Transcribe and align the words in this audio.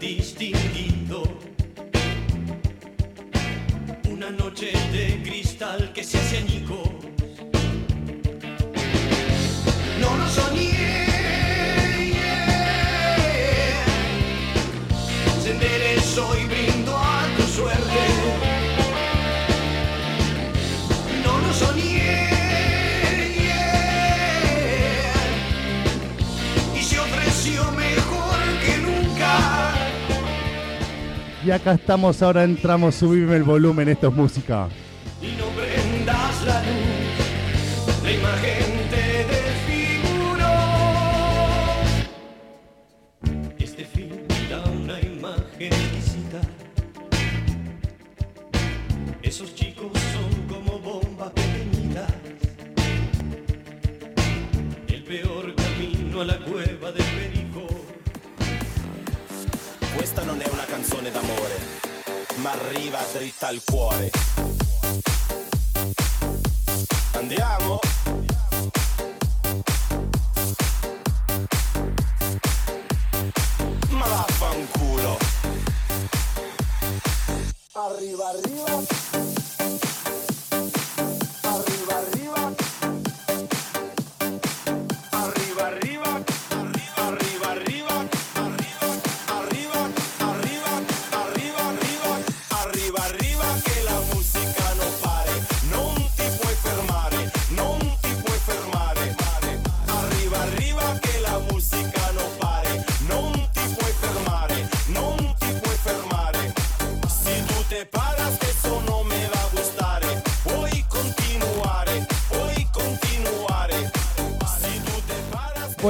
distinguido. 0.00 1.22
Una 4.10 4.30
noche 4.30 4.72
de 4.92 5.22
cristal 5.22 5.92
que 5.92 6.02
se 6.02 6.18
hace. 6.18 6.59
Y 31.50 31.52
acá 31.52 31.72
estamos, 31.72 32.22
ahora 32.22 32.44
entramos, 32.44 32.94
subime 32.94 33.34
el 33.34 33.42
volumen, 33.42 33.88
esto 33.88 34.06
es 34.06 34.14
música. 34.14 34.68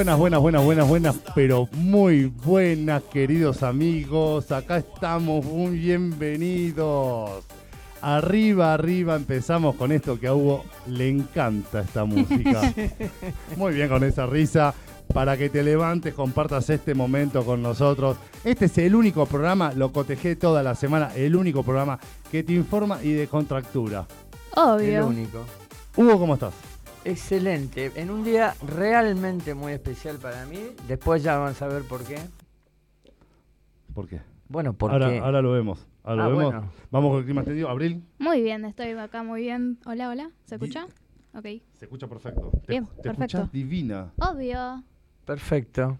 Buenas, 0.00 0.18
buenas, 0.18 0.40
buenas, 0.40 0.64
buenas, 0.64 0.88
buenas, 0.88 1.16
pero 1.34 1.68
muy 1.72 2.24
buenas, 2.24 3.02
queridos 3.02 3.62
amigos. 3.62 4.50
Acá 4.50 4.78
estamos, 4.78 5.44
muy 5.44 5.78
bienvenidos. 5.78 7.44
Arriba, 8.00 8.72
arriba, 8.72 9.14
empezamos 9.14 9.76
con 9.76 9.92
esto 9.92 10.18
que 10.18 10.26
a 10.26 10.34
Hugo 10.34 10.64
le 10.86 11.10
encanta 11.10 11.80
esta 11.80 12.06
música. 12.06 12.62
Muy 13.58 13.74
bien 13.74 13.90
con 13.90 14.02
esa 14.02 14.24
risa. 14.24 14.72
Para 15.12 15.36
que 15.36 15.50
te 15.50 15.62
levantes, 15.62 16.14
compartas 16.14 16.70
este 16.70 16.94
momento 16.94 17.44
con 17.44 17.60
nosotros. 17.60 18.16
Este 18.42 18.64
es 18.64 18.78
el 18.78 18.94
único 18.94 19.26
programa, 19.26 19.74
lo 19.74 19.92
cotejé 19.92 20.34
toda 20.34 20.62
la 20.62 20.74
semana, 20.76 21.14
el 21.14 21.36
único 21.36 21.62
programa 21.62 21.98
que 22.32 22.42
te 22.42 22.54
informa 22.54 23.00
y 23.02 23.12
de 23.12 23.28
contractura. 23.28 24.06
El 24.56 24.62
Obvio. 24.62 25.06
único. 25.08 25.44
Hugo, 25.94 26.18
¿cómo 26.18 26.34
estás? 26.34 26.69
Excelente. 27.04 27.92
En 27.94 28.10
un 28.10 28.24
día 28.24 28.54
realmente 28.66 29.54
muy 29.54 29.72
especial 29.72 30.18
para 30.18 30.44
mí. 30.46 30.58
Después 30.86 31.22
ya 31.22 31.38
van 31.38 31.52
a 31.52 31.54
saber 31.54 31.82
por 31.84 32.04
qué. 32.04 32.18
¿Por 33.94 34.06
qué? 34.08 34.20
Bueno, 34.48 34.72
porque. 34.74 34.94
Ahora, 34.94 35.24
ahora 35.24 35.42
lo 35.42 35.52
vemos. 35.52 35.86
Ahora 36.02 36.24
Ah, 36.24 36.28
lo 36.28 36.36
vemos. 36.36 36.52
bueno. 36.54 36.72
Vamos 36.90 37.10
con 37.10 37.18
el 37.20 37.24
clima 37.24 37.40
extendido. 37.42 37.68
Abril, 37.68 38.04
Muy 38.18 38.42
bien, 38.42 38.64
estoy 38.64 38.90
acá 38.92 39.22
muy 39.22 39.42
bien. 39.42 39.78
Hola, 39.86 40.08
hola. 40.10 40.30
¿Se 40.44 40.56
escucha? 40.56 40.86
Ok. 41.34 41.44
se 41.74 41.84
escucha 41.84 42.08
perfecto. 42.08 42.50
Te, 42.66 42.72
Bien, 42.72 42.86
te 42.86 43.02
perfecto. 43.02 43.24
escuchas 43.24 43.52
divina. 43.52 44.12
Obvio. 44.18 44.82
Perfecto. 45.24 45.98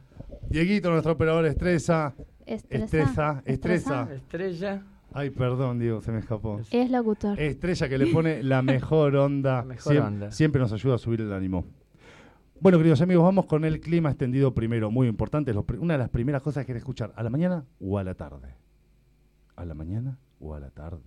Dieguito, 0.49 0.91
nuestro 0.91 1.13
operador 1.13 1.47
estresa. 1.47 2.15
Estresa. 2.47 2.85
Estresa, 2.85 3.43
estresa. 3.45 4.09
Estrella. 4.13 4.83
Ay, 5.13 5.31
perdón, 5.31 5.79
Diego, 5.79 6.01
se 6.03 6.13
me 6.13 6.21
escapó. 6.21 6.61
Es 6.71 6.91
locutor. 6.91 7.39
Estrella 7.41 7.89
que 7.89 7.99
le 7.99 8.07
pone 8.09 8.43
la 8.43 8.63
mejor 8.63 9.17
onda. 9.17 9.57
La 9.59 9.65
mejor 9.65 9.93
Siem- 9.95 10.07
onda. 10.07 10.31
Siempre 10.33 10.61
nos 10.61 10.73
ayuda 10.73 10.95
a 10.95 10.99
subir 10.99 11.21
el 11.21 11.33
ánimo. 11.33 11.65
Bueno, 12.61 12.79
queridos 12.79 13.01
amigos, 13.01 13.25
vamos 13.25 13.47
con 13.47 13.65
el 13.65 13.81
clima 13.81 14.11
extendido 14.11 14.55
primero. 14.55 14.91
Muy 14.91 15.09
importante. 15.09 15.53
los 15.55 15.65
una 15.79 15.95
de 15.95 15.99
las 15.99 16.11
primeras 16.11 16.43
cosas 16.43 16.63
que 16.65 16.69
querés 16.69 16.83
escuchar, 16.83 17.13
¿a 17.17 17.23
la 17.23 17.31
mañana 17.31 17.65
o 17.81 17.99
a 17.99 18.05
la 18.05 18.15
tarde? 18.15 18.55
¿A 19.57 19.65
la 19.65 19.75
mañana 19.75 20.19
o 20.39 20.55
a 20.55 20.61
la 20.61 20.71
tarde? 20.71 21.01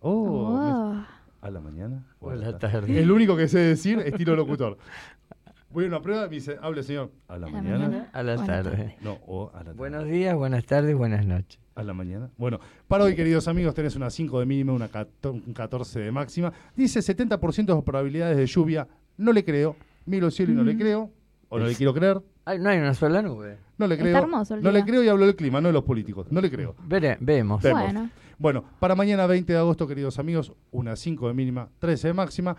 Oh, 0.00 0.48
Oh. 0.50 1.04
¿a 1.42 1.50
la 1.50 1.60
mañana 1.60 2.06
o 2.20 2.30
a 2.30 2.36
la 2.36 2.50
la 2.52 2.58
tarde? 2.58 2.80
tarde. 2.88 2.98
El 3.00 3.10
único 3.10 3.36
que 3.36 3.48
sé 3.48 3.58
decir, 3.58 3.98
estilo 4.00 4.34
locutor. 4.34 4.78
Voy 5.70 5.84
a 5.84 5.88
una 5.88 6.00
prueba 6.00 6.24
y 6.26 6.28
me 6.28 6.34
dice, 6.36 6.56
hable 6.62 6.82
señor. 6.82 7.10
¿A 7.28 7.36
la 7.38 7.46
A 7.46 7.50
la 7.50 7.56
mañana? 7.56 7.78
mañana. 7.88 8.10
A 8.12 8.22
la 8.22 8.36
tarde. 8.46 8.96
No, 9.02 9.18
o 9.26 9.50
a 9.52 9.58
la 9.58 9.64
tarde. 9.64 9.76
Buenos 9.76 10.04
días, 10.06 10.34
buenas 10.34 10.64
tardes, 10.64 10.96
buenas 10.96 11.26
noches. 11.26 11.60
A 11.76 11.82
la 11.82 11.92
mañana. 11.92 12.30
Bueno, 12.36 12.60
para 12.86 13.04
hoy, 13.04 13.16
queridos 13.16 13.48
amigos, 13.48 13.74
tenés 13.74 13.96
una 13.96 14.08
5 14.08 14.38
de 14.40 14.46
mínima, 14.46 14.72
una 14.72 14.88
14 14.88 15.42
un 15.46 15.52
14 15.54 15.98
de 16.00 16.12
máxima. 16.12 16.52
Dice 16.76 17.00
70% 17.00 17.74
de 17.76 17.82
probabilidades 17.82 18.36
de 18.36 18.46
lluvia. 18.46 18.86
No 19.16 19.32
le 19.32 19.44
creo. 19.44 19.74
Miro 20.06 20.26
el 20.26 20.32
cielo 20.32 20.52
y 20.52 20.54
no 20.54 20.62
le 20.62 20.76
creo. 20.76 21.10
O 21.48 21.58
no 21.58 21.66
le 21.66 21.74
quiero 21.74 21.92
creer. 21.92 22.20
Ay, 22.44 22.58
no 22.60 22.68
hay 22.68 22.78
una 22.78 22.94
sola 22.94 23.22
nube. 23.22 23.56
No 23.78 23.86
le 23.88 23.94
Está 23.94 24.04
creo. 24.04 24.18
hermoso 24.18 24.54
el 24.54 24.62
no 24.62 24.70
le 24.70 24.84
creo 24.84 25.02
y 25.02 25.08
hablo 25.08 25.26
del 25.26 25.34
clima, 25.34 25.60
no 25.60 25.68
de 25.68 25.72
los 25.72 25.82
políticos. 25.84 26.26
No 26.30 26.40
le 26.40 26.50
creo. 26.50 26.76
Vere- 26.86 27.16
vemos. 27.20 27.60
Vemos. 27.62 27.82
Bueno. 27.82 28.10
Bueno, 28.38 28.64
para 28.78 28.94
mañana 28.94 29.26
20 29.26 29.52
de 29.52 29.58
agosto, 29.58 29.86
queridos 29.88 30.18
amigos, 30.18 30.52
una 30.72 30.94
5 30.96 31.28
de 31.28 31.34
mínima, 31.34 31.68
13 31.80 32.08
de 32.08 32.14
máxima, 32.14 32.56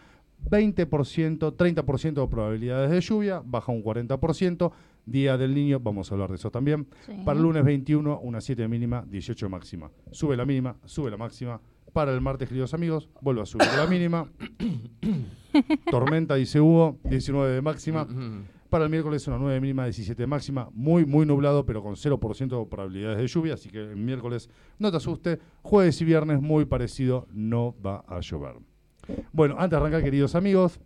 20%, 0.49 1.55
30% 1.55 2.13
de 2.21 2.27
probabilidades 2.27 2.91
de 2.91 3.01
lluvia, 3.01 3.41
baja 3.45 3.71
un 3.71 3.83
40%. 3.83 4.71
Día 5.05 5.37
del 5.37 5.53
niño, 5.53 5.79
vamos 5.79 6.11
a 6.11 6.15
hablar 6.15 6.29
de 6.29 6.35
eso 6.35 6.49
también. 6.49 6.87
Sí. 7.05 7.13
Para 7.23 7.37
el 7.37 7.43
lunes 7.43 7.63
21, 7.63 8.19
una 8.21 8.41
7 8.41 8.63
de 8.63 8.67
mínima, 8.67 9.05
18 9.07 9.45
de 9.45 9.49
máxima. 9.49 9.91
Sube 10.11 10.35
la 10.35 10.45
mínima, 10.45 10.77
sube 10.85 11.11
la 11.11 11.17
máxima. 11.17 11.61
Para 11.93 12.11
el 12.11 12.21
martes, 12.21 12.49
queridos 12.49 12.73
amigos, 12.73 13.09
vuelve 13.21 13.41
a 13.41 13.45
subir 13.45 13.67
la 13.77 13.87
mínima. 13.87 14.29
Tormenta, 15.91 16.35
dice 16.35 16.59
Hugo, 16.59 16.99
19 17.03 17.53
de 17.53 17.61
máxima. 17.61 18.07
Para 18.69 18.83
el 18.83 18.89
miércoles 18.89 19.25
una 19.27 19.37
9 19.37 19.53
de 19.53 19.61
mínima, 19.61 19.85
17 19.85 20.23
de 20.23 20.27
máxima. 20.27 20.69
Muy, 20.73 21.05
muy 21.05 21.25
nublado, 21.25 21.65
pero 21.65 21.81
con 21.81 21.95
0% 21.95 22.59
de 22.59 22.65
probabilidades 22.65 23.17
de 23.17 23.27
lluvia. 23.27 23.53
Así 23.53 23.69
que 23.69 23.79
el 23.79 23.95
miércoles 23.95 24.49
no 24.79 24.91
te 24.91 24.97
asuste. 24.97 25.39
Jueves 25.61 26.01
y 26.01 26.05
viernes 26.05 26.41
muy 26.41 26.65
parecido, 26.65 27.27
no 27.31 27.75
va 27.85 28.03
a 28.07 28.19
llover. 28.19 28.55
Bueno, 29.31 29.55
antes 29.57 29.71
de 29.71 29.77
arrancar, 29.77 30.03
queridos 30.03 30.35
amigos, 30.35 30.81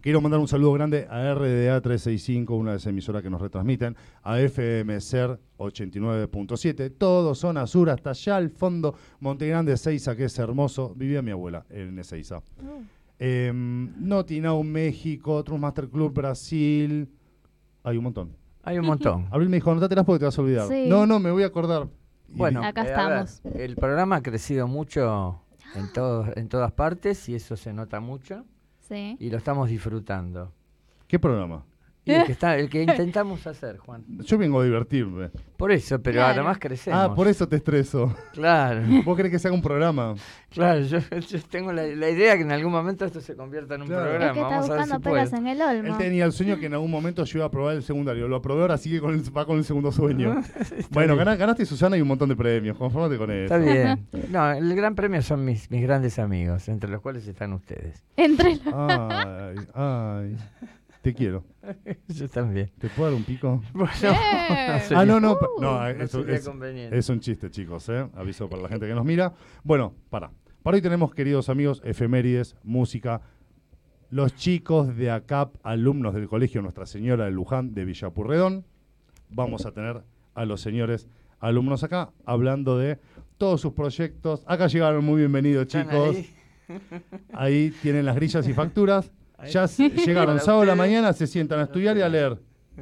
quiero 0.00 0.20
mandar 0.20 0.40
un 0.40 0.48
saludo 0.48 0.72
grande 0.72 1.06
a 1.08 1.34
RDA 1.34 1.80
365, 1.80 2.54
una 2.54 2.70
de 2.70 2.76
las 2.76 2.86
emisoras 2.86 3.22
que 3.22 3.30
nos 3.30 3.40
retransmiten, 3.40 3.96
a 4.22 4.40
FM 4.40 5.00
Ser 5.00 5.38
89.7, 5.58 6.92
todo 6.96 7.34
zona 7.34 7.66
sur, 7.66 7.90
hasta 7.90 8.10
allá 8.10 8.36
al 8.36 8.50
fondo, 8.50 8.94
Montegrande, 9.20 9.76
Seiza, 9.76 10.16
que 10.16 10.24
es 10.24 10.38
hermoso. 10.38 10.94
Vivía 10.94 11.22
mi 11.22 11.30
abuela 11.30 11.64
en 11.70 11.98
Ezeiza. 11.98 12.40
Eh, 13.18 13.52
Notinau, 13.54 14.62
México, 14.62 15.42
Trust 15.44 15.60
Master 15.60 15.88
Club, 15.88 16.12
Brasil. 16.12 17.08
Hay 17.82 17.96
un 17.96 18.04
montón. 18.04 18.36
Hay 18.62 18.78
un 18.78 18.86
montón. 18.86 19.28
Abril 19.30 19.48
me 19.48 19.58
dijo, 19.58 19.70
anótatelas 19.70 20.04
porque 20.04 20.20
te 20.20 20.24
vas 20.24 20.38
a 20.38 20.42
olvidar. 20.42 20.68
Sí. 20.68 20.86
No, 20.88 21.06
no, 21.06 21.20
me 21.20 21.30
voy 21.30 21.42
a 21.42 21.46
acordar. 21.46 21.88
Bueno, 22.28 22.64
Acá 22.64 22.82
eh, 22.82 22.86
estamos. 22.86 23.42
el 23.54 23.76
programa 23.76 24.16
ha 24.16 24.22
crecido 24.22 24.66
mucho 24.66 25.40
en, 25.76 25.92
todos, 25.92 26.36
en 26.36 26.48
todas 26.48 26.72
partes 26.72 27.28
y 27.28 27.34
eso 27.34 27.56
se 27.56 27.72
nota 27.72 28.00
mucho 28.00 28.44
Sí. 28.88 29.16
y 29.18 29.30
lo 29.30 29.38
estamos 29.38 29.68
disfrutando. 29.70 30.52
¿Qué 31.08 31.18
programa? 31.18 31.64
Y 32.06 32.12
el 32.12 32.24
que, 32.26 32.32
está, 32.32 32.56
el 32.58 32.68
que 32.68 32.82
intentamos 32.82 33.46
hacer, 33.46 33.78
Juan. 33.78 34.04
Yo 34.08 34.36
vengo 34.36 34.60
a 34.60 34.64
divertirme. 34.64 35.30
Por 35.56 35.72
eso, 35.72 36.00
pero 36.02 36.16
Claro. 36.16 36.32
además 36.34 36.58
crecemos. 36.60 37.00
Ah, 37.00 37.14
por 37.14 37.28
eso 37.28 37.48
te 37.48 37.56
estreso. 37.56 38.14
Claro, 38.32 38.82
¿Vos 39.04 39.16
querés 39.16 39.30
que 39.32 39.38
se 39.38 39.48
haga 39.48 39.54
un 39.56 39.62
programa? 39.62 40.14
claro. 40.50 40.80
Yo, 40.82 40.98
yo 40.98 41.38
tengo 41.50 41.72
la, 41.72 41.82
la 41.86 42.10
idea 42.10 42.36
que 42.36 42.42
en 42.42 42.52
algún 42.52 42.72
momento 42.72 43.04
esto 43.04 43.20
se 43.20 43.34
convierta 43.34 43.76
en 43.76 43.82
un 43.82 43.88
Claro. 43.88 44.04
Es 44.04 44.10
programa. 44.10 44.32
que 44.34 44.40
está 44.40 44.50
Vamos 44.50 44.68
a 44.70 44.72
ver 44.72 44.80
buscando 44.80 44.96
si 44.96 45.14
pelas 45.14 45.32
en 45.32 45.46
el 45.46 45.60
Él 45.60 45.84
olmo. 45.86 45.96
tenía 45.98 46.24
el 46.26 46.32
sueño 46.32 46.58
que 46.58 46.66
en 46.66 46.74
algún 46.74 46.90
momento 46.90 47.24
yo 47.24 47.38
iba 47.38 47.46
a 47.46 47.50
probar 47.50 47.76
el 47.76 47.82
secundario. 47.82 48.28
Lo 48.28 48.36
aprobé, 48.36 48.60
ahora 48.62 48.76
sigue 48.76 49.00
con 49.00 49.14
el, 49.14 49.22
va 49.36 49.46
con 49.46 49.56
el 49.58 49.64
segundo 49.64 49.90
sueño. 49.90 50.34
bueno, 50.90 51.14
bien. 51.14 51.24
gana- 51.24 51.36
ganaste 51.36 51.64
Susana 51.64 51.96
y 51.96 52.02
un 52.02 52.08
montón 52.08 52.28
de 52.28 52.36
premios. 52.36 52.76
Conformate 52.76 53.16
con 53.16 53.30
eso. 53.30 53.54
Está 53.54 53.58
bien. 53.58 54.06
No, 54.30 54.52
el 54.52 54.74
gran 54.76 54.94
premio 54.94 55.22
son 55.22 55.44
mis, 55.44 55.70
mis 55.70 55.82
grandes 55.82 56.18
amigos, 56.18 56.68
entre 56.68 56.90
los 56.90 57.00
cuales 57.00 57.26
están 57.26 57.52
ustedes. 57.54 58.02
Entre 58.16 58.56
los... 58.56 58.74
Ay, 58.74 59.56
ay. 59.74 60.36
Te 61.04 61.12
quiero. 61.14 61.44
Yo 62.08 62.28
también. 62.30 62.70
¿Te 62.78 62.88
puedo 62.88 63.10
dar 63.10 63.16
un 63.18 63.24
pico? 63.24 63.62
Bueno, 63.74 63.92
Eh. 64.02 64.80
Ah, 64.96 65.04
no, 65.06 65.20
no. 65.20 65.32
Uh, 65.34 65.60
no, 65.60 65.78
no 65.80 65.86
eso 65.86 66.20
sería 66.22 66.36
es, 66.36 66.48
conveniente. 66.48 66.96
es 66.98 67.08
un 67.10 67.20
chiste, 67.20 67.50
chicos. 67.50 67.86
¿eh? 67.90 68.08
Aviso 68.14 68.48
para 68.48 68.62
la 68.62 68.68
gente 68.70 68.86
que 68.88 68.94
nos 68.94 69.04
mira. 69.04 69.34
Bueno, 69.62 69.94
para. 70.08 70.30
Para 70.62 70.76
hoy 70.76 70.80
tenemos, 70.80 71.12
queridos 71.14 71.50
amigos, 71.50 71.82
efemérides, 71.84 72.56
música. 72.64 73.20
Los 74.08 74.34
chicos 74.34 74.96
de 74.96 75.10
ACAP, 75.10 75.56
alumnos 75.62 76.14
del 76.14 76.26
Colegio 76.26 76.62
Nuestra 76.62 76.86
Señora 76.86 77.26
de 77.26 77.32
Luján 77.32 77.74
de 77.74 77.84
Villapurredón. 77.84 78.64
Vamos 79.28 79.66
a 79.66 79.72
tener 79.72 80.02
a 80.34 80.44
los 80.46 80.62
señores 80.62 81.06
alumnos 81.38 81.84
acá 81.84 82.12
hablando 82.24 82.78
de 82.78 82.98
todos 83.36 83.60
sus 83.60 83.74
proyectos. 83.74 84.42
Acá 84.46 84.68
llegaron 84.68 85.04
muy 85.04 85.18
bienvenidos, 85.18 85.66
¿Están 85.66 85.88
chicos. 85.90 86.16
ahí? 86.16 86.30
Ahí 87.34 87.74
tienen 87.82 88.06
las 88.06 88.16
grillas 88.16 88.48
y 88.48 88.54
facturas. 88.54 89.12
Ya 89.50 89.66
llegaron 89.66 90.40
sábado 90.40 90.62
a 90.62 90.66
la 90.66 90.74
mañana, 90.74 91.12
se 91.12 91.26
sientan 91.26 91.60
a 91.60 91.62
estudiar 91.64 91.96
y 91.96 92.02
a 92.02 92.08
leer. 92.08 92.38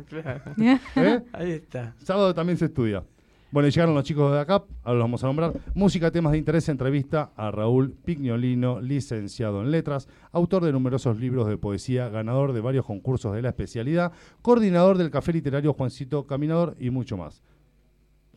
Claro. 0.07 0.55
¿eh? 0.59 1.23
Ahí 1.33 1.53
está. 1.53 1.95
Sábado 2.03 2.35
también 2.35 2.59
se 2.59 2.67
estudia. 2.67 3.05
Bueno, 3.53 3.69
llegaron 3.69 3.95
los 3.95 4.05
chicos 4.05 4.33
de 4.33 4.41
ACAP, 4.41 4.65
ahora 4.83 4.99
los 4.99 5.05
vamos 5.05 5.25
a 5.25 5.27
nombrar. 5.27 5.53
Música, 5.75 6.11
temas 6.11 6.33
de 6.33 6.39
interés, 6.39 6.71
entrevista 6.71 7.33
a 7.37 7.51
Raúl 7.51 7.93
Pignolino, 7.93 8.81
licenciado 8.81 9.61
en 9.61 9.71
letras, 9.71 10.09
autor 10.33 10.65
de 10.65 10.73
numerosos 10.73 11.21
libros 11.21 11.47
de 11.47 11.59
poesía, 11.59 12.09
ganador 12.09 12.55
de 12.55 12.63
varios 12.63 12.87
concursos 12.87 13.35
de 13.35 13.43
la 13.43 13.51
especialidad, 13.51 14.13
coordinador 14.41 14.97
del 14.97 15.11
Café 15.11 15.35
Literario 15.35 15.75
Juancito 15.75 16.27
Caminador 16.27 16.77
y 16.81 16.89
mucho 16.89 17.19
más. 17.19 17.43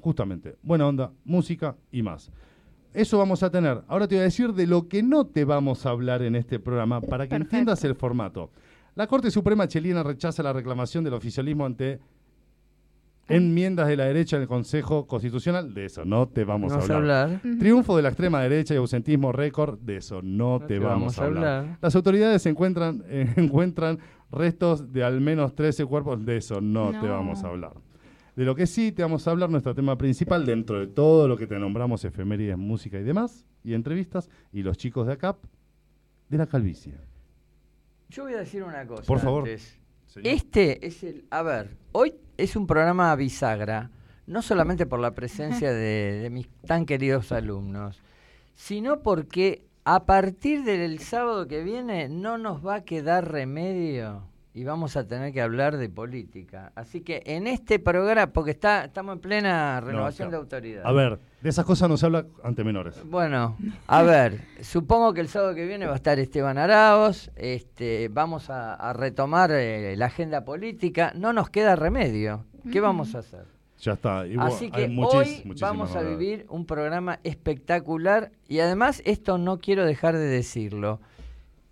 Justamente, 0.01 0.57
buena 0.61 0.85
onda, 0.85 1.13
música 1.23 1.77
y 1.93 2.01
más. 2.01 2.29
Eso 2.95 3.17
vamos 3.17 3.43
a 3.43 3.49
tener. 3.49 3.83
Ahora 3.87 4.07
te 4.07 4.15
voy 4.15 4.21
a 4.21 4.23
decir 4.25 4.53
de 4.53 4.67
lo 4.67 4.87
que 4.87 5.03
no 5.03 5.25
te 5.25 5.43
vamos 5.43 5.85
a 5.85 5.89
hablar 5.89 6.21
en 6.21 6.35
este 6.35 6.59
programa 6.59 7.01
para 7.01 7.25
que 7.25 7.31
Perfecto. 7.31 7.55
entiendas 7.55 7.83
el 7.83 7.95
formato. 7.95 8.51
La 8.95 9.07
Corte 9.07 9.29
Suprema 9.29 9.67
chilena 9.67 10.01
rechaza 10.01 10.41
la 10.41 10.53
reclamación 10.53 11.03
del 11.03 11.13
oficialismo 11.13 11.65
ante 11.65 11.99
enmiendas 13.27 13.87
de 13.87 13.97
la 13.97 14.05
derecha 14.05 14.37
en 14.37 14.43
el 14.43 14.47
Consejo 14.47 15.07
Constitucional. 15.07 15.73
De 15.73 15.85
eso 15.85 16.05
no 16.05 16.27
te 16.27 16.45
vamos, 16.45 16.71
Vamos 16.71 16.89
a 16.89 16.95
hablar. 16.95 17.41
Triunfo 17.59 17.97
de 17.97 18.03
la 18.03 18.09
extrema 18.09 18.41
derecha 18.41 18.73
y 18.73 18.77
ausentismo 18.77 19.31
récord. 19.31 19.77
De 19.79 19.97
eso 19.97 20.21
no, 20.21 20.61
te, 20.65 20.79
vamos, 20.79 21.19
a 21.19 21.25
hablar. 21.25 21.77
Las 21.81 21.95
autoridades 21.95 22.45
encuentran, 22.45 23.03
eh, 23.07 23.27
encuentran 23.35 23.99
restos 24.31 24.91
de 24.93 25.03
al 25.03 25.19
menos 25.21 25.55
13 25.55 25.85
cuerpos. 25.85 26.25
De 26.25 26.37
eso 26.37 26.61
no, 26.61 26.91
te 26.91 27.07
vamos 27.07 27.43
a 27.43 27.47
hablar. 27.47 27.73
De 28.35 28.43
lo 28.43 28.53
que 28.53 28.67
sí 28.67 28.91
te 28.91 29.01
vamos 29.01 29.27
a 29.27 29.31
hablar, 29.31 29.49
nuestro 29.49 29.73
tema 29.73 29.97
principal, 29.97 30.45
dentro 30.45 30.79
de 30.79 30.87
todo 30.87 31.27
lo 31.27 31.37
que 31.37 31.47
te 31.47 31.57
nombramos, 31.57 32.03
efemérides, 32.03 32.57
música 32.57 32.99
y 32.99 33.03
demás, 33.03 33.45
y 33.63 33.73
entrevistas, 33.73 34.29
y 34.51 34.61
los 34.61 34.77
chicos 34.77 35.07
de 35.07 35.13
ACAP, 35.13 35.37
de 36.27 36.37
la 36.37 36.45
calvicie. 36.45 36.95
Yo 38.09 38.23
voy 38.23 38.33
a 38.33 38.39
decir 38.39 38.63
una 38.63 38.85
cosa. 38.85 39.03
Por 39.03 39.19
favor. 39.19 39.43
antes. 39.43 39.79
Este 40.23 40.85
es 40.85 41.03
el. 41.03 41.25
A 41.29 41.43
ver, 41.43 41.77
hoy 41.93 42.13
es 42.37 42.55
un 42.55 42.67
programa 42.67 43.15
bisagra, 43.15 43.89
no 44.27 44.41
solamente 44.41 44.85
por 44.85 44.99
la 44.99 45.11
presencia 45.15 45.71
de, 45.71 46.19
de 46.21 46.29
mis 46.29 46.47
tan 46.65 46.85
queridos 46.85 47.31
alumnos, 47.31 48.01
sino 48.53 49.01
porque 49.01 49.65
a 49.85 50.05
partir 50.05 50.63
del 50.63 50.99
sábado 50.99 51.47
que 51.47 51.63
viene 51.63 52.09
no 52.09 52.37
nos 52.37 52.65
va 52.65 52.75
a 52.75 52.83
quedar 52.83 53.31
remedio 53.31 54.23
y 54.55 54.63
vamos 54.63 54.95
a 54.95 55.05
tener 55.05 55.33
que 55.33 55.41
hablar 55.41 55.75
de 55.75 55.89
política. 55.89 56.71
Así 56.75 57.01
que 57.01 57.21
en 57.25 57.45
este 57.45 57.77
programa, 57.77 58.31
porque 58.31 58.51
está, 58.51 58.85
estamos 58.85 59.15
en 59.15 59.19
plena 59.21 59.81
renovación 59.81 60.31
de 60.31 60.37
autoridad. 60.37 60.81
A 60.85 60.91
ver, 60.93 61.19
de 61.41 61.49
esas 61.49 61.65
cosas 61.65 61.89
no 61.89 61.97
se 61.97 62.05
habla 62.05 62.25
ante 62.41 62.63
menores. 62.63 62.95
Bueno, 63.05 63.57
a 63.85 64.01
ver, 64.01 64.39
supongo 64.61 65.13
que 65.13 65.19
el 65.19 65.27
sábado 65.27 65.53
que 65.53 65.65
viene 65.67 65.85
va 65.85 65.91
a 65.93 65.97
estar 65.97 66.17
Esteban 66.19 66.57
Araos, 66.57 67.29
este, 67.35 68.07
vamos 68.09 68.49
a, 68.49 68.73
a 68.75 68.93
retomar 68.93 69.51
eh, 69.51 69.95
la 69.97 70.05
agenda 70.05 70.45
política, 70.45 71.11
no 71.15 71.33
nos 71.33 71.49
queda 71.49 71.75
remedio. 71.75 72.45
¿Qué 72.71 72.79
vamos 72.79 73.13
a 73.13 73.19
hacer? 73.19 73.45
Ya 73.81 73.91
está. 73.91 74.25
Y 74.25 74.37
Así 74.39 74.71
que 74.71 74.87
muchis- 74.89 75.43
hoy 75.43 75.53
vamos 75.59 75.97
a 75.97 76.01
vivir 76.01 76.45
un 76.49 76.65
programa 76.65 77.19
espectacular 77.23 78.31
y 78.47 78.59
además 78.59 79.01
esto 79.05 79.37
no 79.37 79.59
quiero 79.59 79.85
dejar 79.85 80.15
de 80.15 80.25
decirlo. 80.27 81.01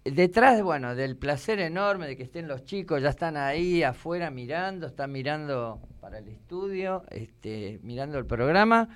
Detrás, 0.05 0.61
bueno, 0.61 0.95
del 0.95 1.15
placer 1.15 1.59
enorme 1.59 2.07
de 2.07 2.17
que 2.17 2.23
estén 2.23 2.47
los 2.49 2.65
chicos, 2.65 3.01
ya 3.01 3.09
están 3.09 3.37
ahí 3.37 3.83
afuera 3.83 4.29
mirando, 4.29 4.87
están 4.87 5.13
mirando 5.13 5.79
para 6.01 6.17
el 6.17 6.27
estudio, 6.27 7.05
este, 7.09 7.79
mirando 7.83 8.17
el 8.17 8.25
programa. 8.25 8.89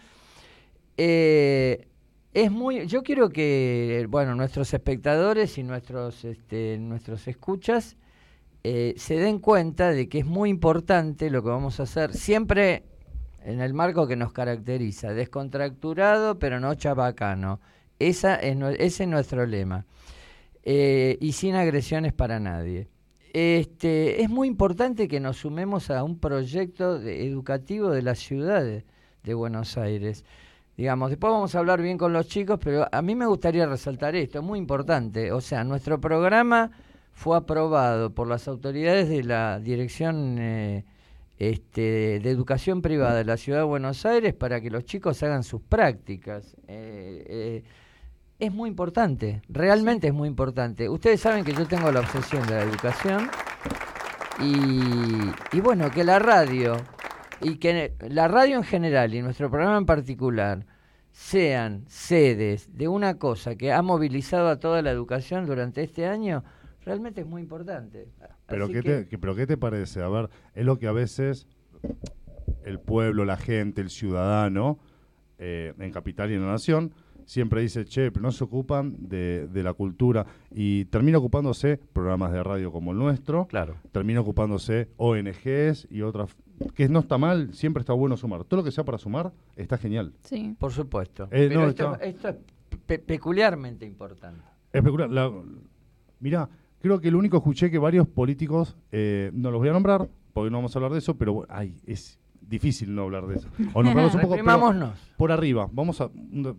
Eh, 0.98 1.88
es 2.33 2.51
muy, 2.51 2.88
yo 2.88 3.04
quiero 3.04 3.30
que, 3.30 4.06
bueno, 4.09 4.36
nuestros 4.36 4.74
espectadores 4.74 5.57
y 5.57 5.63
nuestros, 5.63 6.25
este, 6.25 6.77
nuestros 6.77 7.25
escuchas 7.30 7.95
eh, 8.65 8.94
se 8.98 9.15
den 9.15 9.39
cuenta 9.39 9.92
de 9.92 10.10
que 10.10 10.19
es 10.19 10.25
muy 10.25 10.50
importante 10.50 11.30
lo 11.30 11.42
que 11.42 11.50
vamos 11.50 11.80
a 11.80 11.83
hacer, 11.83 12.13
siempre 12.13 12.83
en 13.44 13.62
el 13.62 13.74
marco 13.74 14.07
que 14.07 14.18
nos 14.18 14.33
caracteriza, 14.33 15.13
descontracturado 15.13 16.38
pero 16.38 16.60
no 16.60 16.75
chabacano. 16.75 17.62
Esa 17.98 18.36
es, 18.36 18.57
ese 18.77 19.03
es 19.03 19.10
nuestro 19.10 19.45
lema. 19.45 19.86
Eh, 20.69 21.18
y 21.22 21.31
sin 21.31 21.56
agresiones 21.56 22.12
para 22.12 22.42
nadie. 22.42 22.90
Este, 23.31 24.22
es 24.22 24.30
muy 24.30 24.50
importante 24.50 25.08
que 25.08 25.22
nos 25.22 25.38
sumemos 25.38 25.90
a 25.90 26.04
un 26.04 26.19
proyecto 26.19 27.01
educativo 27.01 27.89
de 27.91 28.01
la 28.01 28.15
ciudad 28.15 28.65
de, 28.65 29.34
Buenos 29.34 29.77
Aires. 29.77 30.25
Digamos, 30.75 31.10
después 31.10 31.32
vamos 31.32 31.56
a 31.56 31.60
hablar 31.60 31.82
bien 31.82 31.98
con 31.98 32.12
los 32.12 32.27
chicos, 32.27 32.60
pero 32.62 32.86
a 32.91 33.01
mí 33.01 33.15
me 33.15 33.25
gustaría 33.27 33.65
resaltar 33.65 34.18
esto, 34.18 34.39
es 34.39 34.44
muy 34.44 34.60
importante. 34.60 35.32
O 35.32 35.39
sea, 35.39 35.63
nuestro 35.63 36.01
programa 36.01 36.72
fue 37.13 37.38
aprobado 37.38 38.13
por 38.13 38.27
las 38.27 38.50
autoridades 38.50 39.08
de 39.08 39.24
la 39.24 39.62
Dirección 39.62 40.36
eh, 40.38 40.84
este, 41.39 42.20
de 42.20 42.30
Educación 42.30 42.82
Privada 42.82 43.15
de 43.15 43.24
la 43.24 43.38
Ciudad 43.38 43.60
de 43.60 43.65
Buenos 43.65 44.06
Aires 44.06 44.34
para 44.34 44.60
que 44.60 44.70
los 44.70 44.84
chicos 44.84 45.24
hagan 45.24 45.44
sus 45.44 45.62
prácticas. 45.62 46.58
Eh, 46.68 47.63
es 48.39 48.53
muy 48.53 48.70
importante, 48.70 49.41
realmente 49.50 50.08
es 50.08 50.13
muy 50.13 50.27
importante. 50.27 50.88
Ustedes 50.89 51.20
saben 51.22 51.44
que 51.44 51.53
yo 51.53 51.65
tengo 51.67 51.91
la 51.91 52.01
obsesión 52.01 52.46
de 52.48 52.56
la 52.56 52.62
educación 52.63 53.29
y, 54.39 55.58
y 55.58 55.62
bueno, 55.62 55.89
que 55.89 56.03
la 56.03 56.20
radio 56.20 56.77
y 57.41 57.58
que 57.58 57.94
la 58.10 58.27
radio 58.27 58.58
en 58.58 58.63
general 58.63 59.13
y 59.13 59.22
nuestro 59.22 59.50
programa 59.50 59.77
en 59.77 59.86
particular 59.86 60.65
sean 61.12 61.84
sedes 61.88 62.75
de 62.77 62.88
una 62.88 63.17
cosa 63.17 63.56
que 63.56 63.72
ha 63.72 63.82
movilizado 63.82 64.50
a 64.50 64.60
toda 64.60 64.82
la 64.84 64.91
educación 64.91 65.46
durante 65.48 65.82
este 65.82 66.06
año, 66.06 66.44
realmente 66.86 67.22
es 67.22 67.27
muy 67.27 67.41
importante. 67.41 68.08
Pero 68.48 68.67
¿qué, 68.67 68.74
que- 68.74 68.82
te, 68.84 69.08
que- 69.08 69.17
pero 69.17 69.36
¿qué 69.36 69.48
te 69.48 69.58
parece? 69.58 70.01
A 70.03 70.10
ver, 70.10 70.29
es 70.53 70.63
lo 70.65 70.77
que 70.77 70.88
a 70.88 70.91
veces 70.91 71.48
el 72.63 72.79
pueblo, 72.79 73.25
la 73.25 73.38
gente, 73.38 73.82
el 73.82 73.89
ciudadano, 73.89 74.77
eh, 75.39 75.74
en 75.79 75.91
Capital 75.91 76.32
y 76.32 76.36
en 76.36 76.41
la 76.46 76.51
Nación, 76.51 76.94
siempre 77.27 77.62
dice, 77.62 77.86
che, 77.86 78.10
pero 78.12 78.24
no 78.24 78.31
se 78.31 78.43
ocupan 78.43 78.96
de, 78.98 79.48
de 79.48 79.62
la 79.62 79.74
cultura. 79.74 80.25
Y 80.50 80.86
termina 80.86 81.19
ocupándose 81.19 81.77
programas 81.93 82.31
de 82.31 82.41
radio 82.41 82.72
como 82.72 82.91
el 82.93 82.98
nuestro, 82.98 83.46
Claro. 83.46 83.75
termina 83.91 84.22
ocupándose 84.22 84.89
ONGs 84.98 85.88
y 85.91 86.01
otras, 86.01 86.36
que 86.74 86.89
no 86.89 87.00
está 87.00 87.19
mal, 87.19 87.53
siempre 87.53 87.81
está 87.81 87.93
bueno 87.93 88.17
sumar. 88.17 88.43
Todo 88.46 88.62
lo 88.62 88.63
que 88.63 88.72
sea 88.72 88.84
para 88.84 88.98
sumar 88.98 89.31
está 89.55 89.77
genial. 89.77 90.13
Sí. 90.24 90.55
Por 90.57 90.72
supuesto. 90.72 91.25
Eh, 91.25 91.46
Pero 91.50 91.62
no, 91.62 91.67
esto, 91.67 91.93
está- 91.93 92.05
esto 92.05 92.29
es 92.29 92.36
pe- 92.88 93.00
peculiarmente 93.00 93.86
importante. 93.86 94.41
Espectacular. 94.74 95.10
La, 95.12 95.31
mirá, 96.19 96.50
creo 96.79 97.00
que 97.00 97.12
lo 97.12 97.19
único 97.19 97.38
que 97.38 97.41
escuché 97.50 97.69
que 97.72 97.77
varios 97.77 98.07
políticos, 98.07 98.75
eh, 98.91 99.31
no 99.34 99.51
los 99.51 99.60
voy 99.60 99.69
a 99.69 99.74
nombrar, 99.74 100.10
porque 100.34 100.50
no 100.51 100.57
vamos 100.57 100.75
a 100.75 100.79
hablar 100.79 100.91
de 100.93 101.00
eso, 101.00 101.17
pero 101.17 101.46
ay, 101.50 101.75
es 101.86 102.19
difícil 102.48 102.94
no 102.96 103.04
hablar 103.04 103.27
de 103.27 103.36
eso. 103.36 103.48
O 103.74 103.84
nombrarlos 103.84 104.16
un 104.16 104.22
poco 104.22 104.36
pero 104.36 104.94
por 105.18 105.32
arriba, 105.32 105.68
vamos 105.72 106.00
a, 106.01 106.10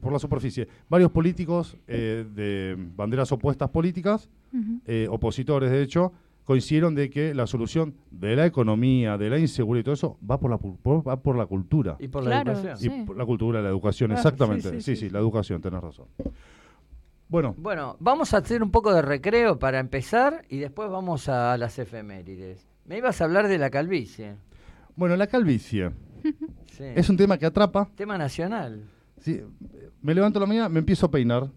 por 0.01 0.13
la 0.13 0.19
superficie. 0.19 0.69
Varios 0.89 1.11
políticos 1.11 1.77
eh, 1.87 2.25
de 2.35 2.77
banderas 2.97 3.31
opuestas 3.33 3.71
políticas, 3.71 4.29
eh, 4.87 5.07
opositores 5.11 5.71
de 5.71 5.83
hecho, 5.83 6.13
coincidieron 6.45 6.95
de 6.95 7.11
que 7.11 7.35
la 7.35 7.47
solución 7.47 7.95
de 8.11 8.35
la 8.35 8.47
economía, 8.47 9.19
de 9.19 9.29
la 9.31 9.39
inseguridad 9.39 9.81
y 9.81 9.85
todo 9.85 9.95
eso 9.95 10.19
va 10.29 10.41
por 10.41 10.51
la, 10.51 10.59
pu- 10.59 10.79
por- 10.79 11.07
va 11.07 11.17
por 11.21 11.37
la 11.37 11.45
cultura. 11.47 11.97
Y 11.99 12.09
por 12.09 12.25
Claro, 12.25 12.53
la 12.53 12.59
educación. 12.61 12.93
Y 12.95 12.99
Sí. 13.01 13.05
por 13.07 13.17
la 13.19 13.27
cultura, 13.27 13.61
la 13.61 13.69
educación, 13.69 14.09
Claro, 14.09 14.21
exactamente. 14.21 14.71
sí, 14.71 14.77
Sí 14.77 14.81
sí, 14.81 14.97
sí, 14.97 15.07
sí, 15.09 15.11
la 15.11 15.19
educación, 15.19 15.61
tenés 15.61 15.83
razón. 15.83 16.07
Bueno, 17.29 17.55
Bueno, 17.59 17.97
vamos 18.01 18.33
a 18.33 18.39
hacer 18.39 18.63
un 18.63 18.71
poco 18.71 18.95
de 18.95 19.03
recreo 19.03 19.59
para 19.59 19.79
empezar 19.81 20.45
y 20.49 20.57
después 20.59 20.89
vamos 20.91 21.29
a 21.29 21.59
las 21.59 21.79
efemérides. 21.79 22.67
Me 22.87 22.97
ibas 22.97 23.21
a 23.21 23.25
hablar 23.25 23.49
de 23.49 23.59
la 23.59 23.69
calvicie. 23.69 24.37
Bueno, 24.99 25.17
la 25.17 25.29
calvicie 25.29 25.93
Sí. 26.77 26.85
es 26.95 27.09
un 27.09 27.17
tema 27.17 27.39
que 27.39 27.47
atrapa. 27.47 27.89
tema 27.95 28.19
nacional. 28.19 28.83
Sí, 29.21 29.41
me 30.03 30.15
levanto 30.15 30.39
a 30.39 30.41
la 30.41 30.47
mañana, 30.47 30.69
me 30.69 30.81
empiezo 30.81 31.07
a 31.07 31.11
peinar. 31.11 31.49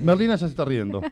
Merlina 0.00 0.34
ya 0.34 0.38
se 0.38 0.46
está 0.46 0.64
riendo. 0.64 1.02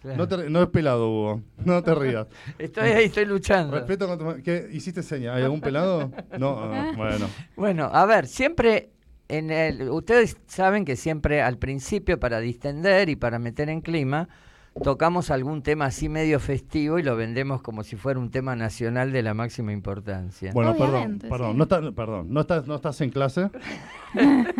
Claro. 0.00 0.16
No, 0.18 0.26
te- 0.28 0.50
no 0.50 0.62
es 0.62 0.68
pelado, 0.68 1.08
Hugo. 1.08 1.42
No 1.64 1.82
te 1.82 1.94
rías. 1.94 2.26
Estoy 2.58 2.90
ahí, 2.90 3.04
estoy 3.04 3.24
luchando. 3.24 3.74
Respeto 3.76 4.06
con 4.08 4.18
tu 4.18 4.24
ma- 4.24 4.36
¿Qué? 4.42 4.68
¿Hiciste 4.72 5.02
seña? 5.02 5.34
¿Hay 5.34 5.42
algún 5.44 5.60
pelado? 5.60 6.10
No, 6.38 6.58
ah, 6.58 6.92
bueno. 6.96 7.26
Bueno, 7.56 7.84
a 7.92 8.04
ver, 8.04 8.26
siempre 8.26 8.90
en 9.28 9.50
el, 9.50 9.88
ustedes 9.90 10.36
saben 10.46 10.84
que 10.84 10.96
siempre 10.96 11.40
al 11.40 11.56
principio 11.58 12.18
para 12.20 12.40
distender 12.40 13.08
y 13.08 13.16
para 13.16 13.38
meter 13.38 13.68
en 13.70 13.80
clima 13.80 14.28
tocamos 14.82 15.30
algún 15.30 15.62
tema 15.62 15.86
así 15.86 16.08
medio 16.08 16.40
festivo 16.40 16.98
y 16.98 17.02
lo 17.02 17.16
vendemos 17.16 17.62
como 17.62 17.82
si 17.84 17.96
fuera 17.96 18.18
un 18.18 18.30
tema 18.30 18.56
nacional 18.56 19.12
de 19.12 19.22
la 19.22 19.34
máxima 19.34 19.72
importancia. 19.72 20.52
Bueno, 20.52 20.72
perdón, 20.72 20.90
Obviamente, 20.90 21.28
perdón, 21.28 21.52
sí. 21.52 21.56
no 21.58 21.62
estás, 21.64 21.92
perdón, 21.94 22.26
no 22.30 22.40
estás, 22.40 22.66
no 22.66 22.74
estás 22.76 23.00
en 23.00 23.10
clase. 23.10 23.50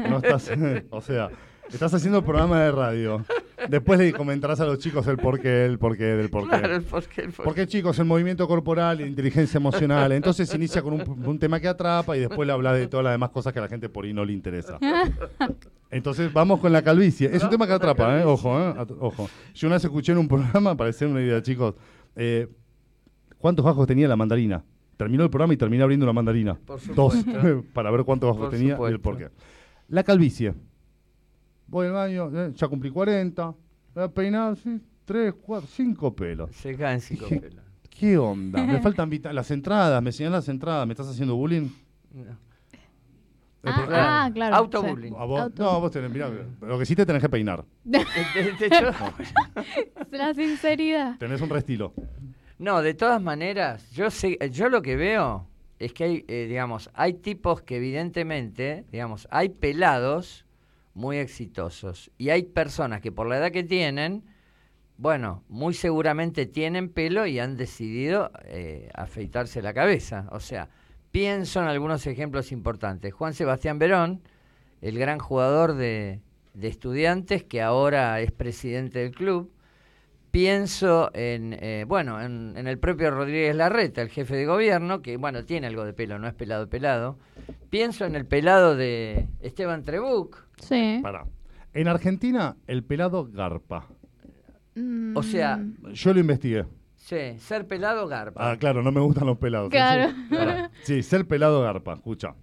No 0.09 0.16
estás, 0.16 0.50
o 0.90 1.00
sea, 1.02 1.28
estás 1.71 1.92
haciendo 1.92 2.21
el 2.21 2.25
programa 2.25 2.62
de 2.62 2.73
radio. 2.73 3.23
Después 3.69 3.99
le 3.99 4.12
comentarás 4.12 4.61
a 4.61 4.66
los 4.66 4.78
chicos 4.78 5.07
el 5.07 5.16
porqué, 5.16 5.64
el 5.64 5.78
porqué 5.78 6.04
del 6.04 6.31
porqué. 6.31 6.59
Claro, 6.59 6.76
el 6.76 6.83
porqué, 6.83 7.21
el 7.23 7.28
porqué. 7.28 7.42
Porque 7.45 7.66
chicos, 7.66 7.99
el 7.99 8.04
movimiento 8.04 8.47
corporal 8.47 8.99
la 8.99 9.07
inteligencia 9.07 9.59
emocional. 9.59 10.12
Entonces 10.12 10.49
se 10.49 10.57
inicia 10.57 10.83
con 10.83 10.95
un, 10.95 11.26
un 11.26 11.38
tema 11.38 11.61
que 11.61 11.69
atrapa 11.69 12.16
y 12.16 12.21
después 12.21 12.47
le 12.47 12.52
habla 12.52 12.73
de 12.73 12.87
todas 12.88 13.04
las 13.04 13.14
demás 13.14 13.31
cosas 13.31 13.52
que 13.52 13.59
a 13.59 13.62
la 13.62 13.69
gente 13.69 13.88
por 13.88 14.04
ahí 14.04 14.12
no 14.12 14.25
le 14.25 14.33
interesa. 14.33 14.78
Entonces 15.90 16.33
vamos 16.33 16.61
con 16.61 16.73
la 16.73 16.83
calvicie. 16.83 17.31
Es 17.35 17.42
un 17.42 17.50
tema 17.50 17.66
que 17.66 17.75
atrapa, 17.75 18.21
¿eh? 18.21 18.25
Ojo, 18.25 18.59
¿eh? 18.59 18.75
Ojo. 18.99 19.28
Yo 19.54 19.69
una 19.69 19.76
vez 19.76 19.85
escuché 19.85 20.12
en 20.12 20.19
un 20.19 20.28
programa, 20.28 20.76
para 20.76 20.90
hacer 20.90 21.09
una 21.09 21.21
idea, 21.21 21.42
chicos, 21.42 21.75
eh, 22.16 22.49
¿cuántos 23.38 23.64
bajos 23.64 23.87
tenía 23.87 24.09
la 24.09 24.16
mandarina? 24.16 24.64
Terminó 24.97 25.25
el 25.25 25.31
programa 25.31 25.52
y 25.54 25.57
terminé 25.57 25.83
abriendo 25.83 26.07
una 26.07 26.12
mandarina. 26.12 26.54
Por 26.54 26.81
Dos, 26.95 27.14
para 27.75 27.90
ver 27.90 28.04
cuántos 28.04 28.28
bajos 28.31 28.49
Por 28.49 28.59
tenía 28.59 28.78
y 28.81 28.92
el 28.92 29.00
porqué. 29.00 29.28
La 29.88 30.02
calvicie. 30.02 30.54
Voy 31.73 31.87
al 31.87 31.93
baño, 31.95 32.31
eh, 32.35 32.52
ya 32.55 32.69
cumplí 32.69 32.91
40, 32.91 33.55
voy 33.95 34.05
a 34.05 34.09
peinar, 34.09 34.55
sí, 34.57 34.79
3, 35.07 35.33
4, 35.41 35.67
5 35.73 36.14
pelos. 36.14 36.50
Se 36.55 36.76
caen 36.76 37.00
cinco 37.00 37.25
Dije, 37.25 37.41
pelos. 37.41 37.64
¿Qué 37.88 38.19
onda? 38.19 38.62
Me 38.62 38.79
faltan 38.83 39.11
las 39.33 39.50
entradas, 39.50 40.02
me 40.02 40.12
señalan 40.12 40.41
las 40.41 40.50
entradas, 40.50 40.87
¿me 40.87 40.93
estás 40.93 41.09
haciendo 41.09 41.35
bullying? 41.35 41.71
No. 42.12 42.37
Ah, 43.64 43.73
porque- 43.75 43.95
ah, 43.97 44.31
claro. 44.35 44.57
Autobullying. 44.57 45.14
¿A 45.17 45.25
vos? 45.25 45.41
Auto. 45.41 45.62
No, 45.62 45.81
vos 45.81 45.91
tenés, 45.91 46.11
mirá, 46.11 46.31
lo 46.61 46.79
que 46.79 46.85
sí 46.85 46.95
te 46.95 47.07
tenés 47.07 47.23
que 47.23 47.31
peinar. 47.31 47.64
La 50.11 50.35
sinceridad. 50.35 51.17
Tenés 51.17 51.41
un 51.41 51.49
restilo. 51.49 51.95
No, 52.59 52.83
de 52.83 52.93
todas 52.93 53.23
maneras, 53.23 53.91
yo 53.93 54.11
sé, 54.11 54.37
yo 54.50 54.69
lo 54.69 54.83
que 54.83 54.97
veo 54.97 55.47
es 55.79 55.95
que 55.95 56.05
hay, 56.05 56.25
eh, 56.29 56.45
digamos, 56.50 56.91
hay 56.93 57.14
tipos 57.14 57.62
que 57.62 57.79
evidentemente, 57.79 58.85
digamos, 58.93 59.26
hay 59.31 59.49
pelados 59.49 60.45
muy 60.95 61.19
exitosos 61.19 62.11
y 62.19 62.31
hay 62.31 62.43
personas 62.43 63.01
que 63.01 63.13
por 63.13 63.27
la 63.27 63.39
edad 63.39 63.51
que 63.51 63.65
tienen, 63.65 64.25
bueno, 64.97 65.43
muy 65.49 65.75
seguramente 65.75 66.47
tienen 66.47 66.89
pelo 66.89 67.27
y 67.27 67.39
han 67.39 67.57
decidido 67.57 68.31
eh, 68.45 68.91
afeitarse 68.95 69.63
la 69.63 69.75
cabeza. 69.75 70.29
O 70.31 70.41
sea, 70.41 70.69
pienso 71.11 71.61
en 71.61 71.69
algunos 71.69 72.07
ejemplos 72.07 72.53
importantes. 72.53 73.13
Juan 73.13 73.35
Sebastián 73.35 73.79
Verón, 73.79 74.23
el 74.81 74.99
gran 74.99 75.19
jugador 75.19 75.75
de, 75.75 76.21
de 76.55 76.69
estudiantes 76.69 77.43
que 77.45 77.63
ahora 77.63 78.21
es 78.21 78.33
presidente 78.33 79.01
del 79.01 79.13
club, 79.13 79.51
pienso 80.33 81.11
en, 81.15 81.53
eh, 81.61 81.85
bueno, 81.87 82.21
en, 82.21 82.55
en 82.57 82.67
el 82.67 82.79
propio 82.79 83.11
Rodríguez 83.12 83.55
Larreta, 83.55 84.03
el 84.03 84.09
jefe 84.09 84.35
de 84.35 84.47
gobierno, 84.47 85.01
que, 85.03 85.17
bueno, 85.17 85.45
tiene 85.45 85.69
algo 85.69 85.85
de 85.85 85.93
pelo, 85.93 86.19
no 86.19 86.27
es 86.27 86.35
pelado 86.35 86.69
pelado. 86.69 87.19
Pienso 87.71 88.05
en 88.07 88.17
el 88.17 88.27
pelado 88.27 88.75
de 88.75 89.29
Esteban 89.41 89.83
Trebuc. 89.85 90.45
Sí. 90.59 90.99
Pará. 91.03 91.27
En 91.75 91.87
Argentina, 91.87 92.57
el 92.67 92.83
pelado 92.83 93.29
garpa. 93.31 93.87
Mm, 94.75 95.17
O 95.17 95.23
sea, 95.23 95.62
Yo 95.93 96.12
lo 96.15 96.21
investigué. 96.21 96.65
sí, 96.97 97.39
ser 97.39 97.67
pelado 97.67 98.09
garpa. 98.09 98.51
Ah, 98.53 98.57
claro, 98.57 98.83
no 98.83 98.91
me 98.91 99.01
gustan 99.01 99.27
los 99.27 99.39
pelados. 99.39 99.71
Claro. 99.71 100.12
Sí, 100.83 101.03
ser 101.03 101.27
pelado 101.27 101.62
garpa, 101.62 101.95
escucha. 101.95 102.35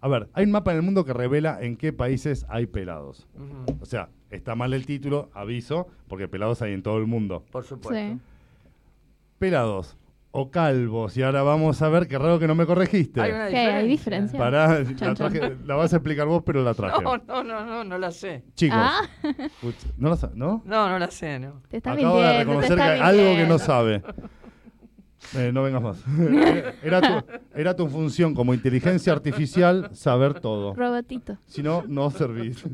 A 0.00 0.06
ver, 0.08 0.28
hay 0.32 0.44
un 0.44 0.52
mapa 0.52 0.70
en 0.70 0.76
el 0.76 0.82
mundo 0.84 1.04
que 1.04 1.12
revela 1.12 1.58
en 1.60 1.76
qué 1.76 1.92
países 1.92 2.46
hay 2.48 2.66
pelados. 2.66 3.26
O 3.80 3.84
sea, 3.86 4.10
está 4.30 4.54
mal 4.54 4.72
el 4.74 4.86
título, 4.86 5.30
aviso, 5.34 5.86
porque 6.08 6.28
pelados 6.28 6.62
hay 6.62 6.72
en 6.72 6.82
todo 6.82 6.98
el 6.98 7.06
mundo. 7.06 7.44
Por 7.50 7.64
supuesto. 7.64 7.94
Sí. 7.94 8.18
Pelados 9.38 9.96
o 10.30 10.50
calvos. 10.50 11.16
Y 11.16 11.22
ahora 11.22 11.42
vamos 11.42 11.80
a 11.80 11.88
ver, 11.88 12.06
qué 12.06 12.18
raro 12.18 12.38
que 12.38 12.46
no 12.46 12.54
me 12.54 12.66
corregiste. 12.66 13.20
Hay 13.20 13.32
una 13.32 13.48
¿Qué? 13.48 13.56
¿Hay 13.56 13.88
diferencia? 13.88 14.38
Pará, 14.38 14.80
la, 14.80 15.14
traje- 15.14 15.56
vas 15.66 15.92
a 15.92 15.96
explicar 15.96 16.26
vos, 16.26 16.42
pero 16.44 16.62
la 16.62 16.74
traje. 16.74 17.02
No, 17.02 17.16
no, 17.16 17.42
no, 17.44 17.64
no, 17.64 17.84
no 17.84 17.98
la 17.98 18.10
sé. 18.10 18.44
Chicos, 18.54 18.78
Ah, 18.80 19.08
¿no 19.96 20.10
la 20.10 20.16
sa- 20.16 20.30
¿no? 20.34 20.62
No, 20.64 20.88
no 20.90 20.98
la 20.98 21.10
sé, 21.10 21.38
no. 21.38 21.62
te 21.68 21.78
está 21.78 21.92
Acabo 21.92 22.18
de 22.20 22.22
mintiendo. 22.28 22.32
te 22.32 22.38
reconocer 22.44 22.68
que 22.76 22.82
está 22.82 22.92
hay 22.92 23.00
algo 23.20 23.36
que 23.36 23.46
no 23.46 23.58
sabe. 23.58 24.02
Eh, 25.36 25.50
no 25.52 25.62
vengas 25.62 25.82
más. 25.82 26.04
Era 26.82 27.00
tu, 27.00 27.26
era 27.54 27.76
tu 27.76 27.88
función 27.88 28.34
como 28.34 28.54
inteligencia 28.54 29.12
artificial 29.12 29.90
saber 29.92 30.40
todo. 30.40 30.74
Robotito. 30.74 31.38
Si 31.46 31.62
no, 31.62 31.84
no 31.88 32.10
servís. 32.10 32.64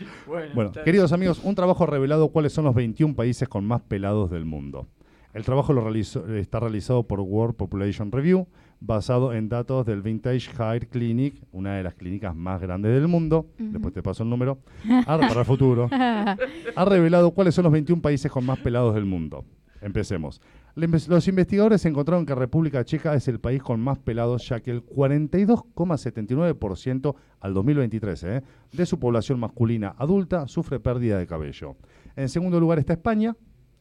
Bueno, 0.54 0.70
queridos 0.84 1.12
amigos, 1.12 1.40
un 1.44 1.54
trabajo 1.54 1.84
ha 1.84 1.86
revelado 1.86 2.28
cuáles 2.28 2.52
son 2.52 2.64
los 2.64 2.74
21 2.74 3.14
países 3.14 3.48
con 3.48 3.64
más 3.64 3.80
pelados 3.82 4.30
del 4.30 4.44
mundo. 4.44 4.86
El 5.32 5.44
trabajo 5.44 5.72
lo 5.72 5.82
realizó- 5.82 6.26
está 6.34 6.58
realizado 6.58 7.04
por 7.04 7.20
World 7.20 7.54
Population 7.54 8.10
Review, 8.10 8.48
basado 8.80 9.32
en 9.32 9.48
datos 9.48 9.86
del 9.86 10.02
Vintage 10.02 10.50
Hair 10.58 10.88
Clinic, 10.88 11.34
una 11.52 11.76
de 11.76 11.84
las 11.84 11.94
clínicas 11.94 12.34
más 12.34 12.60
grandes 12.60 12.92
del 12.92 13.06
mundo. 13.06 13.46
Después 13.58 13.94
te 13.94 14.02
paso 14.02 14.22
el 14.24 14.30
número. 14.30 14.58
Para 15.06 15.40
el 15.40 15.44
futuro. 15.44 15.88
ha 15.92 16.84
revelado 16.84 17.30
cuáles 17.30 17.54
son 17.54 17.62
los 17.64 17.72
21 17.72 18.02
países 18.02 18.30
con 18.32 18.44
más 18.44 18.58
pelados 18.58 18.94
del 18.94 19.04
mundo. 19.04 19.44
Empecemos. 19.80 20.42
Los 20.74 21.28
investigadores 21.28 21.86
encontraron 21.86 22.26
que 22.26 22.34
República 22.34 22.84
Checa 22.84 23.14
es 23.14 23.28
el 23.28 23.38
país 23.40 23.62
con 23.62 23.80
más 23.80 23.98
pelados, 23.98 24.46
ya 24.48 24.60
que 24.60 24.70
el 24.70 24.84
42,79% 24.84 27.14
al 27.40 27.54
2023 27.54 28.22
¿eh? 28.24 28.42
de 28.72 28.86
su 28.86 28.98
población 28.98 29.40
masculina 29.40 29.94
adulta 29.98 30.46
sufre 30.48 30.80
pérdida 30.80 31.18
de 31.18 31.26
cabello. 31.26 31.76
En 32.16 32.28
segundo 32.28 32.60
lugar 32.60 32.78
está 32.78 32.92
España, 32.92 33.34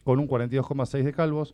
con 0.03 0.19
un 0.19 0.27
42,6% 0.27 1.03
de 1.03 1.13
calvos. 1.13 1.53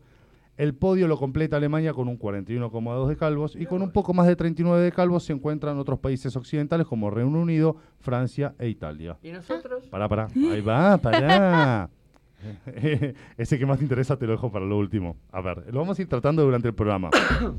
El 0.57 0.73
podio 0.73 1.09
lo 1.09 1.17
completa 1.17 1.57
Alemania 1.57 1.93
con 1.93 2.07
un 2.07 2.17
41,2% 2.17 3.07
de 3.07 3.17
calvos 3.17 3.57
y 3.57 3.65
con 3.65 3.81
un 3.81 3.91
poco 3.91 4.13
más 4.13 4.25
de 4.25 4.37
39% 4.37 4.77
de 4.77 4.93
calvos 4.93 5.25
se 5.25 5.33
encuentran 5.33 5.77
otros 5.77 5.99
países 5.99 6.33
occidentales 6.37 6.87
como 6.87 7.09
Reino 7.09 7.41
Unido, 7.41 7.75
Francia 7.99 8.55
e 8.57 8.69
Italia. 8.69 9.17
¿Y 9.21 9.31
nosotros? 9.31 9.89
Pará, 9.89 10.07
pará. 10.07 10.29
Ahí 10.33 10.61
va, 10.61 10.97
pará. 10.97 11.89
Ese 13.37 13.57
que 13.57 13.65
más 13.65 13.77
te 13.77 13.85
interesa 13.85 14.17
te 14.17 14.25
lo 14.25 14.33
dejo 14.33 14.51
para 14.51 14.65
lo 14.65 14.77
último. 14.77 15.17
A 15.31 15.41
ver, 15.41 15.73
lo 15.73 15.79
vamos 15.79 15.97
a 15.97 16.01
ir 16.01 16.07
tratando 16.07 16.43
durante 16.43 16.67
el 16.67 16.73
programa. 16.73 17.09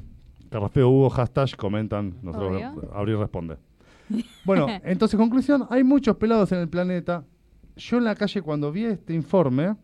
Carraspeo 0.50 0.88
Hugo, 0.88 1.10
hashtag, 1.10 1.56
comentan. 1.56 2.14
Nosotros 2.22 2.62
abrir 2.92 3.18
responde. 3.18 3.56
Bueno, 4.44 4.68
entonces, 4.84 5.18
conclusión, 5.18 5.66
hay 5.68 5.82
muchos 5.82 6.16
pelados 6.16 6.52
en 6.52 6.60
el 6.60 6.68
planeta. 6.68 7.24
Yo 7.74 7.98
en 7.98 8.04
la 8.04 8.14
calle 8.14 8.40
cuando 8.40 8.70
vi 8.70 8.84
este 8.84 9.12
informe, 9.14 9.74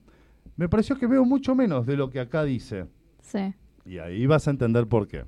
me 0.57 0.69
pareció 0.69 0.97
que 0.97 1.09
veo 1.09 1.25
mucho 1.25 1.57
menos 1.57 1.87
de 1.87 1.97
lo 1.97 2.09
que 2.09 2.21
acá 2.21 2.45
dice. 2.45 2.87
Sí. 3.21 3.53
Y 3.85 3.99
ahí 3.99 4.27
vas 4.27 4.47
a 4.47 4.53
entender 4.53 4.87
por 4.87 5.09
qué. 5.09 5.25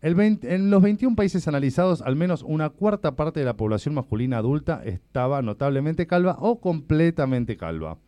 El 0.00 0.14
20 0.14 0.54
en 0.54 0.70
los 0.70 0.82
21 0.82 1.16
países 1.16 1.48
analizados, 1.48 2.02
al 2.02 2.16
menos 2.16 2.42
una 2.42 2.70
cuarta 2.70 3.16
parte 3.16 3.40
de 3.40 3.46
la 3.46 3.56
población 3.56 3.94
masculina 3.94 4.38
adulta 4.38 4.82
estaba 4.84 5.40
notablemente 5.42 6.06
calva 6.06 6.36
o 6.38 6.60
completamente 6.60 7.56
calva. 7.56 7.98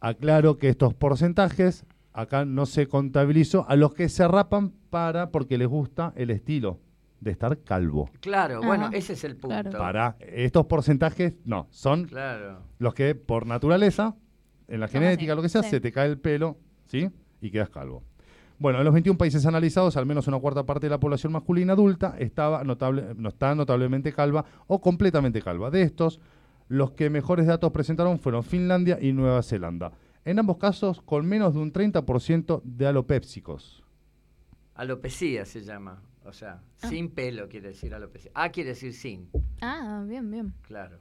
Aclaro 0.00 0.56
que 0.58 0.68
estos 0.68 0.94
porcentajes 0.94 1.84
acá 2.12 2.44
no 2.44 2.66
se 2.66 2.86
contabilizó 2.88 3.66
a 3.68 3.76
los 3.76 3.94
que 3.94 4.08
se 4.08 4.26
rapan 4.26 4.72
para 4.90 5.30
porque 5.30 5.58
les 5.58 5.68
gusta 5.68 6.12
el 6.16 6.30
estilo 6.30 6.78
de 7.20 7.30
estar 7.32 7.58
calvo. 7.58 8.10
Claro, 8.20 8.62
bueno, 8.62 8.88
ese 8.92 9.12
es 9.12 9.24
el 9.24 9.36
punto. 9.36 9.54
claro. 9.70 9.78
Para 9.78 10.16
estos 10.20 10.66
porcentajes, 10.66 11.34
no, 11.44 11.66
son 11.70 12.04
Claro. 12.06 12.60
los 12.78 12.94
que 12.94 13.14
por 13.14 13.46
naturaleza, 13.46 14.16
en 14.68 14.80
la 14.80 14.88
genética, 14.88 15.34
lo 15.34 15.42
que 15.42 15.50
sea, 15.50 15.62
sí. 15.62 15.70
se 15.70 15.80
te 15.80 15.92
cae 15.92 16.08
el 16.08 16.18
pelo, 16.18 16.56
¿sí? 16.86 17.10
Y 17.42 17.50
quedas 17.50 17.68
calvo. 17.68 18.02
Bueno, 18.58 18.78
en 18.78 18.84
los 18.84 18.92
21 18.92 19.16
países 19.18 19.44
analizados, 19.46 19.96
al 19.96 20.06
menos 20.06 20.26
una 20.28 20.38
cuarta 20.38 20.64
parte 20.64 20.86
de 20.86 20.90
la 20.90 21.00
población 21.00 21.32
masculina 21.32 21.72
adulta 21.74 22.14
estaba 22.18 22.62
notable, 22.64 23.14
no 23.16 23.30
está 23.30 23.54
notablemente 23.54 24.12
calva 24.12 24.44
o 24.66 24.80
completamente 24.80 25.40
calva. 25.42 25.70
De 25.70 25.82
estos, 25.82 26.20
los 26.70 26.92
que 26.92 27.10
mejores 27.10 27.46
datos 27.46 27.70
presentaron 27.72 28.18
fueron 28.18 28.42
Finlandia 28.44 28.96
y 29.02 29.12
Nueva 29.12 29.42
Zelanda. 29.42 29.92
En 30.24 30.38
ambos 30.38 30.56
casos, 30.56 31.02
con 31.02 31.26
menos 31.26 31.52
de 31.54 31.60
un 31.60 31.72
30% 31.72 32.62
de 32.64 32.86
alopépsicos. 32.86 33.82
Alopecia 34.74 35.44
se 35.44 35.62
llama. 35.62 36.00
O 36.24 36.32
sea, 36.32 36.60
sin 36.76 37.10
pelo 37.10 37.48
quiere 37.48 37.68
decir 37.70 37.92
alopecia. 37.94 38.30
A 38.34 38.50
quiere 38.50 38.70
decir 38.70 38.94
sin, 38.94 39.28
Ah, 39.60 40.04
bien, 40.06 40.30
bien. 40.30 40.52
claro. 40.62 40.98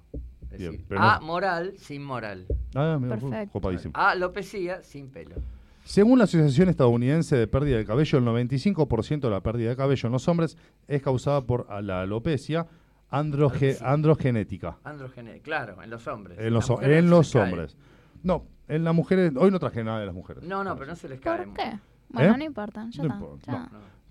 Es 0.50 0.58
Bien, 0.58 0.72
decir, 0.72 0.86
A 0.98 1.20
no- 1.20 1.28
moral, 1.28 1.74
sin 1.78 2.04
moral. 2.04 2.48
Ah, 2.74 2.98
mira, 3.00 3.18
Perfecto. 3.18 3.52
copadísimo. 3.54 3.94
Alopecia, 3.96 4.82
sin 4.82 5.10
pelo. 5.10 5.36
Según 5.84 6.18
la 6.18 6.24
Asociación 6.24 6.70
Estadounidense 6.70 7.36
de 7.36 7.48
Pérdida 7.48 7.78
de 7.78 7.86
Cabello, 7.86 8.18
el 8.18 8.24
95% 8.26 9.28
de 9.28 9.34
la 9.34 9.42
pérdida 9.42 9.70
de 9.70 9.76
cabello 9.76 10.08
en 10.08 10.14
los 10.14 10.28
hombres 10.28 10.58
es 10.88 11.02
causada 11.02 11.42
por 11.46 11.68
la 11.84 12.02
alopecia 12.02 12.66
androge- 13.12 13.78
androgenética. 13.82 14.78
Androgene, 14.84 15.40
claro, 15.42 15.82
en 15.82 15.90
los 15.90 16.08
hombres. 16.08 16.38
En 16.40 16.54
los, 16.54 16.70
en 16.70 17.10
cae. 17.34 17.44
hombres. 17.44 17.78
No, 18.24 18.46
en 18.68 18.84
las 18.84 18.94
mujeres, 18.94 19.32
hoy 19.36 19.52
no 19.52 19.60
traje 19.60 19.84
nada 19.84 20.00
de 20.00 20.06
las 20.06 20.16
mujeres. 20.16 20.44
No, 20.44 20.64
no, 20.64 20.76
pero 20.76 20.88
no 20.88 20.96
se 20.96 21.10
les 21.10 21.20
cae. 21.20 21.46
¿Por 21.46 21.54
qué? 21.56 21.80
Bueno, 22.10 22.34
¿Eh? 22.34 22.38
no 22.38 22.44
importa, 22.44 22.88
ya 22.90 23.04
No 23.04 23.10
está. 23.10 23.16
importa, 23.20 23.52
ya. 23.52 23.70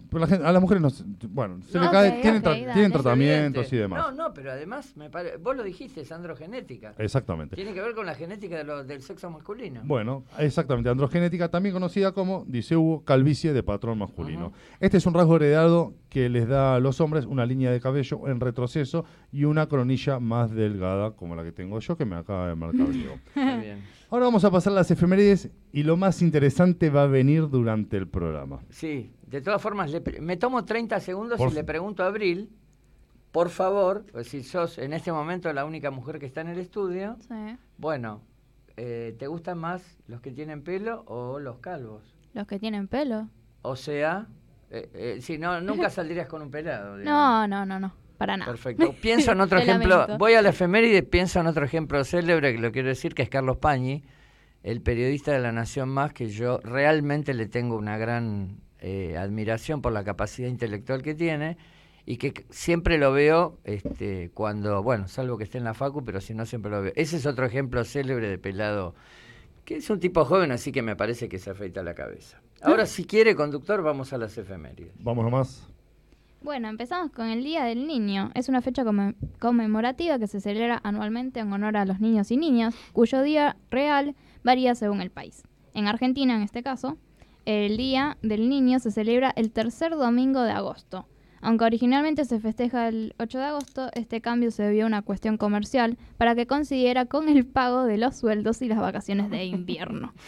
No. 0.08 0.10
Pero 0.10 0.20
la 0.20 0.26
gente- 0.26 0.46
a 0.46 0.52
las 0.52 0.62
mujeres 0.62 0.82
no 0.82 0.90
se- 0.90 1.04
bueno, 1.28 1.60
se 1.62 1.78
No, 1.78 1.84
le 1.84 1.90
cae, 1.90 2.08
ok, 2.10 2.20
tienen, 2.22 2.40
ok, 2.40 2.44
tra- 2.46 2.50
dale. 2.50 2.64
tienen 2.72 2.84
Es 2.86 2.92
tratamientos 2.92 3.64
y 3.72 3.76
Evidente. 3.76 3.76
demás. 3.76 4.16
No, 4.16 4.28
no, 4.28 4.34
pero 4.34 4.52
además, 4.52 4.96
me 4.96 5.10
pare- 5.10 5.36
vos 5.36 5.56
lo 5.56 5.62
dijiste, 5.62 6.00
es 6.00 6.12
androgenética. 6.12 6.94
Exactamente. 6.98 7.56
Tiene 7.56 7.74
que 7.74 7.80
ver 7.80 7.94
con 7.94 8.06
la 8.06 8.14
genética 8.14 8.56
de 8.56 8.64
lo- 8.64 8.84
del 8.84 9.02
sexo 9.02 9.30
masculino. 9.30 9.80
Bueno, 9.84 10.24
exactamente, 10.38 10.88
androgenética, 10.90 11.48
también 11.50 11.74
conocida 11.74 12.12
como, 12.12 12.44
dice 12.46 12.76
Hugo, 12.76 13.04
calvicie 13.04 13.52
de 13.52 13.62
patrón 13.62 13.98
masculino. 13.98 14.52
Este 14.80 14.96
es 14.96 15.06
un 15.06 15.14
rasgo 15.14 15.36
heredado 15.36 15.94
que 16.08 16.28
les 16.28 16.48
da 16.48 16.76
a 16.76 16.80
los 16.80 17.00
hombres 17.00 17.26
una 17.26 17.44
línea 17.44 17.70
de 17.70 17.80
cabello 17.80 18.28
en 18.28 18.40
retroceso 18.40 19.04
y 19.30 19.44
una 19.44 19.66
coronilla 19.66 20.18
más 20.20 20.50
delgada, 20.50 21.10
como 21.12 21.36
la 21.36 21.44
que 21.44 21.52
tengo 21.52 21.78
yo, 21.80 21.96
que 21.96 22.04
me 22.06 22.16
acaba 22.16 22.48
de 22.48 22.54
marcar. 22.54 22.86
Está 22.88 23.56
bien. 23.60 23.82
Ahora 24.10 24.24
vamos 24.24 24.42
a 24.44 24.50
pasar 24.50 24.72
a 24.72 24.76
las 24.76 24.90
efemérides 24.90 25.50
y 25.70 25.82
lo 25.82 25.98
más 25.98 26.22
interesante 26.22 26.88
va 26.88 27.02
a 27.02 27.06
venir 27.06 27.50
durante 27.50 27.98
el 27.98 28.08
programa. 28.08 28.60
Sí, 28.70 29.10
de 29.28 29.40
todas 29.40 29.60
formas, 29.60 29.90
le 29.90 30.00
me 30.20 30.36
tomo 30.36 30.64
30 30.64 31.00
segundos 31.00 31.38
Por 31.38 31.50
y 31.50 31.54
le 31.54 31.64
pregunto 31.64 32.02
a 32.02 32.06
Abril, 32.06 32.50
por 33.32 33.50
favor, 33.50 34.04
pues 34.12 34.28
si 34.28 34.42
sos 34.42 34.78
en 34.78 34.92
este 34.92 35.12
momento 35.12 35.52
la 35.52 35.64
única 35.64 35.90
mujer 35.90 36.18
que 36.18 36.26
está 36.26 36.40
en 36.40 36.48
el 36.48 36.58
estudio, 36.58 37.16
Sí. 37.28 37.56
bueno, 37.76 38.22
eh, 38.76 39.14
¿te 39.18 39.26
gustan 39.26 39.58
más 39.58 39.82
los 40.06 40.20
que 40.20 40.30
tienen 40.32 40.62
pelo 40.62 41.02
o 41.06 41.38
los 41.38 41.58
calvos? 41.58 42.14
Los 42.32 42.46
que 42.46 42.58
tienen 42.58 42.88
pelo. 42.88 43.28
O 43.62 43.76
sea, 43.76 44.26
eh, 44.70 44.88
eh, 44.94 45.18
si 45.20 45.36
no, 45.38 45.60
nunca 45.60 45.90
saldrías 45.90 46.26
con 46.26 46.42
un 46.42 46.50
pelado. 46.50 46.96
digamos. 46.96 47.20
No, 47.20 47.46
no, 47.48 47.66
no, 47.66 47.80
no. 47.80 47.92
Para 48.16 48.36
nada. 48.36 48.50
Perfecto. 48.50 48.94
Pienso 49.02 49.32
en 49.32 49.40
otro 49.40 49.58
ejemplo. 49.58 49.90
lamento. 49.90 50.18
Voy 50.18 50.34
a 50.34 50.42
la 50.42 50.48
efeméride, 50.50 51.02
pienso 51.02 51.38
en 51.40 51.46
otro 51.48 51.64
ejemplo 51.64 52.02
célebre, 52.04 52.52
que 52.54 52.58
lo 52.60 52.72
quiero 52.72 52.88
decir, 52.88 53.14
que 53.14 53.22
es 53.22 53.28
Carlos 53.28 53.58
Pañi, 53.58 54.02
el 54.62 54.80
periodista 54.80 55.32
de 55.32 55.38
La 55.38 55.52
Nación 55.52 55.88
Más, 55.88 56.12
que 56.12 56.28
yo 56.28 56.58
realmente 56.64 57.32
le 57.34 57.46
tengo 57.46 57.76
una 57.76 57.96
gran 57.96 58.58
eh, 58.80 59.16
admiración 59.16 59.82
por 59.82 59.92
la 59.92 60.04
capacidad 60.04 60.48
intelectual 60.48 61.02
que 61.02 61.14
tiene 61.14 61.56
y 62.06 62.16
que 62.16 62.46
siempre 62.50 62.96
lo 62.98 63.12
veo 63.12 63.58
este, 63.64 64.30
cuando, 64.32 64.82
bueno, 64.82 65.08
salvo 65.08 65.36
que 65.36 65.44
esté 65.44 65.58
en 65.58 65.64
la 65.64 65.74
facu, 65.74 66.04
pero 66.04 66.20
si 66.20 66.34
no 66.34 66.46
siempre 66.46 66.70
lo 66.70 66.82
veo. 66.82 66.92
Ese 66.96 67.16
es 67.16 67.26
otro 67.26 67.44
ejemplo 67.44 67.84
célebre 67.84 68.28
de 68.28 68.38
pelado, 68.38 68.94
que 69.64 69.76
es 69.76 69.90
un 69.90 70.00
tipo 70.00 70.24
joven, 70.24 70.50
así 70.50 70.72
que 70.72 70.80
me 70.80 70.96
parece 70.96 71.28
que 71.28 71.38
se 71.38 71.50
afeita 71.50 71.82
la 71.82 71.94
cabeza. 71.94 72.40
Ahora, 72.62 72.86
si 72.86 73.04
quiere, 73.04 73.34
conductor, 73.36 73.82
vamos 73.82 74.12
a 74.12 74.18
las 74.18 74.36
efemérides. 74.38 74.92
Vamos 74.98 75.24
nomás. 75.24 75.68
Bueno, 76.40 76.68
empezamos 76.68 77.10
con 77.10 77.26
el 77.26 77.44
Día 77.44 77.64
del 77.64 77.86
Niño. 77.86 78.30
Es 78.34 78.48
una 78.48 78.62
fecha 78.62 78.84
come- 78.84 79.14
conmemorativa 79.38 80.18
que 80.18 80.28
se 80.28 80.40
celebra 80.40 80.80
anualmente 80.84 81.40
en 81.40 81.52
honor 81.52 81.76
a 81.76 81.84
los 81.84 82.00
niños 82.00 82.30
y 82.30 82.36
niñas, 82.36 82.74
cuyo 82.92 83.22
día 83.22 83.56
real 83.70 84.14
varía 84.44 84.74
según 84.74 85.00
el 85.00 85.10
país. 85.10 85.42
En 85.74 85.88
Argentina, 85.88 86.36
en 86.36 86.42
este 86.42 86.62
caso, 86.62 86.96
el 87.48 87.78
Día 87.78 88.18
del 88.20 88.50
Niño 88.50 88.78
se 88.78 88.90
celebra 88.90 89.32
el 89.34 89.50
tercer 89.52 89.92
domingo 89.96 90.42
de 90.42 90.50
agosto. 90.50 91.06
Aunque 91.40 91.64
originalmente 91.64 92.26
se 92.26 92.40
festeja 92.40 92.88
el 92.88 93.14
8 93.18 93.38
de 93.38 93.44
agosto, 93.44 93.90
este 93.94 94.20
cambio 94.20 94.50
se 94.50 94.64
debió 94.64 94.84
a 94.84 94.86
una 94.88 95.00
cuestión 95.00 95.38
comercial 95.38 95.96
para 96.18 96.34
que 96.34 96.46
coincidiera 96.46 97.06
con 97.06 97.30
el 97.30 97.46
pago 97.46 97.84
de 97.84 97.96
los 97.96 98.16
sueldos 98.16 98.60
y 98.60 98.68
las 98.68 98.78
vacaciones 98.78 99.30
de 99.30 99.44
invierno. 99.46 100.12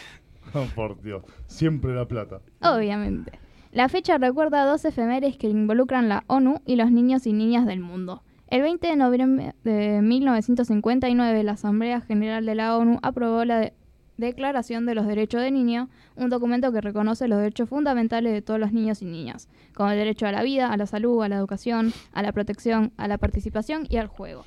Oh, 0.53 0.66
por 0.75 1.01
Dios, 1.01 1.23
siempre 1.47 1.95
la 1.95 2.09
plata. 2.09 2.40
Obviamente. 2.61 3.38
La 3.71 3.88
fecha 3.88 4.18
recuerda 4.18 4.64
dos 4.64 4.85
efemérides 4.85 5.37
que 5.37 5.49
involucran 5.49 6.09
la 6.09 6.25
ONU 6.27 6.61
y 6.66 6.75
los 6.75 6.90
niños 6.90 7.25
y 7.25 7.33
niñas 7.33 7.66
del 7.66 7.79
mundo. 7.79 8.25
El 8.49 8.62
20 8.62 8.85
de 8.85 8.97
noviembre 8.97 9.55
de 9.62 10.03
1959, 10.03 11.45
la 11.45 11.53
Asamblea 11.53 12.01
General 12.01 12.45
de 12.45 12.57
la 12.57 12.77
ONU 12.77 12.99
aprobó 13.03 13.45
la 13.45 13.73
Declaración 14.21 14.87
de 14.87 14.95
los 14.95 15.07
Derechos 15.07 15.41
del 15.43 15.55
Niño, 15.55 15.89
un 16.17 16.31
documento 16.31 16.71
que 16.73 16.81
reconoce 16.81 17.27
los 17.27 17.39
derechos 17.41 17.69
fundamentales 17.69 18.33
de 18.33 18.43
todos 18.43 18.61
los 18.61 18.73
niños 18.73 19.03
y 19.03 19.07
niñas, 19.07 19.49
como 19.75 19.91
el 19.91 19.99
derecho 19.99 20.27
a 20.27 20.33
la 20.33 20.43
vida, 20.43 20.71
a 20.73 20.77
la 20.77 20.87
salud, 20.87 21.23
a 21.23 21.29
la 21.29 21.37
educación, 21.37 21.93
a 22.13 22.23
la 22.23 22.33
protección, 22.33 22.93
a 22.97 23.09
la 23.09 23.19
participación 23.19 23.87
y 23.89 23.97
al 23.97 24.07
juego. 24.07 24.45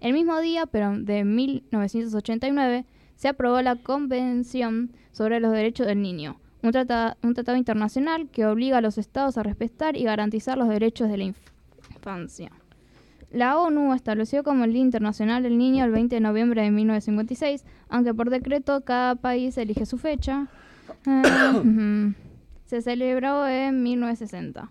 El 0.00 0.12
mismo 0.12 0.38
día, 0.40 0.66
pero 0.66 0.98
de 0.98 1.24
1989, 1.24 2.84
se 3.16 3.28
aprobó 3.28 3.62
la 3.62 3.76
Convención 3.76 4.90
sobre 5.12 5.38
los 5.40 5.52
Derechos 5.52 5.86
del 5.86 6.02
Niño, 6.02 6.40
un 6.62 6.72
tratado, 6.72 7.16
un 7.22 7.34
tratado 7.34 7.56
internacional 7.58 8.28
que 8.30 8.46
obliga 8.46 8.78
a 8.78 8.80
los 8.80 8.98
estados 8.98 9.38
a 9.38 9.42
respetar 9.42 9.96
y 9.96 10.04
garantizar 10.04 10.58
los 10.58 10.68
derechos 10.68 11.08
de 11.08 11.16
la 11.18 11.24
inf- 11.24 11.34
infancia. 11.94 12.50
La 13.32 13.58
ONU 13.58 13.94
estableció 13.94 14.44
como 14.44 14.64
el 14.64 14.74
Día 14.74 14.82
Internacional 14.82 15.42
del 15.42 15.56
Niño 15.56 15.86
el 15.86 15.90
20 15.90 16.16
de 16.16 16.20
noviembre 16.20 16.62
de 16.62 16.70
1956, 16.70 17.64
aunque 17.88 18.12
por 18.12 18.28
decreto 18.28 18.82
cada 18.82 19.14
país 19.14 19.56
elige 19.56 19.86
su 19.86 19.96
fecha. 19.96 20.48
Ujú. 21.06 22.14
Se 22.66 22.82
celebró 22.82 23.48
en 23.48 23.82
1960. 23.82 24.70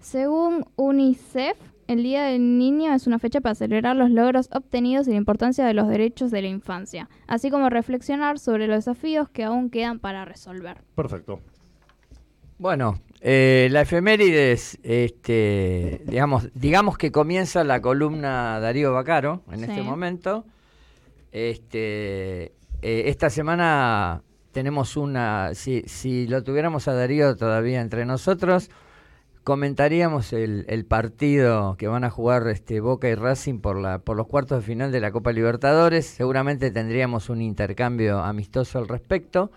Según 0.00 0.64
UNICEF, 0.76 1.58
el 1.86 2.02
Día 2.02 2.24
del 2.24 2.58
Niño 2.58 2.94
es 2.94 3.06
una 3.06 3.18
fecha 3.18 3.42
para 3.42 3.54
celebrar 3.54 3.94
los 3.94 4.10
logros 4.10 4.48
obtenidos 4.52 5.06
y 5.06 5.10
la 5.10 5.16
importancia 5.18 5.66
de 5.66 5.74
los 5.74 5.86
derechos 5.86 6.30
de 6.30 6.42
la 6.42 6.48
infancia, 6.48 7.10
así 7.26 7.50
como 7.50 7.68
reflexionar 7.68 8.38
sobre 8.38 8.68
los 8.68 8.76
desafíos 8.76 9.28
que 9.28 9.44
aún 9.44 9.68
quedan 9.68 9.98
para 9.98 10.24
resolver. 10.24 10.82
Perfecto. 10.94 11.40
Bueno, 12.58 12.98
eh, 13.28 13.66
la 13.72 13.80
efemérides, 13.80 14.78
este, 14.84 16.00
digamos, 16.04 16.48
digamos 16.54 16.96
que 16.96 17.10
comienza 17.10 17.64
la 17.64 17.80
columna 17.82 18.60
Darío 18.60 18.92
Bacaro 18.92 19.42
en 19.50 19.58
Sí. 19.58 19.64
este 19.68 19.82
momento. 19.82 20.44
Este, 21.32 22.52
eh, 22.82 23.02
esta 23.06 23.28
semana 23.28 24.22
tenemos 24.52 24.96
una, 24.96 25.54
si, 25.54 25.82
si 25.86 26.28
lo 26.28 26.44
tuviéramos 26.44 26.86
a 26.86 26.94
Darío 26.94 27.34
todavía 27.34 27.80
entre 27.80 28.04
nosotros, 28.06 28.70
comentaríamos 29.42 30.32
el, 30.32 30.64
el 30.68 30.84
partido 30.84 31.76
que 31.78 31.88
van 31.88 32.04
a 32.04 32.10
jugar 32.10 32.46
este, 32.48 32.78
Boca 32.80 33.08
y 33.08 33.16
Racing 33.16 33.58
por, 33.58 33.76
la, 33.76 33.98
por 33.98 34.16
los 34.16 34.28
cuartos 34.28 34.60
de 34.60 34.64
final 34.66 34.92
de 34.92 35.00
la 35.00 35.10
Copa 35.10 35.32
Libertadores. 35.32 36.06
Seguramente 36.06 36.70
tendríamos 36.70 37.28
un 37.28 37.42
intercambio 37.42 38.20
amistoso 38.20 38.78
al 38.78 38.86
respecto. 38.88 39.50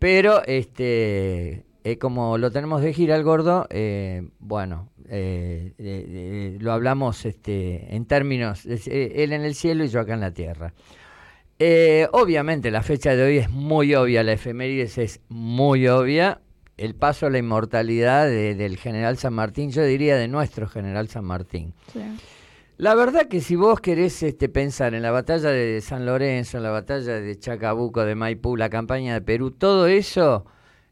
Pero 0.00 0.42
este 0.46 1.64
eh, 1.92 1.98
como 1.98 2.38
lo 2.38 2.50
tenemos 2.50 2.82
de 2.82 2.92
gira 2.92 3.16
el 3.16 3.22
gordo, 3.24 3.66
eh, 3.70 4.28
bueno, 4.38 4.90
eh, 5.08 5.72
eh, 5.78 6.56
lo 6.60 6.72
hablamos 6.72 7.24
este, 7.24 7.94
en 7.94 8.04
términos, 8.06 8.66
él 8.66 9.32
en 9.32 9.42
el 9.42 9.54
cielo 9.54 9.84
y 9.84 9.88
yo 9.88 10.00
acá 10.00 10.14
en 10.14 10.20
la 10.20 10.32
tierra. 10.32 10.72
Obviamente 12.12 12.70
la 12.70 12.82
fecha 12.82 13.16
de 13.16 13.22
hoy 13.22 13.38
es 13.38 13.50
muy 13.50 13.94
obvia, 13.94 14.22
la 14.22 14.32
efemérides 14.32 14.98
es 14.98 15.20
muy 15.28 15.88
obvia. 15.88 16.40
El 16.76 16.94
paso 16.94 17.26
a 17.26 17.30
la 17.30 17.38
inmortalidad 17.38 18.26
de- 18.26 18.54
del 18.54 18.76
general 18.76 19.16
San 19.18 19.34
Martín, 19.34 19.72
yo 19.72 19.82
diría 19.84 20.16
de 20.16 20.28
nuestro 20.28 20.68
general 20.68 21.08
San 21.08 21.24
Martín. 21.24 21.74
La 22.76 22.94
verdad 22.94 23.26
que 23.26 23.40
si 23.40 23.56
vos 23.56 23.80
querés 23.80 24.22
este, 24.22 24.48
pensar 24.48 24.94
en 24.94 25.02
la 25.02 25.10
batalla 25.10 25.50
de 25.50 25.80
San 25.80 26.06
Lorenzo, 26.06 26.58
en 26.58 26.62
la 26.62 26.70
batalla 26.70 27.14
de 27.20 27.36
Chacabuco, 27.36 28.04
de 28.04 28.14
Maipú, 28.14 28.56
la 28.56 28.70
campaña 28.70 29.14
de 29.14 29.20
Perú, 29.20 29.50
todo 29.50 29.88
eso 29.88 30.46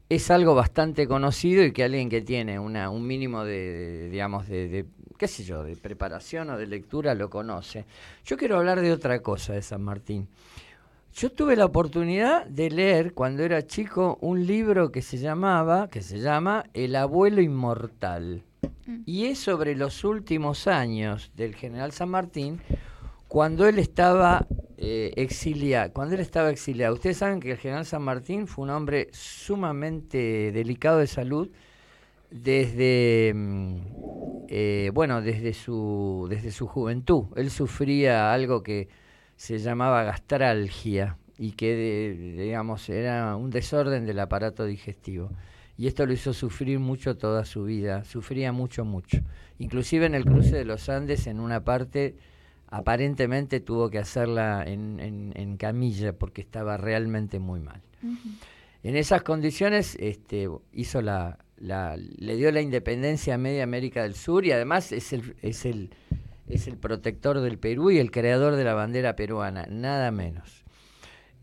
es 0.09 0.31
algo 0.31 0.55
bastante 0.55 1.07
conocido 1.09 1.65
y 1.65 1.73
que 1.73 1.85
alguien 1.85 2.09
que 2.09 2.23
tiene 2.23 2.59
una, 2.59 2.91
un 2.91 3.07
mínimo 3.07 3.45
de, 3.45 3.73
de, 3.73 4.09
digamos, 4.11 4.47
de, 4.49 4.69
de, 4.69 4.87
qué 5.19 5.27
sé 5.27 5.45
yo, 5.45 5.65
de 5.65 5.77
preparación 5.77 6.51
o 6.51 6.57
de 6.57 6.67
lectura 6.67 7.15
lo 7.15 7.29
conoce. 7.29 7.85
Yo 8.25 8.37
quiero 8.37 8.59
hablar 8.59 8.81
de 8.81 8.93
otra 8.93 9.21
cosa 9.21 9.55
de 9.55 9.63
San 9.63 9.83
Martín. 9.83 10.29
Yo 11.13 11.33
tuve 11.33 11.57
la 11.57 11.65
oportunidad 11.65 12.45
de 12.47 12.71
leer 12.71 13.15
cuando 13.15 13.43
era 13.43 13.67
chico 13.67 14.19
un 14.21 14.47
libro 14.47 14.93
que 14.93 15.01
se 15.01 15.17
llamaba, 15.17 15.89
que 15.89 16.03
se 16.03 16.19
llama 16.19 16.67
El 16.75 16.95
abuelo 16.95 17.41
inmortal. 17.41 18.43
Y 19.07 19.25
es 19.25 19.39
sobre 19.39 19.75
los 19.77 20.05
últimos 20.05 20.67
años 20.67 21.33
del 21.35 21.55
general 21.55 21.93
San 21.93 22.11
Martín 22.11 22.61
cuando 23.29 23.67
él 23.67 23.79
estaba 23.79 24.47
eh, 24.79 25.13
exiliado. 25.17 25.93
Cuando 25.93 26.15
él 26.15 26.21
estaba 26.21 26.51
exiliado. 26.51 26.95
Ustedes 26.95 27.19
saben 27.19 27.41
que 27.41 27.53
el 27.53 27.59
general 27.59 27.85
San 27.87 28.03
Martín 28.03 28.47
fue 28.47 28.65
un 28.65 28.71
hombre 28.71 29.09
sumamente 29.13 30.53
delicado 30.53 30.99
de 30.99 31.07
salud 31.07 31.49
desde 32.31 33.33
mm, 33.35 33.77
eh, 34.49 34.91
bueno 34.95 35.23
desde 35.23 35.53
su 35.55 36.27
desde 36.29 36.51
su 36.51 36.67
juventud. 36.67 37.25
Él 37.37 37.51
sufría 37.51 38.33
algo 38.33 38.63
que 38.63 38.89
se 39.37 39.59
llamaba 39.59 40.03
gastralgia 40.05 41.19
y 41.39 41.53
que 41.53 41.75
de- 41.77 42.43
digamos 42.45 42.89
era 42.89 43.37
un 43.37 43.51
desorden 43.51 44.07
del 44.07 44.19
aparato 44.21 44.65
digestivo 44.65 45.31
y 45.77 45.87
esto 45.89 46.07
lo 46.07 46.13
hizo 46.15 46.33
sufrir 46.33 46.79
mucho 46.79 47.19
toda 47.19 47.45
su 47.45 47.65
vida 47.65 48.05
sufría 48.05 48.53
mucho 48.53 48.87
mucho 48.87 49.19
inclusive 49.59 50.07
en 50.07 50.15
el 50.15 50.25
cruce 50.25 50.57
de 50.57 50.65
los 50.65 50.89
Andes 50.89 51.27
en 51.27 51.39
una 51.41 51.63
parte 51.65 52.17
aparentemente 52.69 53.61
tuvo 53.61 53.91
que 53.91 53.99
hacerla 53.99 54.65
en, 54.67 54.99
en- 55.01 55.33
en 55.37 55.57
camilla 55.57 56.13
porque 56.13 56.41
estaba 56.41 56.77
realmente 56.77 57.39
muy 57.39 57.61
mal 57.61 57.81
En 58.83 58.97
esas 58.97 59.23
condiciones 59.23 59.97
este, 60.01 60.49
hizo 60.73 61.03
la, 61.03 61.39
la- 61.59 61.97
le 61.97 62.37
dio 62.37 62.51
la 62.53 62.61
independencia 62.61 63.35
a 63.35 63.39
media 63.39 63.63
América 63.65 64.03
del 64.03 64.15
Sur 64.15 64.45
y 64.47 64.53
además 64.53 64.93
es 64.93 65.13
el, 65.13 65.35
es 65.43 65.65
el, 65.65 65.91
es 66.49 66.67
el 66.69 66.77
protector 66.77 67.41
del 67.41 67.59
Perú 67.59 67.91
y 67.91 67.99
el 67.99 68.11
creador 68.11 68.55
de 68.57 68.65
la 68.65 68.75
bandera 68.75 69.17
peruana, 69.17 69.67
nada 69.69 70.11
menos. 70.13 70.65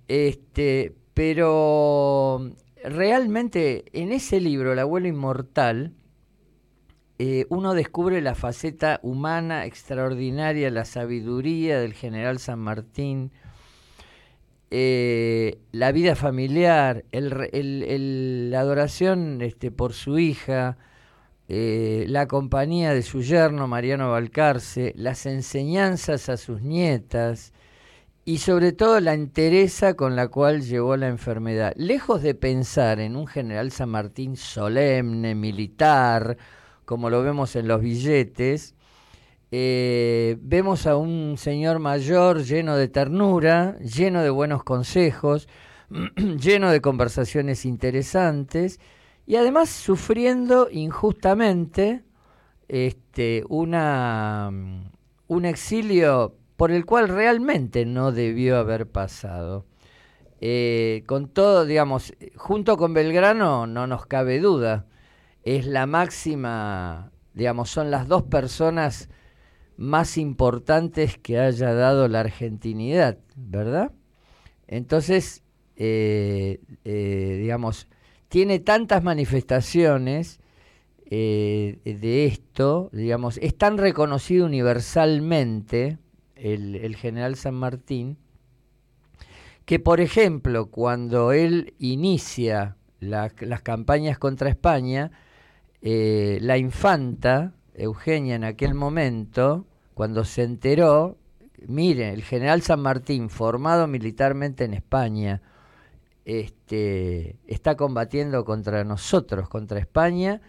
Este, 0.08 0.94
pero 1.14 2.52
realmente 2.84 3.86
en 3.94 4.12
ese 4.12 4.40
libro, 4.40 4.74
El 4.74 4.80
abuelo 4.80 5.08
inmortal, 5.08 5.92
eh, 7.20 7.46
uno 7.50 7.74
descubre 7.74 8.22
la 8.22 8.36
faceta 8.36 9.00
humana 9.04 9.66
extraordinaria, 9.66 10.70
la 10.72 10.86
sabiduría 10.86 11.80
del 11.80 11.94
general 11.94 12.40
San 12.40 12.60
Martín, 12.60 13.32
eh, 14.72 15.60
la 15.72 15.92
vida 15.92 16.16
familiar, 16.16 17.06
la 17.12 18.60
adoración 18.60 19.42
este, 19.42 19.70
por 19.70 19.94
su 19.94 20.18
hija, 20.18 20.78
eh, 21.48 22.06
la 22.08 22.28
compañía 22.28 22.94
de 22.94 23.04
su 23.04 23.22
yerno 23.22 23.68
Mariano 23.68 24.10
Balcarce, 24.10 24.94
las 24.96 25.28
enseñanzas 25.28 26.30
a 26.30 26.38
sus 26.38 26.62
nietas 26.64 27.54
y 28.26 28.40
sobre 28.40 28.72
todo 28.72 29.00
la 29.00 29.14
entereza 29.14 29.94
con 29.94 30.16
la 30.16 30.30
cual 30.30 30.64
llevó 30.64 30.98
la 30.98 31.10
enfermedad. 31.10 31.74
Lejos 31.76 32.24
de 32.24 32.34
pensar 32.34 33.00
en 33.00 33.16
un 33.16 33.28
general 33.28 33.72
San 33.72 33.90
Martín 33.90 34.38
solemne, 34.38 35.36
militar, 35.36 36.38
como 36.86 37.10
lo 37.10 37.24
vemos 37.24 37.56
en 37.56 37.68
los 37.68 37.82
billetes, 37.82 38.76
eh, 39.52 40.38
vemos 40.42 40.88
a 40.88 40.98
un 40.98 41.36
señor 41.38 41.78
mayor 41.80 42.44
lleno 42.44 42.76
de 42.76 42.88
ternura, 42.88 43.78
lleno 43.80 44.24
de 44.24 44.32
buenos 44.32 44.64
consejos, 44.64 45.48
lleno 46.16 46.72
de 46.72 46.82
conversaciones 46.82 47.66
interesantes 47.66 48.80
y 49.28 49.36
además 49.36 49.70
sufriendo 49.70 50.70
injustamente 50.72 52.04
este, 52.68 53.44
un 53.48 53.76
exilio 55.46 56.36
por 56.58 56.72
el 56.72 56.86
cual 56.86 57.10
realmente 57.10 57.86
no 57.86 58.12
debió 58.12 58.58
haber 58.58 58.88
pasado. 58.88 59.66
Eh, 60.42 61.04
con 61.06 61.30
todo, 61.30 61.66
digamos, 61.66 62.14
junto 62.36 62.76
con 62.76 62.94
Belgrano 62.94 63.68
no 63.68 63.88
nos 63.88 64.06
cabe 64.08 64.40
duda, 64.40 64.88
es 65.44 65.66
la 65.66 65.86
máxima, 65.86 67.12
digamos, 67.34 67.70
son 67.70 67.92
las 67.92 68.08
dos 68.08 68.24
personas 68.24 69.10
más 69.78 70.18
importantes 70.18 71.18
que 71.18 71.40
haya 71.40 71.74
dado 71.74 72.08
la 72.08 72.22
argentinidad, 72.22 73.18
¿verdad? 73.36 73.92
Entonces, 74.68 75.44
eh, 75.76 76.62
eh, 76.86 77.38
digamos, 77.42 77.88
tiene 78.30 78.60
tantas 78.60 79.04
manifestaciones 79.04 80.40
eh, 81.06 81.80
de 81.84 82.26
esto, 82.26 82.90
digamos, 82.94 83.38
es 83.40 83.58
tan 83.58 83.78
reconocido 83.78 84.46
universalmente 84.46 85.98
el, 86.36 86.96
general 86.96 87.36
San 87.36 87.56
Martín, 87.56 88.18
que 89.66 89.80
por 89.80 90.02
ejemplo, 90.02 90.68
cuando 90.72 91.32
él 91.32 91.74
inicia 91.80 92.78
la- 93.00 93.32
las 93.40 93.62
campañas 93.62 94.18
contra 94.18 94.50
España, 94.50 95.12
eh, 95.86 96.40
la 96.42 96.58
infanta 96.58 97.54
Eugenia 97.76 98.36
en 98.36 98.46
aquel 98.46 98.74
momento, 98.74 99.66
cuando 99.94 100.24
se 100.24 100.44
enteró, 100.44 101.18
mire, 101.68 102.14
el 102.14 102.24
general 102.24 102.62
San 102.62 102.80
Martín, 102.80 103.30
formado 103.30 103.86
militarmente 103.88 104.64
en 104.64 104.74
España, 104.74 105.42
este, 106.24 107.36
está 107.48 107.76
combatiendo 107.76 108.46
contra 108.46 108.86
nosotros, 108.86 109.50
contra 109.50 109.78
España, 109.78 110.40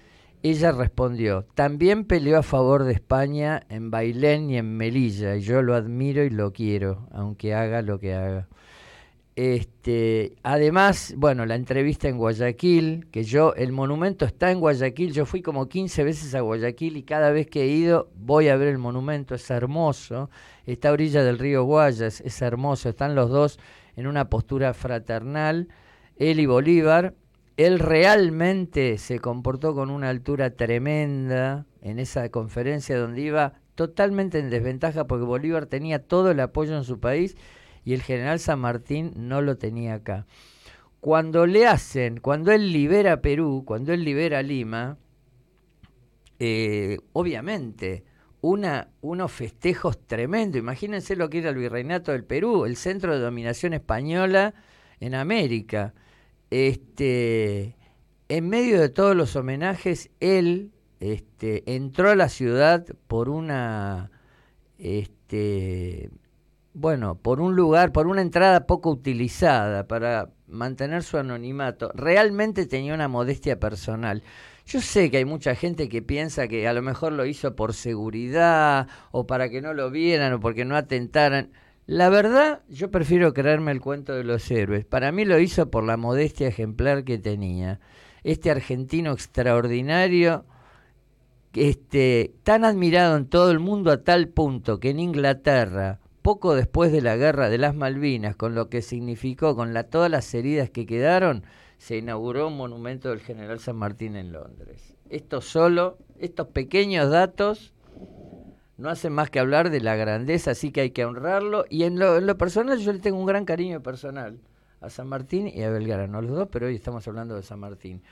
ella 0.45 0.71
respondió, 0.71 1.47
también 1.55 2.05
peleó 2.05 2.39
a 2.39 2.43
favor 2.43 2.85
de 2.85 2.93
España 2.93 3.65
en 3.71 3.91
Bailén 3.91 4.51
y 4.51 4.59
en 4.59 4.77
Melilla, 4.77 5.35
y 5.35 5.41
yo 5.41 5.63
lo 5.63 5.75
admiro 5.75 6.23
y 6.23 6.31
lo 6.31 6.53
quiero, 6.53 7.09
aunque 7.11 7.55
haga 7.55 7.83
lo 7.83 7.99
que 7.99 8.15
haga. 8.15 8.47
Este, 9.37 10.37
además, 10.45 11.15
bueno, 11.17 11.45
la 11.45 11.57
entrevista 11.57 12.09
en 12.09 12.19
Guayaquil, 12.19 13.09
que 13.11 13.25
yo, 13.25 13.53
el 13.55 13.73
monumento 13.73 14.25
está 14.25 14.53
en 14.53 14.61
Guayaquil, 14.61 15.13
yo 15.13 15.27
fui 15.27 15.43
como 15.43 15.69
15 15.69 16.05
veces 16.05 16.35
a 16.37 16.41
Guayaquil 16.41 16.97
y 16.97 17.03
cada 17.03 17.31
vez 17.31 17.49
que 17.49 17.63
he 17.63 17.67
ido 17.67 18.09
voy 18.15 18.47
a 18.47 18.57
ver 18.57 18.69
el 18.69 18.79
monumento, 18.79 19.35
es 19.35 19.51
hermoso, 19.51 20.31
está 20.67 20.91
a 20.91 20.93
orilla 20.93 21.25
del 21.25 21.41
río 21.41 21.65
Guayas, 21.65 22.21
es 22.21 22.43
hermoso, 22.43 22.89
están 22.89 23.17
los 23.17 23.29
dos 23.29 23.59
en 23.97 24.07
una 24.07 24.31
postura 24.31 24.73
fraternal, 24.73 25.69
él 26.17 26.39
y 26.39 26.47
Bolívar, 26.47 27.15
él 27.57 27.81
realmente 27.81 28.99
se 28.99 29.19
comportó 29.19 29.75
con 29.75 29.91
una 29.91 30.11
altura 30.11 30.51
tremenda 30.51 31.67
en 31.83 31.99
esa 31.99 32.29
conferencia 32.29 32.97
donde 32.99 33.23
iba 33.23 33.55
totalmente 33.75 34.39
en 34.39 34.51
desventaja 34.51 35.09
porque 35.09 35.25
Bolívar 35.25 35.67
tenía 35.67 36.01
todo 36.01 36.31
el 36.31 36.39
apoyo 36.39 36.77
en 36.77 36.85
su 36.85 37.01
país 37.01 37.37
y 37.85 37.95
el 37.95 38.03
general 38.03 38.41
San 38.41 38.61
Martín 38.61 39.13
no 39.17 39.43
lo 39.43 39.57
tenía 39.57 39.95
acá. 39.95 40.27
Cuando 41.01 41.47
le 41.47 41.67
hacen, 41.67 42.19
cuando 42.19 42.51
él 42.51 42.73
libera 42.73 43.21
Perú, 43.21 43.63
cuando 43.67 43.93
él 43.93 44.05
libera 44.05 44.43
Lima, 44.43 44.97
eh, 46.39 46.99
obviamente 47.13 48.05
unos 48.41 49.33
festejos 49.33 50.07
tremendos. 50.07 50.59
Imagínense 50.59 51.17
lo 51.17 51.31
que 51.31 51.39
era 51.39 51.51
el 51.51 51.57
virreinato 51.57 52.13
del 52.13 52.25
Perú, 52.25 52.67
el 52.67 52.77
centro 52.77 53.15
de 53.15 53.21
dominación 53.21 53.73
española 53.73 54.55
en 55.01 55.15
América. 55.15 55.95
Este, 56.51 57.77
en 58.29 58.49
medio 58.49 58.81
de 58.81 58.91
todos 58.91 59.17
los 59.17 59.35
homenajes, 59.37 60.11
él 60.21 60.73
este, 61.01 61.75
entró 61.75 62.11
a 62.11 62.17
la 62.17 62.29
ciudad 62.29 62.85
por 63.07 63.31
una, 63.31 64.11
este, 64.79 66.11
bueno, 66.75 67.15
por 67.15 67.41
un 67.41 67.55
lugar, 67.55 67.93
por 67.93 68.09
una 68.09 68.21
entrada 68.21 68.67
poco 68.67 68.91
utilizada 68.91 69.87
para 69.87 70.31
mantener 70.49 71.05
su 71.05 71.17
anonimato. 71.17 71.93
Realmente 71.95 72.67
tenía 72.67 72.95
una 72.95 73.07
modestia 73.07 73.61
personal. 73.61 74.25
Yo 74.67 74.81
sé 74.81 75.09
que 75.11 75.19
hay 75.19 75.25
mucha 75.25 75.55
gente 75.55 75.89
que 75.89 76.03
piensa 76.03 76.49
que 76.49 76.67
a 76.67 76.73
lo 76.73 76.83
mejor 76.83 77.13
lo 77.13 77.27
hizo 77.27 77.55
por 77.55 77.75
seguridad 77.75 78.89
o 79.13 79.27
para 79.27 79.49
que 79.51 79.63
no 79.63 79.73
lo 79.73 79.91
vieran 79.93 80.33
o 80.33 80.41
porque 80.41 80.65
no 80.65 80.77
atentaran. 80.77 81.53
La 81.87 82.09
verdad, 82.09 82.63
yo 82.69 82.91
prefiero 82.91 83.35
creerme 83.35 83.71
el 83.71 83.81
cuento 83.81 84.15
de 84.15 84.25
los 84.25 84.51
héroes. 84.51 84.85
Para 84.85 85.13
mí 85.13 85.25
lo 85.25 85.39
hizo 85.39 85.71
por 85.71 85.85
la 85.85 85.97
modestia 85.97 86.49
ejemplar 86.49 87.05
que 87.05 87.19
tenía. 87.19 87.79
Este 88.25 88.51
argentino 88.51 89.13
extraordinario, 89.13 90.45
este, 91.53 92.35
tan 92.43 92.65
admirado 92.65 93.17
en 93.17 93.27
todo 93.27 93.53
el 93.53 93.61
mundo 93.61 93.93
a 93.93 94.03
tal 94.03 94.29
punto 94.29 94.81
que 94.81 94.91
en 94.91 94.99
Inglaterra, 94.99 96.01
poco 96.25 96.55
después 96.55 96.91
de 96.91 97.03
la 97.03 97.17
guerra 97.17 97.51
de 97.51 97.59
las 97.59 97.75
Malvinas, 97.75 98.35
con 98.35 98.55
lo 98.55 98.71
que 98.71 98.81
significó, 98.81 99.55
con 99.55 99.75
la, 99.75 99.83
todas 99.85 100.11
las 100.11 100.33
heridas 100.33 100.71
que 100.71 100.87
quedaron, 100.87 101.45
se 101.77 101.99
inauguró 101.99 102.49
un 102.49 102.57
monumento 102.57 103.11
del 103.11 103.21
general 103.21 103.61
San 103.61 103.77
Martín 103.77 104.17
en 104.17 104.33
Londres. 104.33 104.97
Esto 105.11 105.43
solo, 105.43 105.99
estos 106.19 106.49
pequeños 106.49 107.11
datos 107.11 107.75
no 108.79 108.89
hacen 108.89 109.13
más 109.13 109.29
que 109.29 109.39
hablar 109.39 109.69
de 109.69 109.83
la 109.83 109.97
grandeza, 109.97 110.53
así 110.53 110.73
que 110.73 110.81
hay 110.81 110.91
que 110.93 111.05
honrarlo. 111.05 111.67
Y 111.69 111.83
en 111.83 111.99
lo, 111.99 112.17
en 112.17 112.27
lo 112.27 112.39
personal 112.39 112.79
yo 112.79 112.95
le 112.95 113.01
tengo 113.01 113.19
un 113.19 113.27
gran 113.27 113.45
cariño 113.45 113.83
personal 113.83 114.41
a 114.81 114.89
San 114.89 115.09
Martín 115.09 115.47
y 115.47 115.63
a 115.63 115.69
Belgrano, 115.69 116.23
los 116.23 116.35
dos, 116.35 116.49
pero 116.51 116.69
hoy 116.69 116.75
estamos 116.75 117.07
hablando 117.07 117.37
de 117.37 117.43
San 117.43 117.61
Martín. 117.61 118.03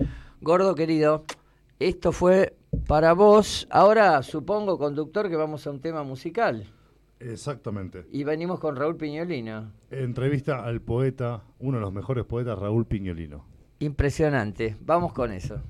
Gordo 0.43 0.75
querido, 0.75 1.25
esto 1.79 2.13
fue 2.13 2.55
para 2.87 3.15
vos. 3.15 3.67
Ahora 3.71 4.23
supongo, 4.23 4.77
conductor, 4.77 5.31
que 5.31 5.37
vamos 5.37 5.67
a 5.67 5.71
un 5.71 5.81
tema 5.81 6.03
musical. 6.03 6.67
Exactamente. 7.31 8.07
Y 8.11 8.25
venimos 8.25 8.59
con 8.59 8.77
Raúl 8.77 8.97
Piñolino. 8.97 9.73
Entrevista 9.91 10.65
al 10.65 10.81
poeta, 10.81 11.43
uno 11.61 11.79
de 11.79 11.83
los 11.83 11.93
mejores 11.93 12.25
poetas, 12.25 12.59
Raúl 12.59 12.87
Piñolino. 12.87 13.45
Impresionante. 13.79 14.77
Vamos 14.81 15.13
con 15.13 15.33
eso. 15.33 15.61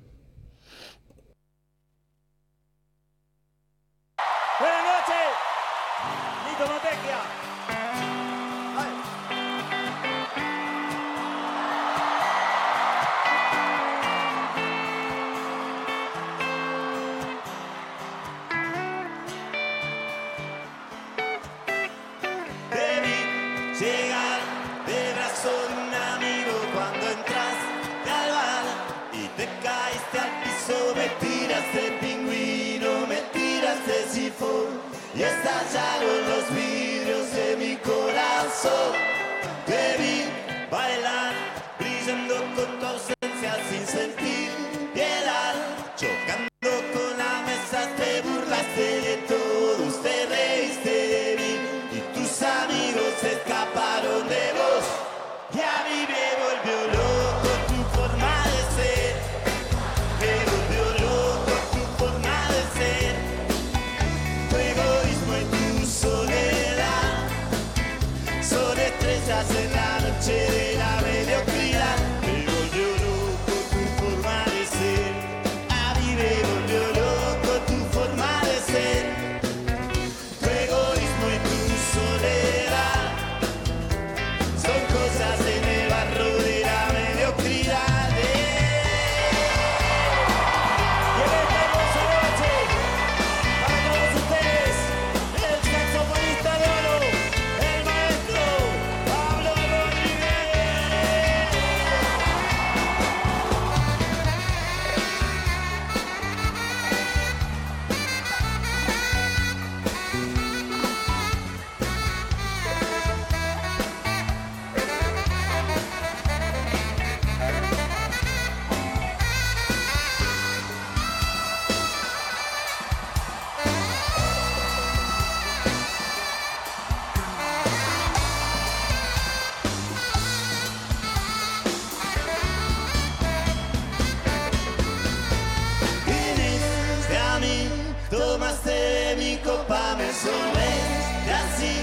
Y 140.25 141.31
así, 141.31 141.75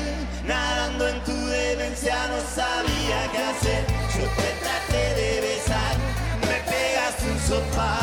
nadando 0.46 1.10
en 1.10 1.24
tu 1.26 1.36
demencia, 1.48 2.16
no 2.28 2.40
sabía 2.56 3.30
qué 3.34 3.38
hacer. 3.38 3.86
Yo 4.16 4.26
te 4.38 4.50
traté 4.64 5.22
de 5.22 5.42
besar, 5.42 5.98
me 6.48 6.72
pegaste 6.72 7.32
un 7.32 7.40
sopapo 7.40 7.99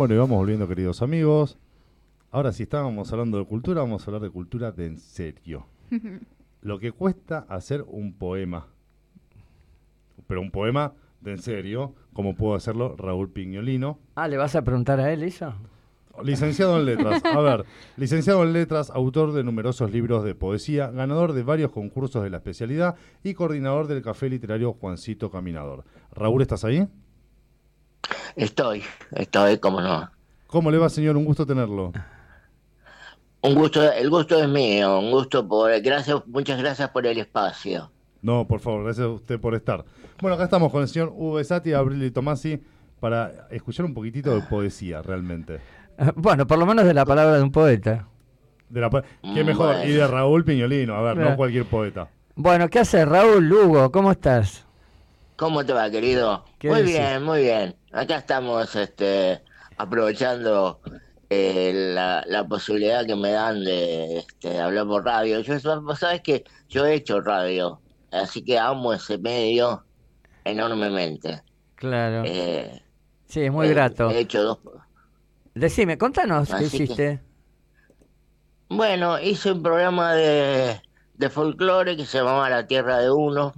Bueno, 0.00 0.14
y 0.14 0.16
vamos 0.16 0.38
volviendo, 0.38 0.66
queridos 0.66 1.02
amigos. 1.02 1.58
Ahora, 2.30 2.52
si 2.52 2.62
estábamos 2.62 3.12
hablando 3.12 3.36
de 3.36 3.44
cultura, 3.44 3.82
vamos 3.82 4.02
a 4.02 4.06
hablar 4.06 4.22
de 4.22 4.30
cultura 4.30 4.72
de 4.72 4.86
en 4.86 4.96
serio. 4.96 5.66
Lo 6.62 6.78
que 6.78 6.90
cuesta 6.90 7.44
hacer 7.50 7.84
un 7.86 8.14
poema. 8.14 8.68
Pero 10.26 10.40
un 10.40 10.50
poema 10.50 10.94
de 11.20 11.32
en 11.32 11.38
serio, 11.42 11.94
como 12.14 12.34
pudo 12.34 12.54
hacerlo 12.54 12.96
Raúl 12.96 13.30
Piñolino. 13.30 13.98
Ah, 14.14 14.26
¿le 14.26 14.38
vas 14.38 14.56
a 14.56 14.64
preguntar 14.64 15.00
a 15.00 15.12
él 15.12 15.22
eso? 15.22 15.52
Licenciado 16.24 16.78
en 16.78 16.86
letras. 16.86 17.22
A 17.22 17.40
ver, 17.42 17.66
licenciado 17.98 18.42
en 18.42 18.54
letras, 18.54 18.88
autor 18.88 19.34
de 19.34 19.44
numerosos 19.44 19.92
libros 19.92 20.24
de 20.24 20.34
poesía, 20.34 20.90
ganador 20.90 21.34
de 21.34 21.42
varios 21.42 21.72
concursos 21.72 22.22
de 22.22 22.30
la 22.30 22.38
especialidad 22.38 22.94
y 23.22 23.34
coordinador 23.34 23.86
del 23.86 24.00
café 24.00 24.30
literario 24.30 24.72
Juancito 24.72 25.30
Caminador. 25.30 25.84
Raúl, 26.14 26.40
¿estás 26.40 26.64
ahí? 26.64 26.88
Estoy, 28.36 28.82
estoy, 29.12 29.58
como 29.58 29.80
no. 29.80 30.10
¿Cómo 30.46 30.70
le 30.70 30.78
va, 30.78 30.88
señor? 30.88 31.16
Un 31.16 31.24
gusto 31.24 31.46
tenerlo. 31.46 31.92
Un 33.42 33.54
gusto, 33.54 33.90
el 33.92 34.10
gusto 34.10 34.38
es 34.42 34.48
mío, 34.48 34.98
un 34.98 35.10
gusto 35.10 35.46
por, 35.48 35.70
gracias, 35.80 36.20
muchas 36.26 36.58
gracias 36.58 36.90
por 36.90 37.06
el 37.06 37.18
espacio. 37.18 37.90
No, 38.20 38.46
por 38.46 38.60
favor, 38.60 38.84
gracias 38.84 39.06
a 39.06 39.10
usted 39.10 39.40
por 39.40 39.54
estar. 39.54 39.82
Bueno, 40.20 40.34
acá 40.34 40.44
estamos 40.44 40.70
con 40.70 40.82
el 40.82 40.88
señor 40.88 41.08
Hugo 41.14 41.34
Besati, 41.34 41.72
Abril 41.72 42.02
y 42.02 42.10
Tomasi 42.10 42.60
para 43.00 43.46
escuchar 43.50 43.86
un 43.86 43.94
poquitito 43.94 44.34
de 44.34 44.42
poesía, 44.42 45.02
realmente. 45.02 45.60
Bueno, 46.16 46.46
por 46.46 46.58
lo 46.58 46.64
menos 46.64 46.86
de 46.86 46.94
la 46.94 47.04
palabra 47.04 47.36
de 47.36 47.42
un 47.42 47.52
poeta. 47.52 48.06
De 48.70 48.80
la 48.80 48.88
po- 48.88 49.02
¿Qué 49.34 49.44
mejor? 49.44 49.74
bueno. 49.76 49.84
Y 49.84 49.92
de 49.92 50.06
Raúl 50.06 50.44
Piñolino, 50.46 50.94
a 50.94 51.02
ver, 51.02 51.16
no 51.18 51.36
cualquier 51.36 51.66
poeta. 51.66 52.08
Bueno, 52.36 52.68
¿qué 52.68 52.78
haces, 52.78 53.06
Raúl 53.06 53.52
Hugo? 53.52 53.90
¿Cómo 53.92 54.10
estás? 54.10 54.66
¿Cómo 55.40 55.64
te 55.64 55.72
va, 55.72 55.90
querido? 55.90 56.44
¿Qué 56.58 56.68
Muy 56.68 56.80
decís? 56.80 56.98
bien, 56.98 57.22
muy 57.22 57.40
bien. 57.40 57.74
Acá 57.92 58.16
estamos 58.18 58.76
este, 58.76 59.42
aprovechando 59.78 60.82
eh, 61.30 61.72
la, 61.94 62.22
la 62.26 62.46
posibilidad 62.46 63.06
que 63.06 63.16
me 63.16 63.30
dan 63.30 63.64
de 63.64 64.18
este, 64.18 64.60
hablar 64.60 64.86
por 64.86 65.02
radio. 65.02 65.40
Yo, 65.40 65.80
vos 65.80 65.98
sabés 65.98 66.20
que 66.20 66.44
yo 66.68 66.84
he 66.84 66.92
hecho 66.92 67.22
radio, 67.22 67.80
así 68.12 68.44
que 68.44 68.58
amo 68.58 68.92
ese 68.92 69.16
medio 69.16 69.82
enormemente. 70.44 71.42
Claro. 71.74 72.22
Eh, 72.26 72.82
Sí, 73.26 73.40
es 73.40 73.50
muy 73.50 73.68
he- 73.68 73.70
grato. 73.70 74.10
He 74.10 74.18
hecho 74.18 74.42
dos. 74.42 74.58
Decime, 75.54 75.96
contanos 75.96 76.50
qué 76.50 76.56
que- 76.58 76.64
hiciste. 76.64 77.20
Bueno, 78.68 79.18
hice 79.18 79.52
un 79.52 79.62
programa 79.62 80.12
de, 80.12 80.82
de 81.14 81.30
folclore 81.30 81.96
que 81.96 82.04
se 82.04 82.18
llamaba 82.18 82.50
La 82.50 82.66
Tierra 82.66 82.98
de 82.98 83.10
Uno. 83.10 83.54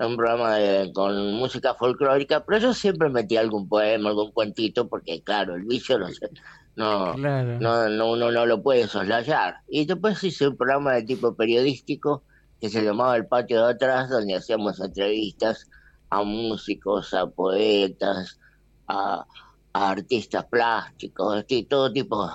Un 0.00 0.16
programa 0.16 0.56
de- 0.56 0.90
con 0.94 1.34
música 1.34 1.74
folclórica, 1.74 2.42
pero 2.44 2.58
yo 2.58 2.72
siempre 2.74 3.10
metí 3.10 3.36
algún 3.36 3.68
poema, 3.68 4.08
algún 4.08 4.32
cuentito, 4.32 4.88
porque 4.88 5.22
claro, 5.22 5.54
el 5.54 5.64
vicio 5.64 5.98
no 5.98 6.08
sé, 6.08 6.30
no, 6.74 7.14
Claro. 7.14 7.60
no, 7.60 7.88
no, 7.90 8.12
uno 8.12 8.30
no 8.32 8.46
lo 8.46 8.62
puede 8.62 8.88
soslayar. 8.88 9.56
Y 9.68 9.84
después 9.84 10.22
hice 10.24 10.48
un 10.48 10.56
programa 10.56 10.94
de 10.94 11.02
tipo 11.02 11.34
periodístico 11.34 12.24
que 12.58 12.70
se 12.70 12.82
llamaba 12.82 13.14
El 13.16 13.26
Patio 13.26 13.66
de 13.66 13.72
Atrás, 13.72 14.08
donde 14.08 14.36
hacíamos 14.36 14.80
entrevistas 14.80 15.66
a 16.08 16.22
músicos, 16.22 17.12
a 17.12 17.26
poetas, 17.26 18.38
a, 18.86 19.26
a 19.74 19.90
artistas 19.90 20.46
plásticos, 20.50 21.44
y 21.48 21.64
todo 21.64 21.92
tipo, 21.92 22.26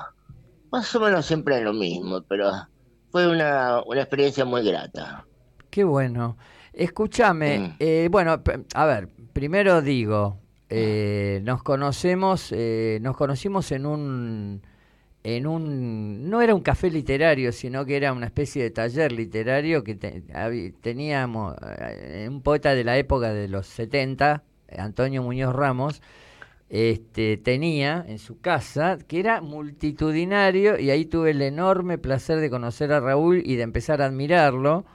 más 0.72 0.96
o 0.96 1.00
menos 1.00 1.26
siempre 1.26 1.62
lo 1.64 1.74
mismo, 1.74 2.22
pero 2.30 2.52
fue 3.12 3.28
una, 3.28 3.82
una 3.86 4.02
experiencia 4.02 4.46
muy 4.46 4.64
grata. 4.64 5.26
Qué 5.72 5.84
bueno. 5.84 6.38
Escúchame, 6.76 7.60
Mm. 7.60 7.72
eh, 7.80 8.08
bueno, 8.12 8.42
a 8.74 8.86
ver, 8.86 9.08
primero 9.34 9.82
digo, 9.82 10.38
eh, 10.70 11.40
nos 11.44 11.64
conocemos, 11.64 12.52
eh, 12.52 13.00
nos 13.02 13.16
conocimos 13.16 13.72
en 13.72 13.86
un, 13.86 14.62
en 15.24 15.48
un, 15.48 16.30
no 16.30 16.42
era 16.42 16.54
un 16.54 16.62
café 16.62 16.90
literario, 16.92 17.52
sino 17.52 17.86
que 17.86 17.96
era 17.96 18.12
una 18.14 18.26
especie 18.26 18.62
de 18.64 18.72
taller 18.72 19.12
literario 19.12 19.84
que 19.84 19.96
te- 19.96 20.24
teníamos 20.82 21.56
eh, 21.80 22.28
un 22.30 22.42
poeta 22.42 22.76
de 22.76 22.84
la 22.84 22.98
época 22.98 23.34
de 23.34 23.48
los 23.48 23.68
70, 23.68 24.44
Antonio 24.78 25.24
Muñoz 25.24 25.56
Ramos, 25.56 26.02
este, 26.70 27.38
tenía 27.38 28.04
en 28.08 28.20
su 28.20 28.40
casa, 28.42 28.98
que 29.08 29.20
era 29.20 29.40
multitudinario, 29.40 30.78
y 30.80 30.90
ahí 30.90 31.06
tuve 31.06 31.32
el 31.32 31.42
enorme 31.42 31.98
placer 31.98 32.40
de 32.40 32.50
conocer 32.50 32.92
a 32.92 33.00
Raúl 33.00 33.42
y 33.46 33.56
de 33.56 33.64
empezar 33.64 34.02
a 34.02 34.06
admirarlo. 34.08 34.86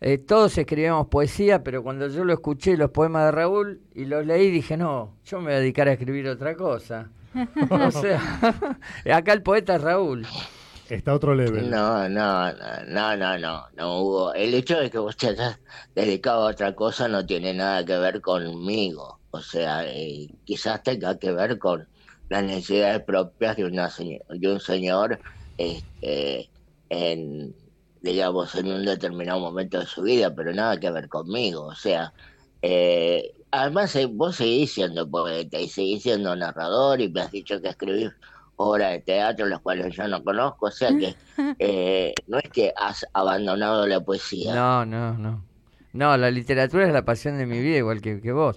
Eh, 0.00 0.18
todos 0.18 0.56
escribíamos 0.56 1.08
poesía, 1.08 1.64
pero 1.64 1.82
cuando 1.82 2.08
yo 2.08 2.24
lo 2.24 2.32
escuché, 2.32 2.76
los 2.76 2.90
poemas 2.90 3.26
de 3.26 3.32
Raúl, 3.32 3.80
y 3.94 4.04
los 4.04 4.24
leí, 4.24 4.50
dije, 4.50 4.76
no, 4.76 5.16
yo 5.24 5.38
me 5.38 5.46
voy 5.46 5.54
a 5.54 5.60
dedicar 5.60 5.88
a 5.88 5.92
escribir 5.92 6.28
otra 6.28 6.54
cosa. 6.56 7.10
o 7.70 7.90
sea, 7.90 8.20
acá 9.12 9.32
el 9.32 9.42
poeta 9.42 9.76
es 9.76 9.82
Raúl. 9.82 10.26
Está 10.88 11.10
a 11.10 11.14
otro 11.14 11.34
level. 11.34 11.68
No, 11.68 12.08
no, 12.08 12.50
no, 12.86 13.16
no, 13.16 13.38
no, 13.38 13.68
no, 13.76 14.00
Hugo. 14.00 14.34
El 14.34 14.54
hecho 14.54 14.78
de 14.78 14.90
que 14.90 14.98
vos 14.98 15.16
te 15.16 15.28
hayas 15.28 15.60
dedicado 15.94 16.46
a 16.46 16.50
otra 16.52 16.74
cosa 16.74 17.08
no 17.08 17.26
tiene 17.26 17.52
nada 17.52 17.84
que 17.84 17.98
ver 17.98 18.22
conmigo. 18.22 19.18
O 19.30 19.40
sea, 19.40 19.86
eh, 19.86 20.28
quizás 20.44 20.82
tenga 20.82 21.18
que 21.18 21.30
ver 21.32 21.58
con 21.58 21.86
las 22.30 22.42
necesidades 22.42 23.02
propias 23.02 23.56
de, 23.56 23.64
una 23.64 23.90
de 24.30 24.52
un 24.52 24.60
señor 24.60 25.18
este, 25.58 26.48
en, 26.88 27.54
digamos, 28.02 28.54
en 28.54 28.68
un 28.68 28.84
determinado 28.84 29.40
momento 29.40 29.78
de 29.78 29.86
su 29.86 30.02
vida, 30.02 30.34
pero 30.34 30.52
nada 30.52 30.78
que 30.78 30.90
ver 30.90 31.08
conmigo. 31.08 31.64
O 31.66 31.74
sea, 31.74 32.12
eh, 32.62 33.32
además 33.50 33.94
eh, 33.96 34.06
vos 34.06 34.36
seguís 34.36 34.72
siendo 34.72 35.08
poeta 35.08 35.58
y 35.58 35.68
seguís 35.68 36.02
siendo 36.02 36.34
narrador 36.36 37.00
y 37.00 37.08
me 37.08 37.22
has 37.22 37.30
dicho 37.30 37.60
que 37.60 37.68
escribís 37.68 38.10
obras 38.56 38.92
de 38.92 39.00
teatro, 39.00 39.46
las 39.46 39.60
cuales 39.60 39.94
yo 39.94 40.08
no 40.08 40.22
conozco, 40.22 40.66
o 40.66 40.70
sea 40.70 40.90
que 40.96 41.14
eh, 41.58 42.12
no 42.26 42.38
es 42.38 42.50
que 42.50 42.72
has 42.76 43.06
abandonado 43.12 43.86
la 43.86 44.00
poesía. 44.00 44.54
No, 44.54 44.84
no, 44.84 45.16
no. 45.16 45.44
No, 45.92 46.16
la 46.16 46.30
literatura 46.30 46.86
es 46.86 46.92
la 46.92 47.04
pasión 47.04 47.38
de 47.38 47.46
mi 47.46 47.60
vida, 47.60 47.78
igual 47.78 48.00
que, 48.02 48.20
que 48.20 48.32
vos. 48.32 48.56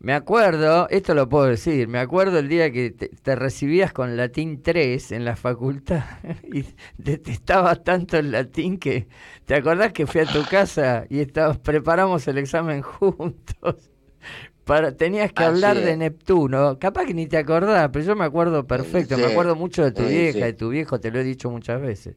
Me 0.00 0.12
acuerdo, 0.14 0.88
esto 0.90 1.12
lo 1.14 1.28
puedo 1.28 1.46
decir, 1.46 1.88
me 1.88 1.98
acuerdo 1.98 2.38
el 2.38 2.48
día 2.48 2.70
que 2.70 2.92
te, 2.92 3.08
te 3.08 3.34
recibías 3.34 3.92
con 3.92 4.16
latín 4.16 4.62
3 4.62 5.10
en 5.10 5.24
la 5.24 5.34
facultad 5.34 6.04
y 6.44 6.64
detestabas 6.96 7.82
tanto 7.82 8.16
el 8.16 8.30
latín 8.30 8.78
que 8.78 9.08
te 9.44 9.56
acordás 9.56 9.92
que 9.92 10.06
fui 10.06 10.20
a 10.20 10.26
tu 10.26 10.46
casa 10.46 11.04
y 11.10 11.18
estabas, 11.20 11.58
preparamos 11.58 12.28
el 12.28 12.38
examen 12.38 12.82
juntos. 12.82 13.90
Para, 14.64 14.96
tenías 14.96 15.32
que 15.32 15.44
Así 15.44 15.44
hablar 15.44 15.80
de 15.82 15.96
es. 15.96 15.98
Neptuno, 15.98 16.78
capaz 16.78 17.06
que 17.06 17.14
ni 17.14 17.26
te 17.26 17.38
acordás, 17.38 17.88
pero 17.92 18.04
yo 18.04 18.16
me 18.16 18.24
acuerdo 18.26 18.66
perfecto, 18.66 19.18
me 19.18 19.26
acuerdo 19.26 19.56
mucho 19.56 19.82
de 19.84 19.92
tu 19.92 20.06
sí, 20.06 20.08
vieja, 20.08 20.44
sí. 20.44 20.46
de 20.46 20.52
tu 20.54 20.68
viejo, 20.70 21.00
te 21.00 21.10
lo 21.10 21.18
he 21.20 21.24
dicho 21.24 21.50
muchas 21.50 21.80
veces. 21.80 22.16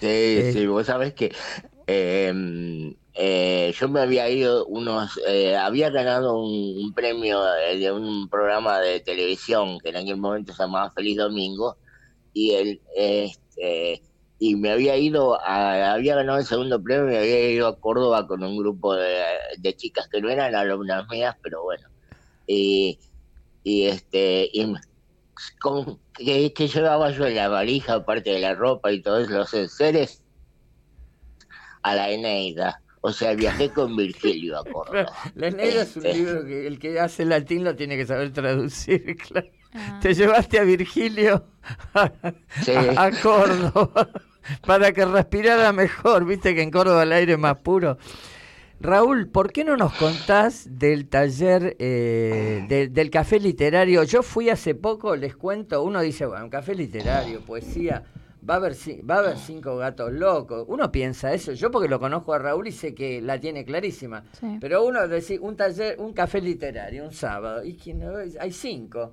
Sí, 0.00 0.06
Eh. 0.34 0.52
sí, 0.52 0.66
vos 0.66 0.86
sabés 0.86 1.14
que 1.14 1.32
eh, 1.86 2.94
eh, 3.18 3.72
yo 3.78 3.88
me 3.88 4.00
había 4.00 4.28
ido 4.28 4.66
unos, 4.66 5.18
eh, 5.26 5.56
había 5.56 5.88
ganado 5.88 6.38
un, 6.38 6.92
premio 6.94 7.40
eh, 7.56 7.78
de 7.78 7.90
un 7.90 8.28
programa 8.28 8.78
de 8.78 9.00
televisión 9.00 9.78
que 9.80 9.88
en 9.88 9.96
aquel 9.96 10.18
momento 10.18 10.52
se 10.52 10.62
llamaba 10.62 10.90
Feliz 10.90 11.16
Domingo 11.16 11.78
y 12.34 12.52
el, 12.52 12.80
este, 12.94 14.02
y 14.38 14.56
me 14.56 14.70
había 14.70 14.98
ido, 14.98 15.40
a, 15.40 15.94
había 15.94 16.16
ganado 16.16 16.38
el 16.40 16.44
segundo 16.44 16.82
premio 16.82 17.06
y 17.06 17.12
me 17.12 17.18
había 17.18 17.50
ido 17.50 17.68
a 17.68 17.80
Córdoba 17.80 18.26
con 18.26 18.44
un 18.44 18.58
grupo 18.58 18.94
de, 18.94 19.22
de 19.56 19.74
chicas 19.74 20.08
que 20.08 20.20
no 20.20 20.28
eran 20.28 20.54
alumnas 20.54 21.08
mías, 21.08 21.36
pero 21.42 21.62
bueno, 21.62 21.88
y, 22.46 22.98
y 23.64 23.86
este, 23.86 24.50
y 24.52 24.74
que, 26.52 26.68
llevaba 26.68 27.10
yo 27.12 27.26
la 27.30 27.48
valija, 27.48 27.94
aparte 27.94 28.28
de 28.28 28.40
la 28.40 28.54
ropa 28.54 28.92
y 28.92 29.00
todos 29.00 29.30
los 29.30 29.54
enseres, 29.54 30.22
a 31.90 31.94
la 31.94 32.10
Eneida. 32.10 32.80
O 33.00 33.12
sea, 33.12 33.34
viajé 33.34 33.70
con 33.70 33.94
Virgilio 33.96 34.58
a 34.58 34.64
Córdoba. 34.64 35.06
La 35.36 35.46
Eneida 35.48 35.82
es 35.82 35.96
un 35.96 36.06
Este. 36.06 36.18
libro 36.18 36.44
que 36.44 36.66
el 36.66 36.78
que 36.80 36.98
hace 36.98 37.24
latín 37.24 37.62
lo 37.62 37.76
tiene 37.76 37.96
que 37.96 38.04
saber 38.06 38.32
traducir, 38.32 39.16
claro. 39.28 39.46
Ah. 39.74 39.98
Te 40.02 40.14
llevaste 40.14 40.58
a 40.58 40.62
Virgilio 40.64 41.44
a, 41.94 42.10
Sí. 42.62 42.72
a- 42.72 43.04
a 43.04 43.10
Córdoba 43.12 44.08
para 44.66 44.90
que 44.92 45.04
respirara 45.04 45.72
mejor, 45.72 46.24
viste 46.24 46.54
que 46.54 46.62
en 46.62 46.70
Córdoba 46.70 47.02
el 47.04 47.12
aire 47.12 47.34
es 47.34 47.38
más 47.38 47.58
puro. 47.58 47.98
Raúl, 48.80 49.28
¿por 49.28 49.52
qué 49.52 49.64
no 49.64 49.76
nos 49.76 49.92
contás 49.94 50.66
del 50.70 51.08
taller 51.08 51.76
eh, 51.78 52.64
de- 52.68 52.88
del 52.88 53.10
café 53.10 53.38
literario? 53.40 54.02
Yo 54.02 54.22
fui 54.22 54.50
hace 54.50 54.74
poco, 54.74 55.14
les 55.16 55.34
cuento, 55.36 55.82
uno 55.82 56.00
dice, 56.00 56.26
bueno, 56.26 56.44
un 56.44 56.50
café 56.50 56.74
literario, 56.74 57.40
poesía, 57.40 58.02
va 58.48 58.54
a 58.54 58.56
haber, 58.58 58.74
va 59.08 59.16
a 59.16 59.18
haber 59.18 59.38
cinco 59.38 59.76
gatos 59.76 60.12
locos. 60.12 60.64
Uno 60.68 60.90
piensa 60.92 61.32
eso, 61.32 61.52
yo 61.52 61.70
porque 61.70 61.88
lo 61.88 61.98
conozco 61.98 62.32
a 62.32 62.38
Raúl 62.38 62.68
y 62.68 62.72
sé 62.72 62.94
que 62.94 63.20
la 63.20 63.40
tiene 63.40 63.64
clarísima. 63.64 64.24
Sí. 64.38 64.58
Pero 64.60 64.84
uno 64.84 65.06
decir, 65.08 65.40
un 65.40 65.56
taller, 65.56 65.96
un 65.98 66.12
café 66.12 66.40
literario, 66.40 67.04
un 67.04 67.12
sábado, 67.12 67.64
y 67.64 67.74
que 67.74 67.94
no, 67.94 68.12
hay 68.16 68.52
cinco. 68.52 69.12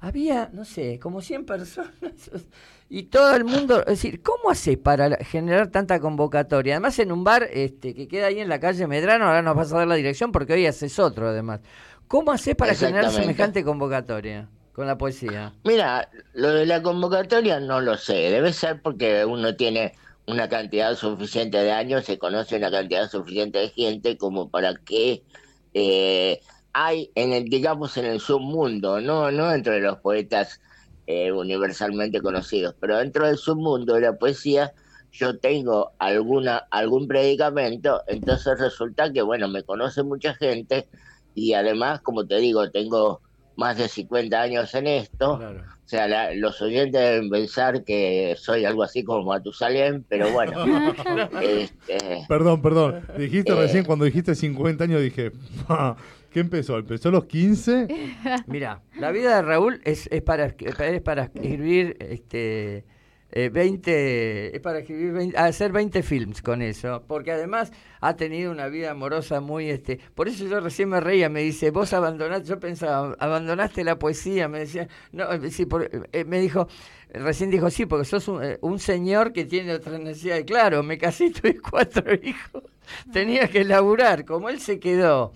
Había, 0.00 0.48
no 0.52 0.64
sé, 0.64 0.98
como 0.98 1.20
100 1.20 1.44
personas. 1.44 1.92
Y 2.92 3.04
todo 3.04 3.36
el 3.36 3.44
mundo, 3.44 3.82
es 3.82 4.02
decir, 4.02 4.20
¿cómo 4.20 4.50
haces 4.50 4.76
para 4.76 5.16
generar 5.18 5.68
tanta 5.68 6.00
convocatoria? 6.00 6.74
Además 6.74 6.98
en 6.98 7.12
un 7.12 7.22
bar 7.22 7.48
este, 7.52 7.94
que 7.94 8.08
queda 8.08 8.26
ahí 8.26 8.40
en 8.40 8.48
la 8.48 8.58
calle 8.58 8.88
Medrano, 8.88 9.26
ahora 9.26 9.42
nos 9.42 9.54
vas 9.54 9.72
a 9.72 9.76
dar 9.76 9.86
la 9.86 9.94
dirección 9.94 10.32
porque 10.32 10.54
hoy 10.54 10.66
haces 10.66 10.98
otro 10.98 11.28
además. 11.28 11.60
¿Cómo 12.08 12.32
haces 12.32 12.56
para 12.56 12.74
generar 12.74 13.12
semejante 13.12 13.62
convocatoria 13.62 14.48
con 14.72 14.86
la 14.86 14.96
poesía? 14.96 15.52
Mira, 15.64 16.08
lo 16.34 16.50
de 16.50 16.66
la 16.66 16.82
convocatoria 16.82 17.60
no 17.60 17.80
lo 17.80 17.96
sé. 17.96 18.14
Debe 18.30 18.52
ser 18.52 18.80
porque 18.82 19.24
uno 19.24 19.54
tiene 19.56 19.94
una 20.26 20.48
cantidad 20.48 20.94
suficiente 20.94 21.58
de 21.58 21.72
años, 21.72 22.04
se 22.04 22.18
conoce 22.18 22.56
una 22.56 22.70
cantidad 22.70 23.10
suficiente 23.10 23.58
de 23.58 23.68
gente 23.70 24.16
como 24.16 24.48
para 24.50 24.74
que 24.76 25.22
eh, 25.74 26.40
hay 26.72 27.10
en 27.14 27.32
el, 27.32 27.44
digamos, 27.44 27.96
en 27.96 28.06
el 28.06 28.20
submundo, 28.20 29.00
no, 29.00 29.30
no 29.30 29.48
dentro 29.50 29.72
de 29.72 29.80
los 29.80 29.98
poetas 29.98 30.60
eh, 31.06 31.32
universalmente 31.32 32.20
conocidos, 32.20 32.74
pero 32.80 32.98
dentro 32.98 33.26
del 33.26 33.38
submundo 33.38 33.94
de 33.94 34.02
la 34.02 34.12
poesía 34.16 34.72
yo 35.12 35.38
tengo 35.38 35.92
alguna, 35.98 36.58
algún 36.70 37.08
predicamento, 37.08 38.02
entonces 38.06 38.60
resulta 38.60 39.12
que, 39.12 39.22
bueno, 39.22 39.48
me 39.48 39.64
conoce 39.64 40.04
mucha 40.04 40.34
gente 40.34 40.88
y 41.34 41.54
además, 41.54 42.00
como 42.02 42.26
te 42.26 42.36
digo, 42.36 42.70
tengo 42.70 43.20
más 43.56 43.76
de 43.76 43.88
50 43.88 44.40
años 44.40 44.74
en 44.74 44.86
esto, 44.86 45.38
Claro. 45.38 45.60
o 45.60 45.88
sea, 45.88 46.08
la- 46.08 46.34
los 46.34 46.60
oyentes 46.62 47.00
deben 47.00 47.28
pensar 47.30 47.84
que 47.84 48.34
soy 48.38 48.64
algo 48.64 48.82
así 48.82 49.04
como 49.04 49.24
Matusalén, 49.24 50.04
pero 50.08 50.30
bueno, 50.30 50.52
este, 51.42 52.24
Perdón, 52.28 52.62
perdón. 52.62 53.04
Dijiste 53.18 53.52
Eh. 53.52 53.56
recién, 53.56 53.84
cuando 53.84 54.04
dijiste 54.04 54.34
50 54.34 54.84
años, 54.84 55.02
dije, 55.02 55.32
"Pa, 55.66 55.96
¿qué 56.32 56.40
empezó? 56.40 56.78
¿Empezó 56.78 57.08
a 57.08 57.12
los 57.12 57.24
15? 57.26 57.86
Mira, 58.46 58.80
la 58.98 59.10
vida 59.10 59.36
de 59.36 59.42
Raúl 59.42 59.80
es, 59.84 60.08
es 60.12 60.22
para 60.22 60.46
es 60.58 61.02
para 61.02 61.24
escribir 61.24 61.96
este 62.00 62.84
eh, 63.32 63.48
20 63.48 64.54
es 64.56 64.60
para 64.60 64.80
escribir 64.80 65.12
20 65.12 65.38
hacer 65.38 65.72
20 65.72 66.02
films 66.02 66.42
con 66.42 66.62
eso, 66.62 67.04
porque 67.06 67.32
además 67.32 67.72
ha 68.00 68.16
tenido 68.16 68.50
una 68.50 68.68
vida 68.68 68.90
amorosa 68.90 69.40
muy 69.40 69.70
este, 69.70 69.98
por 70.14 70.28
eso 70.28 70.46
yo 70.46 70.60
recién 70.60 70.88
me 70.88 71.00
reía, 71.00 71.28
me 71.28 71.42
dice, 71.42 71.70
"Vos 71.70 71.92
abandonaste", 71.92 72.48
yo 72.48 72.58
pensaba, 72.58 73.16
"Abandonaste 73.18 73.84
la 73.84 73.98
poesía", 73.98 74.48
me 74.48 74.60
decía, 74.60 74.88
"No, 75.12 75.30
eh, 75.32 75.50
sí, 75.50 75.66
eh, 76.12 76.24
me 76.24 76.40
dijo 76.40 76.66
Recién 77.12 77.50
dijo, 77.50 77.70
sí, 77.70 77.86
porque 77.86 78.04
sos 78.04 78.28
un, 78.28 78.42
eh, 78.44 78.58
un 78.60 78.78
señor 78.78 79.32
que 79.32 79.44
tiene 79.44 79.74
otras 79.74 79.98
necesidades. 79.98 80.44
Claro, 80.44 80.82
me 80.84 80.96
casé 80.96 81.30
tuve 81.30 81.58
cuatro 81.70 82.14
hijos. 82.14 82.62
Tenía 83.12 83.48
que 83.48 83.64
laburar. 83.64 84.24
Como 84.24 84.48
él 84.48 84.60
se 84.60 84.78
quedó 84.78 85.32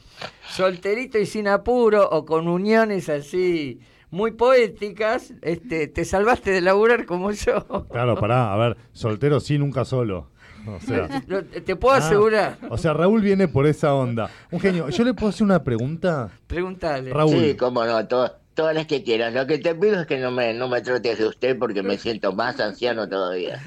solterito 0.49 1.19
y 1.19 1.27
sin 1.27 1.49
apuro 1.49 2.09
o 2.09 2.25
con 2.25 2.47
uniones 2.47 3.09
así 3.09 3.81
muy 4.15 4.31
poéticas, 4.31 5.35
este, 5.43 5.89
te 5.89 6.05
salvaste 6.05 6.53
de 6.53 6.61
laburar 6.61 7.05
como 7.05 7.33
yo. 7.33 7.87
Claro, 7.91 8.15
pará, 8.17 8.53
a 8.53 8.57
ver, 8.57 8.77
soltero 8.93 9.41
sí, 9.41 9.59
nunca 9.59 9.85
solo. 9.85 10.31
O 10.67 10.81
sea, 10.81 11.09
te 11.65 11.77
puedo 11.77 11.95
ah, 11.95 11.99
asegurar. 11.99 12.59
O 12.71 12.79
sea, 12.79 12.95
Raúl 12.95 13.21
viene 13.21 13.49
por 13.49 13.67
esa 13.67 13.95
onda. 13.95 14.31
Un 14.51 14.61
genio. 14.61 14.89
¿Yo 14.89 15.05
le 15.05 15.13
puedo 15.13 15.29
hacer 15.29 15.45
una 15.45 15.63
pregunta? 15.63 16.31
Pregúntale. 16.47 17.13
Raúl. 17.13 17.39
sí, 17.39 17.57
cómo 17.57 17.85
no, 17.85 18.07
to- 18.07 18.31
todas 18.55 18.75
las 18.75 18.87
que 18.87 19.03
quieras. 19.03 19.35
Lo 19.35 19.47
que 19.47 19.59
te 19.59 19.75
pido 19.75 20.01
es 20.01 20.07
que 20.07 20.19
no 20.19 20.31
me, 20.31 20.55
no 20.55 20.69
me 20.69 20.81
trates 20.81 21.19
de 21.19 21.27
usted 21.27 21.59
porque 21.59 21.83
me 21.83 21.99
siento 21.99 22.33
más 22.33 22.61
anciano 22.61 23.09
todavía. 23.09 23.61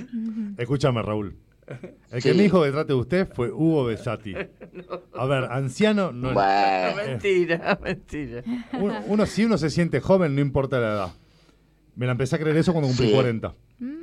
Escúchame, 0.57 1.01
Raúl. 1.01 1.36
El 2.12 2.21
que 2.23 2.32
Sí. 2.32 2.38
me 2.38 2.43
dijo 2.43 2.63
que 2.63 2.71
trate 2.71 2.93
de 2.93 2.99
usted 2.99 3.27
fue 3.34 3.51
Hugo 3.51 3.86
Besati. 3.86 4.34
A 5.13 5.25
ver, 5.25 5.45
anciano 5.51 6.12
no 6.12 6.30
es- 6.30 6.34
Bueno, 6.34 6.95
mentira, 7.06 7.80
mentira. 7.84 8.43
uno, 8.80 8.95
uno- 9.08 9.25
si 9.25 9.45
uno 9.45 9.58
se 9.58 9.69
siente 9.69 9.99
joven, 9.99 10.34
no 10.36 10.41
importa 10.41 10.80
la 10.80 10.88
edad. 10.93 11.10
Me 11.95 12.06
la 12.06 12.13
empecé 12.13 12.36
a 12.36 12.39
creer 12.39 12.56
eso 12.58 12.71
cuando 12.73 12.88
cumplí 12.88 13.08
Sí. 13.08 13.13
40. 13.13 13.53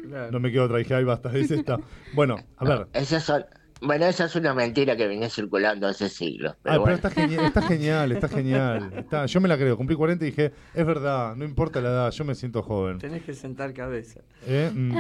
Claro. 0.09 0.31
No 0.33 0.41
me 0.41 0.53
quedo 0.53 0.65
otra, 0.65 0.79
dije, 0.79 0.95
ahí 0.95 1.05
basta, 1.05 1.31
es 1.37 1.51
esta. 1.51 1.79
Bueno, 2.15 2.37
a 2.59 2.65
ver. 2.65 2.87
esas 2.93 3.25
son, 3.25 3.45
bueno, 3.81 4.07
esa 4.07 4.25
es 4.25 4.35
una 4.37 4.55
mentira 4.55 4.97
que 4.97 5.07
venía 5.07 5.29
circulando 5.29 5.87
hace 5.87 6.09
siglos. 6.09 6.55
Pero 6.63 6.75
Ah, 6.75 6.77
pero 6.77 6.81
bueno. 6.83 6.95
está 6.97 7.11
genial, 7.11 7.45
está 7.45 7.63
genial, 7.63 8.13
está 8.13 8.29
genial. 8.29 8.93
Está- 8.97 9.27
yo 9.27 9.41
me 9.41 9.49
la 9.49 9.57
creo, 9.59 9.77
cumplí 9.77 9.95
40 9.97 10.25
y 10.25 10.31
dije, 10.31 10.53
es 10.75 10.87
verdad, 10.87 11.37
no 11.37 11.45
importa 11.45 11.81
la 11.81 11.89
edad, 11.91 12.11
yo 12.11 12.25
me 12.25 12.35
siento 12.35 12.63
joven. 12.63 12.99
Tenés 12.99 13.23
que 13.25 13.35
sentar 13.35 13.73
cabeza. 13.75 14.21
¿Eh? 14.47 14.71
Mm, 14.75 14.97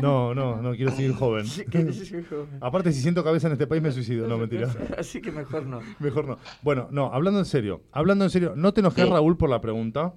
No, 0.00 0.34
no, 0.34 0.62
no, 0.62 0.74
quiero 0.74 0.92
seguir 0.92 1.14
joven. 1.14 1.46
Joven. 1.72 2.48
Aparte, 2.60 2.92
si 2.92 3.00
siento 3.02 3.22
cabeza 3.24 3.46
en 3.48 3.54
este 3.54 3.66
país, 3.66 3.82
me 3.82 3.92
suicido. 3.92 4.26
No, 4.26 4.38
mentira. 4.38 4.68
Así 4.98 5.20
que 5.20 5.30
mejor 5.30 5.66
no. 5.66 5.80
Mejor 5.98 6.26
no. 6.26 6.38
Bueno, 6.62 6.88
no, 6.90 7.12
hablando 7.12 7.38
en 7.40 7.44
serio. 7.46 7.82
Hablando 7.92 8.24
en 8.24 8.30
serio, 8.30 8.54
no 8.56 8.72
te 8.72 8.80
enojes, 8.80 9.04
Sí. 9.04 9.10
Raúl, 9.10 9.36
por 9.36 9.50
la 9.50 9.60
pregunta. 9.60 10.14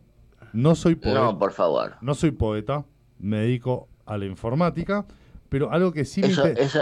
No 0.54 0.76
soy 0.76 0.96
poeta. 0.96 1.20
No, 1.20 1.38
por 1.40 1.52
favor. 1.52 1.96
No 2.02 2.14
soy 2.16 2.32
poeta. 2.32 2.86
Me 3.20 3.40
dedico 3.40 3.90
a 4.06 4.18
la 4.18 4.26
informática. 4.26 5.06
Pero 5.50 5.72
algo 5.72 5.92
que 5.94 6.06
sí 6.06 6.22
me, 6.22 6.28
Eso, 6.28 6.48
inter- 6.48 6.64
eso, 6.64 6.80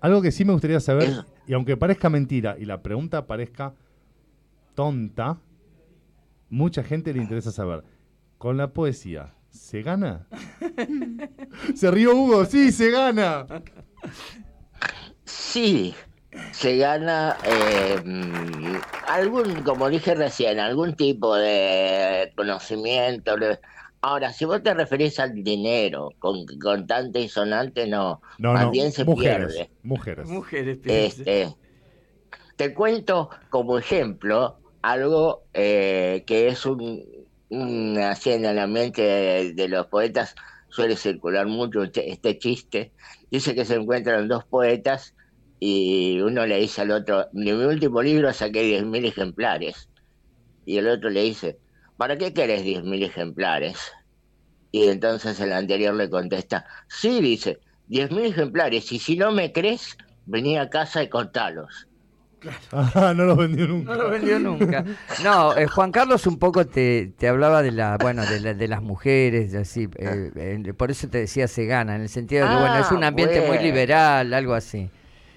algo 0.00 0.22
que 0.22 0.32
sí 0.32 0.44
me 0.44 0.52
gustaría 0.52 0.80
saber, 0.80 1.24
y 1.46 1.52
aunque 1.54 1.76
parezca 1.76 2.08
mentira 2.10 2.56
y 2.58 2.64
la 2.64 2.82
pregunta 2.82 3.26
parezca 3.26 3.74
tonta, 4.74 5.38
mucha 6.50 6.82
gente 6.82 7.12
le 7.12 7.20
interesa 7.22 7.50
saber. 7.52 7.82
¿Con 8.38 8.56
la 8.56 8.72
poesía 8.72 9.34
se 9.48 9.82
gana? 9.82 10.26
se 11.74 11.90
rió 11.90 12.14
Hugo, 12.14 12.44
sí, 12.44 12.70
se 12.72 12.90
gana. 12.90 13.46
Sí, 15.24 15.94
se 16.52 16.76
gana 16.76 17.36
eh, 17.44 18.00
mm, 18.04 18.74
algún, 19.08 19.62
como 19.62 19.88
dije 19.88 20.14
recién, 20.14 20.60
algún 20.60 20.94
tipo 20.94 21.34
de 21.36 22.32
conocimiento. 22.36 23.36
de- 23.36 23.58
Ahora, 24.02 24.32
si 24.32 24.44
vos 24.44 24.62
te 24.62 24.72
referís 24.74 25.18
al 25.18 25.42
dinero, 25.42 26.10
con 26.18 26.44
contante 26.62 27.20
y 27.20 27.28
sonante, 27.28 27.86
no. 27.86 28.20
No, 28.38 28.52
Más 28.52 28.64
no, 28.64 28.70
bien 28.70 28.92
se 28.92 29.04
mujeres, 29.04 29.54
pierde. 29.54 29.70
mujeres. 29.82 30.28
Mujeres. 30.28 30.78
Este, 30.86 31.54
te 32.56 32.74
cuento 32.74 33.30
como 33.50 33.78
ejemplo 33.78 34.60
algo 34.82 35.46
eh, 35.52 36.24
que 36.26 36.48
es 36.48 36.64
un, 36.66 37.04
un 37.48 37.98
así 37.98 38.30
en 38.32 38.42
la 38.54 38.66
mente 38.66 39.02
de, 39.02 39.52
de 39.54 39.68
los 39.68 39.86
poetas 39.88 40.34
suele 40.68 40.96
circular 40.96 41.46
mucho 41.46 41.82
este, 41.82 42.10
este 42.12 42.38
chiste. 42.38 42.92
Dice 43.30 43.54
que 43.54 43.64
se 43.64 43.74
encuentran 43.76 44.28
dos 44.28 44.44
poetas 44.44 45.14
y 45.58 46.20
uno 46.20 46.46
le 46.46 46.58
dice 46.58 46.82
al 46.82 46.90
otro, 46.92 47.26
de 47.32 47.52
mi 47.54 47.64
último 47.64 48.02
libro 48.02 48.32
saqué 48.32 48.62
10.000 48.62 49.04
ejemplares. 49.06 49.88
Y 50.64 50.78
el 50.78 50.88
otro 50.88 51.10
le 51.10 51.22
dice, 51.22 51.58
¿para 51.96 52.16
qué 52.18 52.32
querés 52.34 52.62
10.000 52.64 53.02
ejemplares? 53.02 53.78
Y 54.70 54.88
entonces 54.88 55.40
el 55.40 55.52
anterior 55.52 55.94
le 55.94 56.10
contesta, 56.10 56.66
sí, 56.88 57.20
dice, 57.22 57.60
10.000 57.86 58.26
ejemplares, 58.26 58.92
y 58.92 58.98
si 59.00 59.16
no 59.16 59.32
me 59.32 59.52
crees, 59.52 59.96
vení 60.24 60.58
a 60.58 60.68
casa 60.70 61.02
y 61.02 61.08
contalos. 61.08 61.88
Ah, 62.72 63.12
no 63.16 63.24
los 63.24 63.36
vendió 63.36 63.66
nunca. 63.66 63.92
No 63.92 63.94
lo 63.94 64.10
vendió 64.10 64.40
nunca. 64.40 64.84
No, 65.16 65.56
eh, 65.56 65.66
Juan 65.68 65.92
Carlos 65.92 66.26
un 66.26 66.38
poco 66.38 66.66
te, 66.66 67.12
te 67.16 67.28
hablaba 67.28 67.62
de 67.62 67.70
la, 67.72 67.96
bueno, 67.98 68.26
de, 68.26 68.40
la- 68.40 68.54
de 68.54 68.68
las 68.68 68.82
mujeres, 68.82 69.54
así, 69.54 69.88
eh, 69.96 70.30
eh, 70.34 70.74
por 70.74 70.90
eso 70.90 71.08
te 71.08 71.18
decía 71.18 71.46
se 71.48 71.66
gana, 71.66 71.94
en 71.96 72.02
el 72.02 72.08
sentido 72.08 72.42
de 72.42 72.48
que 72.50 72.56
bueno, 72.56 72.78
es 72.78 72.90
un 72.90 73.04
Ah, 73.04 73.04
ambiente 73.04 73.42
muy 73.42 73.58
liberal, 73.58 74.32
algo 74.34 74.54
así. 74.54 74.90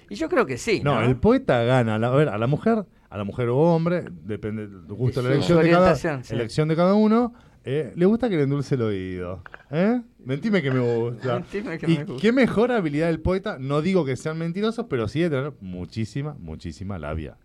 Y 0.08 0.16
yo 0.16 0.28
creo 0.28 0.46
que 0.46 0.58
sí. 0.58 0.82
No, 0.84 1.00
No, 1.00 1.10
el 1.10 1.16
poeta 1.16 1.62
gana. 1.64 1.98
La- 1.98 2.08
a 2.08 2.10
ver, 2.10 2.28
a 2.28 2.38
la 2.38 2.46
mujer, 2.46 2.84
a 3.10 3.18
la 3.18 3.24
mujer 3.24 3.48
o 3.48 3.58
hombre, 3.58 4.04
depende 4.08 4.68
del 4.68 4.82
gusto 4.94 5.20
de 5.20 5.28
la 5.28 5.34
elección 5.34 5.62
de, 5.62 5.70
cada, 5.70 5.94
sí. 5.96 6.08
elección 6.30 6.68
de 6.68 6.76
cada 6.76 6.94
uno. 6.94 7.34
eh, 7.64 7.92
le 7.96 8.06
gusta 8.06 8.28
que 8.30 8.36
le 8.36 8.44
endulce 8.44 8.76
el 8.76 8.82
oído. 8.82 9.42
¿Eh? 9.70 10.00
Mentime 10.24 10.62
que 10.62 10.70
me 10.70 10.80
gusta. 10.80 11.34
Mentime 11.34 11.78
que 11.78 11.90
y 11.90 11.98
me 11.98 12.04
gusta. 12.04 12.22
qué 12.22 12.32
mejor 12.32 12.70
habilidad 12.70 13.08
del 13.08 13.20
poeta, 13.20 13.56
no 13.58 13.82
digo 13.82 14.04
que 14.04 14.16
sean 14.16 14.38
mentirosos, 14.38 14.86
pero 14.88 15.08
sí 15.08 15.20
de 15.20 15.30
tener 15.30 15.52
muchísima, 15.60 16.36
muchísima 16.38 16.98
labia. 16.98 17.36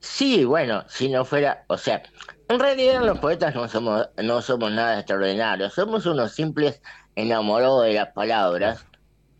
Sí, 0.00 0.46
bueno, 0.46 0.82
si 0.88 1.10
no 1.10 1.26
fuera, 1.26 1.64
o 1.66 1.76
sea, 1.76 2.02
en 2.48 2.58
realidad 2.58 3.04
los 3.04 3.18
poetas 3.18 3.54
no 3.54 3.68
somos, 3.68 4.08
no 4.22 4.40
somos 4.40 4.72
nada 4.72 4.98
extraordinarios, 4.98 5.74
somos 5.74 6.06
unos 6.06 6.32
simples 6.32 6.80
enamorados 7.16 7.84
de 7.84 7.92
las 7.92 8.08
palabras, 8.14 8.86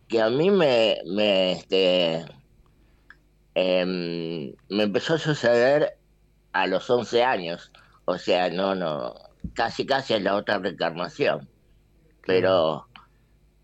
que 0.07 0.21
a 0.21 0.29
mí 0.29 0.51
me, 0.51 0.99
me, 1.07 1.53
este, 1.53 2.27
em, 3.55 4.53
me 4.69 4.85
empezó 4.85 5.15
a 5.15 5.19
suceder 5.19 5.97
a 6.53 6.67
los 6.67 6.89
11 6.89 7.25
años, 7.25 7.73
o 8.05 8.19
sea, 8.19 8.51
no, 8.51 8.75
no, 8.75 9.15
casi 9.55 9.87
casi 9.87 10.15
es 10.15 10.23
la 10.23 10.37
otra 10.37 10.59
reencarnación, 10.59 11.49
pero, 12.27 12.87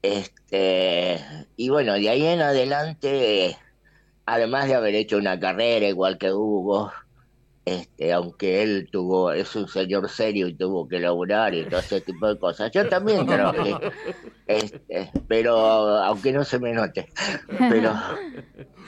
este, 0.03 1.24
y 1.57 1.68
bueno, 1.68 1.95
de 1.95 2.09
ahí 2.09 2.26
en 2.26 2.41
adelante 2.41 3.57
además 4.26 4.66
de 4.66 4.74
haber 4.74 4.95
hecho 4.95 5.16
una 5.16 5.39
carrera 5.39 5.87
igual 5.87 6.18
que 6.18 6.32
Hugo, 6.32 6.93
este, 7.66 8.14
aunque 8.14 8.62
él 8.64 8.88
tuvo, 8.92 9.32
es 9.32 9.56
un 9.56 9.68
señor 9.68 10.08
serio 10.10 10.48
y 10.48 10.56
tuvo 10.56 10.88
que 10.88 11.00
laburar 11.00 11.54
y 11.54 11.68
todo 11.68 11.80
ese 11.80 12.02
tipo 12.02 12.28
de 12.28 12.38
cosas. 12.38 12.70
Yo 12.72 12.88
también 12.88 13.26
trabajé, 13.26 13.76
este, 14.46 15.12
pero 15.28 15.56
aunque 15.58 16.32
no 16.32 16.44
se 16.44 16.60
me 16.60 16.72
note, 16.74 17.08
pero 17.68 17.94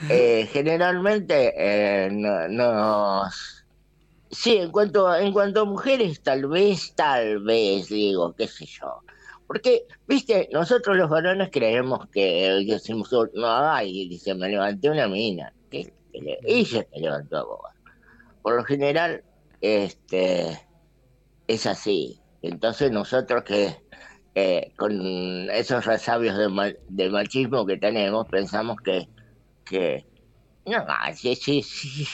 eh, 0.09 0.47
generalmente 0.51 1.53
eh, 1.57 2.09
no- 2.11 2.47
nos... 2.49 3.65
Sí, 4.31 4.57
en 4.57 4.71
cuanto, 4.71 5.15
en 5.15 5.33
cuanto 5.33 5.61
a 5.61 5.65
mujeres, 5.65 6.21
tal 6.23 6.47
vez, 6.47 6.93
tal 6.95 7.43
vez, 7.43 7.89
digo, 7.89 8.33
qué 8.35 8.47
sé 8.47 8.65
yo. 8.67 9.01
Porque, 9.47 9.85
viste, 10.07 10.47
nosotros 10.51 10.97
los 10.97 11.09
varones 11.09 11.49
creemos 11.51 12.07
que 12.11 12.63
decimos, 12.67 13.09
no, 13.33 13.47
ay, 13.71 14.07
dice, 14.09 14.35
me 14.35 14.49
levanté 14.49 14.89
una 14.91 15.07
mina. 15.07 15.51
¿Qué? 15.69 15.93
Y 16.47 16.65
se 16.65 16.83
te 16.85 16.99
levantó 16.99 17.37
a 17.37 17.43
vos. 17.45 17.61
Por 18.41 18.55
lo 18.55 18.63
general, 18.63 19.23
este, 19.61 20.59
es 21.47 21.65
así. 21.67 22.23
Entonces 22.41 22.91
nosotros 22.91 23.43
que 23.45 23.77
eh, 24.35 24.73
con 24.77 25.49
esos 25.51 25.85
resabios 25.85 26.37
de, 26.37 26.49
ma- 26.49 26.73
de 26.87 27.09
machismo 27.09 27.65
que 27.65 27.77
tenemos, 27.77 28.27
pensamos 28.29 28.77
que, 28.83 29.05
que 29.65 30.07
no, 30.65 30.85
si, 31.15 31.35
si, 31.35 31.63
si, 31.63 32.07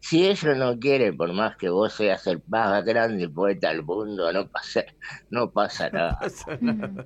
si 0.00 0.26
ella 0.26 0.54
no 0.54 0.78
quiere, 0.78 1.12
por 1.12 1.32
más 1.34 1.56
que 1.56 1.68
vos 1.68 1.92
seas 1.92 2.26
el 2.26 2.42
más 2.48 2.84
grande 2.84 3.28
poeta 3.28 3.68
del 3.68 3.84
mundo, 3.84 4.32
no 4.32 4.48
pasa, 4.48 4.84
no 5.30 5.50
pasa 5.50 5.90
nada. 5.90 6.18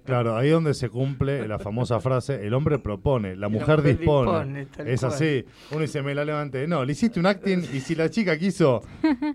Claro, 0.04 0.36
ahí 0.36 0.50
donde 0.50 0.74
se 0.74 0.88
cumple 0.88 1.46
la 1.48 1.58
famosa 1.58 2.00
frase, 2.00 2.46
el 2.46 2.54
hombre 2.54 2.78
propone, 2.78 3.34
la 3.36 3.48
mujer 3.48 3.82
dispone. 3.82 4.68
es 4.78 5.00
cual. 5.00 5.12
así. 5.12 5.44
Uno 5.72 5.80
dice, 5.80 6.02
me 6.02 6.14
la 6.14 6.24
levanté. 6.24 6.68
No, 6.68 6.84
le 6.84 6.92
hiciste 6.92 7.18
un 7.18 7.26
acting 7.26 7.64
y 7.72 7.80
si 7.80 7.94
la 7.94 8.08
chica 8.10 8.38
quiso, 8.38 8.82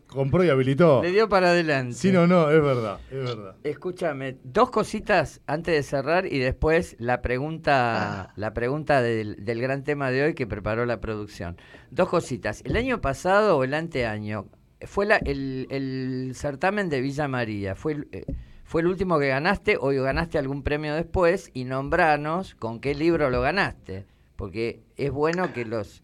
compró 0.07 0.43
y 0.43 0.49
habilitó. 0.49 1.03
Le 1.03 1.11
dio 1.11 1.27
para 1.27 1.49
adelante. 1.49 1.93
Si 1.93 2.11
no, 2.11 2.27
no, 2.27 2.49
es 2.49 2.61
verdad, 2.61 2.99
es 3.11 3.23
verdad. 3.23 3.55
Escúchame, 3.63 4.37
dos 4.43 4.69
cositas 4.69 5.41
antes 5.47 5.75
de 5.75 5.83
cerrar 5.83 6.25
y 6.25 6.39
después 6.39 6.95
la 6.97 7.21
pregunta, 7.21 8.33
la 8.37 8.53
pregunta 8.53 9.01
del, 9.01 9.43
del 9.43 9.61
gran 9.61 9.83
tema 9.83 10.11
de 10.11 10.23
hoy 10.23 10.33
que 10.33 10.47
preparó 10.47 10.85
la 10.85 11.01
producción. 11.01 11.57
Dos 11.91 12.09
cositas. 12.09 12.61
El 12.65 12.75
año 12.75 13.01
pasado 13.01 13.57
o 13.57 13.63
el 13.63 13.73
anteaño 13.73 14.47
fue 14.85 15.05
la- 15.05 15.17
el, 15.17 15.67
el 15.69 16.31
certamen 16.35 16.89
de 16.89 17.01
Villa 17.01 17.27
María. 17.27 17.75
Fue 17.75 17.93
el, 17.93 18.07
eh, 18.11 18.25
fue 18.63 18.81
el 18.81 18.87
último 18.87 19.17
que 19.19 19.27
ganaste 19.27 19.77
o 19.79 19.89
ganaste 19.89 20.37
algún 20.37 20.61
premio 20.63 20.93
después 20.93 21.49
y 21.53 21.63
nombranos 21.65 22.55
con 22.55 22.79
qué 22.79 22.93
libro 22.95 23.29
lo 23.29 23.41
ganaste. 23.41 24.05
Porque 24.35 24.83
es 24.95 25.11
bueno 25.11 25.51
que 25.51 25.65
los, 25.65 26.03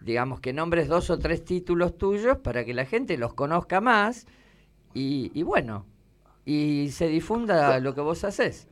digamos, 0.00 0.40
que 0.40 0.52
nombres 0.52 0.86
dos 0.88 1.10
o 1.10 1.18
tres 1.18 1.44
títulos 1.44 1.96
tuyos 1.96 2.36
para 2.38 2.64
que 2.64 2.74
la 2.74 2.84
gente 2.84 3.16
los 3.16 3.34
conozca 3.34 3.80
más 3.80 4.26
y, 4.94 5.32
y 5.34 5.42
bueno, 5.42 5.86
y 6.44 6.90
se 6.92 7.08
difunda 7.08 7.80
lo 7.80 7.94
que 7.94 8.02
vos 8.02 8.22
haces. 8.24 8.68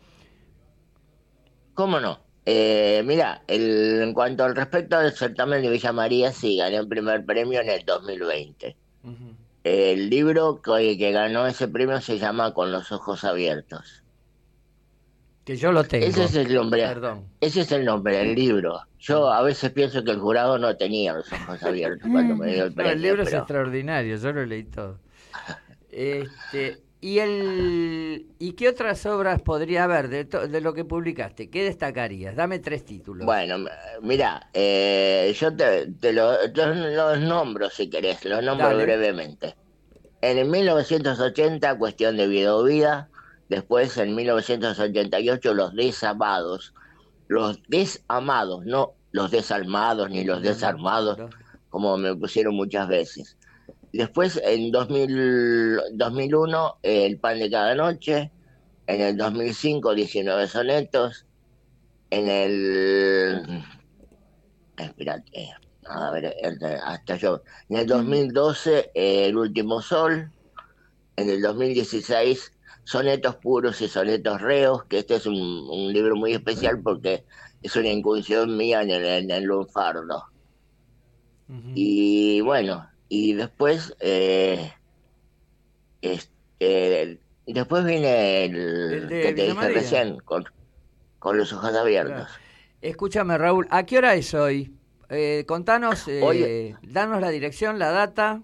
¿Cómo 1.74 1.98
no? 2.00 2.20
Eh, 2.46 3.02
mira, 3.04 3.42
el- 3.46 4.00
en 4.02 4.14
cuanto 4.14 4.44
al 4.44 4.56
respecto 4.56 4.98
del 4.98 5.12
certamen 5.12 5.62
de 5.62 5.70
Villa 5.70 5.92
María, 5.92 6.32
sí, 6.32 6.56
gané 6.56 6.76
el 6.78 6.88
primer 6.88 7.24
premio 7.24 7.60
en 7.60 7.68
el 7.68 7.84
2020. 7.84 8.76
El 9.62 10.08
libro 10.08 10.62
que, 10.62 10.96
que 10.96 11.12
ganó 11.12 11.46
ese 11.46 11.68
premio 11.68 12.00
se 12.00 12.18
llama 12.18 12.54
Con 12.54 12.72
los 12.72 12.90
ojos 12.92 13.24
abiertos. 13.24 14.02
Que 15.44 15.56
yo 15.56 15.70
lo 15.72 15.84
tengo. 15.84 16.06
Ese 16.06 16.24
es 16.24 16.34
el 16.34 16.54
nombre. 16.54 16.82
Perdón. 16.86 17.26
Ese 17.40 17.62
es 17.62 17.72
el 17.72 17.84
nombre 17.84 18.16
del 18.18 18.34
libro. 18.34 18.80
Yo 18.98 19.30
a 19.30 19.42
veces 19.42 19.70
pienso 19.72 20.02
que 20.04 20.10
el 20.12 20.18
jurado 20.18 20.58
no 20.58 20.76
tenía 20.76 21.12
los 21.14 21.30
ojos 21.32 21.62
abiertos 21.62 22.08
cuando 22.10 22.36
me 22.36 22.54
dio 22.54 22.64
el 22.64 22.70
No, 22.70 22.74
premio. 22.76 22.92
el 22.92 23.02
libro 23.02 23.22
es 23.22 23.32
extraordinario, 23.32 24.16
yo 24.16 24.32
lo 24.32 24.46
leí 24.46 24.64
todo. 24.64 24.98
Este, 25.92 26.78
¿y, 27.00 27.18
el, 27.18 28.26
¿Y 28.38 28.52
qué 28.52 28.68
otras 28.68 29.04
obras 29.06 29.40
podría 29.42 29.84
haber 29.84 30.08
de, 30.08 30.24
to- 30.24 30.46
de 30.48 30.60
lo 30.60 30.74
que 30.74 30.84
publicaste? 30.84 31.48
¿Qué 31.50 31.64
destacarías? 31.64 32.36
Dame 32.36 32.58
tres 32.58 32.84
títulos. 32.84 33.24
Bueno, 33.26 33.56
mira, 34.02 34.48
eh, 34.52 35.34
yo 35.38 35.54
te, 35.54 35.86
te 36.00 36.12
lo- 36.12 36.50
te 36.52 36.66
los 36.66 37.18
nombro 37.20 37.70
si 37.70 37.88
querés, 37.88 38.24
los 38.24 38.42
nombro 38.44 38.68
Dale. 38.68 38.84
brevemente. 38.84 39.54
En 40.22 40.38
el 40.38 40.48
1980, 40.48 41.78
Cuestión 41.78 42.16
de 42.16 42.26
Vida 42.28 42.54
o 42.54 42.64
Vida. 42.64 43.08
Después, 43.48 43.96
en 43.96 44.14
1988, 44.14 45.54
Los 45.54 45.74
Desamados. 45.74 46.74
Los 47.28 47.60
Desamados, 47.68 48.64
no 48.66 48.92
los 49.12 49.32
desalmados 49.32 50.08
ni 50.08 50.22
los 50.22 50.40
desarmados, 50.40 51.18
como 51.68 51.96
me 51.96 52.14
pusieron 52.14 52.54
muchas 52.54 52.86
veces. 52.86 53.36
Después, 53.92 54.40
en 54.44 54.70
2000 54.70 55.80
2001, 55.94 56.78
El 56.82 57.18
Pan 57.18 57.38
de 57.38 57.50
Cada 57.50 57.74
Noche. 57.74 58.32
En 58.86 59.00
el 59.00 59.16
2005, 59.16 59.94
19 59.94 60.46
sonetos. 60.48 61.26
En 62.10 62.28
el... 62.28 63.64
Espérate, 64.76 65.52
a 65.86 66.10
ver, 66.10 66.34
el- 66.40 66.58
hasta 66.84 67.16
yo. 67.16 67.42
En 67.68 67.76
el 67.78 67.86
2012, 67.86 68.90
El 68.94 69.36
Último 69.36 69.80
Sol. 69.82 70.32
En 71.16 71.28
el 71.28 71.42
2016, 71.42 72.52
Sonetos 72.84 73.36
Puros 73.36 73.80
y 73.82 73.88
Sonetos 73.88 74.40
Reos, 74.40 74.84
que 74.86 74.98
este 74.98 75.16
es 75.16 75.26
un, 75.26 75.36
un 75.36 75.92
libro 75.92 76.16
muy 76.16 76.32
especial 76.32 76.80
porque 76.82 77.24
es 77.62 77.76
una 77.76 77.88
incursión 77.88 78.56
mía 78.56 78.82
en 78.82 78.90
el, 78.90 79.04
en 79.04 79.30
el 79.30 79.44
lunfardo. 79.44 80.24
Ujú. 81.48 81.72
Y 81.74 82.40
bueno, 82.40 82.88
y 83.10 83.34
después, 83.34 83.94
eh, 84.00 84.72
este, 86.00 87.20
después 87.46 87.84
viene 87.84 88.44
el, 88.46 88.54
El 88.56 89.08
de 89.08 89.20
que 89.20 89.32
te 89.34 89.42
dije 89.46 89.68
recién, 89.68 90.18
con, 90.20 90.44
con 91.18 91.36
los 91.36 91.52
ojos 91.52 91.74
abiertos. 91.74 92.14
Claro. 92.26 92.30
Escúchame, 92.80 93.36
Raúl, 93.36 93.66
¿a 93.70 93.84
qué 93.84 93.98
hora 93.98 94.14
es 94.14 94.32
hoy? 94.32 94.74
Eh, 95.10 95.44
contanos, 95.46 96.06
eh, 96.08 96.20
Hoy- 96.22 96.76
danos 96.82 97.20
la 97.20 97.28
dirección, 97.30 97.78
la 97.78 97.90
data. 97.90 98.40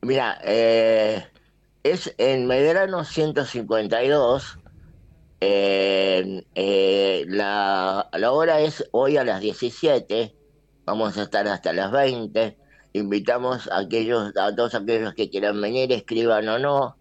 Mira, 0.00 0.38
eh, 0.44 1.26
es 1.82 2.14
en 2.18 2.46
Medrano 2.46 3.04
152. 3.04 4.58
eh, 5.40 6.44
eh, 6.54 7.24
la, 7.26 8.08
la 8.12 8.32
hora 8.32 8.60
es 8.60 8.88
hoy 8.92 9.16
a 9.16 9.24
las 9.24 9.40
17. 9.40 10.34
Vamos 10.84 11.18
a 11.18 11.24
estar 11.24 11.46
hasta 11.48 11.72
las 11.72 11.90
20. 11.90 12.56
Invitamos 12.94 13.68
a 13.70 13.78
aquellos, 13.78 14.32
a 14.36 14.54
todos 14.54 14.74
aquellos 14.74 15.14
que 15.14 15.30
quieran 15.30 15.60
venir, 15.60 15.92
escriban 15.92 16.48
o 16.48 16.58
no. 16.58 16.96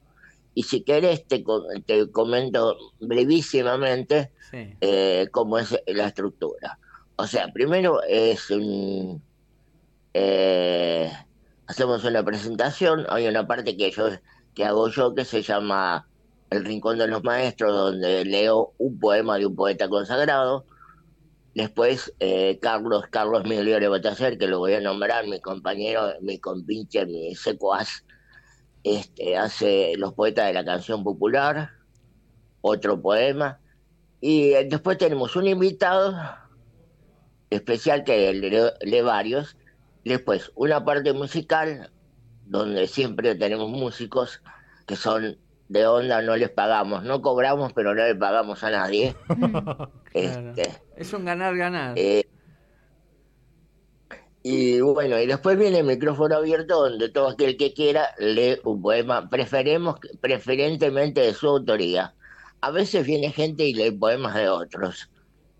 Y 0.54 0.64
si 0.64 0.82
querés, 0.82 1.26
te, 1.28 1.44
te 1.86 2.12
comento 2.12 2.78
brevísimamente 3.00 4.32
Sí. 4.52 4.76
eh, 4.82 5.28
cómo 5.32 5.58
es 5.58 5.78
la 5.88 6.08
estructura. 6.08 6.78
O 7.16 7.26
sea, 7.26 7.48
primero 7.54 8.02
es 8.04 8.50
un, 8.52 9.22
eh, 10.14 11.12
hacemos 11.68 12.04
una 12.04 12.24
presentación, 12.24 13.06
hay 13.10 13.28
una 13.28 13.48
parte 13.48 13.78
que 13.78 13.92
yo 13.92 14.10
que 14.54 14.66
hago 14.66 14.90
yo 14.90 15.16
que 15.16 15.24
se 15.24 15.42
llama 15.42 16.06
El 16.50 16.66
Rincón 16.66 16.98
de 16.98 17.08
los 17.08 17.24
Maestros, 17.24 17.74
donde 17.74 18.26
leo 18.26 18.74
un 18.78 19.00
poema 19.00 19.38
de 19.38 19.46
un 19.46 19.56
poeta 19.56 19.88
consagrado. 19.88 20.66
Después 21.54 22.14
eh, 22.20 22.60
Carlos, 22.62 23.06
Carlos 23.10 23.44
Migliore 23.44 23.88
Batacer, 23.90 24.38
que 24.38 24.48
lo 24.48 24.60
voy 24.60 24.74
a 24.74 24.80
nombrar, 24.82 25.28
mi 25.28 25.42
compañero, 25.42 26.14
mi 26.22 26.40
compinche, 26.40 27.06
mi 27.06 27.36
secuaz, 27.36 28.06
este, 28.84 29.38
hace 29.38 29.94
Los 29.98 30.14
Poetas 30.14 30.48
de 30.48 30.54
la 30.54 30.64
Canción 30.64 31.04
Popular, 31.04 31.72
otro 32.62 33.02
poema. 33.02 33.60
Y 34.22 34.54
eh, 34.54 34.66
después 34.70 34.98
tenemos 34.98 35.36
un 35.36 35.48
invitado 35.48 36.16
especial 37.50 38.06
que 38.06 38.34
lee, 38.34 38.90
lee 38.90 39.02
varios. 39.02 39.58
Después 40.06 40.52
una 40.56 40.84
parte 40.86 41.12
musical, 41.12 41.92
donde 42.46 42.88
siempre 42.88 43.36
tenemos 43.36 43.70
músicos 43.70 44.42
que 44.88 44.96
son 44.96 45.38
de 45.72 45.88
onda, 45.88 46.22
no 46.22 46.36
les 46.36 46.50
pagamos, 46.50 47.04
no 47.04 47.22
cobramos, 47.22 47.72
pero 47.72 47.96
no 47.96 48.04
le 48.06 48.16
pagamos 48.16 48.64
a 48.64 48.72
nadie. 48.72 49.16
Este, 50.14 50.70
Es 50.98 51.14
un 51.14 51.24
ganar-ganar. 51.24 51.94
eh, 51.98 52.26
y 54.44 54.82
bueno, 54.82 55.18
y 55.20 55.28
después 55.28 55.58
viene 55.58 55.80
el 55.80 55.86
micrófono 55.86 56.36
abierto 56.36 56.90
donde 56.90 57.08
todo 57.10 57.30
aquel 57.30 57.56
que 57.56 57.74
quiera 57.74 58.10
lee 58.20 58.60
un 58.66 58.82
poema, 58.82 59.30
preferemos, 59.30 59.96
preferentemente 60.20 61.22
de 61.22 61.34
su 61.34 61.48
autoría. 61.48 62.14
A 62.60 62.72
veces 62.72 63.06
viene 63.06 63.32
gente 63.32 63.64
y 63.64 63.74
lee 63.74 63.92
poemas 63.92 64.34
de 64.36 64.50
otros. 64.50 65.10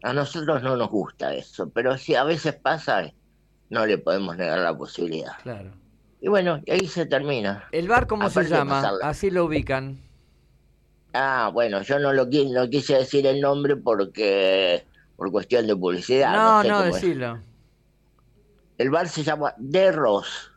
A 0.04 0.12
nosotros 0.14 0.62
no 0.64 0.76
nos 0.76 0.90
gusta 0.90 1.34
eso, 1.34 1.70
pero 1.70 1.98
si 1.98 2.16
a 2.16 2.24
veces 2.26 2.56
pasa, 2.56 3.10
no 3.70 3.86
le 3.86 3.98
podemos 4.00 4.36
negar 4.36 4.60
la 4.60 4.76
posibilidad. 4.76 5.34
Claro. 5.44 5.72
Y 6.22 6.28
bueno, 6.30 6.62
y 6.66 6.72
ahí 6.72 6.88
se 6.88 7.06
termina. 7.08 7.68
¿El 7.72 7.88
bar 7.88 8.06
cómo 8.08 8.30
se 8.30 8.40
Aparte 8.40 8.50
llama? 8.56 8.92
Así 9.04 9.32
lo 9.32 9.46
ubican. 9.46 10.00
Ah, 11.14 11.50
bueno, 11.54 11.82
yo 11.82 12.00
no 12.00 12.14
lo 12.14 12.28
qui- 12.30 12.52
no 12.54 12.70
quise 12.70 12.96
decir 12.96 13.26
el 13.28 13.42
nombre 13.42 13.76
porque 13.76 14.86
por 15.18 15.32
cuestión 15.32 15.68
de 15.68 15.76
publicidad. 15.76 16.34
No, 16.34 16.62
sé 16.62 16.68
no, 16.70 16.76
cómo 16.78 16.88
es. 16.88 16.96
decilo. 16.96 17.40
el 18.78 18.90
bar 18.90 19.08
se 19.10 19.24
llama 19.24 19.54
De 19.58 19.92
Ross. 19.92 20.52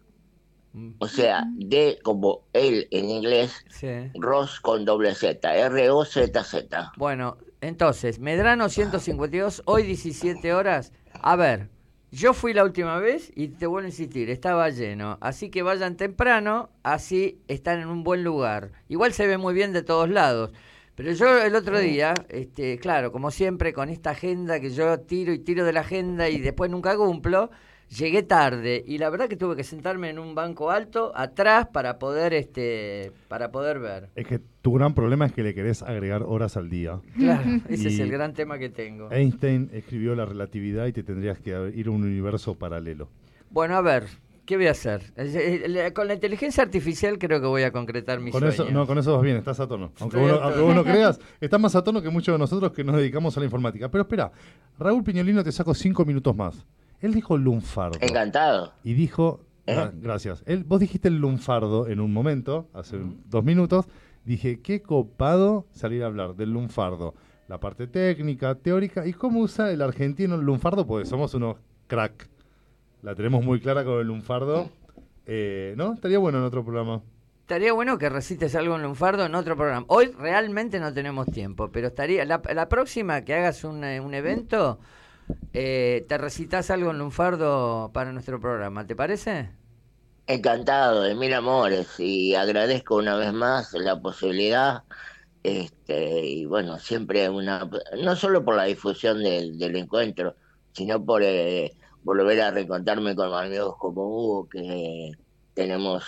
O 0.99 1.07
sea, 1.07 1.45
de 1.57 1.99
como 2.03 2.43
él 2.53 2.89
en 2.91 3.09
inglés, 3.09 3.65
Sí. 3.69 4.11
Ross 4.15 4.59
con 4.61 4.85
doble 4.85 5.15
Z, 5.15 5.55
R-O-Z-Z. 5.57 6.93
Bueno, 6.97 7.37
entonces, 7.61 8.19
Medrano 8.19 8.69
152, 8.69 9.62
hoy 9.67 9.85
17 9.85 10.53
horas. 10.53 10.93
A 11.21 11.37
ver, 11.37 11.69
yo 12.15 12.33
fui 12.33 12.55
la 12.55 12.62
última 12.62 12.99
vez 13.01 13.33
y 13.35 13.49
te 13.49 13.67
vuelvo 13.67 13.87
a 13.87 13.89
insistir, 13.89 14.31
estaba 14.31 14.71
lleno. 14.71 15.19
Así 15.21 15.51
que 15.51 15.62
vayan 15.62 15.97
temprano, 15.97 16.71
así 16.85 17.41
están 17.49 17.81
en 17.81 17.89
un 17.89 18.05
buen 18.05 18.23
lugar. 18.23 18.71
Igual 18.89 19.12
se 19.12 19.27
ve 19.27 19.37
muy 19.37 19.53
bien 19.53 19.73
de 19.73 19.83
todos 19.83 20.09
lados. 20.09 20.53
Pero 20.95 21.11
yo 21.12 21.43
el 21.43 21.57
otro 21.57 21.81
día, 21.81 22.15
este, 22.29 22.79
claro, 22.79 23.11
como 23.11 23.33
siempre, 23.33 23.73
con 23.73 23.89
esta 23.89 24.11
agenda 24.11 24.61
que 24.61 24.71
yo 24.71 25.01
tiro 25.01 25.33
y 25.33 25.41
tiro 25.41 25.65
de 25.65 25.73
la 25.73 25.81
agenda 25.81 26.29
y 26.29 26.39
después 26.39 26.71
nunca 26.71 26.97
cumplo, 26.97 27.51
llegué 27.89 28.23
tarde 28.23 28.85
y 28.87 28.99
la 28.99 29.11
verdad 29.11 29.29
que 29.29 29.37
tuve 29.37 29.57
que 29.57 29.65
sentarme 29.65 30.11
en 30.11 30.21
un 30.21 30.37
banco 30.37 30.71
alto 30.71 31.12
atrás 31.17 31.67
para 31.73 31.99
poder, 31.99 32.33
este, 32.33 33.11
para 33.27 33.51
poder 33.51 33.81
ver. 33.81 34.11
Es 34.15 34.25
que 34.25 34.41
tu 34.65 34.73
gran 34.73 34.95
problema 34.95 35.27
es 35.27 35.33
que 35.33 35.43
le 35.43 35.53
querés 35.55 35.83
agregar 35.83 36.23
horas 36.23 36.57
al 36.57 36.71
día. 36.71 36.99
Claro, 37.19 37.43
ese 37.69 37.89
es 37.89 37.99
Y- 37.99 38.01
el 38.01 38.11
gran 38.11 38.33
tema 38.33 38.59
que 38.59 38.71
tengo. 38.71 39.11
Einstein 39.12 39.69
escribió 39.75 40.15
la 40.15 40.25
relatividad 40.25 40.87
y 40.87 40.93
te 40.95 41.03
tendrías 41.03 41.39
que 41.39 41.51
ir 41.75 41.87
a 41.89 41.91
un 41.91 42.03
universo 42.03 42.55
paralelo. 42.55 43.11
Bueno, 43.51 43.77
a 43.77 43.83
ver, 43.83 44.05
¿qué 44.47 44.57
voy 44.57 44.67
a 44.69 44.71
hacer? 44.71 45.12
Eh, 45.17 45.62
eh, 45.67 45.93
Con 45.93 46.09
la 46.09 46.15
inteligencia 46.15 46.62
artificial 46.65 47.19
creo 47.19 47.43
que 47.43 47.47
voy 47.47 47.62
a 47.62 47.73
concretar 47.73 48.21
mis 48.21 48.33
Con 48.33 48.41
sueños. 48.41 48.55
eso, 48.59 48.71
no, 48.71 48.87
con 48.87 48.97
eso 48.97 49.12
vas 49.12 49.23
bien, 49.23 49.37
estás 49.37 49.61
a 49.61 49.69
tono. 49.69 49.93
Aunque, 50.01 50.17
vos, 50.17 50.31
a 50.31 50.33
no- 50.33 50.39
tono. 50.39 50.47
aunque 50.49 50.61
vos 50.62 50.75
no 50.75 50.83
creas, 50.85 51.21
estás 51.43 51.61
más 51.61 51.77
a 51.77 51.85
tono 51.85 52.01
que 52.01 52.09
muchos 52.09 52.35
de 52.35 52.39
nosotros 52.39 52.73
que 52.73 52.83
nos 52.85 52.97
dedicamos 52.97 53.37
a 53.37 53.41
la 53.41 53.45
informática. 53.45 53.91
Pero 53.91 54.03
espera, 54.05 54.33
Raúl 54.79 55.05
Piñolino 55.05 55.45
te 55.45 55.53
saco 55.53 55.75
cinco 55.75 56.07
minutos 56.07 56.35
más. 56.35 56.65
Él 57.03 57.12
dijo 57.12 57.37
lunfardo. 57.37 57.99
Encantado. 58.01 58.73
Y 58.83 58.95
dijo, 58.95 59.41
¿Eh? 59.67 59.77
gra- 59.77 59.93
gracias. 59.95 60.43
Él, 60.47 60.65
vos 60.65 60.81
dijiste 60.81 61.09
el 61.09 61.19
lunfardo 61.19 61.87
en 61.87 62.01
un 62.01 62.15
momento, 62.15 62.67
hace 62.73 62.97
dos 63.29 63.45
minutos. 63.45 63.85
Dije, 64.25 64.61
qué 64.61 64.81
copado 64.81 65.66
salir 65.70 66.03
a 66.03 66.07
hablar 66.07 66.35
del 66.35 66.51
lunfardo. 66.51 67.14
La 67.47 67.61
parte 67.61 67.87
técnica, 67.87 68.55
teórica 68.55 69.07
y 69.07 69.12
cómo 69.12 69.41
usa 69.41 69.70
el 69.70 69.83
argentino 69.83 70.37
el 70.37 70.43
lunfardo, 70.43 70.87
porque 70.87 71.07
somos 71.07 71.35
unos 71.35 71.57
crack. 71.87 72.29
La 73.03 73.14
tenemos 73.14 73.45
muy 73.45 73.61
clara 73.61 73.85
con 73.85 74.01
el 74.01 74.07
lunfardo. 74.07 74.70
Eh, 75.27 75.75
¿No? 75.77 75.93
Estaría 75.93 76.18
bueno 76.18 76.39
en 76.39 76.45
otro 76.45 76.64
programa. 76.64 77.03
Estaría 77.41 77.75
bueno 77.75 77.99
que 77.99 78.09
recites 78.09 78.55
algo 78.55 78.77
en 78.77 78.83
lunfardo 78.83 79.27
en 79.27 79.35
otro 79.35 79.55
programa. 79.57 79.85
Hoy 79.89 80.07
realmente 80.18 80.81
no 80.81 80.95
tenemos 80.95 81.27
tiempo, 81.27 81.70
pero 81.70 81.89
estaría 81.89 82.25
la, 82.25 82.68
próxima 82.70 83.20
que 83.22 83.35
hagas 83.35 83.64
un, 83.64 83.85
eh, 83.85 84.01
un 84.01 84.14
evento, 84.14 84.79
eh, 85.53 86.07
te 86.09 86.16
recitas 86.16 86.70
algo 86.70 86.91
en 86.91 86.99
lunfardo 86.99 87.91
para 87.93 88.12
nuestro 88.12 88.41
programa, 88.41 88.87
¿te 88.87 88.97
parece? 88.97 89.51
Encantado, 90.27 91.03
de 91.03 91.14
mil 91.14 91.33
amores. 91.35 91.99
Y 91.99 92.35
agradezco 92.35 92.97
una 92.97 93.16
vez 93.16 93.33
más 93.33 93.72
la 93.75 94.01
posibilidad. 94.01 94.83
Este, 95.43 96.25
y 96.27 96.47
bueno, 96.47 96.79
siempre 96.79 97.29
una. 97.29 97.68
No 98.03 98.16
solo 98.16 98.45
por 98.45 98.57
la 98.57 98.64
difusión 98.64 99.22
del, 99.22 99.59
del 99.59 99.77
encuentro, 99.77 100.37
sino 100.72 101.05
por 101.05 101.22
eh, 101.22 101.72
volver 102.03 102.41
a 102.41 102.51
reencontrarme 102.51 103.14
con 103.14 103.33
amigos 103.35 103.75
como 103.79 104.03
Hugo, 104.07 104.49
que 104.49 105.12
tenemos. 105.53 106.05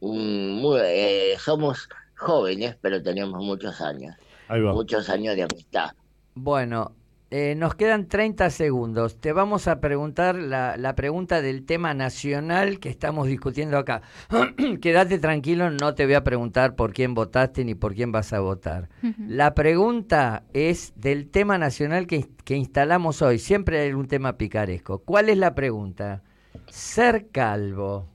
Un, 0.00 0.60
muy- 0.60 0.80
eh, 0.82 1.36
somos 1.38 1.88
jóvenes, 2.16 2.76
pero 2.80 3.02
tenemos 3.02 3.42
muchos 3.42 3.80
años. 3.80 4.16
Ahí 4.48 4.60
va. 4.60 4.72
Muchos 4.72 5.08
años 5.08 5.36
de 5.36 5.42
amistad. 5.42 5.90
Bueno, 6.34 6.96
eh, 7.34 7.54
nos 7.54 7.74
quedan 7.74 8.08
30 8.08 8.50
segundos. 8.50 9.18
Te 9.18 9.32
vamos 9.32 9.66
a 9.66 9.80
preguntar 9.80 10.34
la, 10.34 10.76
la 10.76 10.94
pregunta 10.94 11.40
del 11.40 11.64
tema 11.64 11.94
nacional 11.94 12.78
que 12.78 12.90
estamos 12.90 13.26
discutiendo 13.26 13.78
acá. 13.78 14.02
Quédate 14.82 15.18
tranquilo, 15.18 15.70
no 15.70 15.94
te 15.94 16.04
voy 16.04 16.12
a 16.12 16.24
preguntar 16.24 16.76
por 16.76 16.92
quién 16.92 17.14
votaste 17.14 17.64
ni 17.64 17.74
por 17.74 17.94
quién 17.94 18.12
vas 18.12 18.34
a 18.34 18.40
votar. 18.40 18.90
La 19.16 19.54
pregunta 19.54 20.44
es 20.52 20.92
del 20.94 21.30
tema 21.30 21.56
nacional 21.56 22.06
que, 22.06 22.28
que 22.44 22.54
instalamos 22.56 23.22
hoy. 23.22 23.38
Siempre 23.38 23.80
hay 23.80 23.94
un 23.94 24.08
tema 24.08 24.36
picaresco. 24.36 24.98
¿Cuál 24.98 25.30
es 25.30 25.38
la 25.38 25.54
pregunta? 25.54 26.22
¿Ser 26.68 27.28
calvo, 27.30 28.10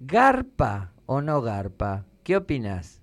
garpa 0.00 0.94
o 1.06 1.22
no 1.22 1.42
garpa? 1.42 2.06
¿Qué 2.24 2.36
opinas? 2.36 3.01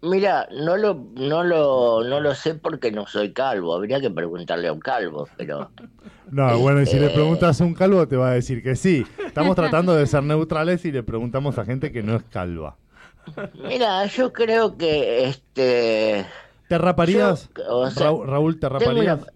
Mira, 0.00 0.48
no 0.52 0.76
lo, 0.76 0.94
no 0.94 1.42
lo, 1.42 2.04
no 2.04 2.20
lo 2.20 2.34
sé 2.34 2.54
porque 2.54 2.92
no 2.92 3.06
soy 3.06 3.32
calvo. 3.32 3.74
Habría 3.74 4.00
que 4.00 4.10
preguntarle 4.10 4.68
a 4.68 4.72
un 4.72 4.80
calvo, 4.80 5.28
pero 5.36 5.72
No, 6.30 6.58
bueno, 6.58 6.80
y 6.82 6.86
si 6.86 6.98
le 6.98 7.06
Eh. 7.06 7.10
preguntas 7.10 7.60
a 7.60 7.64
un 7.64 7.74
calvo 7.74 8.06
te 8.06 8.16
va 8.16 8.30
a 8.30 8.34
decir 8.34 8.62
que 8.62 8.76
sí. 8.76 9.04
Estamos 9.26 9.56
tratando 9.56 9.94
de 9.94 10.06
ser 10.06 10.22
neutrales 10.22 10.84
y 10.84 10.92
le 10.92 11.02
preguntamos 11.02 11.58
a 11.58 11.64
gente 11.64 11.90
que 11.90 12.02
no 12.02 12.16
es 12.16 12.22
calva. 12.24 12.76
mira, 13.54 14.06
yo 14.06 14.32
creo 14.32 14.76
que 14.76 15.24
este, 15.28 16.26
¿Te 16.68 16.78
raparías? 16.78 17.50
Yo, 17.56 17.76
o 17.78 17.90
sea, 17.90 18.06
Raúl, 18.06 18.26
Raúl, 18.26 18.60
¿te 18.60 18.68
raparías? 18.68 19.20
una- 19.20 19.26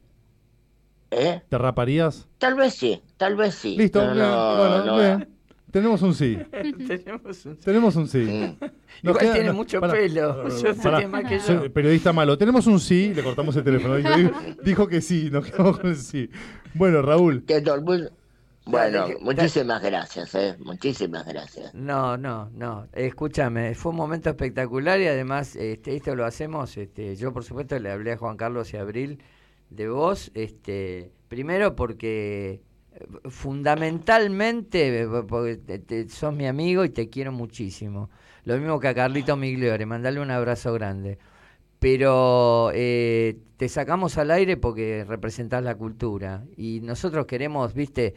¿eh? 1.10 1.42
¿Te 1.48 1.58
raparías? 1.58 2.28
Tal 2.38 2.54
vez 2.54 2.74
sí, 2.74 3.02
tal 3.16 3.36
vez 3.36 3.54
sí. 3.54 3.76
Listo, 3.78 4.00
No, 4.00 4.14
bien, 4.14 4.22
no, 4.28 4.56
bueno, 4.56 4.82
no. 4.84 4.98
bien. 4.98 5.38
Tenemos 5.72 6.02
un 6.02 6.14
sí. 6.14 6.38
Tenemos 6.52 7.46
un... 7.46 7.56
Tenemos 7.56 7.96
un 7.96 8.06
sí. 8.06 8.18
Mm. 8.18 8.64
Nos 9.02 9.16
Igual 9.16 9.32
tiene 9.34 9.52
mucho 9.52 9.80
pelo. 9.80 10.48
Yo 10.48 10.76
pará. 10.76 11.00
sé 11.00 11.06
más 11.08 11.24
que 11.24 11.38
yo. 11.38 11.44
Soy 11.44 11.68
periodista 11.70 12.12
malo. 12.12 12.38
Tenemos 12.38 12.66
un 12.68 12.78
sí, 12.78 13.12
le 13.14 13.22
cortamos 13.24 13.56
el 13.56 13.64
teléfono. 13.64 13.96
Dijo, 13.96 14.30
dijo 14.62 14.86
que 14.86 15.00
sí, 15.00 15.30
nos 15.32 15.46
quedamos 15.46 15.78
con 15.80 15.90
el 15.90 15.96
sí. 15.96 16.30
Bueno, 16.74 17.02
Raúl, 17.02 17.44
Que 17.44 17.60
todo 17.62 17.74
el 17.76 17.80
mundo- 17.82 18.10
Bueno, 18.66 19.06
muchísimas 19.22 19.82
gracias, 19.82 20.34
eh, 20.36 20.54
muchísimas 20.60 21.26
gracias. 21.26 21.74
No, 21.74 22.16
no, 22.16 22.48
no. 22.54 22.86
Escúchame, 22.92 23.74
fue 23.74 23.90
un 23.90 23.96
momento 23.96 24.30
espectacular 24.30 25.00
y 25.00 25.06
además 25.08 25.56
este, 25.56 25.96
esto 25.96 26.14
lo 26.14 26.24
hacemos. 26.26 26.76
Este, 26.76 27.16
yo, 27.16 27.32
por 27.32 27.42
supuesto, 27.44 27.76
le 27.78 27.90
hablé 27.90 28.12
a 28.12 28.16
Juan 28.18 28.36
Carlos 28.36 28.72
y 28.72 28.76
a 28.76 28.82
Abril 28.82 29.18
de 29.70 29.88
vos. 29.88 30.30
Este, 30.34 31.10
primero 31.28 31.74
porque 31.74 32.60
fundamentalmente 33.28 35.06
porque 35.28 35.56
te- 35.56 36.08
sos 36.08 36.34
mi 36.34 36.46
amigo 36.46 36.84
y 36.84 36.90
te 36.90 37.08
quiero 37.08 37.32
muchísimo. 37.32 38.10
Lo 38.44 38.56
mismo 38.58 38.80
que 38.80 38.88
a 38.88 38.94
Carlito 38.94 39.36
Migliore, 39.36 39.86
mandale 39.86 40.20
un 40.20 40.30
abrazo 40.30 40.72
grande. 40.72 41.18
Pero 41.78 42.70
eh, 42.74 43.38
te 43.56 43.68
sacamos 43.68 44.16
al 44.18 44.30
aire 44.30 44.56
porque 44.56 45.04
representás 45.08 45.64
la 45.64 45.74
cultura 45.76 46.44
y 46.56 46.80
nosotros 46.82 47.26
queremos, 47.26 47.74
viste, 47.74 48.14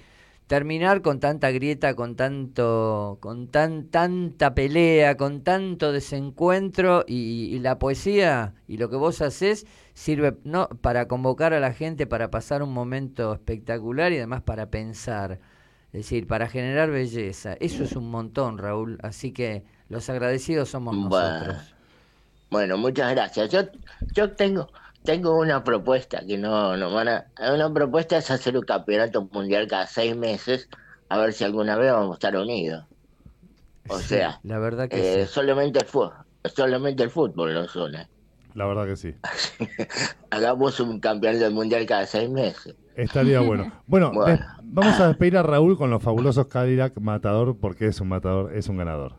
terminar 0.48 1.02
con 1.02 1.20
tanta 1.20 1.52
grieta, 1.52 1.96
con 1.96 2.16
tanto, 2.16 3.18
con 3.22 3.48
tan 3.48 3.88
tanta 3.90 4.54
pelea, 4.56 5.18
con 5.18 5.44
tanto 5.44 5.92
desencuentro 5.92 7.04
y, 7.08 7.46
y 7.56 7.60
la 7.60 7.80
poesía 7.80 8.54
y 8.68 8.78
lo 8.78 8.90
que 8.90 8.96
vos 8.98 9.22
haces 9.22 9.66
sirve 9.94 10.38
no 10.44 10.68
para 10.82 11.08
convocar 11.08 11.54
a 11.54 11.60
la 11.60 11.74
gente 11.74 12.06
para 12.08 12.30
pasar 12.32 12.62
un 12.64 12.74
momento 12.74 13.34
espectacular 13.34 14.12
y 14.12 14.18
además 14.18 14.42
para 14.44 14.70
pensar, 14.70 15.40
es 15.94 16.02
decir, 16.02 16.28
para 16.28 16.48
generar 16.50 16.92
belleza. 16.92 17.54
Eso 17.60 17.84
es 17.84 17.96
un 17.96 18.10
montón, 18.12 18.58
Raúl. 18.58 19.00
Así 19.04 19.32
que 19.32 19.64
los 19.90 20.10
agradecidos 20.10 20.70
somos 20.70 20.98
Bueno. 20.98 21.00
nosotros. 21.00 21.76
Bueno, 22.50 22.78
muchas 22.78 23.12
gracias. 23.12 23.50
Yo, 23.52 23.62
yo 24.14 24.36
tengo, 24.36 24.72
tengo 25.06 25.38
una 25.40 25.64
propuesta 25.64 26.22
que 26.28 26.38
no, 26.38 26.76
no 26.78 26.94
van 26.94 27.08
a. 27.08 27.26
Una 27.54 27.72
propuesta 27.74 28.18
es 28.18 28.30
hacer 28.32 28.58
un 28.58 28.64
campeonato 28.66 29.30
mundial 29.32 29.68
cada 29.68 29.88
seis 29.88 30.16
meses, 30.18 30.70
a 31.10 31.18
ver 31.18 31.34
si 31.34 31.44
alguna 31.44 31.76
vez 31.78 31.92
vamos 31.94 32.12
a 32.12 32.16
estar 32.16 32.36
unidos. 32.36 32.86
O 33.88 34.00
Sí, 34.00 34.06
sea, 34.10 34.40
la 34.44 34.58
verdad 34.60 34.90
que 34.90 35.22
eh, 35.22 35.26
sí. 35.28 35.34
solamente 35.34 35.80
el 35.80 35.86
fútbol, 35.86 36.14
solamente 36.56 37.04
el 37.04 37.10
fútbol 37.12 37.54
nos 37.54 37.76
une. 37.76 38.08
la 38.56 38.66
verdad 38.66 38.86
que 38.88 38.96
sí. 38.96 39.14
Hagamos 40.32 40.80
un 40.80 41.00
campeonato 41.00 41.52
mundial 41.52 41.86
cada 41.86 42.06
seis 42.08 42.30
meses. 42.30 42.76
Estaría 42.96 43.40
bueno. 43.42 43.72
Bueno, 43.88 44.12
vamos 44.64 45.00
a 45.00 45.08
despedir 45.10 45.38
a 45.38 45.44
Raúl 45.44 45.78
con 45.78 45.90
los 45.92 46.02
fabulosos 46.02 46.48
Cadillac 46.48 46.98
Matador 47.00 47.58
porque 47.60 47.88
es 47.88 48.02
un 48.02 48.08
matador, 48.10 48.56
es 48.56 48.68
un 48.70 48.78
ganador. 48.78 49.16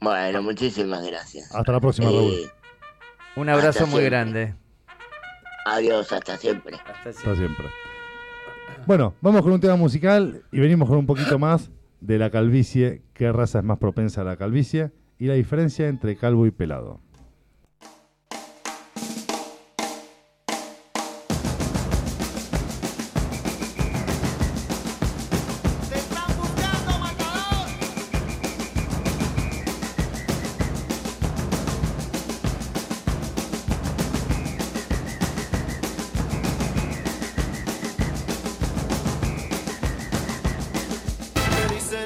Bueno, 0.00 0.42
muchísimas 0.42 1.06
gracias. 1.06 1.54
Hasta 1.54 1.72
la 1.72 1.80
próxima, 1.80 2.08
Eh, 2.08 2.12
Raúl. 2.12 2.52
Un 3.36 3.48
abrazo 3.48 3.68
hasta 3.68 3.86
muy 3.86 4.00
siempre. 4.00 4.10
grande. 4.10 4.54
Adiós, 5.66 6.12
hasta 6.12 6.36
siempre. 6.36 6.76
Hasta 6.76 7.10
Hasta 7.10 7.36
siempre. 7.36 7.66
Bueno, 8.86 9.14
vamos 9.20 9.42
con 9.42 9.52
un 9.52 9.60
tema 9.60 9.76
musical 9.76 10.42
y 10.50 10.60
venimos 10.60 10.88
con 10.88 10.98
un 10.98 11.06
poquito 11.06 11.38
más 11.38 11.70
de 12.00 12.18
la 12.18 12.30
calvicie, 12.30 13.02
qué 13.14 13.30
raza 13.30 13.60
es 13.60 13.64
más 13.64 13.78
propensa 13.78 14.22
a 14.22 14.24
la 14.24 14.36
calvicie 14.36 14.90
y 15.18 15.26
la 15.26 15.34
diferencia 15.34 15.86
entre 15.86 16.16
calvo 16.16 16.46
y 16.46 16.50
pelado. 16.50 17.00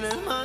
in 0.05 0.24
my 0.26 0.36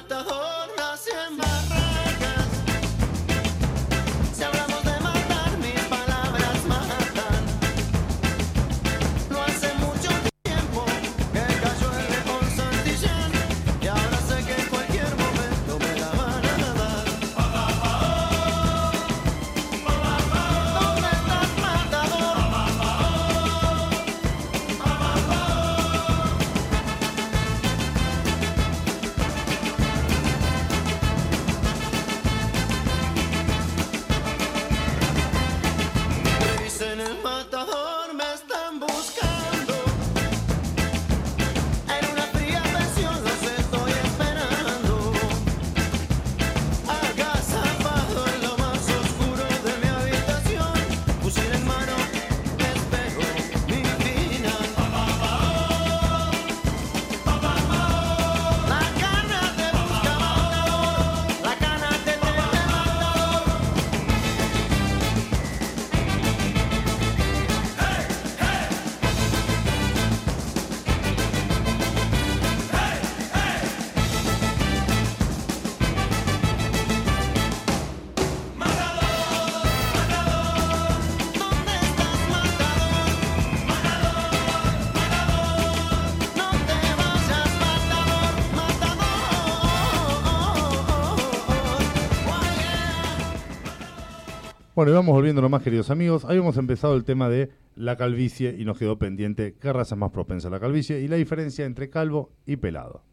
Bueno, 94.81 94.93
y 94.93 94.95
vamos 94.95 95.13
volviendo 95.13 95.43
nomás, 95.43 95.61
queridos 95.61 95.91
amigos. 95.91 96.25
Habíamos 96.25 96.57
empezado 96.57 96.95
el 96.95 97.03
tema 97.03 97.29
de 97.29 97.51
la 97.75 97.97
calvicie 97.97 98.55
y 98.57 98.65
nos 98.65 98.79
quedó 98.79 98.97
pendiente 98.97 99.53
qué 99.61 99.71
raza 99.71 99.93
es 99.93 99.99
más 99.99 100.09
propensa 100.09 100.47
a 100.47 100.51
la 100.51 100.59
calvicie 100.59 101.01
y 101.01 101.07
la 101.07 101.17
diferencia 101.17 101.65
entre 101.65 101.91
calvo 101.91 102.31
y 102.47 102.55
pelado. 102.55 103.03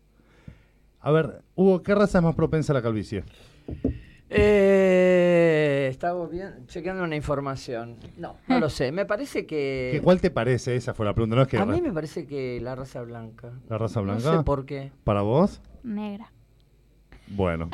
A 1.01 1.11
ver, 1.11 1.43
Hugo, 1.57 1.83
¿qué 1.83 1.95
raza 1.95 2.21
es 2.21 2.25
más 2.25 2.35
propensa 2.35 2.73
a 2.73 2.77
la 2.77 2.81
calvicie? 2.81 3.23
Eh, 4.31 5.89
estamos 5.91 6.31
bien, 6.31 6.67
chequeando 6.69 7.05
una 7.05 7.17
información. 7.17 7.99
No, 8.17 8.37
no 8.49 8.61
lo 8.61 8.71
sé. 8.71 8.91
Me 8.91 9.05
parece 9.05 9.45
que. 9.45 9.91
¿Qué, 9.93 10.01
¿Cuál 10.01 10.23
te 10.23 10.31
parece? 10.31 10.75
Esa 10.75 10.95
fue 10.95 11.05
la 11.05 11.13
pregunta. 11.13 11.37
No 11.37 11.43
es 11.43 11.49
que 11.49 11.59
A 11.59 11.67
mí 11.67 11.83
me 11.83 11.93
parece 11.93 12.27
que 12.27 12.63
la 12.63 12.77
raza 12.77 13.03
blanca. 13.03 13.53
la 13.69 13.77
raza 13.77 14.01
blanca. 14.01 14.25
No 14.25 14.39
sé 14.39 14.43
por 14.43 14.65
qué. 14.65 14.91
¿Para 15.05 15.21
vos? 15.21 15.61
Negra. 15.83 16.33
Bueno. 17.27 17.69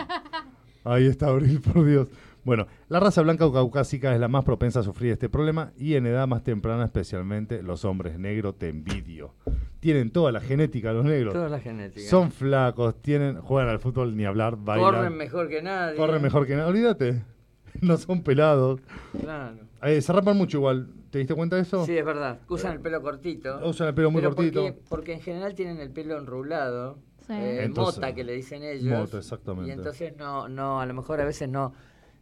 Ahí 0.83 1.07
está 1.07 1.29
Abril, 1.29 1.61
por 1.61 1.87
Dios. 1.87 2.09
Bueno, 2.45 2.67
la 2.89 3.01
raza 3.01 3.23
blanca 3.23 3.47
o 3.47 3.53
caucásica 3.53 4.13
es 4.15 4.21
la 4.21 4.29
más 4.29 4.45
propensa 4.45 4.81
a 4.81 4.83
sufrir 4.83 5.13
este 5.13 5.29
problema 5.29 5.73
y 5.79 5.95
en 5.95 6.07
edad 6.07 6.27
más 6.29 6.43
temprana 6.43 6.85
especialmente 6.85 7.63
los 7.63 7.85
hombres 7.85 8.19
negros 8.19 8.59
te 8.59 8.69
envidio. 8.69 9.35
Tienen 9.81 10.11
toda 10.11 10.31
la 10.33 10.41
genética 10.41 10.93
los 10.93 11.05
negros. 11.05 11.33
Toda 11.33 11.49
la 11.49 11.61
genética. 11.61 12.09
Son 12.09 12.31
flacos, 12.31 13.01
tienen, 13.01 13.41
juegan 13.41 13.71
al 13.71 13.79
fútbol 13.79 14.17
ni 14.17 14.25
hablar, 14.27 14.57
bailan. 14.57 14.93
Corren 14.95 15.17
mejor 15.17 15.49
que 15.49 15.63
nadie. 15.63 15.97
corren 15.97 16.21
mejor 16.23 16.47
que 16.47 16.57
nada. 16.57 16.69
Olvídate. 16.69 17.23
No 17.81 17.97
son 17.97 18.23
pelados. 18.23 18.81
Claro. 19.21 19.57
Eh, 19.83 20.01
se 20.01 20.13
rapan 20.13 20.37
mucho 20.37 20.59
igual. 20.59 20.89
¿Te 21.11 21.19
diste 21.19 21.35
cuenta 21.35 21.57
de 21.57 21.63
eso? 21.63 21.85
Sí, 21.85 21.99
es 21.99 22.05
verdad. 22.05 22.39
Usan 22.49 22.75
el 22.75 22.81
pelo 22.81 23.03
cortito. 23.03 23.61
Usan 23.69 23.89
el 23.89 23.95
pelo 23.95 24.13
muy 24.13 24.21
Pero 24.23 24.33
cortito. 24.35 24.63
Porque, 24.63 24.81
porque 24.89 25.13
en 25.15 25.21
general 25.21 25.57
tienen 25.57 25.81
el 25.81 25.91
pelo 25.91 26.17
enrulado. 26.17 26.99
Sí. 27.27 27.33
eh, 27.33 27.65
Entonces- 27.65 27.97
mota, 27.97 28.15
que 28.15 28.23
le 28.23 28.33
dicen 28.35 28.63
ellos. 28.63 28.85
Mota, 28.97 29.19
exactamente. 29.19 29.69
Y 29.69 29.73
entonces 29.73 30.17
no, 30.17 30.49
no, 30.49 30.81
a 30.81 30.87
lo 30.87 30.95
mejor 30.95 31.21
a 31.21 31.25
veces 31.25 31.49
no 31.49 31.73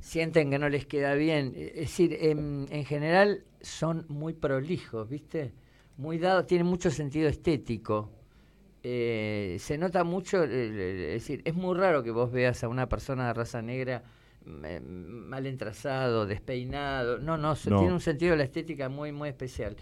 sienten 0.02 0.50
que 0.50 0.58
no 0.58 0.68
les 0.68 0.84
queda 0.86 1.14
bien. 1.14 1.52
Eh, 1.56 1.72
Es 1.76 1.80
decir, 1.88 2.16
en, 2.20 2.66
en 2.70 2.84
general 2.84 3.44
son 3.60 4.04
muy 4.08 4.34
prolijos, 4.34 5.08
¿viste? 5.08 5.52
Muy 5.96 6.18
dados, 6.18 6.46
tienen 6.46 6.66
mucho 6.66 6.90
sentido 6.90 7.28
estético. 7.28 8.10
Eh, 8.82 9.56
se 9.60 9.78
nota 9.78 10.02
mucho, 10.02 10.42
eh, 10.42 11.14
es 11.14 11.22
decir, 11.22 11.40
es 11.44 11.54
muy 11.54 11.76
raro 11.78 12.02
que 12.02 12.10
vos 12.10 12.32
veas 12.32 12.64
a 12.64 12.68
una 12.68 12.88
persona 12.88 13.28
de 13.28 13.34
raza 13.34 13.62
negra 13.62 14.02
mm, 14.44 14.64
eh, 14.64 14.80
mal 14.80 15.46
entrazado, 15.46 16.26
despeinado. 16.26 17.18
No, 17.18 17.36
No. 17.38 17.54
tiene 17.54 17.92
un 17.92 18.00
sentido 18.00 18.32
de 18.32 18.38
la 18.38 18.44
estética 18.44 18.88
muy, 18.88 19.12
muy 19.12 19.28
especial. 19.28 19.76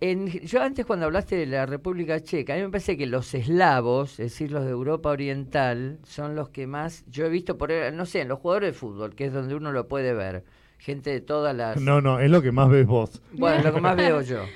En, 0.00 0.28
yo 0.28 0.62
antes 0.62 0.86
cuando 0.86 1.06
hablaste 1.06 1.34
de 1.34 1.46
la 1.46 1.66
República 1.66 2.20
Checa, 2.20 2.54
a 2.54 2.56
mí 2.56 2.62
me 2.62 2.70
parece 2.70 2.96
que 2.96 3.06
los 3.06 3.34
eslavos, 3.34 4.12
es 4.12 4.30
decir, 4.32 4.52
los 4.52 4.64
de 4.64 4.70
Europa 4.70 5.10
Oriental, 5.10 5.98
son 6.04 6.36
los 6.36 6.50
que 6.50 6.68
más, 6.68 7.04
yo 7.08 7.26
he 7.26 7.28
visto 7.28 7.58
por, 7.58 7.70
no 7.92 8.06
sé, 8.06 8.20
en 8.20 8.28
los 8.28 8.38
jugadores 8.38 8.68
de 8.74 8.78
fútbol, 8.78 9.16
que 9.16 9.24
es 9.26 9.32
donde 9.32 9.56
uno 9.56 9.72
lo 9.72 9.88
puede 9.88 10.14
ver, 10.14 10.44
gente 10.78 11.10
de 11.10 11.20
todas 11.20 11.54
las... 11.56 11.80
No, 11.80 12.00
no, 12.00 12.20
es 12.20 12.30
lo 12.30 12.40
que 12.42 12.52
más 12.52 12.70
ves 12.70 12.86
vos. 12.86 13.20
Bueno, 13.32 13.60
lo 13.64 13.74
que 13.74 13.80
más 13.80 13.96
veo 13.96 14.20
yo. 14.22 14.44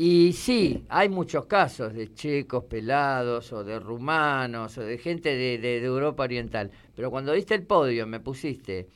Y 0.00 0.32
sí, 0.32 0.84
hay 0.90 1.08
muchos 1.08 1.46
casos 1.46 1.92
de 1.92 2.14
checos 2.14 2.62
pelados 2.66 3.52
o 3.52 3.64
de 3.64 3.80
rumanos 3.80 4.78
o 4.78 4.82
de 4.82 4.96
gente 4.96 5.30
de, 5.30 5.58
de- 5.58 5.80
de 5.80 5.84
Europa 5.86 6.22
Oriental. 6.22 6.70
Pero 6.94 7.10
cuando 7.10 7.32
diste 7.32 7.56
el 7.56 7.64
podio, 7.64 8.06
me 8.06 8.20
pusiste 8.20 8.86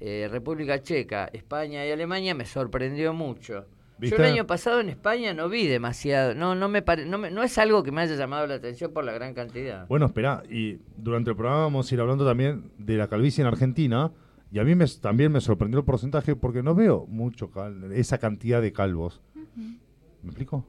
eh, 0.00 0.26
República 0.30 0.82
Checa, 0.82 1.28
España 1.34 1.84
y 1.84 1.90
Alemania, 1.90 2.34
me 2.34 2.46
sorprendió 2.46 3.12
mucho. 3.12 3.66
¿Viste? 3.98 4.16
Yo 4.16 4.22
el 4.24 4.32
año 4.32 4.46
pasado 4.46 4.80
en 4.80 4.88
España 4.90 5.34
no 5.34 5.48
vi 5.48 5.66
demasiado, 5.66 6.34
no 6.34 6.54
no 6.54 6.68
me, 6.68 6.82
pare- 6.82 7.04
no 7.06 7.18
me- 7.18 7.30
no 7.32 7.42
es 7.42 7.58
algo 7.58 7.82
que 7.82 7.90
me 7.90 8.00
haya 8.02 8.14
llamado 8.14 8.46
la 8.46 8.54
atención 8.54 8.92
por 8.92 9.04
la 9.04 9.12
gran 9.12 9.34
cantidad. 9.34 9.86
Bueno, 9.88 10.06
espera, 10.06 10.42
y 10.48 10.78
durante 10.96 11.30
el 11.30 11.36
programa 11.36 11.62
vamos 11.62 11.90
a 11.90 11.94
ir 11.94 12.00
hablando 12.00 12.24
también 12.24 12.70
de 12.78 12.96
la 12.96 13.08
calvicie 13.08 13.42
en 13.42 13.48
Argentina. 13.48 14.12
Y 14.50 14.60
a 14.60 14.64
mí 14.64 14.74
me, 14.74 14.86
también 14.86 15.30
me 15.32 15.40
sorprendió 15.42 15.80
el 15.80 15.84
porcentaje 15.84 16.34
porque 16.36 16.62
no 16.62 16.74
veo 16.74 17.06
mucho 17.06 17.50
cal- 17.50 17.92
esa 17.92 18.18
cantidad 18.18 18.62
de 18.62 18.72
calvos. 18.72 19.20
¿Me 20.22 20.28
explico? 20.30 20.64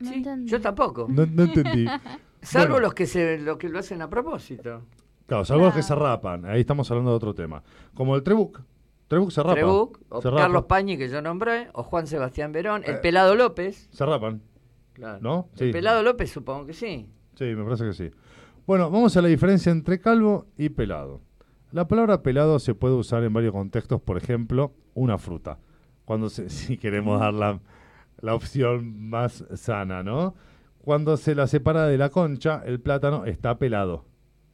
No 0.00 0.08
Sí, 0.10 0.16
entendí. 0.16 0.50
yo 0.50 0.60
tampoco. 0.60 1.06
No, 1.08 1.24
no 1.26 1.44
entendí. 1.44 1.86
Salvo 2.42 2.72
bueno. 2.74 2.80
los 2.86 2.94
que 2.94 3.06
se 3.06 3.38
los 3.38 3.56
que 3.56 3.68
lo 3.70 3.78
hacen 3.78 4.02
a 4.02 4.10
propósito. 4.10 4.82
Claro, 5.26 5.44
salvo 5.46 5.64
los 5.64 5.74
que 5.74 5.82
se 5.82 5.94
rapan. 5.94 6.44
Ahí 6.44 6.60
estamos 6.60 6.90
hablando 6.90 7.10
de 7.12 7.16
otro 7.16 7.34
tema. 7.34 7.62
Como 7.94 8.14
el 8.14 8.22
Trebuc. 8.22 8.60
Trebuc 9.08 9.30
se 9.30 9.42
rapa. 9.42 9.54
Trebuc, 9.54 10.00
o 10.08 10.20
se 10.22 10.30
rapa. 10.30 10.42
Carlos 10.42 10.64
Pañi, 10.64 10.96
que 10.96 11.08
yo 11.08 11.20
nombré, 11.22 11.68
o 11.74 11.82
Juan 11.82 12.06
Sebastián 12.06 12.52
Verón, 12.52 12.82
el 12.84 12.94
Eh. 12.96 12.98
Pelado 13.02 13.34
López. 13.34 13.88
Se 13.92 14.04
rapan. 14.06 14.42
Claro. 14.94 15.18
¿No? 15.20 15.48
Sí. 15.54 15.64
El 15.64 15.72
Pelado 15.72 16.02
López 16.02 16.30
supongo 16.30 16.66
que 16.66 16.72
sí. 16.72 17.08
Sí, 17.34 17.44
me 17.44 17.64
parece 17.64 17.84
que 17.84 17.92
sí. 17.92 18.10
Bueno, 18.66 18.90
vamos 18.90 19.16
a 19.16 19.22
la 19.22 19.28
diferencia 19.28 19.70
entre 19.72 20.00
calvo 20.00 20.46
y 20.56 20.68
pelado. 20.70 21.20
La 21.72 21.86
palabra 21.88 22.22
pelado 22.22 22.58
se 22.60 22.74
puede 22.74 22.94
usar 22.94 23.22
en 23.24 23.32
varios 23.32 23.52
contextos, 23.52 24.00
por 24.00 24.16
ejemplo, 24.16 24.72
una 24.94 25.18
fruta. 25.18 25.58
Cuando 26.04 26.30
se, 26.30 26.48
si 26.48 26.78
queremos 26.78 27.20
dar 27.20 27.34
la, 27.34 27.60
la 28.20 28.34
opción 28.34 29.08
más 29.10 29.44
sana, 29.54 30.02
¿no? 30.02 30.34
Cuando 30.82 31.16
se 31.16 31.34
la 31.34 31.46
separa 31.46 31.86
de 31.86 31.98
la 31.98 32.10
concha, 32.10 32.62
el 32.64 32.78
plátano 32.80 33.24
está 33.24 33.58
pelado, 33.58 34.04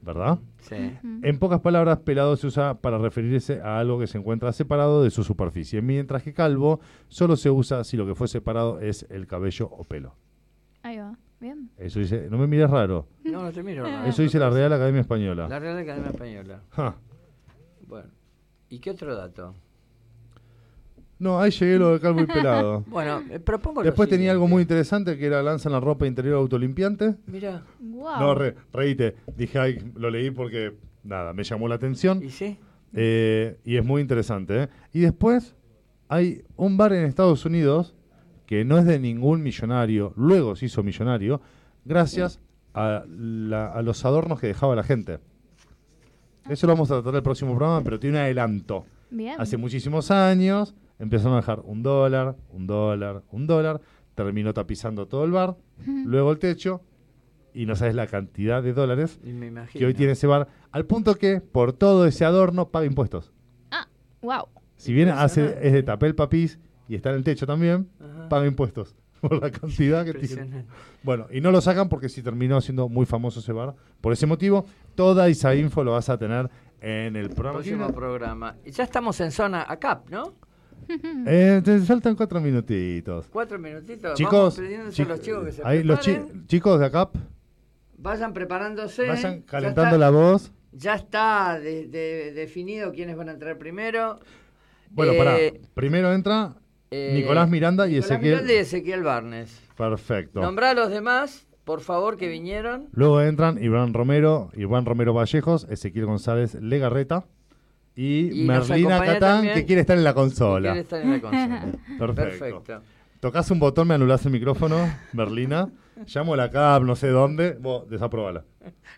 ¿verdad? 0.03 0.39
Sí. 0.63 0.77
En 1.23 1.39
pocas 1.39 1.61
palabras, 1.61 1.99
pelado 1.99 2.37
se 2.37 2.47
usa 2.47 2.75
para 2.81 2.99
referirse 2.99 3.61
a 3.61 3.79
algo 3.79 3.99
que 3.99 4.07
se 4.07 4.19
encuentra 4.19 4.53
separado 4.53 5.03
de 5.03 5.11
su 5.11 5.25
superficie, 5.25 5.83
mientras 5.83 6.23
que 6.23 6.33
calvo 6.33 6.81
solo 7.09 7.37
se 7.37 7.51
usa 7.51 7.85
si 7.85 7.97
lo 7.97 8.07
que 8.07 8.15
fue 8.15 8.29
separado 8.29 8.81
es 8.81 9.07
el 9.11 9.27
cabello 9.27 9.69
o 9.71 9.85
pelo. 9.85 10.15
Ahí 10.83 10.97
va. 10.99 11.17
Bien. 11.41 11.71
Eso 11.79 12.01
dice, 12.01 12.29
no 12.31 12.37
me 12.37 12.47
mires 12.47 12.69
raro, 12.69 13.07
No, 13.25 13.43
no 13.43 13.51
te 13.51 13.63
miro. 13.63 13.87
eso 14.05 14.21
dice 14.21 14.39
la 14.39 14.51
Real 14.51 14.73
Academia 14.75 15.01
Española. 15.01 15.49
La 15.49 15.59
Real 15.59 15.79
Academia 15.79 16.11
Española. 16.11 16.63
Ja. 16.71 16.97
Bueno. 17.87 18.11
¿Y 18.69 18.79
qué 18.79 18.91
otro 18.91 19.15
dato? 19.17 19.55
No, 21.21 21.39
ahí 21.41 21.51
llegué 21.53 21.79
lo 21.79 21.93
de 21.93 22.01
calvo 22.01 22.23
y 22.23 22.27
pelado. 22.27 22.83
Bueno, 22.89 23.23
eh, 23.31 23.39
propongo 23.39 23.83
lo 23.83 23.85
Después 23.87 24.09
tenía 24.09 24.33
algo 24.33 24.49
muy 24.49 24.62
interesante 24.62 25.16
que 25.16 25.27
era 25.27 25.43
lanzan 25.43 25.71
la 25.73 25.79
ropa 25.81 26.07
interior 26.07 26.35
autolimpiante. 26.37 27.14
Mira, 27.27 27.62
Wow. 27.79 28.18
No, 28.18 28.35
re- 28.35 28.55
reíte. 28.73 29.14
Dije, 29.37 29.59
ay, 29.59 29.93
lo 29.95 30.11
leí 30.11 30.31
porque, 30.33 30.73
nada, 31.05 31.33
me 31.35 31.45
llamó 31.45 31.68
la 31.68 31.75
atención. 31.77 32.23
¿y 32.25 32.31
sí? 32.31 32.57
Eh, 32.95 33.59
y 33.64 33.77
es 33.77 33.85
muy 33.85 34.01
interesante. 34.03 34.62
¿eh? 34.64 34.68
Y 34.93 35.01
después 35.01 35.55
hay 36.09 36.43
un 36.57 36.77
bar 36.77 36.93
en 36.95 37.05
Estados 37.05 37.45
Unidos 37.45 37.95
que 38.47 38.64
no 38.64 38.79
es 38.79 38.85
de 38.87 38.99
ningún 38.99 39.43
millonario, 39.45 40.12
luego 40.16 40.57
se 40.57 40.66
hizo 40.66 40.83
millonario, 40.83 41.41
gracias 41.85 42.41
a, 42.75 43.05
la- 43.07 43.71
a 43.71 43.83
los 43.83 44.05
adornos 44.05 44.41
que 44.41 44.47
dejaba 44.49 44.75
la 44.75 44.83
gente. 44.83 45.18
Eso 46.49 46.66
lo 46.66 46.73
vamos 46.73 46.91
a 46.91 46.95
tratar 46.95 47.14
el 47.16 47.23
próximo 47.23 47.55
programa, 47.55 47.85
pero 47.85 48.01
tiene 48.01 48.16
un 48.16 48.23
adelanto. 48.25 48.87
Bien. 49.11 49.37
Hace 49.39 49.57
muchísimos 49.57 50.11
años 50.11 50.75
empezaron 51.01 51.33
a 51.33 51.37
dejar 51.37 51.61
un 51.65 51.83
dólar, 51.83 52.37
un 52.51 52.67
dólar, 52.67 53.23
un 53.33 53.47
dólar, 53.47 53.81
terminó 54.15 54.55
tapizando 54.55 55.09
todo 55.09 55.25
el 55.25 55.33
bar, 55.33 55.57
luego 55.87 56.31
el 56.31 56.39
techo, 56.39 56.83
y 57.53 57.67
no 57.67 57.75
sabes 57.75 57.95
la 57.97 58.07
cantidad 58.07 58.63
de 58.63 58.73
dólares 58.73 59.19
que 59.73 59.87
hoy 59.87 59.95
tiene 59.95 60.13
ese 60.13 60.27
bar, 60.29 60.47
al 60.71 60.87
punto 60.87 61.17
que 61.17 61.41
por 61.41 61.73
todo 61.73 62.07
ese 62.07 62.25
adorno 62.25 62.69
paga 62.69 62.87
impuestos. 62.87 63.33
Wow. 64.23 64.49
Si 64.77 64.93
bien 64.93 65.09
hace, 65.09 65.59
es 65.67 65.73
de 65.73 65.83
papel 65.83 66.15
papís 66.15 66.59
y 66.89 66.95
está 66.95 67.11
en 67.11 67.17
el 67.17 67.25
techo 67.25 67.47
también, 67.47 67.89
Ajá. 67.99 68.29
paga 68.29 68.47
impuestos 68.47 68.95
por 69.23 69.41
la 69.41 69.51
cantidad 69.51 70.05
que 70.05 70.13
tiene. 70.15 70.67
Bueno, 71.03 71.27
y 71.31 71.41
no 71.41 71.51
lo 71.51 71.63
sacan 71.63 71.89
porque 71.89 72.11
si 72.11 72.23
terminó 72.23 72.61
siendo 72.61 72.89
muy 72.91 73.07
famoso 73.07 73.41
ese 73.41 73.53
bar. 73.53 73.75
Por 74.03 74.13
ese 74.13 74.27
motivo, 74.27 74.67
toda 74.95 75.29
esa 75.29 75.55
info 75.55 75.83
lo 75.85 75.93
vas 75.93 76.11
a 76.11 76.19
tener 76.19 76.51
en 76.81 77.17
el 77.17 77.31
programa. 77.31 77.59
Próximo 77.61 77.93
programa. 77.93 78.57
Y 78.65 78.73
Ya 78.73 78.85
estamos 78.85 79.19
en 79.21 79.31
zona 79.31 79.65
ACAP, 79.67 80.11
¿no? 80.11 80.35
Eh, 81.26 81.61
te 81.64 81.78
faltan 81.81 82.14
cuatro 82.16 82.41
minutitos. 82.41 83.26
Cuatro 83.33 83.59
minutitos. 83.59 84.03
Vamos 84.03 84.18
Chicos, 84.18 84.59
a 84.59 84.62
chi- 84.93 85.05
los 85.05 85.20
chicos 85.20 85.45
que 85.45 85.53
se 85.53 85.62
ahí, 85.64 85.83
los 85.83 86.01
chi- 86.01 86.12
preparen. 86.14 86.47
chicos 86.47 86.81
de 86.81 86.87
acá, 86.87 87.11
Vayan 87.99 88.33
preparándose. 88.33 89.07
vayan 89.07 89.41
Ya 89.41 89.47
calentando 89.47 89.97
está- 89.97 89.99
la 89.99 90.11
voz. 90.11 90.53
Ya 90.72 90.95
está 90.95 91.59
de- 91.59 91.87
de- 91.89 92.33
definido 92.33 92.93
quiénes 92.93 93.16
van 93.16 93.28
a 93.28 93.33
entrar 93.33 93.59
primero. 93.59 94.20
Bueno, 94.91 95.12
Eh, 95.12 95.18
pará. 95.18 95.37
Primero 95.74 96.12
entra 96.12 96.55
eh, 96.91 97.12
Nicolás 97.14 97.49
Miranda 97.49 97.87
y 97.87 97.91
Nicolás 97.93 98.11
Ezequiel. 98.11 98.33
Miranda 98.35 98.53
y 98.53 98.57
Ezequiel 98.57 99.03
Barnes. 99.03 99.61
Perfecto. 99.76 100.41
Nombrá 100.41 100.70
a 100.70 100.74
los 100.74 100.91
demás, 100.91 101.47
por 101.64 101.81
favor, 101.81 102.16
que 102.16 102.28
vinieron. 102.28 102.89
Luego 102.93 103.20
entran 103.20 103.62
Iván 103.62 103.95
Romero, 103.95 104.51
Iván 104.55 104.87
Romero 104.87 105.12
Vallejos, 105.14 105.66
Ezequiel 105.70 106.07
González 106.07 106.55
Legarreta 106.55 107.26
y, 107.97 108.45
Merlina 108.47 109.05
Catán, 109.05 109.43
que 109.53 109.66
quiere 109.66 109.80
estar 109.82 109.97
en 109.99 110.05
la 110.05 110.14
consola. 110.14 110.68
quiere 110.70 110.80
estar 110.80 111.01
en 111.03 111.11
la 111.11 111.20
consola. 111.20 111.72
Perfecto. 111.99 112.14
Perfecto. 112.64 112.82
Tocas 113.20 113.51
un 113.51 113.59
botón, 113.59 113.88
me 113.88 113.95
anulás 113.95 114.24
el 114.24 114.32
micrófono, 114.32 114.76
Merlina. 115.12 115.68
Llamo 116.07 116.32
a 116.32 116.36
la 116.38 116.51
CAP, 116.51 116.82
no 116.84 116.97
sé 116.97 117.09
dónde. 117.09 117.53
Vos, 117.61 117.86
desaprobala. 117.91 118.45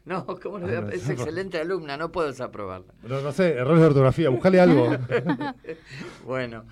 No, 0.04 0.24
¿cómo 0.40 0.60
no 0.60 0.66
voy 0.68 0.76
a- 0.76 0.88
Es 0.94 1.08
excelente 1.08 1.58
alumna, 1.58 1.96
no 1.96 2.12
puedo 2.12 2.28
desaprobarla. 2.28 2.94
No, 3.08 3.20
no 3.20 3.32
sé, 3.32 3.54
errores 3.54 3.80
de 3.80 3.86
ortografía, 3.88 4.28
buscale 4.28 4.60
algo. 4.60 4.88
Bueno, 6.24 6.64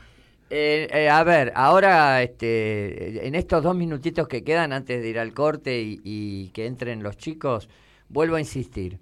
eh, 0.50 0.88
eh, 0.92 1.08
a 1.08 1.22
ver, 1.24 1.52
ahora 1.54 2.22
este, 2.22 3.26
en 3.26 3.34
estos 3.34 3.62
dos 3.62 3.74
minutitos 3.76 4.28
que 4.28 4.42
quedan 4.44 4.72
antes 4.72 5.02
de 5.02 5.08
ir 5.08 5.18
al 5.18 5.32
corte 5.32 5.80
y, 5.80 6.00
y 6.04 6.48
que 6.50 6.66
entren 6.66 7.02
los 7.02 7.16
chicos, 7.16 7.68
vuelvo 8.08 8.36
a 8.36 8.40
insistir. 8.40 8.98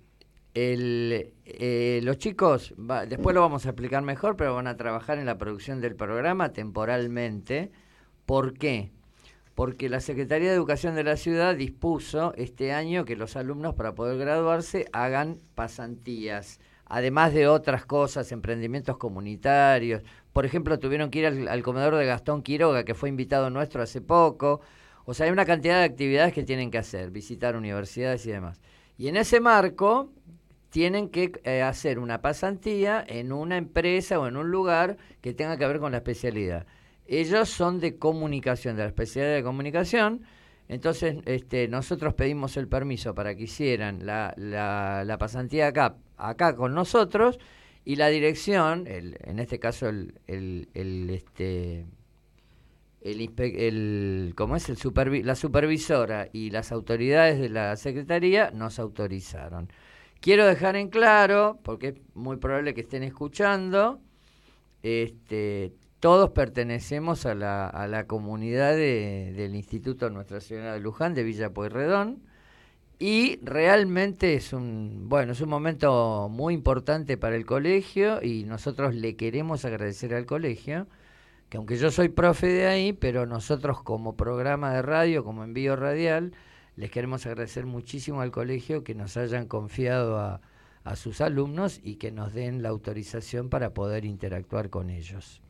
el, 0.54 1.32
eh, 1.59 2.01
los 2.03 2.18
chicos, 2.18 2.74
después 3.09 3.34
lo 3.34 3.40
vamos 3.40 3.64
a 3.64 3.70
explicar 3.70 4.03
mejor, 4.03 4.36
pero 4.36 4.55
van 4.55 4.66
a 4.66 4.76
trabajar 4.76 5.18
en 5.18 5.26
la 5.26 5.38
producción 5.38 5.80
del 5.80 5.96
programa 5.96 6.53
temporalmente. 6.53 7.70
¿Por 8.26 8.55
qué? 8.55 8.90
Porque 9.55 9.88
la 9.88 10.01
Secretaría 10.01 10.51
de 10.51 10.55
Educación 10.55 10.94
de 10.94 11.05
la 11.05 11.16
ciudad 11.16 11.57
dispuso 11.57 12.34
este 12.36 12.72
año 12.72 13.05
que 13.05 13.16
los 13.16 13.36
alumnos 13.36 13.74
para 13.74 13.94
poder 13.94 14.18
graduarse 14.18 14.86
hagan 14.92 15.38
pasantías, 15.55 16.61
además 16.84 17.32
de 17.32 17.49
otras 17.49 17.86
cosas, 17.86 18.30
emprendimientos 18.30 18.99
comunitarios. 18.99 20.03
Por 20.32 20.44
ejemplo, 20.44 20.78
tuvieron 20.78 21.11
que 21.11 21.20
ir 21.20 21.26
al, 21.26 21.49
al 21.49 21.62
comedor 21.62 21.96
de 21.96 22.07
Gastón 22.07 22.42
Quiroga, 22.42 22.84
que 22.84 22.94
fue 22.94 23.09
invitado 23.09 23.51
nuestro 23.51 23.82
hace 23.82 24.01
poco. 24.01 24.61
O 25.07 25.14
sea, 25.14 25.26
hay 25.26 25.32
una 25.32 25.46
cantidad 25.46 25.78
de 25.78 25.84
actividades 25.84 26.34
que 26.34 26.44
tienen 26.44 26.70
que 26.70 26.78
hacer, 26.78 27.11
visitar 27.11 27.57
universidades 27.57 28.26
y 28.26 28.30
demás. 28.30 28.61
Y 28.99 29.09
en 29.09 29.16
ese 29.16 29.40
marco 29.40 30.12
tienen 30.70 31.08
que 31.08 31.32
eh, 31.44 31.62
hacer 31.62 31.98
una 31.98 32.20
pasantía 32.20 33.04
en 33.06 33.32
una 33.32 33.56
empresa 33.56 34.18
o 34.18 34.26
en 34.26 34.36
un 34.36 34.50
lugar 34.50 34.96
que 35.20 35.34
tenga 35.34 35.56
que 35.56 35.66
ver 35.66 35.78
con 35.78 35.92
la 35.92 35.98
especialidad. 35.98 36.66
Ellos 37.06 37.48
son 37.48 37.80
de 37.80 37.96
comunicación, 37.96 38.76
de 38.76 38.82
la 38.82 38.88
especialidad 38.88 39.34
de 39.34 39.42
comunicación. 39.42 40.22
Entonces, 40.68 41.16
este, 41.24 41.66
nosotros 41.68 42.12
pedimos 42.12 42.58
el 42.58 42.68
permiso 42.68 43.14
para 43.14 43.34
que 43.34 43.44
hicieran 43.44 44.04
la, 44.04 44.34
la, 44.36 45.04
la 45.06 45.16
pasantía 45.16 45.68
acá, 45.68 45.96
acá 46.18 46.54
con 46.54 46.74
nosotros 46.74 47.38
y 47.86 47.96
la 47.96 48.08
dirección, 48.08 48.86
el, 48.86 49.16
en 49.24 49.38
este 49.38 49.58
caso 49.58 49.88
el, 49.88 50.20
el, 50.26 50.68
el, 50.74 51.08
este, 51.08 51.86
el, 53.00 54.34
¿cómo 54.36 54.56
es? 54.56 54.68
El 54.68 54.76
supervi- 54.76 55.22
la 55.22 55.34
supervisora 55.34 56.28
y 56.30 56.50
las 56.50 56.70
autoridades 56.72 57.40
de 57.40 57.48
la 57.48 57.74
secretaría 57.76 58.50
nos 58.50 58.78
autorizaron. 58.78 59.70
Quiero 60.20 60.46
dejar 60.46 60.76
en 60.76 60.88
claro, 60.88 61.58
porque 61.62 61.88
es 61.88 61.94
muy 62.14 62.36
probable 62.38 62.74
que 62.74 62.80
estén 62.82 63.02
escuchando, 63.04 64.00
este, 64.82 65.72
todos 66.00 66.30
pertenecemos 66.30 67.26
a 67.26 67.34
la, 67.34 67.68
a 67.68 67.86
la 67.88 68.06
comunidad 68.06 68.72
de- 68.76 69.32
del 69.36 69.54
Instituto 69.56 70.10
Nuestra 70.10 70.40
Señora 70.40 70.74
de 70.74 70.80
Luján 70.80 71.14
de 71.14 71.24
Villa 71.24 71.50
Pueyrredón 71.50 72.22
y 72.98 73.38
realmente 73.44 74.34
es 74.34 74.52
un 74.52 75.08
bueno 75.08 75.32
es 75.32 75.40
un 75.40 75.48
momento 75.50 76.28
muy 76.30 76.54
importante 76.54 77.16
para 77.16 77.36
el 77.36 77.46
colegio 77.46 78.22
y 78.22 78.44
nosotros 78.44 78.94
le 78.94 79.16
queremos 79.16 79.64
agradecer 79.64 80.14
al 80.14 80.26
colegio 80.26 80.86
que 81.50 81.56
aunque 81.58 81.76
yo 81.76 81.90
soy 81.92 82.08
profe 82.10 82.48
de 82.48 82.66
ahí 82.66 82.92
pero 82.92 83.26
nosotros 83.26 83.82
como 83.82 84.16
programa 84.16 84.74
de 84.74 84.82
radio 84.82 85.24
como 85.24 85.44
envío 85.44 85.76
radial 85.76 86.32
les 86.79 86.93
queremos 86.93 87.26
agradecer 87.26 87.66
muchísimo 87.66 88.20
al 88.20 88.31
colegio 88.31 88.85
que 88.85 88.95
nos 88.95 89.16
hayan 89.16 89.49
confiado 89.49 90.18
a, 90.18 90.41
sus 90.95 91.20
alumnos 91.20 91.81
y 91.85 91.97
que 91.97 92.11
nos 92.11 92.33
den 92.33 92.62
la 92.62 92.70
autorización 92.70 93.51
para 93.51 93.74
poder 93.74 94.07
interactuar 94.07 94.70
con 94.70 94.89
ellos. 94.89 95.43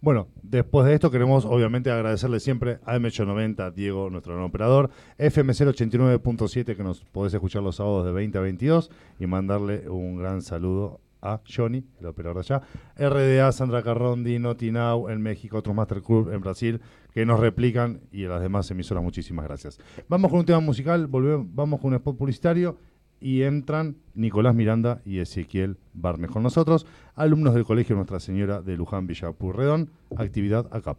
Bueno, 0.00 0.28
después 0.42 0.86
de 0.86 0.94
esto 0.94 1.10
queremos 1.10 1.44
obviamente 1.44 1.90
agradecerle 1.90 2.40
siempre 2.40 2.78
a 2.86 2.96
M890, 2.96 3.74
Diego, 3.74 4.08
nuestro 4.08 4.32
gran 4.32 4.46
operador, 4.46 4.88
FM089.7 5.18 6.76
que 6.76 6.82
nos 6.82 7.04
podés 7.04 7.34
escuchar 7.34 7.62
los 7.62 7.76
sábados 7.76 8.06
de 8.06 8.12
20 8.12 8.38
a 8.38 8.40
22 8.40 8.90
y 9.20 9.26
mandarle 9.26 9.86
un 9.86 10.16
gran 10.16 10.40
saludo 10.40 10.98
a 11.20 11.40
Johnny, 11.46 11.84
el 12.00 12.06
operador 12.06 12.42
de 12.42 12.54
allá, 12.54 12.62
RDA, 12.96 13.52
Sandra 13.52 13.82
Carrondi, 13.82 14.38
Notinau 14.38 15.10
en 15.10 15.20
México, 15.20 15.58
otros 15.58 15.76
Master 15.76 16.00
Club 16.00 16.32
en 16.32 16.40
Brasil 16.40 16.80
que 17.18 17.26
nos 17.26 17.40
replican 17.40 18.02
y 18.12 18.26
a 18.26 18.28
las 18.28 18.40
demás 18.40 18.70
emisoras 18.70 19.02
muchísimas 19.02 19.44
gracias. 19.44 19.80
Vamos 20.08 20.30
con 20.30 20.38
un 20.38 20.46
tema 20.46 20.60
musical, 20.60 21.08
volvemos, 21.08 21.48
vamos 21.52 21.80
con 21.80 21.88
un 21.88 21.96
spot 21.96 22.16
publicitario 22.16 22.78
y 23.20 23.42
entran 23.42 23.96
Nicolás 24.14 24.54
Miranda 24.54 25.02
y 25.04 25.18
Ezequiel 25.18 25.78
Barnes 25.94 26.30
con 26.30 26.44
nosotros, 26.44 26.86
alumnos 27.16 27.54
del 27.54 27.64
Colegio 27.64 27.96
Nuestra 27.96 28.20
Señora 28.20 28.62
de 28.62 28.76
Luján 28.76 29.08
Villapurredón, 29.08 29.90
actividad 30.16 30.68
ACAP. 30.70 30.98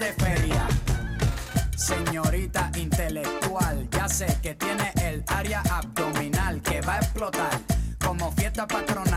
Señorita 1.91 2.71
intelectual, 2.77 3.87
ya 3.91 4.07
sé 4.07 4.25
que 4.41 4.55
tiene 4.55 4.93
el 5.03 5.23
área 5.27 5.61
abdominal 5.69 6.61
que 6.61 6.79
va 6.79 6.95
a 6.95 6.97
explotar 6.99 7.59
como 7.99 8.31
fiesta 8.31 8.65
patronal, 8.65 9.10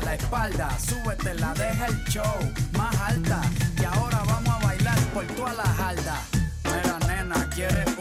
la 0.00 0.14
espalda. 0.14 0.68
Súbete 0.78 1.34
la, 1.34 1.52
deja 1.54 1.86
el 1.86 2.04
show 2.04 2.52
más 2.76 2.94
alta. 3.00 3.40
Y 3.80 3.84
ahora 3.84 4.22
vamos 4.26 4.62
a 4.62 4.66
bailar 4.66 4.98
por 5.14 5.24
toda 5.26 5.52
la 5.54 5.64
jalda. 5.64 6.20
Mira, 6.64 6.98
nena, 7.06 7.48
quieres 7.50 7.91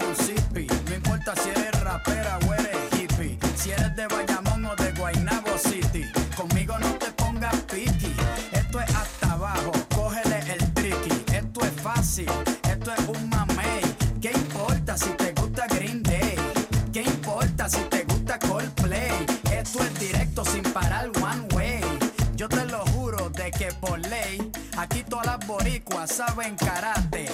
saben 26.27 26.55
karate. 26.55 27.25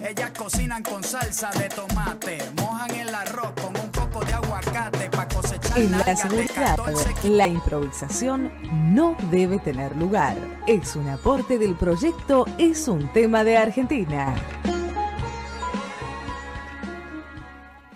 Ellas 0.00 0.32
cocinan 0.36 0.82
con 0.82 1.04
salsa 1.04 1.50
de 1.50 1.68
tomate, 1.68 2.38
mojan 2.56 2.90
el 2.90 3.14
arroz 3.14 3.52
con 3.62 3.76
un 3.78 3.90
poco 3.90 4.24
de 4.24 4.32
aguacate 4.32 5.08
para 5.10 5.28
cosechar 5.28 5.78
En 5.78 5.92
la 5.92 5.98
nalgas 5.98 6.22
de 6.24 6.28
seguridad, 6.28 6.76
14 6.76 7.28
la 7.28 7.46
improvisación 7.46 8.52
no 8.92 9.16
debe 9.30 9.58
tener 9.60 9.96
lugar. 9.96 10.36
Es 10.66 10.96
un 10.96 11.08
aporte 11.08 11.56
del 11.56 11.76
proyecto 11.76 12.46
Es 12.58 12.88
un 12.88 13.12
tema 13.12 13.44
de 13.44 13.56
Argentina. 13.58 14.34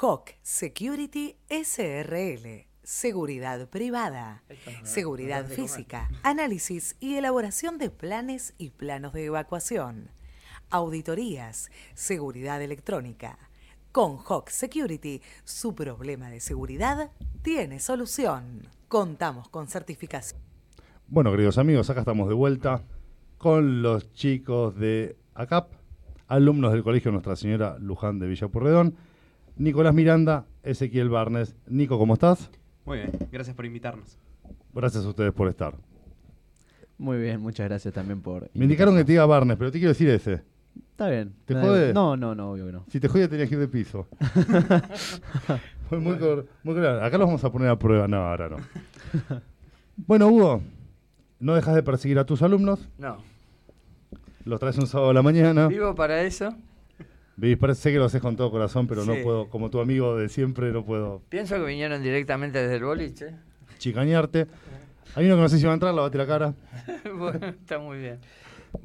Hawk 0.00 0.34
Security 0.42 1.36
SRL. 1.48 2.66
Seguridad 2.82 3.68
privada, 3.68 4.42
seguridad 4.82 5.46
física, 5.46 6.10
análisis 6.22 6.96
y 6.98 7.16
elaboración 7.16 7.78
de 7.78 7.90
planes 7.90 8.54
y 8.58 8.70
planos 8.70 9.12
de 9.12 9.26
evacuación, 9.26 10.10
auditorías, 10.70 11.70
seguridad 11.94 12.60
electrónica. 12.62 13.38
Con 13.92 14.18
Hawk 14.18 14.50
Security, 14.50 15.20
su 15.42 15.74
problema 15.74 16.30
de 16.30 16.38
seguridad 16.38 17.10
tiene 17.42 17.80
solución. 17.80 18.68
Contamos 18.86 19.48
con 19.48 19.66
certificación. 19.66 20.40
Bueno, 21.08 21.32
queridos 21.32 21.58
amigos, 21.58 21.90
acá 21.90 22.00
estamos 22.00 22.28
de 22.28 22.34
vuelta 22.34 22.84
con 23.36 23.82
los 23.82 24.12
chicos 24.12 24.76
de 24.76 25.16
ACAP, 25.34 25.72
alumnos 26.28 26.72
del 26.72 26.84
Colegio 26.84 27.10
Nuestra 27.10 27.34
Señora 27.34 27.78
Luján 27.80 28.20
de 28.20 28.28
Villa 28.28 28.46
Purredón, 28.46 28.94
Nicolás 29.56 29.92
Miranda, 29.92 30.46
Ezequiel 30.62 31.08
Barnes. 31.08 31.56
Nico, 31.66 31.98
¿cómo 31.98 32.14
estás? 32.14 32.48
Muy 32.84 32.98
bien, 32.98 33.10
gracias 33.32 33.56
por 33.56 33.66
invitarnos. 33.66 34.18
Gracias 34.72 35.04
a 35.04 35.08
ustedes 35.08 35.32
por 35.32 35.48
estar. 35.48 35.74
Muy 36.96 37.18
bien, 37.18 37.40
muchas 37.40 37.68
gracias 37.68 37.92
también 37.92 38.22
por. 38.22 38.50
Me 38.54 38.66
indicaron 38.66 38.94
que 38.94 39.04
te 39.04 39.12
diga 39.12 39.26
Barnes, 39.26 39.56
pero 39.56 39.72
te 39.72 39.78
quiero 39.78 39.90
decir 39.90 40.08
ese. 40.10 40.44
Está 40.90 41.08
bien. 41.08 41.32
¿Te 41.46 41.54
no, 41.54 41.60
jode? 41.62 41.92
No, 41.94 42.16
no, 42.16 42.34
no, 42.34 42.50
obvio 42.52 42.66
que 42.66 42.72
no. 42.72 42.84
Si 42.88 43.00
te 43.00 43.08
jode, 43.08 43.28
tenías 43.28 43.48
que 43.48 43.54
ir 43.54 43.60
de 43.60 43.68
piso. 43.68 44.06
Fue 45.88 45.98
muy, 45.98 46.16
cor- 46.18 46.46
muy 46.62 46.74
claro. 46.74 47.04
Acá 47.04 47.18
los 47.18 47.26
vamos 47.26 47.42
a 47.44 47.50
poner 47.50 47.68
a 47.68 47.78
prueba. 47.78 48.06
No, 48.06 48.18
ahora 48.18 48.48
no. 48.50 48.56
Bueno, 49.96 50.28
Hugo, 50.28 50.62
no 51.40 51.54
dejas 51.54 51.74
de 51.74 51.82
perseguir 51.82 52.18
a 52.18 52.24
tus 52.24 52.42
alumnos. 52.42 52.86
No. 52.98 53.16
Los 54.44 54.60
traes 54.60 54.78
un 54.78 54.86
sábado 54.86 55.10
a 55.10 55.14
la 55.14 55.22
mañana. 55.22 55.68
Vivo 55.68 55.94
para 55.94 56.22
eso. 56.22 56.54
Parece 57.58 57.90
que 57.90 57.98
lo 57.98 58.04
haces 58.04 58.20
con 58.20 58.36
todo 58.36 58.50
corazón, 58.50 58.86
pero 58.86 59.04
no 59.06 59.14
puedo, 59.22 59.48
como 59.48 59.70
tu 59.70 59.80
amigo 59.80 60.14
de 60.16 60.28
siempre, 60.28 60.72
no 60.72 60.84
puedo 60.84 61.22
Pienso 61.30 61.54
que 61.56 61.64
vinieron 61.64 62.02
directamente 62.02 62.58
desde 62.60 62.76
el 62.76 62.84
boliche. 62.84 63.34
chicañarte. 63.78 64.46
Hay 65.14 65.24
uno 65.26 65.36
que 65.36 65.42
no 65.42 65.48
sé 65.48 65.58
si 65.58 65.64
va 65.64 65.70
a 65.70 65.74
entrar, 65.74 65.94
lavate 65.94 66.18
la 66.18 66.26
cara. 66.26 66.54
bueno, 67.18 67.46
está 67.46 67.78
muy 67.78 67.98
bien. 67.98 68.18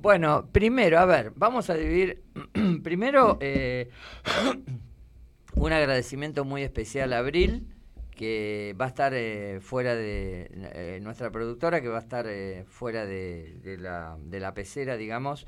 Bueno, 0.06 0.48
primero, 0.52 1.00
a 1.00 1.06
ver, 1.06 1.34
vamos 1.36 1.72
a 1.72 1.74
dividir. 1.74 2.22
primero, 2.84 3.40
eh, 3.42 3.90
un 5.56 5.74
agradecimiento 5.74 6.46
muy 6.46 6.62
especial 6.62 7.12
a 7.12 7.18
Abril, 7.18 7.74
que 8.12 8.76
va 8.80 8.86
a 8.86 8.90
estar 8.90 9.16
eh, 9.16 9.62
fuera 9.62 9.96
de. 9.96 10.48
eh, 10.52 11.00
nuestra 11.02 11.32
productora, 11.32 11.82
que 11.82 11.88
va 11.88 11.98
a 11.98 12.02
estar 12.02 12.28
eh, 12.28 12.66
fuera 12.68 13.08
de, 13.08 13.58
de 13.64 13.80
la, 13.80 14.16
de 14.24 14.40
la 14.40 14.54
pecera, 14.54 14.96
digamos, 14.96 15.48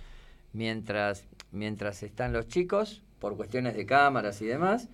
mientras, 0.53 1.27
mientras 1.51 2.01
están 2.01 2.33
los 2.33 2.47
chicos, 2.47 3.03
por 3.19 3.37
cuestiones 3.37 3.75
de 3.75 3.85
cámaras 3.85 4.41
y 4.41 4.47
demás. 4.47 4.89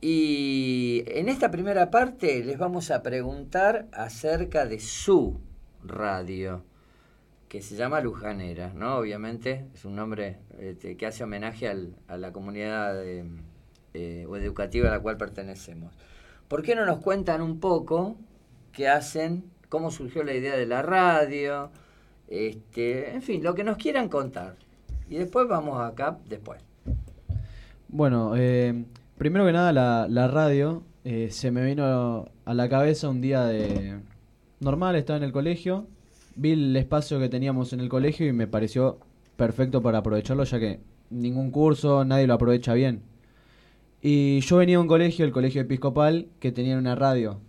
Y 0.00 1.02
en 1.08 1.28
esta 1.28 1.50
primera 1.50 1.90
parte 1.90 2.44
les 2.44 2.56
vamos 2.56 2.92
a 2.92 3.02
preguntar 3.02 3.88
acerca 3.90 4.64
de 4.64 4.78
su 4.78 5.40
radio, 5.82 6.62
que 7.50 7.62
se 7.62 7.74
llama 7.74 8.00
Lujanera, 8.00 8.72
¿no? 8.74 8.96
Obviamente 8.98 9.66
es 9.74 9.84
un 9.84 9.96
nombre 9.96 10.38
este, 10.60 10.96
que 10.96 11.04
hace 11.06 11.24
homenaje 11.24 11.66
al- 11.68 11.96
a 12.06 12.16
la 12.16 12.32
comunidad 12.32 13.04
eh, 13.04 13.24
eh, 13.92 14.24
o 14.28 14.36
educativa 14.36 14.86
a 14.88 14.92
la 14.92 15.00
cual 15.00 15.16
pertenecemos. 15.16 15.92
¿Por 16.46 16.62
qué 16.62 16.76
no 16.76 16.86
nos 16.86 17.00
cuentan 17.00 17.42
un 17.42 17.58
poco 17.58 18.16
qué 18.72 18.88
hacen, 18.88 19.50
cómo 19.68 19.90
surgió 19.90 20.22
la 20.22 20.32
idea 20.32 20.56
de 20.56 20.64
la 20.66 20.82
radio, 20.82 21.72
este, 22.28 23.10
en 23.12 23.20
fin, 23.20 23.42
lo 23.42 23.56
que 23.56 23.64
nos 23.64 23.76
quieran 23.78 24.08
contar? 24.08 24.54
Y 25.08 25.16
después 25.16 25.48
vamos 25.48 25.80
acá 25.82 26.18
después. 26.28 26.62
Bueno, 27.88 28.34
eh, 28.36 28.84
primero 29.18 29.44
que 29.44 29.50
nada, 29.52 29.72
la, 29.72 30.06
la 30.08 30.28
radio 30.28 30.84
eh, 31.02 31.30
se 31.32 31.50
me 31.50 31.64
vino 31.64 32.28
a 32.44 32.54
la 32.54 32.68
cabeza 32.68 33.08
un 33.08 33.20
día 33.20 33.44
de. 33.44 33.98
Normal, 34.60 34.94
estaba 34.94 35.16
en 35.16 35.24
el 35.24 35.32
colegio. 35.32 35.88
Vi 36.40 36.52
el 36.52 36.74
espacio 36.74 37.18
que 37.18 37.28
teníamos 37.28 37.74
en 37.74 37.80
el 37.80 37.90
colegio 37.90 38.26
y 38.26 38.32
me 38.32 38.46
pareció 38.46 38.98
perfecto 39.36 39.82
para 39.82 39.98
aprovecharlo, 39.98 40.44
ya 40.44 40.58
que 40.58 40.80
ningún 41.10 41.50
curso, 41.50 42.02
nadie 42.06 42.26
lo 42.26 42.32
aprovecha 42.32 42.72
bien. 42.72 43.02
Y 44.00 44.40
yo 44.40 44.56
venía 44.56 44.78
a 44.78 44.80
un 44.80 44.86
colegio, 44.86 45.26
el 45.26 45.32
colegio 45.32 45.60
episcopal, 45.60 46.28
que 46.38 46.50
tenía 46.50 46.78
una 46.78 46.94
radio. 46.94 47.40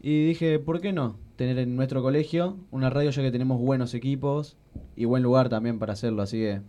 Y 0.00 0.24
dije, 0.24 0.60
¿por 0.60 0.80
qué 0.80 0.92
no? 0.92 1.16
Tener 1.34 1.58
en 1.58 1.74
nuestro 1.74 2.00
colegio 2.00 2.58
una 2.70 2.90
radio 2.90 3.10
ya 3.10 3.22
que 3.22 3.32
tenemos 3.32 3.60
buenos 3.60 3.92
equipos 3.92 4.56
y 4.94 5.04
buen 5.04 5.24
lugar 5.24 5.48
también 5.48 5.80
para 5.80 5.94
hacerlo. 5.94 6.22
Así 6.22 6.38
que 6.38 6.60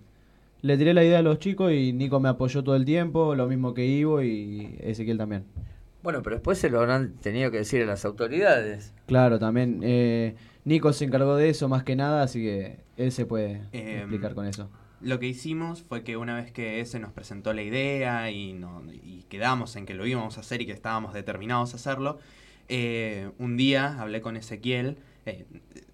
le 0.62 0.76
tiré 0.76 0.96
la 0.96 1.04
idea 1.04 1.20
a 1.20 1.22
los 1.22 1.38
chicos 1.38 1.72
y 1.72 1.94
Nico 1.94 2.20
me 2.20 2.30
apoyó 2.30 2.64
todo 2.64 2.76
el 2.76 2.86
tiempo, 2.86 3.36
lo 3.36 3.46
mismo 3.46 3.76
que 3.76 3.86
Ivo 3.86 4.24
y 4.24 4.76
Ezequiel 4.80 5.20
también. 5.20 5.44
Bueno, 6.02 6.24
pero 6.24 6.36
después 6.38 6.58
se 6.58 6.72
lo 6.72 6.80
habrán 6.80 7.14
tenido 7.22 7.52
que 7.52 7.58
decir 7.58 7.84
a 7.84 7.86
las 7.86 8.06
autoridades. 8.06 8.92
Claro, 9.06 9.38
también. 9.38 9.82
eh, 9.84 10.36
Nico 10.66 10.94
se 10.94 11.06
encargó 11.06 11.36
de 11.36 11.50
eso 11.50 11.68
más 11.68 11.84
que 11.84 11.96
nada, 11.96 12.24
así 12.24 12.42
que 12.42 12.80
él 12.98 13.12
se 13.12 13.26
puede 13.26 13.62
Em, 13.72 14.00
explicar 14.00 14.34
con 14.34 14.46
eso. 14.46 14.70
Lo 15.02 15.20
que 15.20 15.28
hicimos 15.28 15.82
fue 15.82 16.04
que 16.04 16.16
una 16.16 16.36
vez 16.36 16.52
que 16.52 16.80
ese 16.80 17.00
nos 17.00 17.12
presentó 17.12 17.54
la 17.54 17.62
idea 17.62 18.32
y, 18.32 18.54
no, 18.54 18.82
y 18.92 19.24
quedamos 19.28 19.76
en 19.76 19.86
que 19.86 19.94
lo 19.94 20.06
íbamos 20.06 20.38
a 20.38 20.42
hacer 20.42 20.62
y 20.62 20.66
que 20.66 20.72
estábamos 20.72 21.14
determinados 21.14 21.74
a 21.74 21.76
hacerlo, 21.76 22.20
eh, 22.70 23.30
un 23.38 23.58
día 23.58 24.00
hablé 24.00 24.22
con 24.22 24.38
Ezequiel, 24.38 24.98
eh, 25.26 25.46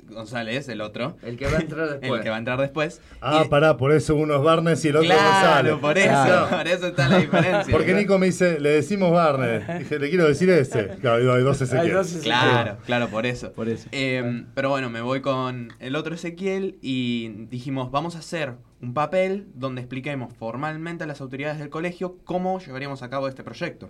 González, 0.09 0.67
el 0.69 0.81
otro. 0.81 1.17
El 1.23 1.37
que 1.37 1.45
va 1.47 1.57
a 1.57 1.61
entrar 1.61 1.89
después. 1.99 2.11
el 2.19 2.23
que 2.23 2.29
va 2.29 2.35
a 2.35 2.39
entrar 2.39 2.59
después. 2.59 3.01
Ah, 3.21 3.45
pará, 3.49 3.77
por 3.77 3.91
eso 3.91 4.15
uno 4.15 4.35
es 4.35 4.41
Barnes 4.43 4.83
y 4.85 4.89
el 4.89 4.95
otro 4.97 5.07
Claro, 5.09 5.31
González. 5.31 5.75
por 5.79 5.97
eso, 5.97 6.47
por 6.57 6.67
eso 6.67 6.87
está 6.87 7.09
la 7.09 7.17
diferencia. 7.17 7.71
Porque 7.71 7.93
Nico 7.93 8.17
me 8.19 8.27
dice, 8.27 8.59
le 8.59 8.69
decimos 8.69 9.11
Barnes. 9.11 9.67
Dije, 9.79 9.99
le 9.99 10.09
quiero 10.09 10.27
decir 10.27 10.49
ese. 10.49 10.87
Claro, 11.01 11.33
hay 11.33 11.43
dos 11.43 11.61
Ezequiel. 11.61 11.97
Claro, 12.23 12.77
claro, 12.85 13.07
por 13.09 13.25
eso. 13.25 13.51
Por 13.53 13.69
eso. 13.69 13.87
Eh, 13.91 14.43
pero 14.53 14.69
bueno, 14.69 14.89
me 14.89 15.01
voy 15.01 15.21
con 15.21 15.73
el 15.79 15.95
otro 15.95 16.15
Ezequiel 16.15 16.77
y 16.81 17.29
dijimos, 17.49 17.91
vamos 17.91 18.15
a 18.15 18.19
hacer 18.19 18.53
un 18.81 18.93
papel 18.93 19.47
donde 19.55 19.81
expliquemos 19.81 20.33
formalmente 20.33 21.03
a 21.03 21.07
las 21.07 21.19
autoridades 21.19 21.59
del 21.59 21.69
colegio 21.69 22.17
cómo 22.23 22.59
llevaríamos 22.59 23.03
a 23.03 23.09
cabo 23.09 23.27
este 23.27 23.43
proyecto. 23.43 23.89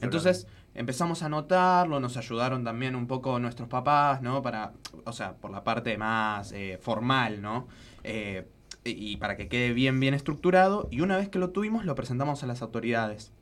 Entonces 0.00 0.46
empezamos 0.74 1.22
a 1.22 1.26
anotarlo, 1.26 2.00
nos 2.00 2.16
ayudaron 2.16 2.64
también 2.64 2.94
un 2.94 3.06
poco 3.06 3.38
nuestros 3.38 3.68
papás, 3.68 4.22
¿no? 4.22 4.42
Para, 4.42 4.72
o 5.04 5.12
sea, 5.12 5.34
por 5.34 5.50
la 5.50 5.64
parte 5.64 5.96
más 5.98 6.52
eh, 6.52 6.78
formal, 6.80 7.42
¿no? 7.42 7.68
Eh, 8.04 8.46
y 8.84 9.16
para 9.16 9.36
que 9.36 9.48
quede 9.48 9.72
bien, 9.72 10.00
bien 10.00 10.14
estructurado. 10.14 10.88
Y 10.90 11.00
una 11.00 11.16
vez 11.16 11.28
que 11.28 11.38
lo 11.38 11.50
tuvimos, 11.50 11.84
lo 11.84 11.94
presentamos 11.94 12.42
a 12.42 12.46
las 12.46 12.62
autoridades. 12.62 13.32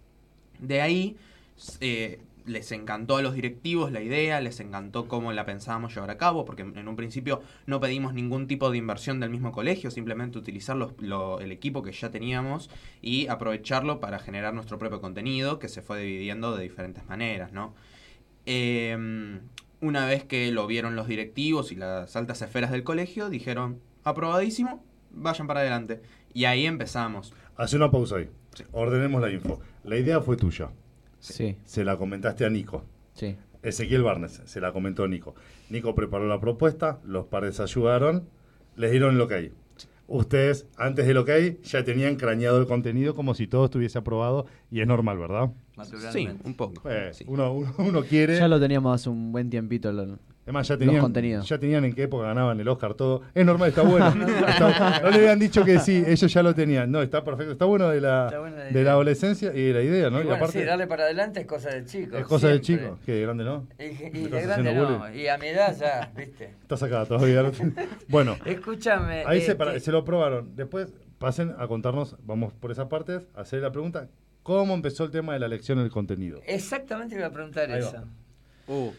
De 0.59 0.80
ahí 0.80 1.16
eh, 1.80 2.20
les 2.47 2.70
encantó 2.72 3.16
a 3.16 3.22
los 3.22 3.34
directivos 3.34 3.90
la 3.92 4.01
idea, 4.01 4.40
les 4.40 4.61
encantó 4.61 5.09
cómo 5.09 5.32
la 5.32 5.44
pensábamos 5.44 5.94
llevar 5.94 6.11
a 6.11 6.16
cabo, 6.16 6.44
porque 6.44 6.62
en 6.62 6.86
un 6.88 6.97
principio 6.97 7.42
no 7.66 7.80
pedimos 7.80 8.14
ningún 8.14 8.47
tipo 8.47 8.70
de 8.70 8.78
inversión 8.78 9.18
del 9.20 9.30
mismo 9.30 9.53
colegio, 9.53 9.90
simplemente 9.90 10.38
utilizar 10.38 10.76
los- 10.76 10.92
lo- 11.01 11.40
el 11.40 11.51
equipo 11.53 11.82
que 11.82 11.92
ya 11.92 12.11
teníamos 12.11 12.70
y 13.03 13.26
aprovecharlo 13.26 13.99
para 14.01 14.18
generar 14.20 14.55
nuestro 14.55 14.78
propio 14.78 15.01
contenido, 15.01 15.59
que 15.59 15.68
se 15.68 15.82
fue 15.82 16.01
dividiendo 16.01 16.57
de 16.57 16.62
diferentes 16.62 17.05
maneras, 17.07 17.53
¿no? 17.53 17.74
Eh, 18.47 19.40
una 19.80 20.07
vez 20.07 20.24
que 20.24 20.51
lo 20.53 20.66
vieron 20.66 20.97
los 20.97 21.09
directivos 21.09 21.72
y 21.72 21.74
las 21.76 22.16
altas 22.16 22.40
esferas 22.42 22.70
del 22.70 22.84
colegio, 22.84 23.28
dijeron, 23.28 23.80
aprobadísimo, 24.05 24.84
vayan 25.11 25.47
para 25.47 25.61
adelante. 25.61 26.01
Y 26.32 26.44
ahí 26.44 26.66
empezamos. 26.66 27.34
Hace 27.57 27.76
una 27.76 27.90
pausa 27.90 28.16
ahí. 28.16 28.28
Ordenemos 28.72 29.20
la 29.20 29.30
info. 29.30 29.61
La 29.84 29.97
idea 29.99 30.20
fue 30.20 30.36
tuya. 30.36 30.70
Sí, 31.33 31.57
Se 31.64 31.85
la 31.85 31.97
comentaste 31.97 32.45
a 32.45 32.51
Nico. 32.51 32.85
sí. 33.14 33.37
Ezequiel 33.62 34.05
Barnes, 34.05 34.43
se 34.45 34.61
la 34.61 34.72
comentó 34.72 35.09
Nico. 35.09 35.35
Nico 35.70 35.93
preparó 35.97 36.29
la 36.29 36.39
propuesta, 36.39 37.01
los 37.05 37.27
pares 37.27 37.59
ayudaron, 37.59 38.29
les 38.77 38.93
dieron 38.93 39.16
el 39.16 39.20
ok. 39.20 39.33
Ustedes, 40.07 40.68
antes 40.77 41.05
del 41.05 41.16
ok, 41.16 41.31
ya 41.64 41.83
tenían 41.83 42.14
craneado 42.14 42.61
el 42.61 42.66
contenido 42.68 43.16
como 43.16 43.35
si 43.35 43.49
todo 43.49 43.64
estuviese 43.64 43.99
aprobado 43.99 44.47
y 44.70 44.83
es 44.83 44.87
normal, 44.87 45.18
¿verdad? 45.18 45.51
Sí, 46.12 46.29
un 46.45 46.55
poco. 46.55 46.89
Eh, 46.89 47.11
sí. 47.12 47.24
uno, 47.27 47.53
uno, 47.53 47.74
uno 47.79 48.03
quiere... 48.05 48.39
Ya 48.39 48.47
lo 48.47 48.61
teníamos 48.61 48.95
hace 48.95 49.09
un 49.11 49.33
buen 49.33 49.51
tiempito. 49.51 49.91
lo- 49.91 50.18
Además, 50.47 50.68
ya 50.68 50.78
tenían, 50.78 51.01
contenidos. 51.01 51.49
ya 51.49 51.59
tenían 51.59 51.84
en 51.84 51.92
qué 51.92 52.05
época 52.05 52.28
ganaban 52.28 52.59
el 52.61 52.68
Oscar 52.68 52.94
todo. 52.94 53.22
Es 53.34 53.44
normal, 53.44 53.68
está 53.70 53.82
bueno. 53.82 54.07
Está- 54.49 55.01
no 55.03 55.11
le 55.11 55.16
habían 55.16 55.38
dicho 55.40 55.64
que 55.64 55.80
sí, 55.80 56.05
ellos 56.07 56.32
ya 56.32 56.42
lo 56.42 56.55
tenían. 56.55 56.88
No, 56.90 57.03
está 57.03 57.24
perfecto. 57.24 57.51
Está 57.53 57.64
bueno 57.64 57.88
de 57.88 58.01
la, 58.01 58.26
Está 58.26 58.38
buena 58.38 58.57
la 58.59 58.64
de 58.70 58.84
la 58.84 58.90
adolescencia 58.92 59.53
y 59.53 59.62
de 59.64 59.74
la 59.74 59.82
idea, 59.82 60.09
¿no? 60.09 60.18
Y 60.18 60.20
y 60.20 60.24
bueno, 60.26 60.36
aparte, 60.36 60.61
sí, 60.61 60.64
darle 60.64 60.86
para 60.86 61.03
adelante 61.05 61.40
es 61.40 61.47
cosa 61.47 61.70
del 61.70 61.84
chico. 61.86 62.16
es 62.16 62.24
cosa 62.26 62.47
del 62.49 62.62
siempre. 62.64 62.86
chico. 62.90 62.99
Que 63.05 63.12
de 63.14 63.22
grande, 63.22 63.42
¿no? 63.44 63.66
Y, 63.78 63.82
y 63.82 63.86
¿Me 63.88 64.11
de 64.20 64.24
estás 64.24 64.42
grande 64.47 64.74
no. 64.74 64.99
bullying? 64.99 65.20
Y 65.20 65.26
a 65.26 65.36
mi 65.36 65.47
edad 65.49 65.76
ya, 65.76 66.12
¿viste? 66.16 66.44
Está 66.62 66.76
sacada 66.76 67.07
todavía. 67.07 67.42
bueno, 68.09 68.36
Escúchame. 68.44 69.24
ahí 69.26 69.38
eh, 69.38 69.40
se, 69.42 69.57
para- 69.57 69.72
que- 69.72 69.80
se 69.80 69.90
lo 69.90 70.05
probaron. 70.05 70.55
Después 70.55 70.92
pasen 71.18 71.55
a 71.59 71.66
contarnos, 71.66 72.16
vamos 72.22 72.53
por 72.53 72.70
esas 72.70 72.86
partes, 72.86 73.26
a 73.34 73.40
hacer 73.40 73.62
la 73.62 73.72
pregunta. 73.72 74.09
¿Cómo 74.44 74.74
empezó 74.74 75.03
el 75.03 75.11
tema 75.11 75.32
de 75.32 75.40
la 75.40 75.47
elección 75.47 75.78
del 75.78 75.90
contenido? 75.90 76.40
Exactamente 76.47 77.16
iba 77.16 77.26
a 77.26 77.30
preguntar 77.32 77.68
Ahí 77.68 77.80
va. 77.80 77.88
eso. 77.88 78.05
Uh, 78.68 78.90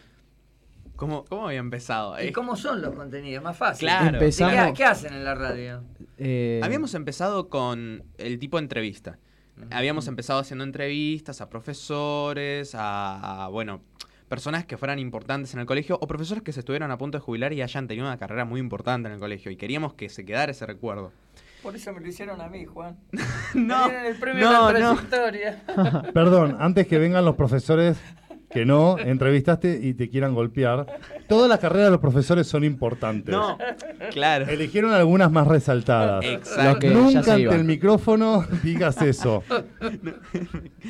¿cómo, 0.98 1.24
¿Cómo 1.24 1.46
había 1.46 1.60
empezado? 1.60 2.22
¿Y 2.22 2.30
cómo 2.32 2.56
son 2.56 2.82
los 2.82 2.94
contenidos? 2.94 3.42
Más 3.42 3.56
fácil. 3.56 3.88
Claro. 3.88 4.18
¿Y 4.18 4.24
Empezamos- 4.24 4.66
¿Qué, 4.66 4.72
qué 4.74 4.84
hacen 4.84 5.14
en 5.14 5.24
la 5.24 5.34
radio? 5.34 5.82
Eh, 6.18 6.60
Habíamos 6.62 6.92
empezado 6.94 7.48
con 7.48 8.04
el 8.18 8.38
tipo 8.38 8.58
de 8.58 8.64
entrevista. 8.64 9.18
Habíamos 9.70 10.06
empezado 10.06 10.38
haciendo 10.40 10.62
entrevistas 10.64 11.40
a 11.40 11.48
profesores, 11.48 12.74
a, 12.74 13.44
a, 13.44 13.48
bueno, 13.48 13.80
personas 14.28 14.64
que 14.66 14.76
fueran 14.76 14.98
importantes 14.98 15.52
en 15.54 15.60
el 15.60 15.66
colegio 15.66 15.98
o 16.00 16.06
profesores 16.06 16.42
que 16.42 16.52
se 16.52 16.60
estuvieran 16.60 16.90
a 16.90 16.98
punto 16.98 17.18
de 17.18 17.22
jubilar 17.22 17.52
y 17.52 17.62
hayan 17.62 17.88
tenido 17.88 18.06
una 18.06 18.18
carrera 18.18 18.44
muy 18.44 18.60
importante 18.60 19.08
en 19.08 19.14
el 19.14 19.20
colegio 19.20 19.50
y 19.50 19.56
queríamos 19.56 19.94
que 19.94 20.08
se 20.10 20.24
quedara 20.24 20.52
ese 20.52 20.64
recuerdo. 20.66 21.12
Por 21.62 21.74
eso 21.74 21.92
me 21.92 22.00
lo 22.00 22.06
hicieron 22.06 22.40
a 22.40 22.48
mí, 22.48 22.66
Juan. 22.66 22.96
No, 23.54 23.88
Me 23.88 24.08
el 24.08 24.16
premio 24.16 24.44
no, 24.48 24.66
a 24.66 24.72
la 24.72 24.78
no. 24.78 24.94
trayectoria. 24.94 25.62
Perdón, 26.14 26.56
antes 26.60 26.86
que 26.86 26.98
vengan 26.98 27.24
los 27.24 27.34
profesores 27.34 27.98
que 28.50 28.64
no 28.64 28.98
entrevistaste 28.98 29.78
y 29.82 29.94
te 29.94 30.08
quieran 30.08 30.34
golpear, 30.34 30.86
todas 31.28 31.48
las 31.48 31.58
carreras 31.58 31.86
de 31.86 31.90
los 31.92 32.00
profesores 32.00 32.46
son 32.46 32.64
importantes. 32.64 33.34
No, 33.34 33.58
claro. 34.10 34.46
Eligieron 34.48 34.92
algunas 34.92 35.30
más 35.30 35.46
resaltadas. 35.46 36.24
Exacto. 36.24 36.78
Que 36.78 36.90
Nunca 36.90 37.18
ante 37.18 37.40
iban. 37.40 37.56
el 37.56 37.64
micrófono 37.64 38.44
digas 38.62 39.00
eso. 39.02 39.42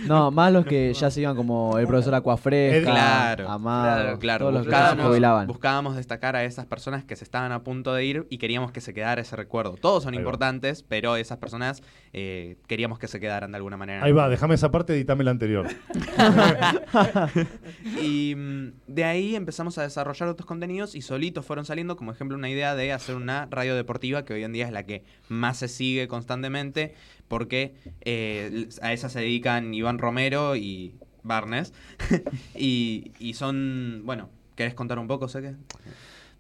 No, 0.07 0.31
más 0.31 0.53
los 0.53 0.65
que 0.67 0.93
ya 0.95 1.11
se 1.11 1.21
iban 1.23 1.35
como 1.37 1.79
el 1.79 1.87
profesor 1.87 2.15
Acuafresca, 2.15 2.91
Claro, 2.91 3.49
Amado, 3.49 3.97
claro, 4.03 4.19
claro. 4.19 4.39
todos 4.45 4.55
los 4.55 4.65
que 4.65 4.71
ya 4.71 4.77
se 4.77 4.83
Buscábamos, 4.85 5.07
jubilaban. 5.11 5.47
buscábamos 5.47 5.97
destacar 5.97 6.37
a 6.37 6.45
esas 6.45 6.67
personas 6.67 7.05
que 7.05 7.17
se 7.17 7.25
estaban 7.25 7.51
a 7.53 7.63
punto 7.65 7.93
de 7.95 8.05
ir 8.05 8.27
y 8.31 8.39
queríamos 8.39 8.71
que 8.73 8.81
se 8.81 8.95
quedara 8.95 9.21
ese 9.21 9.35
recuerdo. 9.37 9.75
Todos 9.81 10.05
son 10.05 10.15
Ahí 10.15 10.19
va. 10.19 10.23
importantes, 10.23 10.83
pero 10.85 11.17
esas 11.17 11.39
personas 11.39 11.83
eh, 12.13 12.57
queríamos 12.69 12.99
que 12.99 13.09
se 13.09 13.19
quedaran 13.21 13.51
de 13.51 13.57
alguna 13.57 13.77
manera. 13.77 14.05
Ahí 14.05 14.13
va, 14.13 14.29
déjame 14.29 14.55
esa 14.55 14.71
parte, 14.71 14.93
editame 14.95 15.25
la 15.25 15.33
anterior. 15.33 15.67
Y 18.03 18.35
mm, 18.37 18.73
de 18.87 19.05
ahí 19.05 19.35
empezamos 19.37 19.79
a 19.79 19.83
desarrollar 19.83 20.29
otros 20.29 20.47
contenidos 20.47 20.95
y 20.95 21.03
solitos 21.03 21.45
fueron 21.45 21.65
saliendo, 21.65 21.97
como 21.97 22.13
ejemplo, 22.13 22.37
una 22.37 22.51
idea 22.51 22.75
de 22.75 22.93
hacer 22.93 23.17
una 23.17 23.47
radio 23.51 23.75
deportiva 23.75 24.25
que 24.25 24.35
hoy 24.35 24.45
en 24.45 24.53
día 24.53 24.67
es 24.67 24.73
la 24.73 24.85
que 24.85 25.05
más 25.29 25.59
se 25.59 25.69
sigue 25.69 26.09
constantemente 26.09 26.95
porque 27.29 27.75
eh, 28.03 28.69
a 28.83 28.93
esa 28.93 29.09
se 29.09 29.21
dedican 29.21 29.75
Iván 29.75 29.99
Romero 29.99 30.57
y 30.57 30.95
Barnes. 31.23 31.73
y, 32.55 33.13
y 33.19 33.35
son, 33.35 34.03
bueno, 34.05 34.31
¿querés 34.55 34.75
contar 34.75 34.99
un 34.99 35.09
poco, 35.09 35.29
sé 35.29 35.43
que? 35.43 35.55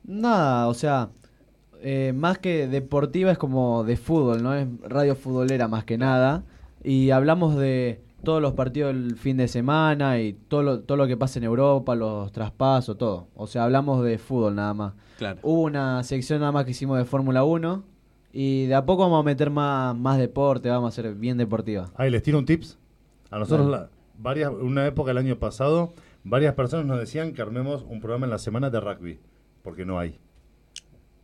Nada, 0.04 0.68
o 0.68 0.74
sea, 0.74 1.11
eh, 1.80 2.12
más 2.14 2.38
que 2.38 2.66
deportiva 2.66 3.30
es 3.30 3.38
como 3.38 3.84
de 3.84 3.96
fútbol, 3.96 4.42
¿no? 4.42 4.54
Es 4.54 4.66
radio 4.82 5.14
futbolera 5.14 5.68
más 5.68 5.84
que 5.84 5.98
nada. 5.98 6.44
Y 6.82 7.11
hablamos 7.11 7.56
de 7.56 8.00
todos 8.22 8.42
los 8.42 8.52
partidos 8.54 8.92
del 8.94 9.16
fin 9.16 9.36
de 9.36 9.48
semana 9.48 10.18
y 10.20 10.32
todo 10.32 10.62
lo, 10.62 10.80
todo 10.80 10.96
lo 10.98 11.06
que 11.06 11.16
pasa 11.16 11.38
en 11.38 11.44
Europa, 11.44 11.94
los 11.94 12.32
traspasos, 12.32 12.98
todo. 12.98 13.28
O 13.34 13.46
sea, 13.46 13.64
hablamos 13.64 14.04
de 14.04 14.18
fútbol 14.18 14.54
nada 14.56 14.74
más. 14.74 14.92
Claro. 15.18 15.38
Hubo 15.42 15.62
una 15.62 16.02
sección 16.04 16.40
nada 16.40 16.52
más 16.52 16.64
que 16.64 16.72
hicimos 16.72 16.98
de 16.98 17.04
Fórmula 17.04 17.44
1 17.44 17.82
y 18.32 18.66
de 18.66 18.74
a 18.74 18.84
poco 18.84 19.02
vamos 19.02 19.20
a 19.20 19.24
meter 19.24 19.50
más, 19.50 19.96
más 19.96 20.18
deporte, 20.18 20.68
vamos 20.68 20.92
a 20.92 21.02
ser 21.02 21.14
bien 21.14 21.38
deportiva. 21.38 21.90
Ahí 21.96 22.10
les 22.10 22.22
tiro 22.22 22.38
un 22.38 22.44
tips. 22.44 22.78
A 23.30 23.38
nosotros, 23.38 23.68
la- 23.70 23.88
varias, 24.18 24.52
una 24.52 24.86
época 24.86 25.10
el 25.12 25.18
año 25.18 25.36
pasado, 25.36 25.92
varias 26.24 26.54
personas 26.54 26.86
nos 26.86 26.98
decían 26.98 27.32
que 27.32 27.42
armemos 27.42 27.84
un 27.88 28.00
programa 28.00 28.26
en 28.26 28.30
la 28.30 28.38
semana 28.38 28.70
de 28.70 28.80
rugby, 28.80 29.18
porque 29.62 29.84
no 29.84 29.98
hay. 29.98 30.18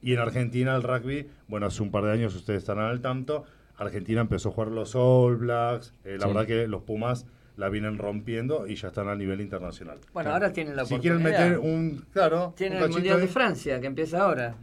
Y 0.02 0.12
en 0.12 0.18
Argentina 0.18 0.74
el 0.76 0.82
rugby, 0.82 1.28
bueno, 1.48 1.66
hace 1.66 1.82
un 1.82 1.90
par 1.90 2.04
de 2.04 2.12
años 2.12 2.34
ustedes 2.34 2.58
estarán 2.60 2.86
al 2.90 3.00
tanto, 3.00 3.44
Argentina 3.76 4.20
empezó 4.20 4.50
a 4.50 4.52
jugar 4.52 4.68
los 4.70 4.94
All 4.94 5.36
Blacks, 5.36 5.92
eh, 6.04 6.16
la 6.18 6.26
Sí. 6.26 6.32
verdad 6.32 6.46
que 6.46 6.68
los 6.68 6.82
Pumas 6.82 7.26
la 7.56 7.68
vienen 7.68 7.98
rompiendo 7.98 8.66
y 8.66 8.74
ya 8.76 8.88
están 8.88 9.08
a 9.08 9.14
nivel 9.14 9.40
internacional. 9.40 9.98
Bueno, 10.12 10.30
ahora 10.32 10.52
tienen 10.52 10.74
la 10.76 10.84
Si 10.84 10.94
oportunidad. 10.94 11.28
quieren 11.30 11.50
meter 11.52 11.58
un, 11.58 12.04
claro, 12.12 12.52
Tienen 12.56 12.78
un 12.78 12.84
el 12.84 12.90
Mundial 12.90 13.20
de. 13.20 13.28
Francia, 13.28 13.80
que 13.80 13.86
empieza 13.86 14.22
ahora. 14.22 14.56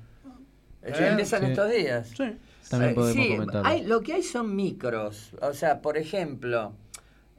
¿Eh? 0.84 0.93
Empiezan 1.09 1.41
Sí. 1.41 1.45
estos 1.51 1.70
días. 1.72 2.07
Sí. 2.18 2.38
También 2.70 2.95
podemos 2.95 3.24
sí, 3.26 3.30
comentarlo. 3.32 3.68
hay- 3.70 3.86
lo 3.86 4.01
que 4.01 4.14
hay 4.14 4.24
son 4.24 4.55
micros. 4.55 5.32
O 5.41 5.53
sea, 5.53 5.82
por 5.82 5.97
ejemplo, 5.97 6.74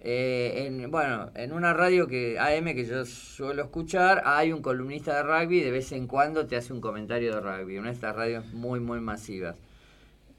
eh, 0.01 0.66
en, 0.66 0.91
bueno, 0.91 1.31
en 1.35 1.53
una 1.53 1.73
radio 1.73 2.07
que 2.07 2.39
AM 2.39 2.75
que 2.75 2.85
yo 2.85 3.05
suelo 3.05 3.62
escuchar, 3.62 4.23
hay 4.27 4.53
un 4.53 4.61
columnista 4.62 5.16
de 5.16 5.23
rugby 5.23 5.61
de 5.61 5.70
vez 5.70 5.93
en 5.93 6.07
cuando 6.07 6.47
te 6.47 6.57
hace 6.57 6.73
un 6.73 6.81
comentario 6.81 7.35
de 7.35 7.41
rugby. 7.41 7.79
Una 7.79 7.89
de 7.89 7.95
estas 7.95 8.14
radios 8.16 8.45
muy, 8.53 8.81
muy 8.81 9.01
masivas. 9.01 9.57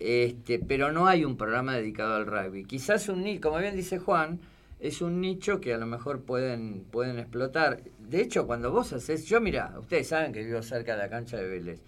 Este, 0.05 0.59
pero 0.59 0.91
no 0.91 1.07
hay 1.07 1.23
un 1.23 1.37
programa 1.37 1.77
dedicado 1.77 2.15
al 2.15 2.25
rugby. 2.25 2.65
Quizás 2.65 3.07
un 3.07 3.23
nicho, 3.23 3.39
como 3.39 3.59
bien 3.59 3.73
dice 3.73 3.99
Juan, 3.99 4.41
es 4.81 5.01
un 5.01 5.21
nicho 5.21 5.61
que 5.61 5.73
a 5.73 5.77
lo 5.77 5.85
mejor 5.85 6.23
pueden, 6.23 6.83
pueden 6.91 7.19
explotar. 7.19 7.81
De 7.99 8.19
hecho, 8.19 8.45
cuando 8.45 8.69
vos 8.69 8.91
haces, 8.91 9.25
yo 9.25 9.39
mira, 9.39 9.73
ustedes 9.79 10.09
saben 10.09 10.33
que 10.33 10.43
vivo 10.43 10.61
cerca 10.61 10.97
de 10.97 11.03
la 11.03 11.09
cancha 11.09 11.37
de 11.37 11.47
Vélez. 11.47 11.81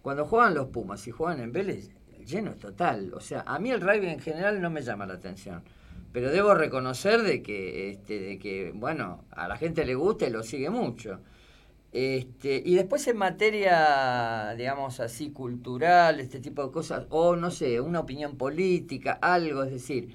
Cuando 0.00 0.24
juegan 0.24 0.54
los 0.54 0.68
Pumas 0.68 1.06
y 1.08 1.10
juegan 1.10 1.40
en 1.40 1.52
Vélez, 1.52 1.90
lleno 2.24 2.54
total. 2.54 3.12
O 3.12 3.20
sea, 3.20 3.42
a 3.46 3.58
mí 3.58 3.70
el 3.70 3.82
rugby 3.82 4.06
en 4.06 4.20
general 4.20 4.62
no 4.62 4.70
me 4.70 4.80
llama 4.80 5.04
la 5.04 5.14
atención. 5.14 5.62
Pero 6.10 6.30
debo 6.30 6.54
reconocer 6.54 7.20
de 7.20 7.42
que, 7.42 7.90
este, 7.90 8.18
de 8.18 8.38
que, 8.38 8.72
bueno, 8.74 9.26
a 9.30 9.46
la 9.46 9.58
gente 9.58 9.84
le 9.84 9.94
gusta 9.94 10.26
y 10.26 10.30
lo 10.30 10.42
sigue 10.42 10.70
mucho. 10.70 11.20
Este, 11.92 12.62
y 12.64 12.74
después 12.74 13.06
en 13.08 13.16
materia, 13.16 14.54
digamos 14.56 15.00
así, 15.00 15.30
cultural, 15.30 16.20
este 16.20 16.38
tipo 16.40 16.64
de 16.64 16.70
cosas, 16.70 17.06
o 17.10 17.34
no 17.34 17.50
sé, 17.50 17.80
una 17.80 18.00
opinión 18.00 18.36
política, 18.36 19.18
algo, 19.22 19.62
es 19.62 19.70
decir, 19.70 20.14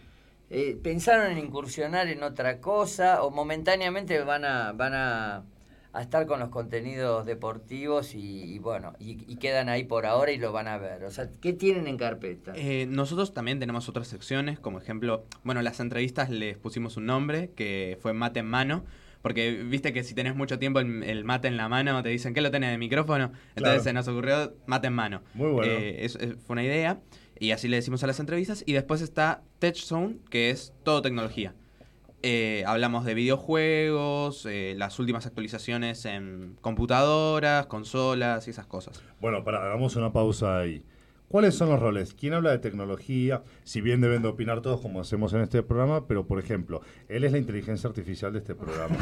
eh, 0.49 0.77
pensaron 0.81 1.31
en 1.31 1.39
incursionar 1.39 2.07
en 2.07 2.21
otra 2.21 2.61
cosa 2.61 3.23
o 3.23 3.31
momentáneamente 3.31 4.19
van 4.23 4.45
a, 4.45 4.71
van 4.73 4.93
a, 4.93 5.45
a 5.93 6.01
estar 6.01 6.25
con 6.25 6.39
los 6.39 6.49
contenidos 6.49 7.25
deportivos 7.25 8.15
y, 8.15 8.43
y 8.43 8.59
bueno, 8.59 8.93
y, 8.99 9.35
quedan 9.37 9.69
ahí 9.69 9.83
por 9.83 10.05
ahora 10.05 10.31
y 10.31 10.37
lo 10.37 10.51
van 10.51 10.67
a 10.67 10.77
ver. 10.77 11.03
O 11.03 11.11
sea, 11.11 11.29
¿qué 11.41 11.53
tienen 11.53 11.87
en 11.87 11.97
carpeta? 11.97 12.53
Eh, 12.55 12.87
nosotros 12.87 13.33
también 13.33 13.59
tenemos 13.59 13.89
otras 13.89 14.07
secciones, 14.07 14.59
como 14.59 14.79
ejemplo, 14.79 15.23
bueno, 15.43 15.61
las 15.61 15.79
entrevistas 15.79 16.29
les 16.29 16.57
pusimos 16.57 16.97
un 16.97 17.05
nombre 17.05 17.51
que 17.55 17.97
fue 18.01 18.13
mate 18.13 18.39
en 18.39 18.47
mano. 18.47 18.83
Porque 19.23 19.63
viste 19.63 19.91
que 19.93 20.03
si 20.03 20.13
tenés 20.13 20.35
mucho 20.35 20.59
tiempo 20.59 20.79
el, 20.79 21.01
el 21.01 21.23
mate 21.23 21.47
en 21.47 21.57
la 21.57 21.67
mano, 21.69 22.03
te 22.03 22.09
dicen, 22.09 22.35
¿qué 22.35 22.41
lo 22.41 22.51
tenés 22.51 22.69
de 22.71 22.77
micrófono? 22.77 23.31
Entonces 23.55 23.55
Claro. 23.55 23.83
se 23.83 23.93
nos 23.93 24.07
ocurrió 24.07 24.53
mate 24.67 24.87
en 24.87 24.93
mano. 24.93 25.23
Muy 25.33 25.49
bueno. 25.49 25.71
Eh, 25.71 26.05
es- 26.05 26.15
es- 26.17 26.35
fue 26.45 26.53
una 26.53 26.63
idea. 26.63 26.99
Y 27.39 27.49
así 27.51 27.67
le 27.67 27.77
decimos 27.77 28.03
a 28.03 28.07
las 28.07 28.19
entrevistas. 28.19 28.63
Y 28.67 28.73
después 28.73 29.01
está 29.01 29.41
Tech 29.59 29.75
Zone, 29.75 30.17
que 30.29 30.49
es 30.51 30.73
todo 30.83 31.01
tecnología. 31.01 31.55
Eh, 32.21 32.63
hablamos 32.67 33.03
de 33.05 33.15
videojuegos, 33.15 34.45
eh, 34.45 34.75
las 34.77 34.97
últimas 34.99 35.25
actualizaciones 35.25 36.05
en 36.05 36.55
computadoras, 36.61 37.65
consolas 37.65 38.47
y 38.47 38.51
esas 38.51 38.65
cosas. 38.65 39.01
Bueno, 39.19 39.43
para, 39.43 39.63
hagamos 39.63 39.95
una 39.95 40.11
pausa 40.13 40.59
ahí. 40.59 40.83
¿Cuáles 41.33 41.55
son 41.55 41.69
los 41.69 41.79
roles? 41.79 42.13
¿Quién 42.13 42.35
habla 42.35 42.51
de 42.51 42.59
tecnología? 42.59 43.41
Si 43.63 43.81
bien 43.81 44.01
deben 44.01 44.21
de 44.21 44.27
opinar 44.27 44.61
todos 44.61 44.79
como 44.81 45.01
hacemos 45.01 45.33
en 45.33 45.41
este 45.41 45.63
programa, 45.63 46.05
pero 46.05 46.27
por 46.27 46.37
ejemplo, 46.37 46.81
él 47.09 47.23
es 47.23 47.31
la 47.31 47.39
inteligencia 47.39 47.87
artificial 47.87 48.31
de 48.33 48.37
este 48.37 48.53
programa. 48.53 48.95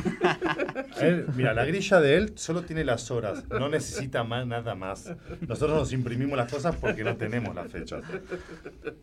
Él- 1.01 1.25
mira, 1.35 1.53
la 1.53 1.65
grilla 1.65 1.99
de 1.99 2.15
él 2.15 2.31
solo 2.35 2.61
tiene 2.63 2.85
las 2.85 3.11
horas, 3.11 3.43
no 3.49 3.67
necesita 3.67 4.23
más, 4.23 4.47
nada 4.47 4.75
más. 4.75 5.13
Nosotros 5.45 5.77
nos 5.77 5.91
imprimimos 5.91 6.37
las 6.37 6.49
cosas 6.49 6.73
porque 6.77 7.03
no 7.03 7.17
tenemos 7.17 7.53
las 7.53 7.69
fechas. 7.69 8.01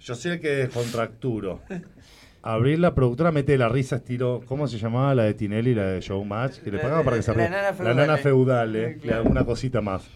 Yo 0.01 0.15
soy 0.15 0.31
el 0.33 0.41
que 0.41 0.49
descontracturo. 0.49 1.61
Abril, 2.41 2.81
la 2.81 2.95
productora, 2.95 3.31
mete 3.31 3.59
la 3.59 3.69
risa 3.69 3.97
estilo, 3.97 4.41
¿cómo 4.47 4.67
se 4.69 4.79
llamaba 4.79 5.15
la 5.15 5.25
de 5.25 5.35
Tinelli, 5.35 5.75
la 5.75 5.85
de 5.89 6.01
Showmatch? 6.01 6.61
Que 6.61 6.71
le 6.71 6.79
pagaba 6.79 7.03
para 7.03 7.17
que 7.19 7.23
se 7.23 7.35
La 7.35 7.49
nana 7.51 7.63
La 7.63 7.75
feudal, 7.75 7.97
nana 7.97 8.15
eh. 8.15 8.19
feudal, 8.23 8.77
eh, 8.77 8.95
y 8.97 9.01
Claro. 9.01 9.19
alguna 9.23 9.45
cosita 9.45 9.83
más. 9.83 10.09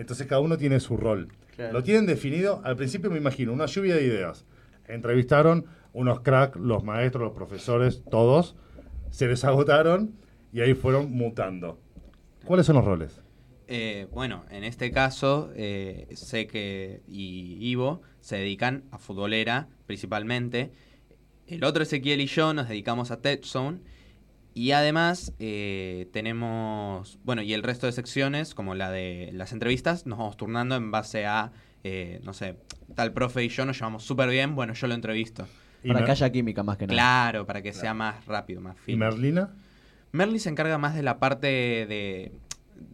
Entonces 0.00 0.26
cada 0.26 0.40
uno 0.40 0.56
tiene 0.56 0.80
su 0.80 0.96
rol. 0.96 1.28
Claro. 1.56 1.74
Lo 1.74 1.82
tienen 1.82 2.06
definido, 2.06 2.62
al 2.64 2.74
principio 2.76 3.10
me 3.10 3.18
imagino, 3.18 3.52
una 3.52 3.66
lluvia 3.66 3.96
de 3.96 4.04
ideas. 4.04 4.46
Entrevistaron 4.88 5.66
unos 5.92 6.20
cracks, 6.20 6.58
los 6.58 6.82
maestros, 6.84 7.22
los 7.22 7.32
profesores, 7.32 8.02
todos, 8.10 8.56
se 9.10 9.26
les 9.26 9.44
agotaron 9.44 10.14
y 10.54 10.60
ahí 10.60 10.72
fueron 10.72 11.12
mutando. 11.12 11.78
¿Cuáles 12.46 12.64
son 12.64 12.76
los 12.76 12.84
roles? 12.84 13.20
Eh, 13.68 14.08
bueno, 14.10 14.46
en 14.50 14.64
este 14.64 14.90
caso, 14.90 15.52
eh, 15.54 16.08
sé 16.14 16.46
que 16.46 17.02
y 17.06 17.58
Ivo 17.60 18.00
se 18.20 18.36
dedican 18.36 18.84
a 18.90 18.98
futbolera 18.98 19.68
principalmente. 19.86 20.72
El 21.46 21.62
otro 21.62 21.82
Ezequiel 21.82 22.22
y 22.22 22.26
yo 22.26 22.54
nos 22.54 22.68
dedicamos 22.68 23.10
a 23.10 23.20
Tech 23.20 23.44
Zone. 23.44 23.80
Y 24.54 24.72
además 24.72 25.32
eh, 25.38 26.08
tenemos, 26.12 27.18
bueno, 27.24 27.42
y 27.42 27.52
el 27.54 27.62
resto 27.62 27.86
de 27.86 27.92
secciones, 27.92 28.54
como 28.54 28.74
la 28.74 28.90
de 28.90 29.30
las 29.32 29.52
entrevistas, 29.52 30.06
nos 30.06 30.18
vamos 30.18 30.36
turnando 30.36 30.74
en 30.76 30.90
base 30.90 31.26
a, 31.26 31.52
eh, 31.84 32.20
no 32.24 32.32
sé, 32.32 32.56
tal 32.94 33.12
profe 33.12 33.44
y 33.44 33.48
yo 33.48 33.64
nos 33.64 33.78
llevamos 33.78 34.02
súper 34.04 34.28
bien, 34.28 34.56
bueno, 34.56 34.74
yo 34.74 34.86
lo 34.86 34.94
entrevisto. 34.94 35.46
Para 35.86 36.04
que 36.04 36.10
haya 36.10 36.30
química 36.30 36.62
más 36.62 36.76
que 36.76 36.86
nada. 36.86 36.94
Claro, 36.94 37.46
para 37.46 37.62
que 37.62 37.72
sea 37.72 37.94
más 37.94 38.26
rápido, 38.26 38.60
más 38.60 38.76
¿Y 38.82 38.92
fino. 38.92 38.98
Merlina? 38.98 39.50
Merly 40.12 40.38
se 40.38 40.50
encarga 40.50 40.76
más 40.76 40.94
de 40.94 41.02
la 41.02 41.18
parte 41.18 41.46
de, 41.46 42.32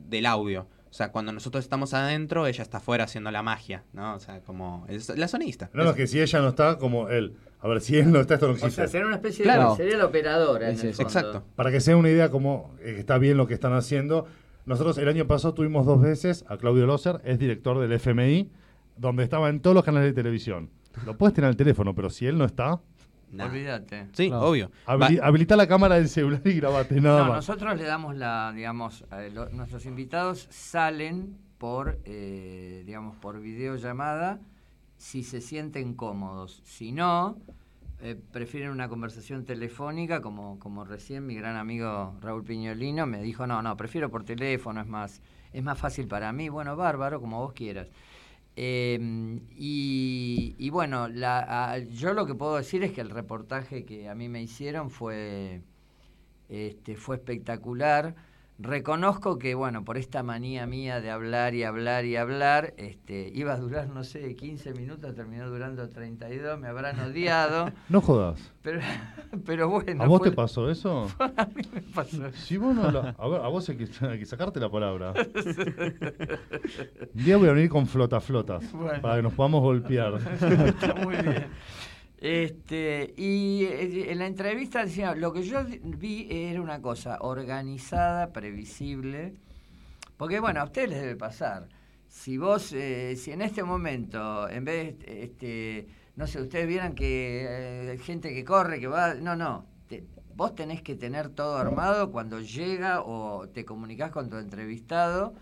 del 0.09 0.27
audio. 0.27 0.69
O 0.91 0.95
sea, 0.97 1.11
cuando 1.11 1.33
nosotros 1.33 1.65
estamos 1.65 1.95
adentro, 1.95 2.47
ella 2.47 2.63
está 2.63 2.79
afuera 2.79 3.05
haciendo 3.05 3.31
la 3.31 3.43
magia, 3.43 3.85
¿no? 3.93 4.15
O 4.15 4.21
sea, 4.21 4.41
como 4.41 4.87
es 4.89 5.09
la 5.17 5.29
sonista. 5.29 5.69
No, 5.75 5.85
no, 5.85 5.95
que 5.95 6.07
si 6.07 6.21
ella 6.21 6.41
no 6.41 6.49
está, 6.49 6.79
como 6.79 7.09
él. 7.09 7.37
A 7.61 7.69
ver, 7.69 7.81
si 7.81 7.97
él 7.97 8.13
no 8.13 8.21
está, 8.21 8.35
esto 8.35 8.47
no 8.47 8.53
O 8.53 8.57
existe. 8.57 8.75
sea, 8.77 8.87
será 8.89 9.07
una 9.07 9.17
especie 9.17 9.43
Claro. 9.45 9.71
de... 9.71 9.77
Sería 9.77 9.97
la 9.97 10.07
operadora 10.07 10.69
en 10.71 10.77
Sí, 10.77 10.89
el 10.89 10.95
fondo. 10.95 11.09
Exacto. 11.09 11.45
Para 11.57 11.71
que 11.73 11.81
se 11.81 11.91
den 11.93 12.01
una 12.01 12.11
idea 12.11 12.31
como 12.31 12.75
eh, 12.81 12.97
está 12.99 13.19
bien 13.19 13.37
lo 13.37 13.47
que 13.47 13.55
están 13.55 13.73
haciendo. 13.73 14.27
Nosotros 14.67 14.99
el 14.99 15.09
año 15.09 15.27
pasado 15.27 15.55
tuvimos 15.55 15.87
dos 15.87 16.01
veces 16.01 16.45
a 16.49 16.57
Claudio 16.59 16.87
Loser, 16.87 17.21
es 17.25 17.39
director 17.39 17.79
del 17.79 17.93
FMI, 17.93 18.51
donde 18.97 19.23
estaba 19.25 19.49
en 19.49 19.61
todos 19.61 19.75
los 19.75 19.85
canales 19.85 20.09
de 20.11 20.15
televisión. 20.15 20.71
Lo 21.05 21.17
puedes 21.17 21.35
tener 21.35 21.49
al 21.49 21.57
teléfono, 21.57 21.95
pero 21.95 22.11
si 22.11 22.27
él 22.27 22.37
no 22.39 22.45
está, 22.45 22.81
Nah. 23.33 23.47
Olvídate. 23.47 24.07
Sí, 24.13 24.31
obvio. 24.33 24.71
habili- 24.87 25.21
Va- 25.21 25.27
habilita 25.27 25.57
la 25.57 25.67
cámara 25.67 25.97
del 25.97 26.09
celular 26.09 26.41
y 26.45 26.53
grabate, 26.55 27.01
nada 27.01 27.19
No, 27.23 27.25
más. 27.31 27.37
nosotros 27.49 27.77
le 27.77 27.83
damos 27.83 28.15
la, 28.17 28.53
digamos, 28.55 29.05
eh, 29.13 29.31
lo- 29.35 29.49
nuestros 29.49 29.85
invitados 29.85 30.47
salen 30.49 31.37
por, 31.59 31.99
eh, 32.05 32.85
digamos, 32.87 33.17
por 33.17 33.41
videollamada 33.41 34.39
si 34.99 35.23
se 35.23 35.41
sienten 35.41 35.95
cómodos. 35.95 36.63
Si 36.65 36.93
no, 36.93 37.39
eh, 38.01 38.17
prefieren 38.33 38.71
una 38.71 38.89
conversación 38.89 39.45
telefónica, 39.45 40.23
como, 40.23 40.59
como 40.59 40.85
recién 40.85 41.27
mi 41.27 41.35
gran 41.35 41.57
amigo 41.57 42.17
Raúl 42.21 42.45
Piñolino 42.45 43.07
me 43.07 43.23
dijo, 43.23 43.47
no, 43.47 43.63
no, 43.63 43.77
prefiero 43.77 44.11
por 44.11 44.25
teléfono, 44.25 44.81
es 44.81 44.87
más, 44.89 45.21
es 45.53 45.63
más 45.63 45.79
fácil 45.79 46.09
para 46.09 46.33
mí. 46.33 46.49
Bueno, 46.49 46.77
bárbaro, 46.77 47.21
como 47.21 47.41
vos 47.41 47.53
quieras. 47.55 47.89
Y, 49.59 50.55
y 50.59 50.71
bueno, 50.71 51.09
la, 51.09 51.73
a- 51.73 51.79
yo 51.79 52.15
lo 52.15 52.27
que 52.27 52.35
puedo 52.35 52.57
decir 52.57 52.83
es 52.83 52.93
que 52.93 53.01
el 53.01 53.11
reportaje 53.11 53.85
que 53.85 54.09
a 54.09 54.15
mí 54.15 54.29
me 54.29 54.43
hicieron 54.43 54.91
fue, 54.91 55.63
este, 56.49 56.97
fue 56.97 57.17
espectacular. 57.17 58.17
Reconozco 58.59 59.39
que, 59.39 59.55
bueno, 59.55 59.85
por 59.85 59.99
esta 59.99 60.23
manía 60.23 60.67
mía 60.67 61.03
de 61.03 61.11
hablar 61.11 61.55
y 61.55 61.63
hablar 61.63 62.07
y 62.07 62.17
hablar, 62.17 62.73
este, 62.79 63.31
iba 63.35 63.53
a 63.53 63.59
durar, 63.59 63.89
no 63.89 64.03
sé, 64.03 64.35
15 64.35 64.73
minutos, 64.73 65.15
terminó 65.15 65.51
durando 65.51 65.87
32, 65.91 66.59
me 66.59 66.69
habrán 66.69 66.99
odiado, 67.01 67.71
No 67.91 68.01
jodas. 68.01 68.41
pero, 68.63 68.81
pero 69.45 69.69
bueno. 69.69 70.05
¿A 70.05 70.07
vos 70.07 70.21
fue- 70.21 70.31
te 70.31 70.37
pasó 70.37 70.71
eso? 70.71 71.07
A 71.19 71.45
mí 71.55 71.63
me 71.71 71.83
pasó. 71.83 72.31
Sí, 72.33 72.57
bueno, 72.57 72.91
la- 72.91 73.15
a, 73.19 73.29
ver, 73.29 73.43
a 73.43 73.49
vos 73.49 73.69
hay 73.69 73.77
que, 73.77 73.89
hay 74.07 74.19
que 74.21 74.25
sacarte 74.27 74.59
la 74.59 74.71
palabra. 74.71 75.13
Un 77.15 77.25
día 77.25 77.37
voy 77.37 77.49
a 77.49 77.53
venir 77.53 77.69
con 77.69 77.87
flota 77.87 78.21
flotas 78.21 78.73
Bueno. 78.73 79.03
para 79.03 79.17
que 79.17 79.23
nos 79.23 79.35
podamos 79.35 79.61
golpear. 79.61 80.15
Está 80.15 80.95
muy 80.95 81.15
bien. 81.17 81.47
Este, 82.19 83.13
y 83.17 83.65
eh, 83.65 84.11
en 84.13 84.19
la 84.19 84.27
entrevista 84.27 84.85
decía, 84.85 85.15
lo 85.15 85.33
que 85.33 85.43
yo 85.43 85.61
vi 85.83 86.29
era 86.31 86.61
una 86.63 86.81
cosa 86.81 87.19
organizada, 87.21 88.33
previsible, 88.33 89.35
porque 90.17 90.41
bueno, 90.41 90.61
a 90.61 90.65
ustedes 90.65 90.91
les 90.91 91.01
debe 91.03 91.17
pasar. 91.17 91.69
Si 92.09 92.39
vos, 92.39 92.73
eh, 92.73 93.17
si 93.17 93.33
en 93.33 93.43
este 93.43 93.63
momento, 93.65 94.49
en 94.49 94.65
vez, 94.65 94.97
este, 95.07 95.89
no 96.17 96.27
sé, 96.27 96.41
ustedes 96.41 96.67
vieran 96.69 96.95
que 96.95 97.93
eh, 97.95 97.99
gente 97.99 98.33
que 98.35 98.45
corre, 98.45 98.81
que 98.81 98.87
va, 98.89 99.15
no, 99.15 99.37
no, 99.37 99.67
te- 99.89 100.05
vos 100.35 100.55
tenés 100.55 100.83
que 100.83 100.95
tener 100.97 101.29
todo 101.31 101.57
armado 101.59 102.11
cuando 102.13 102.41
llega 102.41 103.03
o 103.03 103.49
te 103.49 103.65
comunicás 103.65 104.11
con 104.11 104.31
tu 104.31 104.37
entrevistado, 104.39 105.35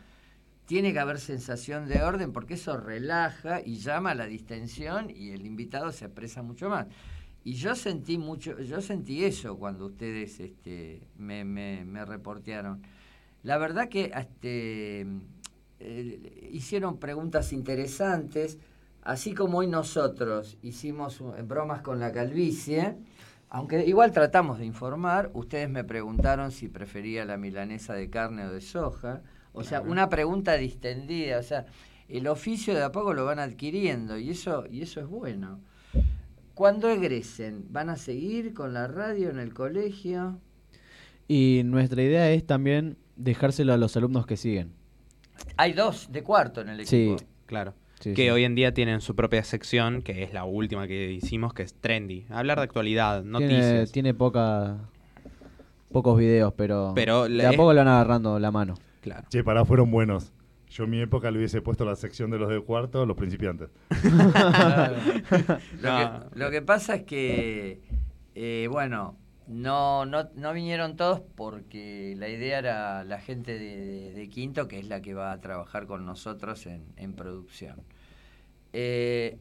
tiene 0.66 0.93
que 0.93 0.99
haber 0.99 1.19
sensación 1.19 1.89
de 1.89 2.03
orden 2.03 2.32
porque 2.32 2.55
eso 2.55 2.77
relaja 2.77 3.61
y 3.65 3.77
llama 3.77 4.12
a 4.12 4.15
la 4.15 4.27
distensión 4.27 5.11
y 5.11 5.31
el 5.31 5.45
invitado 5.45 5.93
se 5.93 6.07
expresa 6.07 6.43
mucho 6.43 6.69
más. 6.69 6.86
Y 7.45 7.55
yo 7.55 7.74
sentí 7.74 8.16
mucho, 8.16 8.59
yo 8.61 8.81
sentí 8.81 9.24
eso 9.24 9.59
cuando 9.59 9.86
ustedes 9.86 10.41
este, 10.41 11.07
me, 11.19 11.45
me, 11.45 12.05
reportearon. 12.07 12.82
La 13.43 13.59
verdad 13.59 13.91
que 13.91 14.11
este, 14.16 15.07
eh, 15.78 16.49
hicieron 16.51 16.99
preguntas 16.99 17.53
interesantes, 17.53 18.59
así 19.03 19.35
como 19.35 19.59
hoy 19.59 19.66
nosotros 19.66 20.57
hicimos 20.62 21.20
uh, 21.20 21.35
bromas 21.45 21.82
con 21.82 22.01
la 22.01 22.12
calvicie, 22.12 22.97
aunque 23.51 23.85
igual 23.85 24.11
tratamos 24.12 24.59
de 24.59 24.65
informar, 24.65 25.31
ustedes 25.35 25.69
me 25.69 25.85
preguntaron 25.85 26.51
si 26.51 26.69
prefería 26.69 27.27
la 27.27 27.36
milanesa 27.36 27.93
de 27.93 28.09
carne 28.09 28.47
o 28.47 28.53
de 28.53 28.62
soja, 28.62 29.20
o 29.55 29.64
sea, 29.64 29.81
una 29.81 30.09
pregunta 30.10 30.55
distendida, 30.56 31.39
o 31.39 31.43
sea, 31.43 31.64
el 32.09 32.26
oficio 32.26 32.74
de 32.74 32.82
a 32.82 32.93
poco 32.93 33.14
lo 33.14 33.24
van 33.24 33.39
adquiriendo 33.39 34.18
y 34.18 34.31
eso, 34.31 34.64
y 34.70 34.82
eso 34.82 35.01
es 35.01 35.06
bueno. 35.06 35.60
Cuando 36.55 36.89
egresen, 36.90 37.64
¿van 37.70 37.89
a 37.89 37.97
seguir 37.97 38.52
con 38.55 38.74
la 38.74 38.86
radio 38.86 39.31
en 39.31 39.39
el 39.39 39.55
colegio? 39.55 40.39
Y 41.26 41.62
nuestra 41.64 42.02
idea 42.02 42.31
es 42.31 42.47
también 42.47 42.97
dejárselo 43.16 43.72
a 43.72 43.76
los 43.76 43.97
alumnos 43.97 44.26
que 44.26 44.36
siguen. 44.36 44.72
Hay 45.56 45.72
dos 45.72 46.12
de 46.12 46.22
cuarto 46.22 46.60
en 46.60 46.68
el 46.68 46.86
Sí, 46.86 47.10
equipo. 47.10 47.28
Claro. 47.47 47.74
sí, 47.98 48.12
que 48.14 48.24
sí. 48.24 48.31
hoy 48.31 48.44
en 48.44 48.55
día 48.55 48.72
tienen 48.74 49.01
su 49.01 49.16
propia 49.16 49.43
sección, 49.43 50.02
que 50.02 50.22
es 50.22 50.32
la 50.32 50.44
última 50.44 50.86
que 50.86 51.10
hicimos, 51.12 51.55
que 51.55 51.62
es 51.62 51.74
Trendy. 51.74 52.26
Hablar 52.28 52.59
de 52.59 52.64
actualidad, 52.64 53.24
noticias. 53.24 53.90
tiene 53.90 54.14
poca, 54.14 54.78
pocos 55.90 56.18
videos, 56.18 56.52
pero, 56.56 56.93
Pero 56.94 57.24
de 57.24 57.31
la- 57.31 57.48
a 57.51 57.52
poco 57.52 57.72
le 57.72 57.78
van 57.78 57.89
agarrando 57.89 58.39
la 58.39 58.51
mano. 58.52 58.74
Claro. 59.05 59.26
Che, 59.28 59.44
pará, 59.44 59.66
fueron 59.66 59.90
buenos. 59.90 60.32
Yo 60.70 60.85
en 60.85 60.90
mi 60.90 61.01
época 61.02 61.31
le 61.31 61.36
hubiese 61.36 61.60
puesto 61.60 61.85
la 61.85 61.94
sección 61.94 62.31
de 62.31 62.39
los 62.39 62.48
de 62.48 62.59
cuarto, 62.62 63.05
los 63.05 63.16
principiantes. 63.18 63.68
Lo, 65.81 65.90
No. 65.90 66.31
que, 66.31 66.39
lo 66.39 66.51
que 66.51 66.62
pasa 66.62 66.94
es 66.97 67.02
que, 67.02 67.82
eh, 68.35 68.66
bueno, 68.70 69.18
no, 69.47 70.06
no, 70.06 70.31
no 70.35 70.52
vinieron 70.55 70.97
todos 70.97 71.20
porque 71.36 72.14
la 72.16 72.28
idea 72.31 72.59
era 72.60 73.05
la 73.05 73.20
gente 73.20 73.59
de, 73.59 73.76
de- 73.76 74.12
de 74.14 74.28
Quinto, 74.31 74.66
que 74.68 74.78
es 74.78 74.89
la 74.89 75.02
que 75.02 75.12
va 75.12 75.32
a 75.32 75.40
trabajar 75.43 75.86
con 75.86 76.06
nosotros 76.06 76.64
en, 76.66 76.86
en 76.97 77.12
producción. 77.12 77.82
Eh, 78.72 79.39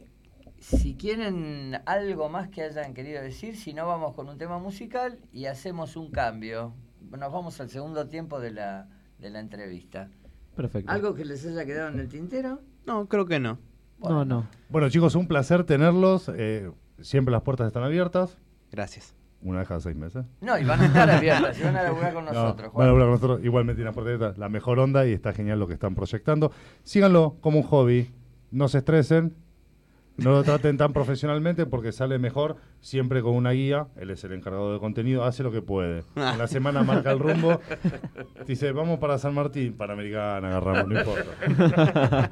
si 0.60 0.96
quieren 0.96 1.80
algo 1.86 2.28
más 2.30 2.50
que 2.50 2.64
hayan 2.64 2.94
querido 2.94 3.22
decir, 3.22 3.56
si 3.56 3.74
no 3.74 3.88
vamos 3.88 4.14
con 4.14 4.28
un 4.30 4.38
tema 4.38 4.60
musical 4.60 5.20
y 5.32 5.46
hacemos 5.46 5.96
un 5.96 6.12
cambio. 6.12 6.74
Nos 7.18 7.32
vamos 7.32 7.60
al 7.62 7.70
segundo 7.70 8.08
tiempo 8.08 8.40
de 8.40 8.52
la, 8.52 8.88
de 9.24 9.30
la 9.32 9.40
entrevista. 9.40 10.10
Perfecto. 10.56 10.92
¿Algo 10.92 11.16
que 11.16 11.26
les 11.26 11.46
haya 11.48 11.66
quedado 11.66 11.90
en 11.90 12.00
el 12.00 12.10
tintero? 12.10 12.60
No, 12.86 13.08
creo 13.08 13.26
que 13.26 13.40
no. 13.40 13.58
No, 14.00 14.26
no. 14.26 14.48
Bueno, 14.70 14.90
chicos, 14.90 15.16
un 15.16 15.28
placer 15.28 15.64
tenerlos. 15.64 16.30
eh, 16.36 16.70
siempre 17.02 17.32
las 17.32 17.42
puertas 17.42 17.68
están 17.68 17.84
abiertas. 17.84 18.38
Gracias. 18.72 19.16
Una 19.42 19.60
vez 19.60 19.68
cada 19.68 19.80
seis 19.80 19.96
meses. 19.96 20.26
No, 20.42 20.58
y 20.58 20.64
van 20.64 20.82
a 20.82 20.86
estar 20.86 21.10
abiertas, 21.10 21.60
y 21.60 21.64
van 21.64 21.76
a 21.78 21.84
laburar 21.84 22.14
con 22.14 22.26
No, 22.26 22.32
nosotros. 22.34 22.74
van 22.74 22.88
a 22.88 22.92
con 22.92 23.00
nosotros. 23.00 23.40
Igualmente 23.44 23.76
tienen 23.78 23.88
las 23.88 23.94
puertas 23.96 24.14
abiertas, 24.16 24.38
la 24.38 24.50
mejor 24.50 24.80
onda 24.80 25.06
y 25.08 25.14
está 25.14 25.34
genial 25.34 25.60
lo 25.60 25.68
que 25.68 25.74
están 25.74 25.96
proyectando. 25.96 26.52
Síganlo 26.84 27.38
como 27.42 27.60
un 27.60 27.64
hobby. 27.64 28.12
No 28.52 28.68
se 28.68 28.78
estresen. 28.80 29.36
No 30.18 30.32
lo 30.32 30.44
traten 30.44 30.78
tan 30.78 30.94
profesionalmente 30.94 31.66
porque 31.66 31.92
sale 31.92 32.20
mejor 32.20 32.58
siempre 32.82 33.22
con 33.22 33.36
una 33.36 33.52
guía. 33.52 33.88
Él 33.96 34.12
es 34.12 34.24
el 34.24 34.34
encargado 34.34 34.74
de 34.74 34.80
contenido, 34.80 35.24
hace 35.24 35.42
lo 35.44 35.52
que 35.52 35.62
puede. 35.62 36.04
En 36.16 36.38
la 36.38 36.48
semana 36.48 36.84
marca 36.84 37.12
el 37.12 37.20
rumbo. 37.20 37.60
Dice, 38.48 38.72
vamos 38.72 39.00
para 39.00 39.18
San 39.18 39.34
Martín, 39.34 39.74
Panamericana, 39.74 40.50
agarramos, 40.50 40.88
no 40.88 41.00
importa. 41.00 42.30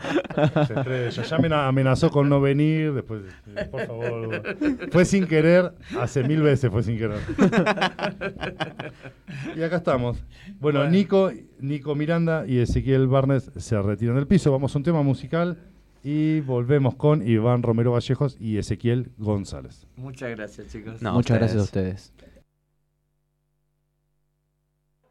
Se 0.67 0.73
estrella. 0.73 1.23
Ya 1.23 1.37
me 1.39 1.55
amenazó 1.55 2.11
con 2.11 2.29
no 2.29 2.39
venir, 2.39 2.93
después, 2.93 3.23
eh, 3.55 3.65
por 3.65 3.87
favor. 3.87 4.43
Fue 4.91 5.05
sin 5.05 5.25
querer, 5.25 5.73
hace 5.99 6.23
mil 6.23 6.41
veces 6.41 6.69
fue 6.69 6.83
sin 6.83 6.97
querer. 6.97 7.19
Y 9.55 9.63
acá 9.63 9.77
estamos. 9.77 10.23
Bueno, 10.59 10.87
Nico, 10.87 11.31
Nico 11.59 11.95
Miranda 11.95 12.45
y 12.45 12.59
Ezequiel 12.59 13.07
Barnes 13.07 13.51
se 13.55 13.81
retiran 13.81 14.15
del 14.15 14.27
piso. 14.27 14.51
Vamos 14.51 14.75
a 14.75 14.77
un 14.77 14.83
tema 14.83 15.01
musical 15.01 15.57
y 16.03 16.41
volvemos 16.41 16.95
con 16.95 17.27
Iván 17.27 17.63
Romero 17.63 17.91
Vallejos 17.91 18.37
y 18.39 18.57
Ezequiel 18.57 19.11
González. 19.17 19.85
Muchas 19.95 20.31
gracias, 20.31 20.71
chicos. 20.71 21.01
Muchas 21.01 21.37
gracias 21.37 21.59
a 21.59 21.63
ustedes. 21.63 22.13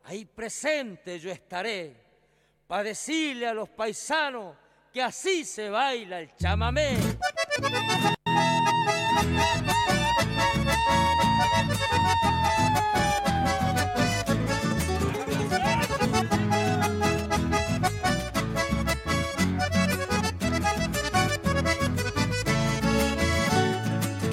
Ahí 0.04 0.24
presente 0.24 1.18
yo 1.20 1.30
estaré 1.30 1.96
para 2.66 2.82
decirle 2.82 3.46
a 3.46 3.54
los 3.54 3.68
paisanos 3.68 4.56
que 4.92 5.02
así 5.02 5.44
se 5.44 5.70
baila 5.70 6.20
el 6.20 6.34
chamamé. 6.36 6.96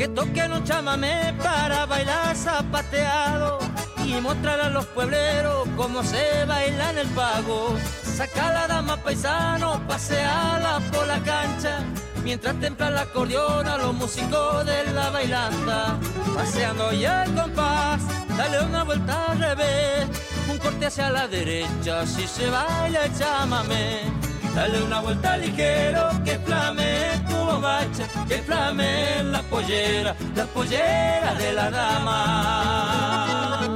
Que 0.08 0.14
toquen 0.14 0.54
un 0.54 0.64
chamamé 0.64 1.34
para 1.44 1.86
bailar 1.86 2.34
zapateado 2.34 3.60
y 4.06 4.14
mostrar 4.22 4.62
a 4.62 4.70
los 4.70 4.86
puebleros 4.86 5.68
cómo 5.76 6.02
se 6.02 6.46
baila 6.46 6.92
en 6.92 7.00
el 7.00 7.08
pago. 7.08 7.76
Saca 8.04 8.54
la 8.54 8.68
dama 8.68 8.96
paisano, 8.96 9.86
paseala 9.86 10.80
por 10.94 11.06
la 11.08 11.20
cancha, 11.24 11.80
mientras 12.24 12.58
templa 12.62 12.90
la 12.90 13.02
acordeón 13.02 13.68
a 13.68 13.78
los 13.78 13.94
músicos 13.96 14.66
de 14.66 14.86
la 14.94 15.10
bailanta. 15.10 16.00
Paseando 16.34 16.94
ya 16.94 17.24
el 17.24 17.34
compás, 17.36 18.02
dale 18.38 18.62
una 18.62 18.84
vuelta 18.84 19.32
al 19.32 19.40
revés, 19.40 20.08
un 20.50 20.58
corte 20.58 20.86
hacia 20.86 21.10
la 21.10 21.28
derecha, 21.28 22.06
si 22.06 22.26
se 22.28 22.50
baila 22.50 23.04
el 23.04 23.18
chamamé. 23.18 24.27
Dale 24.58 24.82
una 24.82 25.02
vuelta 25.02 25.38
ligero, 25.38 26.10
que 26.26 26.40
flame 26.40 27.22
tu 27.30 27.36
bombacha, 27.36 28.08
que 28.28 28.40
flame 28.40 29.24
la 29.26 29.44
pollera, 29.44 30.16
la 30.36 30.46
pollera 30.48 31.36
de 31.36 31.54
la 31.54 31.70
dama. 31.70 33.76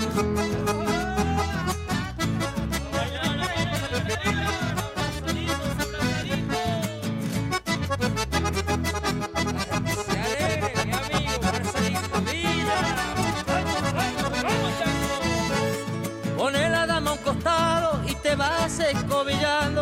Pone 16.36 16.70
la 16.72 16.88
dama 16.88 17.12
a 17.12 17.14
un 17.14 17.20
costado 17.20 18.02
y 18.08 18.16
te 18.16 18.36
vas 18.36 18.80
escobillando 18.80 19.81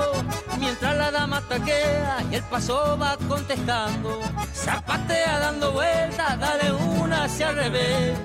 Mientras 1.09 1.21
la 1.21 1.27
dama 1.27 1.41
taquea 1.49 2.23
y 2.31 2.35
el 2.35 2.43
paso 2.43 2.97
va 3.01 3.17
contestando. 3.27 4.19
Zapatea 4.53 5.39
dando 5.39 5.71
vueltas, 5.71 6.39
dale 6.39 6.71
una 6.71 7.23
hacia 7.23 7.49
el 7.49 7.55
revés. 7.55 8.19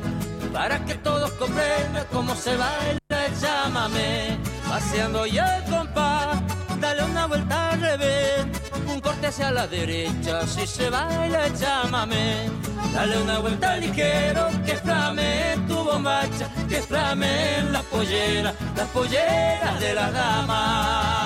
Para 0.53 0.85
que 0.85 0.95
todos 0.97 1.31
comprendan 1.33 2.05
cómo 2.13 2.35
se 2.37 2.57
baila 2.57 3.27
el 3.27 3.41
chamamé 3.41 4.39
Paseando 4.69 5.27
ya 5.27 5.57
el 5.57 5.65
compás, 5.65 6.37
dale 6.79 7.05
una 7.05 7.27
vuelta 7.27 7.71
al 7.71 7.81
revés. 7.81 8.47
Un 8.87 9.01
corte 9.01 9.29
hacia 9.29 9.51
la 9.51 9.67
derecha 9.67 10.47
si 10.47 10.67
se 10.67 10.91
baila 10.91 11.47
el 11.47 11.59
chamamé 11.59 12.51
Dale 12.93 13.23
una 13.23 13.39
vuelta 13.39 13.77
ligero, 13.79 14.51
que 14.67 14.77
flame 14.77 15.57
tu 15.67 15.77
bombacha, 15.83 16.49
que 16.69 16.83
flame 16.83 17.63
la 17.73 17.81
pollera, 17.81 18.53
la 18.77 18.85
pollera 18.85 19.75
de 19.81 19.95
la 19.95 20.11
dama. 20.11 21.24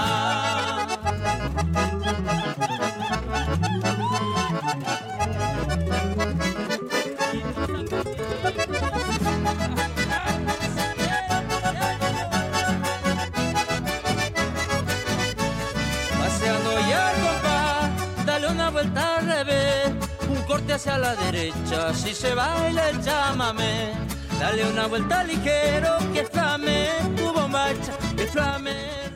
Hacia 20.78 20.96
la 20.96 21.16
derecha, 21.16 21.92
si 21.92 22.14
se 22.14 22.34
baila 22.34 22.90
el 22.90 23.00
chamamé. 23.02 23.92
Dale 24.38 24.64
una 24.70 24.86
vuelta 24.86 25.24
ligero, 25.24 25.98
que 26.14 26.24
flame 26.24 26.88
tu 27.16 27.32
bombacha, 27.32 27.92
que 28.16 28.26
flame 28.26 29.07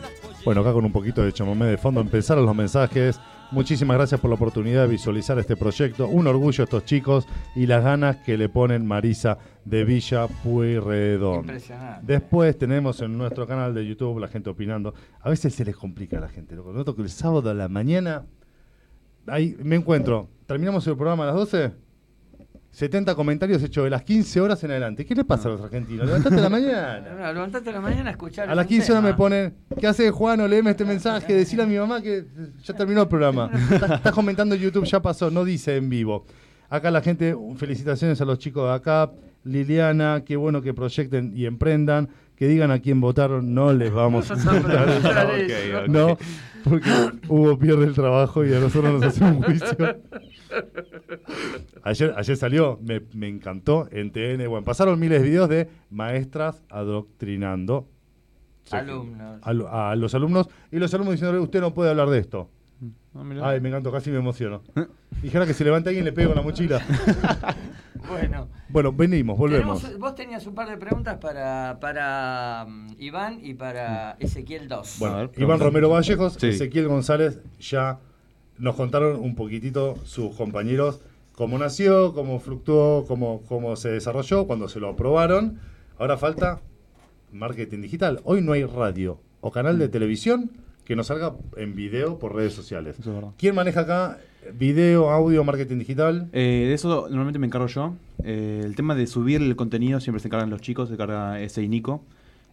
Bueno, 0.44 0.62
acá 0.62 0.72
con 0.72 0.84
un 0.84 0.90
poquito 0.90 1.22
de 1.22 1.32
chamomé 1.32 1.66
de 1.66 1.78
fondo 1.78 2.00
empezaron 2.00 2.44
los 2.44 2.56
mensajes. 2.56 3.20
Muchísimas 3.52 3.96
gracias 3.96 4.20
por 4.20 4.28
la 4.28 4.34
oportunidad 4.34 4.82
de 4.82 4.88
visualizar 4.88 5.38
este 5.38 5.56
proyecto. 5.56 6.08
Un 6.08 6.26
orgullo 6.26 6.62
a 6.62 6.64
estos 6.64 6.84
chicos 6.84 7.28
y 7.54 7.66
las 7.66 7.84
ganas 7.84 8.16
que 8.16 8.36
le 8.36 8.48
ponen 8.48 8.84
Marisa 8.84 9.38
de 9.64 9.84
Villa 9.84 10.26
Pueyrredón. 10.26 11.40
Impresionante. 11.40 12.12
Después 12.12 12.58
tenemos 12.58 13.00
en 13.02 13.16
nuestro 13.16 13.46
canal 13.46 13.72
de 13.72 13.86
YouTube 13.86 14.18
la 14.18 14.26
gente 14.26 14.50
opinando. 14.50 14.94
A 15.20 15.30
veces 15.30 15.54
se 15.54 15.64
les 15.64 15.76
complica 15.76 16.18
a 16.18 16.22
la 16.22 16.28
gente. 16.28 16.56
Lo 16.56 16.72
noto 16.72 16.96
que 16.96 17.02
el 17.02 17.10
sábado 17.10 17.48
a 17.48 17.54
la 17.54 17.68
mañana 17.68 18.24
ahí 19.28 19.56
me 19.62 19.76
encuentro. 19.76 20.28
Terminamos 20.46 20.84
el 20.88 20.96
programa 20.96 21.22
a 21.22 21.26
las 21.26 21.36
12. 21.36 21.81
70 22.72 23.14
comentarios 23.14 23.62
hechos 23.62 23.84
de 23.84 23.90
las 23.90 24.02
15 24.02 24.40
horas 24.40 24.64
en 24.64 24.70
adelante. 24.70 25.04
¿Qué 25.04 25.14
les 25.14 25.26
pasa 25.26 25.48
a 25.48 25.52
los 25.52 25.60
argentinos? 25.60 26.06
Levantate 26.06 26.36
a 26.36 26.40
la 26.40 26.48
mañana. 26.48 27.02
No, 27.22 27.32
levantate 27.32 27.68
a 27.70 27.72
la 27.74 27.80
mañana 27.80 28.08
a 28.08 28.12
escuchar. 28.12 28.48
A 28.50 28.54
las 28.54 28.66
15 28.66 28.92
horas 28.92 29.04
me 29.04 29.14
ponen, 29.14 29.54
¿qué 29.78 29.86
hace 29.86 30.10
Juan? 30.10 30.40
O 30.40 30.48
leeme 30.48 30.70
este 30.70 30.84
mensaje, 30.84 31.34
decirle 31.34 31.64
a 31.64 31.66
mi 31.66 31.76
mamá 31.76 32.00
que 32.00 32.24
ya 32.64 32.74
terminó 32.74 33.02
el 33.02 33.08
programa. 33.08 33.50
Estás 33.70 33.90
estás 33.92 34.12
comentando 34.12 34.54
en 34.54 34.60
YouTube, 34.62 34.84
ya 34.86 35.00
pasó, 35.00 35.30
no 35.30 35.44
dice 35.44 35.76
en 35.76 35.88
vivo. 35.90 36.24
Acá 36.70 36.90
la 36.90 37.02
gente, 37.02 37.36
felicitaciones 37.56 38.20
a 38.22 38.24
los 38.24 38.38
chicos 38.38 38.66
de 38.68 38.74
acá. 38.74 39.12
Liliana, 39.44 40.22
qué 40.24 40.36
bueno 40.36 40.62
que 40.62 40.72
proyecten 40.72 41.32
y 41.36 41.44
emprendan. 41.46 42.08
Que 42.36 42.48
digan 42.48 42.70
a 42.70 42.80
quién 42.80 43.00
votaron, 43.00 43.54
no 43.54 43.72
les 43.72 43.92
vamos 43.92 44.30
a 44.30 44.36
sorprender. 44.38 44.88
Ok, 45.82 45.82
ok. 45.82 45.88
No, 45.88 46.16
porque 46.64 46.90
Hugo 47.28 47.58
pierde 47.58 47.84
el 47.84 47.94
trabajo 47.94 48.44
y 48.44 48.52
a 48.54 48.60
nosotros 48.60 48.92
nos 48.94 49.02
hace 49.04 49.24
un 49.24 49.42
juicio. 49.42 49.76
Ayer, 51.82 52.14
ayer 52.16 52.36
salió, 52.36 52.78
me, 52.82 53.00
me 53.14 53.28
encantó 53.28 53.88
en 53.90 54.12
TN. 54.12 54.48
Bueno, 54.48 54.64
pasaron 54.64 54.98
miles 55.00 55.22
de 55.22 55.28
videos 55.28 55.48
de 55.48 55.68
maestras 55.90 56.62
adoctrinando 56.70 57.88
Sí. 58.64 58.76
Alumnos. 58.76 59.40
a, 59.42 59.52
lo- 59.52 59.68
a 59.74 59.96
los 59.96 60.14
alumnos 60.14 60.48
y 60.70 60.78
los 60.78 60.94
alumnos 60.94 61.14
diciéndole, 61.14 61.40
usted 61.40 61.60
no 61.60 61.74
puede 61.74 61.90
hablar 61.90 62.08
de 62.10 62.18
esto. 62.20 62.48
Ah. 63.12 63.22
Ay, 63.42 63.60
me 63.60 63.68
encantó, 63.70 63.90
casi 63.90 64.10
me 64.12 64.18
emociono. 64.18 64.62
Dijera 65.20 65.46
que 65.46 65.52
se 65.52 65.64
levante 65.64 65.88
alguien 65.88 66.04
y 66.04 66.06
le 66.06 66.12
pego 66.12 66.30
en 66.30 66.36
la 66.36 66.42
mochila. 66.42 66.80
Bueno. 68.08 68.48
Bueno, 68.72 68.92
venimos, 68.92 69.36
volvemos. 69.38 69.80
Tenemos- 69.82 70.00
vos 70.00 70.14
tenías 70.14 70.46
un 70.46 70.54
par 70.54 70.68
de 70.68 70.76
preguntas 70.78 71.18
para, 71.18 71.78
para 71.80 72.64
mm, 72.68 72.86
Iván 72.98 73.38
y 73.42 73.54
para 73.54 74.16
Ezequiel 74.18 74.68
2. 74.68 74.96
Bueno, 74.98 75.30
Iván 75.36 75.60
Romero 75.60 75.90
Vallejos, 75.90 76.34
Sí. 76.40 76.48
Ezequiel 76.48 76.88
González, 76.88 77.38
ya 77.60 77.98
nos 78.58 78.74
contaron 78.74 79.20
un 79.20 79.34
poquitito 79.34 79.96
sus 80.04 80.34
compañeros 80.36 81.00
cómo 81.34 81.58
nació, 81.58 82.14
cómo 82.14 82.40
fluctuó, 82.40 83.04
cómo, 83.06 83.42
cómo 83.48 83.76
se 83.76 83.90
desarrolló, 83.90 84.46
cuando 84.46 84.68
se 84.68 84.80
lo 84.80 84.88
aprobaron. 84.90 85.58
Ahora 85.98 86.16
falta 86.16 86.60
marketing 87.30 87.80
digital. 87.82 88.20
Hoy 88.24 88.40
no 88.42 88.52
hay 88.52 88.64
radio 88.64 89.18
o 89.40 89.50
canal 89.50 89.78
de 89.78 89.88
televisión 89.88 90.50
que 90.84 90.96
nos 90.96 91.06
salga 91.06 91.34
en 91.56 91.74
video 91.74 92.18
por 92.18 92.34
redes 92.34 92.52
sociales. 92.54 92.98
Eso 92.98 93.10
es 93.10 93.14
verdad. 93.16 93.32
¿Quién 93.38 93.54
maneja 93.54 93.80
acá 93.80 94.18
video, 94.58 95.10
audio, 95.10 95.44
marketing 95.44 95.78
digital? 95.78 96.28
Eh, 96.32 96.64
de 96.68 96.74
eso 96.74 97.06
normalmente 97.08 97.38
me 97.38 97.46
encargo 97.46 97.68
yo. 97.68 97.94
Eh, 98.24 98.62
el 98.64 98.74
tema 98.74 98.94
de 98.94 99.06
subir 99.06 99.40
el 99.40 99.54
contenido 99.56 100.00
siempre 100.00 100.20
se 100.20 100.28
encargan 100.28 100.50
los 100.50 100.60
chicos, 100.60 100.88
se 100.88 100.94
encarga 100.94 101.40
ese 101.40 101.62
y 101.62 101.68
Nico. 101.68 102.04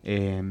Eh, 0.04 0.42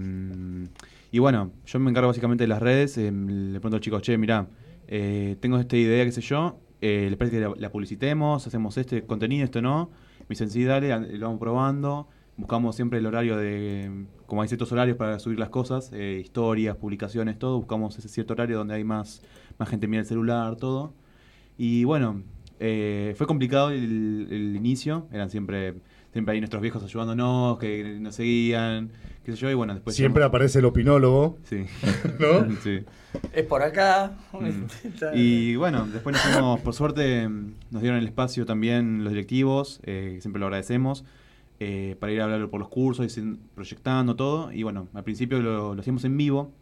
y 1.11 1.19
bueno, 1.21 1.53
yo 1.67 1.79
me 1.79 1.91
encargo 1.91 2.09
básicamente 2.09 2.45
de 2.45 2.49
las 2.49 2.61
redes. 2.61 2.99
eh, 2.99 3.11
le 3.13 3.61
pregunto 3.61 3.77
a 3.77 3.79
los 3.79 3.81
chicos, 3.81 4.03
che, 4.03 4.19
mirá, 4.19 4.47
eh, 4.89 5.37
tengo 5.41 5.59
esta 5.59 5.77
idea, 5.77 6.05
qué 6.05 6.13
sé 6.13 6.21
yo. 6.21 6.59
Eh, 6.81 7.07
¿Les 7.09 7.17
parece 7.17 7.37
que 7.37 7.43
la, 7.43 7.53
la 7.57 7.71
publicitemos? 7.71 8.47
¿Hacemos 8.47 8.77
este 8.77 9.03
contenido, 9.05 9.45
esto 9.45 9.63
no? 9.63 9.91
Me 10.21 10.27
dicen, 10.31 10.51
sí, 10.51 10.65
dale, 10.65 10.89
lo 11.17 11.27
vamos 11.27 11.41
probando. 11.41 12.09
Buscamos 12.39 12.75
siempre 12.77 13.01
el 13.01 13.07
horario 13.07 13.37
de, 13.37 13.91
como 14.27 14.41
hay 14.43 14.49
ciertos 14.49 14.73
horarios 14.73 14.97
para 14.97 15.19
subir 15.19 15.39
las 15.39 15.51
cosas, 15.51 15.91
eh, 15.93 16.21
historias, 16.25 16.77
publicaciones, 16.77 17.39
todo. 17.39 17.59
Buscamos 17.59 17.99
ese 17.99 18.09
cierto 18.09 18.33
horario 18.33 18.57
donde 18.59 18.75
hay 18.75 18.85
más, 18.85 19.23
más 19.59 19.69
gente 19.69 19.87
mira 19.89 20.01
el 20.01 20.07
celular, 20.07 20.57
todo. 20.57 20.95
Y 21.59 21.85
bueno, 21.85 22.23
Eh, 22.61 23.15
fue 23.17 23.27
complicado 23.29 23.71
el, 23.71 24.27
el 24.31 24.57
inicio, 24.57 25.07
eran 25.13 25.31
siempre 25.31 25.75
siempre 26.13 26.35
ahí 26.35 26.41
nuestros 26.41 26.61
viejos 26.63 26.83
ayudándonos, 26.83 27.59
que 27.59 27.99
nos 28.01 28.15
seguían, 28.17 28.91
qué 29.25 29.33
sé 29.33 29.39
yo, 29.39 29.51
y 29.51 29.55
bueno, 29.55 29.75
después... 29.75 29.95
Siempre 29.95 30.25
aparece 30.25 30.59
el 30.59 30.65
opinólogo. 30.65 31.39
Sí. 31.45 31.67
¿No? 32.19 32.51
sí. 32.65 32.81
Es 33.33 33.45
por 33.47 33.63
acá. 33.63 34.17
Mm. 34.33 35.15
Y 35.15 35.55
bueno, 35.57 35.87
después 35.87 36.15
nos 36.15 36.23
fuimos, 36.23 36.61
por 36.61 36.75
suerte, 36.75 37.29
nos 37.29 37.83
dieron 37.83 37.99
el 38.01 38.07
espacio 38.07 38.47
también 38.47 39.05
los 39.05 39.13
directivos, 39.13 39.81
eh, 39.85 40.19
siempre 40.21 40.41
lo 40.41 40.47
agradecemos, 40.47 41.05
eh, 41.61 41.97
para 41.99 42.13
ir 42.13 42.21
a 42.21 42.25
hablar 42.25 42.49
por 42.49 42.61
los 42.61 42.69
cursos, 42.69 43.17
y 43.17 43.39
proyectando 43.55 44.17
todo. 44.17 44.53
Y 44.53 44.63
bueno, 44.63 44.89
al 44.95 45.05
principio 45.05 45.41
lo, 45.41 45.75
lo 45.75 45.81
hacíamos 45.81 46.05
en 46.05 46.17
vivo, 46.17 46.53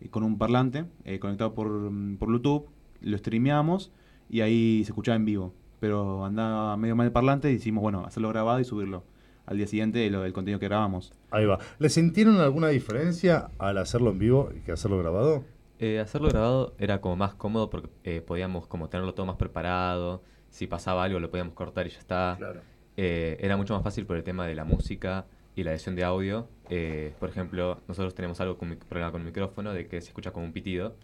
eh, 0.00 0.08
con 0.08 0.22
un 0.22 0.38
parlante, 0.38 0.84
eh, 1.04 1.18
conectado 1.18 1.54
por, 1.54 1.68
mm, 1.68 2.16
por 2.16 2.28
Bluetooth, 2.28 2.66
lo 3.00 3.18
streameamos 3.18 3.92
y 4.28 4.40
ahí 4.40 4.82
se 4.84 4.90
escuchaba 4.92 5.16
en 5.16 5.24
vivo. 5.24 5.52
Pero 5.80 6.24
andaba 6.24 6.76
medio 6.76 6.96
mal 6.96 7.06
el 7.06 7.12
parlante 7.12 7.50
y 7.50 7.54
decidimos, 7.54 7.82
bueno, 7.82 8.04
hacerlo 8.04 8.28
grabado 8.28 8.60
y 8.60 8.64
subirlo 8.64 9.04
al 9.46 9.56
día 9.56 9.66
siguiente 9.66 10.08
lo, 10.10 10.24
el 10.24 10.32
contenido 10.32 10.58
que 10.58 10.66
grabamos. 10.66 11.12
Ahí 11.30 11.46
va. 11.46 11.58
¿Le 11.78 11.88
sintieron 11.88 12.40
alguna 12.40 12.68
diferencia 12.68 13.50
al 13.58 13.78
hacerlo 13.78 14.10
en 14.10 14.18
vivo 14.18 14.50
que 14.64 14.72
hacerlo 14.72 14.98
grabado? 14.98 15.44
Eh, 15.78 16.00
hacerlo 16.00 16.28
grabado 16.28 16.74
era 16.78 17.00
como 17.00 17.16
más 17.16 17.34
cómodo 17.34 17.70
porque 17.70 17.88
eh, 18.04 18.20
podíamos 18.20 18.66
como 18.66 18.88
tenerlo 18.88 19.14
todo 19.14 19.26
más 19.26 19.36
preparado. 19.36 20.22
Si 20.50 20.66
pasaba 20.66 21.04
algo 21.04 21.20
lo 21.20 21.30
podíamos 21.30 21.54
cortar 21.54 21.86
y 21.86 21.90
ya 21.90 21.98
está. 21.98 22.34
Claro. 22.38 22.60
Eh, 22.96 23.36
era 23.40 23.56
mucho 23.56 23.74
más 23.74 23.82
fácil 23.82 24.06
por 24.06 24.16
el 24.16 24.24
tema 24.24 24.46
de 24.46 24.54
la 24.54 24.64
música 24.64 25.26
y 25.54 25.62
la 25.64 25.72
edición 25.72 25.94
de 25.96 26.04
audio. 26.04 26.48
Eh, 26.70 27.12
por 27.18 27.28
ejemplo, 27.28 27.80
nosotros 27.88 28.14
tenemos 28.14 28.40
algo 28.40 28.56
con 28.58 28.68
mi 28.70 28.76
programa 28.76 29.12
con 29.12 29.24
micrófono 29.24 29.72
de 29.72 29.86
que 29.86 30.00
se 30.00 30.08
escucha 30.08 30.30
como 30.32 30.44
un 30.46 30.52
pitido 30.52 30.96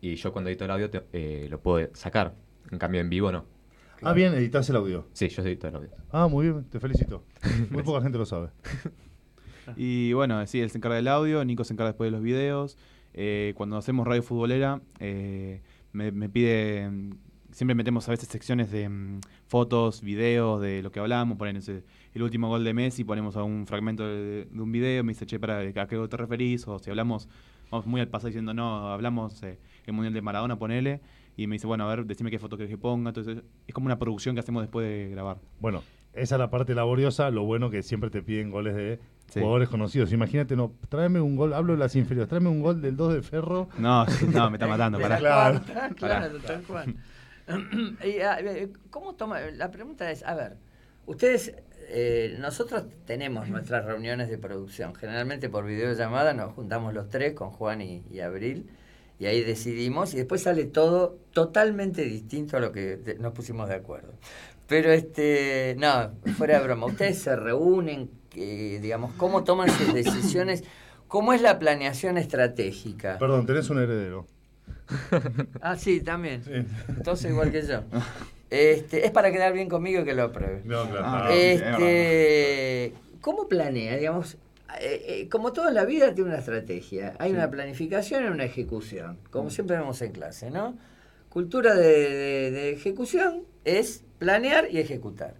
y 0.00 0.14
yo 0.16 0.32
cuando 0.32 0.50
edito 0.50 0.64
el 0.64 0.70
audio 0.70 0.90
te- 0.90 1.04
eh, 1.12 1.46
lo 1.50 1.60
puedo 1.60 1.88
sacar. 1.94 2.34
En 2.70 2.78
cambio 2.78 3.00
en 3.00 3.08
vivo 3.10 3.30
no. 3.32 3.44
Ah, 4.02 4.12
bien, 4.12 4.34
editas 4.34 4.68
el 4.70 4.76
audio. 4.76 5.06
Sí, 5.12 5.28
yo 5.28 5.42
edito 5.42 5.68
el 5.68 5.74
audio. 5.76 5.88
Ah, 6.12 6.28
muy 6.28 6.46
bien, 6.48 6.64
te 6.64 6.78
felicito. 6.80 7.24
Muy 7.70 7.82
poca 7.82 8.02
gente 8.02 8.18
lo 8.18 8.26
sabe. 8.26 8.48
Y 9.76 10.12
bueno, 10.12 10.46
sí, 10.46 10.60
él 10.60 10.70
se 10.70 10.78
encarga 10.78 10.96
del 10.96 11.08
audio, 11.08 11.44
Nico 11.44 11.64
se 11.64 11.72
encarga 11.72 11.88
después 11.90 12.06
de 12.08 12.12
los 12.12 12.22
videos. 12.22 12.78
Eh, 13.14 13.52
cuando 13.56 13.76
hacemos 13.76 14.06
radio 14.06 14.22
futbolera, 14.22 14.80
eh, 15.00 15.60
me, 15.92 16.12
me 16.12 16.28
pide. 16.28 16.88
Siempre 17.56 17.74
metemos 17.74 18.06
a 18.06 18.10
veces 18.10 18.28
secciones 18.28 18.70
de 18.70 18.86
mm, 18.86 19.20
fotos, 19.46 20.02
videos, 20.02 20.60
de 20.60 20.82
lo 20.82 20.92
que 20.92 21.00
hablamos. 21.00 21.38
Ponen 21.38 21.56
ese- 21.56 21.84
el 22.12 22.22
último 22.22 22.48
gol 22.48 22.64
de 22.64 22.74
Messi, 22.74 23.02
ponemos 23.02 23.34
algún 23.38 23.66
fragmento 23.66 24.06
de, 24.06 24.44
de 24.44 24.60
un 24.60 24.70
video. 24.70 25.02
Me 25.02 25.12
dice, 25.14 25.24
che, 25.24 25.38
para, 25.40 25.60
¿a 25.60 25.86
qué 25.86 25.96
gol 25.96 26.06
te 26.10 26.18
referís? 26.18 26.68
O 26.68 26.78
si 26.78 26.90
hablamos, 26.90 27.30
vamos 27.70 27.86
muy 27.86 28.02
al 28.02 28.08
pasado 28.08 28.28
diciendo, 28.28 28.52
no, 28.52 28.92
hablamos 28.92 29.42
eh, 29.42 29.58
el 29.86 29.94
mundial 29.94 30.12
de 30.12 30.20
Maradona, 30.20 30.58
ponele. 30.58 31.00
Y 31.34 31.46
me 31.46 31.54
dice, 31.54 31.66
bueno, 31.66 31.84
a 31.88 31.94
ver, 31.96 32.04
decime 32.04 32.30
qué 32.30 32.38
foto 32.38 32.58
querés 32.58 32.68
que 32.70 32.76
ponga. 32.76 33.08
Entonces, 33.08 33.38
es 33.66 33.74
como 33.74 33.86
una 33.86 33.98
producción 33.98 34.34
que 34.36 34.40
hacemos 34.40 34.62
después 34.62 34.86
de 34.86 35.08
grabar. 35.08 35.38
Bueno, 35.58 35.82
esa 36.12 36.34
es 36.34 36.38
la 36.38 36.50
parte 36.50 36.74
laboriosa. 36.74 37.30
Lo 37.30 37.44
bueno 37.44 37.70
que 37.70 37.82
siempre 37.82 38.10
te 38.10 38.20
piden 38.22 38.50
goles 38.50 38.74
de 38.76 38.98
Sí. 39.28 39.40
jugadores 39.40 39.68
conocidos. 39.70 40.12
Imagínate, 40.12 40.54
no, 40.56 40.72
tráeme 40.88 41.20
un 41.22 41.34
gol, 41.36 41.52
hablo 41.54 41.72
de 41.72 41.78
las 41.80 41.96
inferiores, 41.96 42.28
tráeme 42.28 42.48
un 42.50 42.60
gol 42.60 42.80
del 42.82 42.96
2 42.96 43.14
de 43.14 43.22
Ferro. 43.22 43.68
No, 43.78 44.04
no, 44.32 44.50
me 44.50 44.56
está 44.56 44.66
matando, 44.68 44.98
pará. 45.00 45.18
la 45.20 45.60
Claro. 45.60 45.94
claro, 45.96 46.38
tal 46.46 46.62
cual. 46.62 46.94
Ah, 48.24 48.38
eh, 48.40 48.72
¿Cómo 48.90 49.14
toma? 49.14 49.40
La 49.40 49.70
pregunta 49.70 50.10
es, 50.10 50.24
a 50.24 50.34
ver, 50.34 50.56
ustedes, 51.06 51.54
eh, 51.88 52.36
nosotros 52.40 52.84
tenemos 53.04 53.48
nuestras 53.48 53.84
reuniones 53.84 54.28
de 54.28 54.38
producción, 54.38 54.94
generalmente 54.94 55.48
por 55.48 55.64
videollamada 55.64 56.34
nos 56.34 56.54
juntamos 56.54 56.92
los 56.92 57.08
tres 57.08 57.34
con 57.34 57.50
Juan 57.50 57.82
y, 57.82 58.04
y 58.10 58.20
Abril 58.20 58.68
y 59.18 59.26
ahí 59.26 59.42
decidimos 59.42 60.12
y 60.14 60.18
después 60.18 60.42
sale 60.42 60.64
todo 60.64 61.18
totalmente 61.32 62.02
distinto 62.02 62.56
a 62.56 62.60
lo 62.60 62.72
que 62.72 63.16
nos 63.18 63.32
pusimos 63.32 63.68
de 63.68 63.76
acuerdo. 63.76 64.12
Pero 64.66 64.92
este, 64.92 65.76
no, 65.78 66.12
fuera 66.36 66.58
de 66.58 66.64
broma, 66.64 66.86
ustedes 66.86 67.18
se 67.18 67.36
reúnen, 67.36 68.10
que, 68.30 68.78
digamos, 68.80 69.12
¿cómo 69.16 69.44
toman 69.44 69.70
sus 69.70 69.94
decisiones? 69.94 70.64
¿Cómo 71.08 71.32
es 71.32 71.40
la 71.40 71.58
planeación 71.58 72.18
estratégica? 72.18 73.16
Perdón, 73.18 73.46
tenés 73.46 73.70
un 73.70 73.78
heredero. 73.78 74.26
Ah, 75.60 75.76
sí, 75.76 76.00
también. 76.00 76.42
Entonces 76.88 77.30
igual 77.30 77.50
que 77.50 77.62
yo. 77.62 77.82
Este, 78.50 79.04
es 79.04 79.10
para 79.10 79.32
quedar 79.32 79.52
bien 79.52 79.68
conmigo 79.68 80.02
y 80.02 80.04
que 80.04 80.14
lo 80.14 80.24
apruebe. 80.24 80.62
No, 80.64 80.88
claro. 80.88 81.02
Ah, 81.04 81.28
Este, 81.32 82.92
¿Cómo 83.20 83.48
planea? 83.48 83.96
Digamos, 83.96 84.34
eh, 84.80 85.02
eh, 85.06 85.28
como 85.28 85.52
todo 85.52 85.68
en 85.68 85.74
la 85.74 85.84
vida 85.84 86.14
tiene 86.14 86.30
una 86.30 86.38
estrategia. 86.38 87.14
Hay 87.18 87.32
una 87.32 87.50
planificación 87.50 88.24
y 88.24 88.28
una 88.28 88.44
ejecución, 88.44 89.18
como 89.30 89.50
siempre 89.50 89.76
vemos 89.76 90.00
en 90.02 90.12
clase, 90.12 90.50
¿no? 90.50 90.76
Cultura 91.28 91.74
de, 91.74 91.88
de- 92.08 92.50
de 92.52 92.70
ejecución 92.70 93.42
es 93.64 94.04
planear 94.18 94.68
y 94.70 94.78
ejecutar. 94.78 95.34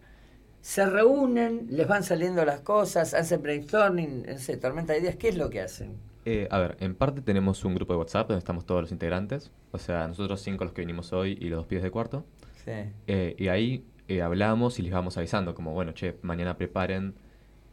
Se 0.60 0.85
reúnen, 0.85 1.68
les 1.70 1.86
van 1.86 2.02
saliendo 2.02 2.44
las 2.44 2.60
cosas, 2.60 3.14
hacen 3.14 3.40
brainstorming, 3.40 4.27
sé, 4.39 4.56
tormenta 4.56 4.93
de 4.94 4.98
ideas, 4.98 5.14
¿qué 5.16 5.28
es 5.28 5.36
lo 5.36 5.48
que 5.48 5.60
hacen? 5.60 5.94
Eh, 6.28 6.48
a 6.50 6.58
ver, 6.58 6.76
en 6.80 6.96
parte 6.96 7.22
tenemos 7.22 7.64
un 7.64 7.76
grupo 7.76 7.92
de 7.92 8.00
WhatsApp 8.00 8.26
donde 8.28 8.40
estamos 8.40 8.66
todos 8.66 8.82
los 8.82 8.92
integrantes. 8.92 9.52
O 9.70 9.78
sea, 9.78 10.08
nosotros 10.08 10.40
cinco 10.40 10.64
los 10.64 10.72
que 10.72 10.82
vinimos 10.82 11.12
hoy 11.12 11.38
y 11.40 11.48
los 11.48 11.58
dos 11.58 11.66
pies 11.66 11.84
de 11.84 11.90
cuarto. 11.92 12.26
Sí. 12.64 12.72
Eh, 13.06 13.36
y 13.38 13.46
ahí 13.46 13.86
eh, 14.08 14.22
hablamos 14.22 14.80
y 14.80 14.82
les 14.82 14.92
vamos 14.92 15.16
avisando, 15.16 15.54
como, 15.54 15.72
bueno, 15.72 15.92
che, 15.92 16.18
mañana 16.22 16.58
preparen 16.58 17.14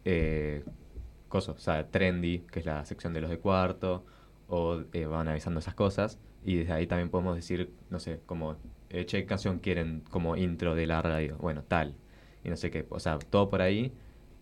eh, 0.05 0.63
cosas, 1.29 1.55
o 1.55 1.59
sea, 1.59 1.89
trendy, 1.89 2.45
que 2.51 2.59
es 2.59 2.65
la 2.67 2.85
sección 2.85 3.11
de 3.13 3.21
los 3.21 3.31
de 3.31 3.39
cuarto, 3.39 4.05
o 4.47 4.83
van 5.09 5.27
avisando 5.27 5.59
esas 5.59 5.73
cosas. 5.73 6.19
Y 6.45 6.57
desde 6.57 6.73
ahí 6.73 6.85
también 6.85 7.09
podemos 7.09 7.35
decir, 7.35 7.71
no 7.89 7.99
sé, 7.99 8.19
como, 8.27 8.57
eh, 8.91 9.05
che, 9.07 9.21
¿qué 9.21 9.25
canción 9.25 9.59
quieren 9.59 10.03
como 10.11 10.35
intro 10.37 10.75
de 10.75 10.85
la 10.85 11.01
radio? 11.01 11.37
Bueno, 11.39 11.63
tal. 11.63 11.95
Y 12.43 12.49
no 12.49 12.55
sé 12.55 12.69
qué, 12.69 12.85
o 12.89 12.99
sea, 12.99 13.17
todo 13.17 13.49
por 13.49 13.63
ahí. 13.63 13.93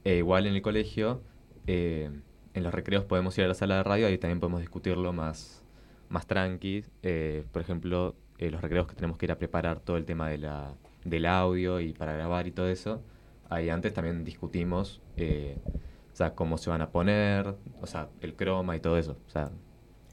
Eh, 0.03 0.17
igual 0.17 0.47
en 0.47 0.55
el 0.55 0.61
colegio, 0.61 1.21
eh, 1.67 2.11
en 2.53 2.64
los 2.64 2.73
recreos 2.73 3.06
podemos 3.06 3.38
ir 3.38 3.45
a 3.45 3.48
la 3.48 3.53
sala 3.53 3.78
de 3.78 3.84
radio, 3.84 4.07
ahí 4.07 4.18
también 4.18 4.40
podemos 4.40 4.61
discutirlo 4.61 5.14
más, 5.14 5.64
más 6.10 6.28
tranqui. 6.28 6.84
Eh, 7.03 7.45
por 7.52 7.61
ejemplo, 7.61 8.15
eh, 8.38 8.52
los 8.52 8.61
recreos 8.61 8.88
que 8.88 8.95
tenemos 8.95 9.18
que 9.18 9.26
ir 9.26 9.32
a 9.32 9.38
preparar 9.38 9.80
todo 9.80 9.98
el 9.98 10.06
tema 10.06 10.30
de 10.30 10.38
la, 10.40 10.73
del 11.06 11.26
audio 11.26 11.80
y 11.80 11.94
para 11.94 12.14
grabar 12.14 12.48
y 12.48 12.52
todo 12.52 12.68
eso. 12.68 13.02
Ahí 13.49 13.69
antes 13.69 13.94
también 13.94 14.23
discutimos, 14.23 15.02
eh, 15.18 15.57
o 16.14 16.15
sea, 16.15 16.36
cómo 16.36 16.57
se 16.57 16.69
van 16.69 16.82
a 16.82 16.91
poner, 16.91 17.56
o 17.82 17.88
sea, 17.88 18.10
el 18.22 18.36
croma 18.36 18.76
y 18.76 18.80
todo 18.80 18.98
eso. 18.98 19.18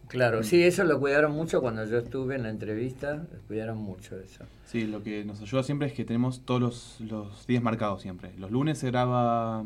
Claro, 0.08 0.42
sí, 0.42 0.62
eso 0.62 0.84
lo 0.84 0.98
cuidaron 0.98 1.32
mucho 1.32 1.60
cuando 1.60 1.84
yo 1.84 1.98
estuve 1.98 2.36
en 2.36 2.42
la 2.42 2.50
entrevista, 2.50 3.26
cuidaron 3.46 3.78
mucho 3.78 4.18
eso. 4.18 4.44
Sí, 4.64 4.86
lo 4.86 5.02
que 5.02 5.24
nos 5.24 5.40
ayuda 5.40 5.62
siempre 5.62 5.88
es 5.88 5.94
que 5.94 6.04
tenemos 6.04 6.40
todos 6.44 6.60
los, 6.60 7.00
los 7.00 7.46
días 7.46 7.62
marcados 7.62 8.02
siempre. 8.02 8.32
Los 8.38 8.50
lunes 8.50 8.78
se 8.78 8.90
graba 8.90 9.64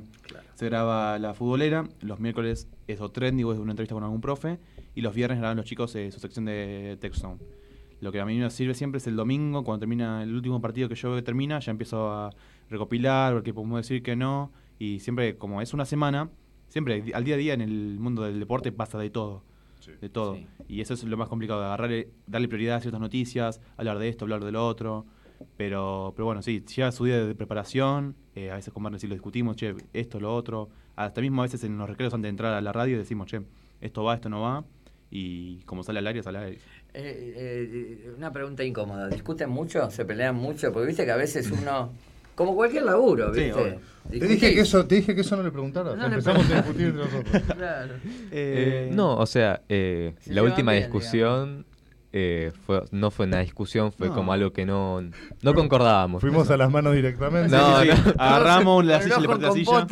se 0.55 0.67
graba 0.67 1.19
la 1.19 1.35
futbolera, 1.35 1.89
los 2.01 2.21
miércoles 2.21 2.69
es 2.87 3.01
o 3.01 3.11
trendy 3.11 3.45
o 3.45 3.53
es 3.53 3.59
una 3.59 3.73
entrevista 3.73 3.95
con 3.95 4.05
algún 4.05 4.21
profe, 4.21 4.59
y 4.95 5.01
los 5.01 5.15
viernes 5.15 5.39
graban 5.39 5.57
los 5.57 5.67
chicos 5.67 5.95
eh, 5.97 6.11
su 6.11 6.21
sección 6.21 6.45
de 6.45 6.99
Zone. 7.13 7.39
Lo 8.01 8.11
que 8.11 8.19
a 8.19 8.27
mí 8.27 8.37
me 8.37 8.51
sirve 8.51 8.75
siempre 8.75 8.99
es 8.99 9.07
el 9.07 9.15
domingo, 9.15 9.63
cuando 9.63 9.81
termina 9.81 10.25
el 10.25 10.35
último 10.35 10.61
partido 10.61 10.89
que 10.89 10.97
yo 10.97 11.11
veo 11.11 11.19
que 11.19 11.23
termina, 11.23 11.61
ya 11.61 11.71
empiezo 11.71 12.11
a 12.11 12.31
recopilar, 12.69 13.33
porque 13.33 13.55
podemos 13.55 13.79
decir 13.79 14.03
que 14.03 14.17
no, 14.17 14.51
y 14.79 14.99
siempre, 14.99 15.37
como 15.37 15.63
es 15.63 15.73
una 15.73 15.85
semana, 15.85 16.29
siempre 16.67 17.05
al 17.15 17.23
día 17.23 17.37
a 17.37 17.39
día 17.39 17.55
en 17.55 17.61
el 17.61 18.01
mundo 18.01 18.23
del 18.23 18.41
deporte 18.41 18.73
pasa 18.73 18.99
de 18.99 19.09
todo. 19.11 19.45
De 19.87 20.09
todo. 20.09 20.39
Y 20.69 20.81
eso 20.81 20.95
es 20.95 21.05
lo 21.05 21.17
más 21.17 21.29
complicado, 21.29 21.61
de 21.61 21.67
agarrarle, 21.67 22.09
darle 22.27 22.49
prioridad 22.49 22.77
a 22.77 22.81
ciertas 22.81 23.01
noticias, 23.01 23.61
hablar 23.77 23.99
de 23.99 24.09
esto, 24.09 24.25
hablar 24.25 24.45
de 24.45 24.53
lo 24.53 24.67
otro. 24.67 25.07
Pero, 25.57 26.13
pero 26.15 26.27
bueno, 26.27 26.43
sí, 26.43 26.65
lleva 26.65 26.93
su 26.93 27.05
día 27.05 27.25
de 27.25 27.35
preparación, 27.35 28.15
eh, 28.35 28.51
a 28.51 28.55
veces 28.55 28.73
con 28.73 28.83
Barney 28.83 29.01
sí 29.01 29.07
lo 29.07 29.15
discutimos, 29.15 29.57
che, 29.57 29.75
esto, 29.93 30.21
lo 30.21 30.35
otro. 30.35 30.69
Hasta 30.95 31.21
mismo 31.21 31.43
a 31.43 31.47
veces 31.47 31.65
en 31.65 31.77
los 31.79 31.89
recreos 31.89 32.15
antes 32.15 32.25
de 32.25 32.31
entrar 32.31 32.55
a 32.55 32.61
la 32.61 32.73
radio 32.73 32.97
decimos, 32.99 33.27
che, 33.29 33.43
esto 33.81 34.05
va, 34.05 34.15
esto 34.15 34.29
no 34.29 34.41
va. 34.41 34.65
Y 35.11 35.59
como 35.65 35.83
sale 35.83 35.99
al 35.99 36.07
aire, 36.07 36.23
sale 36.23 36.39
al 36.39 36.45
aire. 36.45 36.59
Eh, 36.95 37.35
eh, 37.37 38.15
una 38.17 38.33
pregunta 38.33 38.65
incómoda, 38.65 39.09
¿discuten 39.09 39.51
mucho? 39.51 39.91
¿Se 39.91 40.05
pelean 40.05 40.37
mucho? 40.37 40.73
Porque 40.73 40.87
viste 40.87 41.05
que 41.05 41.11
a 41.11 41.17
veces 41.17 41.51
uno, 41.51 41.93
como 42.35 42.55
cualquier 42.55 42.85
laburo, 42.85 43.33
Sí, 43.35 43.41
¿viste? 43.45 43.61
obvio. 43.61 43.81
Te 44.11 44.27
dije, 44.27 44.55
que 44.55 44.61
eso, 44.61 44.85
te 44.85 44.97
dije 44.97 45.15
que 45.15 45.21
eso 45.21 45.37
no 45.37 45.43
le 45.45 45.51
preguntaras. 45.53 45.97
No 45.97 46.09
le 46.09 46.17
Empezamos 46.17 46.51
a 46.51 46.55
discutir 46.57 46.87
entre 46.89 47.05
nosotros. 47.05 47.43
Claro. 47.57 47.95
Eh, 48.31 48.91
no, 48.93 49.17
o 49.17 49.27
sea, 49.27 49.63
eh, 49.69 50.15
Se 50.21 50.35
la 50.35 50.43
última 50.43 50.73
bien, 50.73 50.85
discusión 50.85 51.65
eh, 52.13 52.51
fue, 52.67 52.83
no 52.91 53.11
fue 53.11 53.27
una 53.27 53.39
discusión, 53.41 53.93
fue 53.93 54.09
No. 54.09 54.15
como 54.15 54.33
algo 54.33 54.53
que 54.53 54.67
no, 54.67 55.01
no 55.43 55.55
concordábamos. 55.55 56.21
Fuimos 56.21 56.51
a 56.51 56.57
las 56.57 56.71
manos 56.71 56.95
directamente. 56.95 57.49
No, 57.57 57.81
Sí, 57.81 57.89
sí. 57.91 58.11
Agarramos 58.19 58.85
la 58.85 59.01
silla 59.01 59.17
y 59.19 59.23
le 59.23 59.29
la 59.39 59.53
silla. 59.53 59.87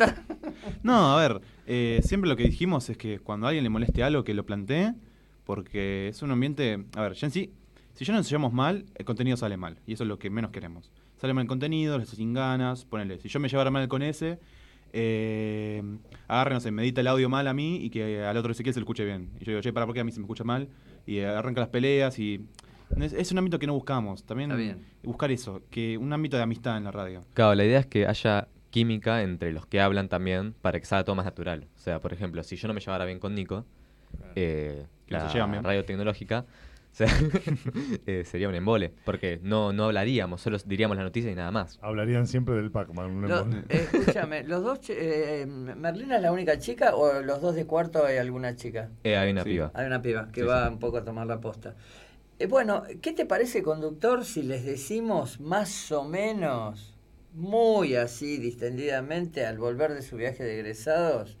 No, 0.83 1.17
a 1.17 1.21
ver, 1.21 1.41
eh, 1.65 2.01
siempre 2.03 2.29
lo 2.29 2.35
que 2.35 2.43
dijimos 2.43 2.89
es 2.89 2.97
que 2.97 3.19
cuando 3.19 3.47
a 3.47 3.49
alguien 3.49 3.63
le 3.63 3.69
moleste 3.69 4.03
algo, 4.03 4.23
que 4.23 4.33
lo 4.33 4.45
plantee, 4.45 4.93
porque 5.45 6.09
es 6.09 6.21
un 6.21 6.31
ambiente. 6.31 6.83
A 6.95 7.01
ver, 7.01 7.13
ya 7.13 7.27
en 7.27 7.31
sí, 7.31 7.53
si 7.93 8.05
ya 8.05 8.13
nos 8.13 8.19
ensayamos 8.25 8.51
mal, 8.53 8.85
el 8.95 9.05
contenido 9.05 9.37
sale 9.37 9.57
mal, 9.57 9.77
y 9.87 9.93
eso 9.93 10.03
es 10.03 10.07
lo 10.09 10.19
que 10.19 10.29
menos 10.29 10.51
queremos. 10.51 10.91
Sale 11.21 11.35
mal 11.35 11.43
el 11.43 11.47
contenido, 11.47 11.99
les 11.99 12.07
hace 12.07 12.15
sin 12.15 12.33
ganas, 12.33 12.83
ponele. 12.83 13.19
Si 13.19 13.29
yo 13.29 13.39
me 13.39 13.47
llevara 13.47 13.69
mal 13.69 13.87
con 13.87 14.01
ese, 14.01 14.39
eh, 14.91 15.83
agarre, 16.27 16.55
no 16.55 16.59
sé, 16.59 16.71
me 16.71 16.81
edita 16.81 17.01
el 17.01 17.07
audio 17.07 17.29
mal 17.29 17.47
a 17.47 17.53
mí 17.53 17.75
y 17.75 17.91
que 17.91 18.23
al 18.23 18.35
otro 18.37 18.51
Ezequiel 18.53 18.73
se 18.73 18.79
lo 18.79 18.85
escuche 18.85 19.05
bien. 19.05 19.29
Y 19.39 19.45
yo 19.45 19.51
digo, 19.51 19.61
che, 19.61 19.71
para, 19.71 19.85
¿por 19.85 19.93
qué 19.93 20.01
a 20.01 20.03
mí 20.03 20.11
se 20.11 20.19
me 20.19 20.23
escucha 20.23 20.43
mal? 20.43 20.67
Y 21.05 21.17
eh, 21.17 21.27
arranca 21.27 21.61
las 21.61 21.69
peleas 21.69 22.17
y. 22.17 22.43
Es, 22.99 23.13
es 23.13 23.31
un 23.31 23.37
ámbito 23.37 23.59
que 23.59 23.67
no 23.67 23.73
buscamos. 23.75 24.23
También 24.23 24.49
Está 24.49 24.59
bien. 24.59 24.83
buscar 25.03 25.29
eso, 25.29 25.61
que 25.69 25.95
un 25.95 26.11
ámbito 26.11 26.37
de 26.37 26.43
amistad 26.43 26.75
en 26.75 26.85
la 26.85 26.91
radio. 26.91 27.23
Claro, 27.35 27.53
la 27.53 27.65
idea 27.65 27.79
es 27.81 27.85
que 27.85 28.07
haya 28.07 28.47
química 28.71 29.21
entre 29.21 29.51
los 29.51 29.67
que 29.67 29.79
hablan 29.79 30.09
también 30.09 30.55
para 30.59 30.79
que 30.79 30.87
salga 30.87 31.03
todo 31.03 31.15
más 31.15 31.25
natural. 31.25 31.67
O 31.75 31.79
sea, 31.79 31.99
por 32.01 32.13
ejemplo, 32.13 32.41
si 32.41 32.55
yo 32.55 32.67
no 32.67 32.73
me 32.73 32.79
llevara 32.79 33.05
bien 33.05 33.19
con 33.19 33.35
Nico, 33.35 33.63
eh, 34.35 34.87
Que 35.05 35.17
no 35.17 35.47
la 35.47 35.61
radio 35.61 35.85
tecnológica 35.85 36.47
sea, 36.93 37.07
eh, 38.05 38.23
sería 38.25 38.49
un 38.49 38.55
embole, 38.55 38.93
porque 39.05 39.39
no, 39.41 39.71
no 39.73 39.85
hablaríamos, 39.85 40.41
solo 40.41 40.57
diríamos 40.65 40.97
la 40.97 41.03
noticia 41.03 41.31
y 41.31 41.35
nada 41.35 41.51
más. 41.51 41.79
Hablarían 41.81 42.27
siempre 42.27 42.55
del 42.55 42.69
Pac-Man. 42.71 43.11
un 43.11 43.29
Lo- 43.29 43.39
embole. 43.41 43.63
eh, 43.69 43.87
escúchame, 43.93 44.43
¿los 44.43 44.63
dos, 44.63 44.81
chi- 44.81 44.93
eh, 44.95 45.45
Merlina 45.47 46.17
es 46.17 46.21
la 46.21 46.31
única 46.31 46.57
chica 46.59 46.95
o 46.95 47.21
los 47.21 47.41
dos 47.41 47.55
de 47.55 47.65
cuarto 47.65 48.05
hay 48.05 48.17
alguna 48.17 48.55
chica? 48.55 48.89
Eh, 49.03 49.15
hay 49.15 49.31
una 49.31 49.43
piba. 49.43 49.71
Hay 49.73 49.85
una 49.87 50.01
piba 50.01 50.27
que 50.31 50.41
Sí, 50.41 50.47
va 50.47 50.67
sí. 50.67 50.73
un 50.73 50.79
poco 50.79 50.97
a 50.97 51.03
tomar 51.05 51.27
la 51.27 51.39
posta. 51.39 51.75
Eh, 52.39 52.47
bueno, 52.47 52.83
¿qué 53.01 53.13
te 53.13 53.25
parece, 53.25 53.63
conductor, 53.63 54.25
si 54.25 54.41
les 54.43 54.65
decimos 54.65 55.39
más 55.39 55.91
o 55.91 56.03
menos, 56.03 56.93
muy 57.33 57.95
así, 57.95 58.37
distendidamente, 58.37 59.45
al 59.45 59.57
volver 59.57 59.93
de 59.93 60.01
su 60.01 60.17
viaje 60.17 60.43
de 60.43 60.55
egresados, 60.59 61.37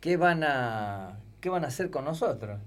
qué 0.00 0.16
van 0.16 0.42
a, 0.44 1.18
qué 1.40 1.48
van 1.50 1.64
a 1.64 1.68
hacer 1.68 1.90
con 1.90 2.04
nosotros? 2.04 2.60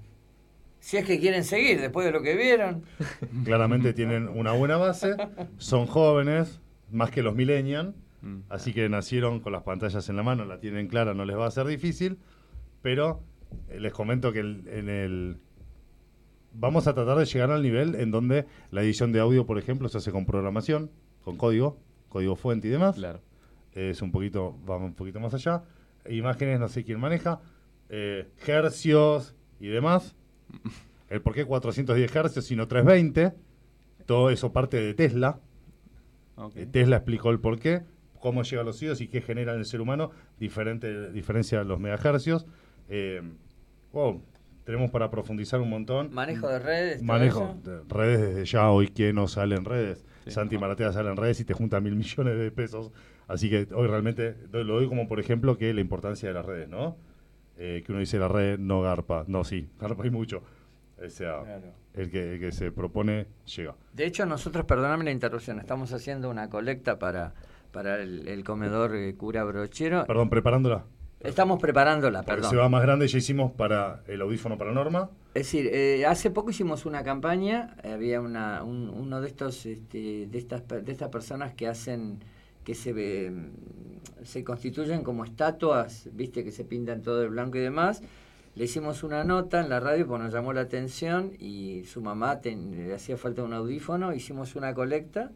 Si 0.83 0.97
es 0.97 1.05
que 1.05 1.17
quieren 1.17 1.45
seguir 1.45 1.79
después 1.79 2.05
de 2.05 2.11
lo 2.11 2.21
que 2.21 2.35
vieron. 2.35 2.83
Claramente 3.45 3.93
tienen 3.93 4.27
una 4.27 4.51
buena 4.51 4.75
base, 4.75 5.15
son 5.57 5.85
jóvenes, 5.87 6.59
más 6.91 7.09
que 7.09 7.23
los 7.23 7.33
millennials, 7.35 7.95
Mm. 8.21 8.39
así 8.49 8.73
que 8.73 8.87
nacieron 8.89 9.39
con 9.41 9.51
las 9.53 9.63
pantallas 9.63 10.07
en 10.09 10.15
la 10.17 10.23
mano, 10.23 10.43
la 10.45 10.59
tienen 10.59 10.87
clara, 10.87 11.13
no 11.13 11.23
les 11.25 11.37
va 11.37 11.45
a 11.45 11.51
ser 11.51 11.65
difícil, 11.67 12.17
pero 12.81 13.21
eh, 13.69 13.79
les 13.79 13.91
comento 13.93 14.31
que 14.33 14.39
el- 14.39 14.67
en 14.67 14.89
el... 14.89 15.37
Vamos 16.53 16.87
a 16.87 16.93
tratar 16.93 17.17
de 17.17 17.25
llegar 17.25 17.49
al 17.51 17.63
nivel 17.63 17.95
en 17.95 18.11
donde 18.11 18.45
la 18.71 18.81
edición 18.81 19.11
de 19.13 19.19
audio, 19.21 19.45
por 19.45 19.57
ejemplo, 19.57 19.87
se 19.89 19.97
hace 19.99 20.11
con 20.11 20.25
programación, 20.25 20.91
con 21.23 21.37
código, 21.37 21.77
código 22.09 22.35
fuente 22.35 22.67
y 22.67 22.71
demás. 22.71 22.95
Claro. 22.95 23.21
Es 23.73 24.01
un 24.01 24.11
poquito, 24.11 24.57
vamos 24.65 24.89
un 24.89 24.95
poquito 24.95 25.19
más 25.21 25.33
allá. 25.33 25.63
Imágenes, 26.09 26.59
no 26.59 26.67
sé 26.67 26.83
quién 26.83 26.99
maneja. 26.99 27.39
Eh, 27.89 28.27
hercios 28.45 29.33
y 29.59 29.67
demás. 29.67 30.15
El 31.09 31.21
por 31.21 31.33
qué 31.33 31.45
410 31.45 32.15
hercios 32.15 32.51
y 32.51 32.55
no 32.55 32.67
320. 32.67 33.33
Todo 34.05 34.29
eso 34.29 34.51
parte 34.51 34.77
de 34.77 34.93
Tesla. 34.93 35.39
Eh, 36.55 36.65
Tesla 36.71 36.97
explicó 36.97 37.29
el 37.29 37.39
por 37.39 37.59
qué, 37.59 37.83
cómo 38.19 38.43
llega 38.43 38.61
a 38.61 38.65
los 38.65 38.81
oídos 38.81 39.01
y 39.01 39.07
qué 39.07 39.21
genera 39.21 39.53
en 39.53 39.59
el 39.59 39.65
ser 39.65 39.81
humano, 39.81 40.11
diferente 40.39 41.11
diferencia 41.11 41.59
de 41.59 41.65
los 41.65 41.79
megahercios. 41.79 42.45
Eh, 42.89 43.21
wow, 43.91 44.21
tenemos 44.63 44.91
para 44.91 45.11
profundizar 45.11 45.61
un 45.61 45.69
montón. 45.69 46.13
Manejo 46.13 46.47
de 46.47 46.59
redes. 46.59 47.03
Manejo 47.03 47.57
de 47.63 47.81
redes 47.87 48.21
desde 48.21 48.45
ya, 48.45 48.71
hoy 48.71 48.87
que 48.87 49.13
no 49.13 49.27
sale 49.27 49.55
en 49.55 49.65
redes. 49.65 50.05
Sí. 50.25 50.31
Santi 50.31 50.57
Maratea 50.57 50.91
sale 50.91 51.09
en 51.09 51.17
redes 51.17 51.39
y 51.41 51.45
te 51.45 51.53
junta 51.53 51.79
mil 51.79 51.95
millones 51.95 52.37
de 52.37 52.49
pesos. 52.51 52.91
Así 53.27 53.49
que 53.49 53.67
hoy 53.73 53.87
realmente 53.87 54.35
lo 54.51 54.63
doy 54.63 54.87
como 54.87 55.07
por 55.07 55.19
ejemplo 55.19 55.57
que 55.57 55.73
la 55.73 55.81
importancia 55.81 56.27
de 56.27 56.33
las 56.33 56.45
redes, 56.45 56.69
¿no? 56.69 56.97
Eh, 57.57 57.83
que 57.85 57.91
uno 57.91 57.99
dice 57.99 58.17
la 58.19 58.27
red 58.27 58.57
no 58.59 58.81
garpa. 58.81 59.25
No, 59.27 59.43
sí, 59.43 59.69
garpa 59.79 60.03
hay 60.03 60.09
mucho. 60.11 60.41
O 61.03 61.09
sea, 61.09 61.41
el, 61.93 62.09
que, 62.09 62.33
el 62.35 62.39
que 62.39 62.51
se 62.51 62.71
propone 62.71 63.27
llega. 63.55 63.75
De 63.93 64.05
hecho, 64.05 64.25
nosotros, 64.25 64.65
perdóname 64.65 65.03
la 65.03 65.11
interrupción, 65.11 65.59
estamos 65.59 65.91
haciendo 65.91 66.29
una 66.29 66.49
colecta 66.49 66.97
para, 66.97 67.33
para 67.71 68.01
el, 68.01 68.27
el 68.27 68.43
comedor 68.43 68.95
eh, 68.95 69.13
cura 69.15 69.43
brochero. 69.43 70.05
Perdón, 70.05 70.29
preparándola. 70.29 70.85
Estamos 71.19 71.59
preparándola, 71.61 72.19
Porque 72.19 72.35
perdón. 72.35 72.51
se 72.51 72.57
va 72.57 72.67
más 72.69 72.81
grande, 72.83 73.07
ya 73.07 73.17
hicimos 73.17 73.51
para 73.53 74.03
el 74.07 74.21
audífono 74.21 74.57
para 74.57 74.71
Norma. 74.73 75.09
Es 75.33 75.43
decir, 75.45 75.69
eh, 75.73 76.05
hace 76.05 76.31
poco 76.31 76.49
hicimos 76.51 76.85
una 76.85 77.03
campaña, 77.03 77.75
había 77.83 78.19
una, 78.21 78.61
un- 78.63 78.89
uno 78.89 79.19
de 79.21 79.27
estos, 79.27 79.65
este, 79.65 80.27
de 80.27 80.37
estas, 80.37 80.67
de 80.67 80.91
estas 80.91 81.09
personas 81.09 81.53
que 81.53 81.67
hacen, 81.67 82.19
que 82.63 82.75
se 82.75 82.93
ve, 82.93 83.31
mm, 83.31 84.23
se 84.25 84.43
constituyen 84.43 85.03
como 85.03 85.25
estatuas, 85.25 86.09
viste, 86.13 86.43
que 86.43 86.51
se 86.51 86.63
pintan 86.63 87.01
todo 87.01 87.19
de 87.19 87.27
blanco 87.27 87.57
y 87.57 87.61
demás. 87.61 88.01
Le 88.55 88.65
hicimos 88.65 89.03
una 89.03 89.23
nota 89.23 89.59
en 89.61 89.69
la 89.69 89.79
radio 89.79 90.05
porque 90.07 90.23
nos 90.25 90.33
llamó 90.33 90.53
la 90.53 90.61
atención 90.61 91.31
y 91.39 91.83
su 91.85 92.01
mamá 92.01 92.39
ten- 92.39 92.71
le 92.87 92.93
hacía 92.93 93.17
falta 93.17 93.43
un 93.43 93.53
audífono, 93.53 94.13
hicimos 94.13 94.55
una 94.55 94.73
colecta 94.75 95.31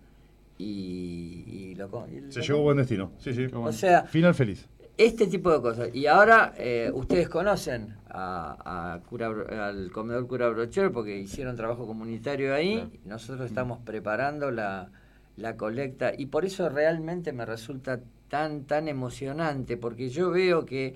y, 0.57 1.43
y 1.47 1.75
lo, 1.75 1.87
y 2.07 2.31
Se 2.31 2.39
lo- 2.39 2.45
llegó 2.45 2.59
a 2.59 2.63
buen 2.63 2.77
destino. 2.77 3.11
Sí, 3.19 3.33
sí. 3.33 3.47
O 3.53 3.71
sea, 3.71 4.03
Final 4.03 4.33
feliz. 4.35 4.67
este 4.97 5.27
tipo 5.27 5.51
de 5.51 5.61
cosas. 5.61 5.89
Y 5.93 6.07
ahora 6.07 6.53
eh, 6.57 6.91
ustedes 6.93 7.27
conocen 7.29 7.95
a, 8.09 8.93
a 8.95 8.99
Cura 9.01 9.27
al 9.67 9.91
comedor 9.91 10.27
Cura 10.27 10.49
Brochero 10.49 10.91
porque 10.91 11.17
hicieron 11.17 11.55
trabajo 11.55 11.85
comunitario 11.85 12.53
ahí. 12.53 12.99
Nosotros 13.05 13.45
estamos 13.47 13.79
preparando 13.83 14.51
la, 14.51 14.89
la 15.37 15.55
colecta 15.55 16.11
y 16.17 16.25
por 16.25 16.45
eso 16.45 16.67
realmente 16.67 17.31
me 17.31 17.45
resulta 17.45 18.01
tan, 18.27 18.65
tan 18.65 18.87
emocionante 18.87 19.77
porque 19.77 20.09
yo 20.09 20.31
veo 20.31 20.65
que 20.65 20.95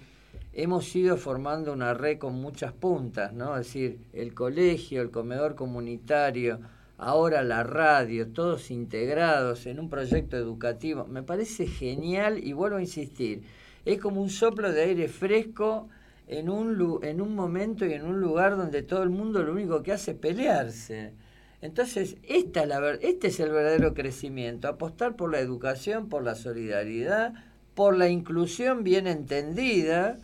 hemos 0.54 0.94
ido 0.96 1.18
formando 1.18 1.72
una 1.72 1.94
red 1.94 2.18
con 2.18 2.36
muchas 2.36 2.74
puntas, 2.74 3.34
¿no? 3.34 3.56
Es 3.58 3.68
decir, 3.68 4.00
el 4.14 4.34
colegio, 4.34 5.02
el 5.02 5.12
comedor 5.12 5.56
comunitario, 5.56 6.60
ahora 6.98 7.44
la 7.44 7.64
radio, 7.64 8.28
todos 8.28 8.72
integrados 8.72 9.66
en 9.66 9.80
un 9.80 9.90
proyecto 9.90 10.38
educativo. 10.38 11.06
Me 11.06 11.24
parece 11.24 11.68
genial 11.68 12.40
y 12.44 12.54
vuelvo 12.54 12.78
a 12.78 12.82
insistir, 12.82 13.44
es 13.86 14.00
como 14.00 14.22
un 14.22 14.30
soplo 14.30 14.72
de 14.72 14.82
aire 14.82 15.08
fresco 15.08 15.90
en 16.28 16.50
un, 16.50 17.00
en 17.04 17.22
un 17.22 17.36
momento 17.36 17.86
y 17.86 17.94
en 17.94 18.06
un 18.06 18.20
lugar 18.20 18.56
donde 18.56 18.84
todo 18.84 19.04
el 19.04 19.10
mundo 19.10 19.44
lo 19.44 19.52
único 19.52 19.84
que 19.84 19.92
hace 19.92 20.12
es 20.12 20.18
pelearse. 20.18 21.14
Entonces, 21.62 22.18
esta 22.24 22.64
es 22.64 22.68
la 22.68 22.92
este 23.02 23.28
es 23.28 23.40
el 23.40 23.52
verdadero 23.52 23.94
crecimiento, 23.94 24.68
apostar 24.68 25.16
por 25.16 25.32
la 25.32 25.40
educación, 25.40 26.10
por 26.10 26.24
la 26.24 26.36
solidaridad, 26.36 27.34
por 27.76 27.96
la 27.96 28.10
inclusión 28.10 28.84
bien 28.84 29.08
entendida, 29.08 30.18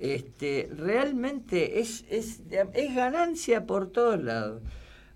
este, 0.00 0.68
realmente 0.76 1.80
es, 1.80 2.04
es, 2.10 2.42
es 2.50 2.94
ganancia 2.94 3.66
por 3.66 3.90
todos 3.90 4.22
lados. 4.22 4.62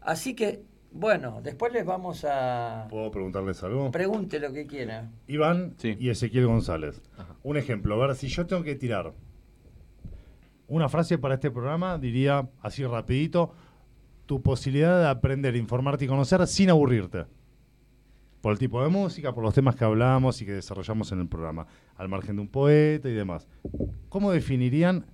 Así 0.01 0.35
que, 0.35 0.63
bueno, 0.93 1.41
después 1.43 1.73
les 1.73 1.85
vamos 1.85 2.25
a... 2.25 2.87
¿Puedo 2.89 3.11
preguntarles 3.11 3.63
algo? 3.63 3.91
Pregunte 3.91 4.41
lo 4.41 4.53
que 4.53 4.67
quiera. 4.67 5.11
Iván 5.27 5.75
y 5.83 6.09
Ezequiel 6.09 6.47
González. 6.47 7.03
Un 7.43 7.57
ejemplo, 7.57 7.95
a 7.95 8.07
ver, 8.07 8.17
si 8.17 8.29
yo 8.29 8.47
tengo 8.47 8.63
que 8.63 8.75
tirar 8.75 9.13
una 10.67 10.89
frase 10.89 11.19
para 11.19 11.35
este 11.35 11.51
programa, 11.51 11.99
diría 11.99 12.49
así 12.63 12.85
rapidito, 12.85 13.53
tu 14.29 14.43
posibilidad 14.43 15.01
de 15.01 15.09
aprender, 15.09 15.57
informarte 15.57 16.05
y 16.05 16.09
conocer 16.09 16.47
sin 16.47 16.69
aburrirte. 16.71 17.25
Por 18.43 18.53
el 18.53 18.59
tipo 18.59 18.81
de 18.83 18.89
música, 18.89 19.35
por 19.35 19.43
los 19.43 19.55
temas 19.55 19.75
que 19.75 19.85
hablamos 19.85 20.41
y 20.43 20.47
que 20.47 20.53
desarrollamos 20.53 21.11
en 21.11 21.21
el 21.21 21.29
programa, 21.29 21.67
al 21.97 22.09
margen 22.09 22.37
de 22.37 22.43
un 22.43 22.49
poeta 22.49 23.09
y 23.09 23.13
demás. 23.15 23.49
¿Cómo 24.09 24.31
definirían 24.31 25.07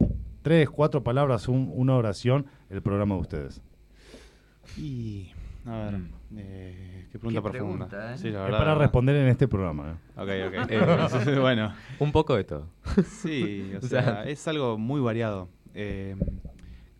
tres, 0.42 0.68
cuatro 0.68 1.02
palabras, 1.02 1.48
un- 1.48 1.70
una 1.74 1.94
oración, 1.96 2.44
el 2.68 2.82
programa 2.82 3.14
de 3.14 3.20
ustedes? 3.22 3.62
Y, 4.76 5.30
a 5.64 5.76
ver, 5.76 6.00
eh, 6.36 7.06
qué 7.12 7.18
pregunta 7.18 7.40
Qué 7.40 7.58
profunda. 7.58 7.88
pregunta, 7.88 8.14
¿eh? 8.14 8.18
Sí, 8.18 8.30
la 8.30 8.44
Es 8.48 8.50
para 8.56 8.74
responder 8.74 9.16
en 9.16 9.28
este 9.28 9.46
programa. 9.48 9.92
¿eh? 10.16 10.20
Ok, 10.20 10.48
ok. 10.48 10.70
Eh, 11.34 11.38
bueno. 11.40 11.72
Un 12.00 12.12
poco 12.12 12.34
de 12.36 12.44
todo. 12.44 12.66
Sí, 13.06 13.72
o 13.74 13.78
O 13.84 13.88
sea- 13.88 14.02
sea, 14.02 14.24
es 14.24 14.46
algo 14.48 14.76
muy 14.76 15.00
variado. 15.00 15.48
eh, 15.72 16.16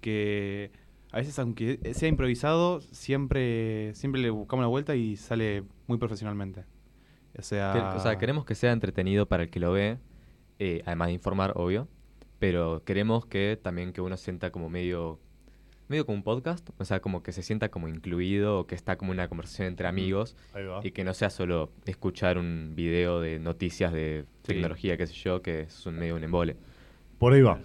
que 0.01 0.71
a 1.15 1.19
veces, 1.19 1.39
aunque 1.39 1.79
sea 1.95 2.09
improvisado, 2.09 2.81
siempre, 2.81 3.95
siempre 3.95 4.21
le 4.21 4.31
buscamos 4.31 4.63
la 4.65 4.69
vuelta 4.69 4.95
y 4.97 5.17
sale 5.17 5.63
muy 5.87 5.99
profesionalmente. 5.99 6.65
O 7.39 7.43
sea, 7.43 7.73
Que- 7.73 7.99
o 7.99 8.01
sea, 8.01 8.19
queremos 8.19 8.45
que 8.45 8.55
sea 8.55 8.73
entretenido 8.73 9.27
para 9.27 9.45
el 9.45 9.51
que 9.51 9.61
lo 9.61 9.73
ve, 9.73 9.99
eh, 10.59 10.83
además 10.87 11.09
de 11.09 11.15
informar, 11.15 11.53
obvio, 11.57 11.89
pero 12.39 12.83
queremos 12.85 13.27
que 13.27 13.59
también 13.61 13.93
que 13.93 14.01
uno 14.01 14.17
sienta 14.17 14.51
como 14.51 14.69
medio 14.69 15.21
medio 15.87 16.07
como 16.07 16.17
un 16.17 16.23
podcast, 16.25 16.71
o 16.79 16.85
sea, 16.87 17.01
como 17.01 17.23
que 17.23 17.31
se 17.31 17.43
sienta 17.43 17.69
como 17.71 17.89
incluido 17.89 18.61
o 18.61 18.67
que 18.67 18.75
está 18.75 18.97
como 18.97 19.13
una 19.13 19.29
conversación 19.29 19.69
entre 19.69 19.87
amigos 19.87 20.35
Ahí 20.55 20.65
va. 20.65 20.81
y 20.83 20.93
que 20.93 21.05
no 21.05 21.13
sea 21.13 21.29
solo 21.29 21.73
escuchar 21.85 22.39
un 22.39 22.73
video 22.75 23.21
de 23.21 23.39
noticias 23.39 23.93
de 23.93 24.25
Sí. 24.45 24.55
tecnología, 24.55 24.97
qué 24.97 25.07
sé 25.07 25.13
yo, 25.13 25.43
que 25.43 25.61
es 25.61 25.85
un 25.85 25.97
medio 25.99 26.17
un 26.17 26.25
embole. 26.25 26.57
Por 27.19 27.35
ahí 27.35 27.43
va. 27.43 27.61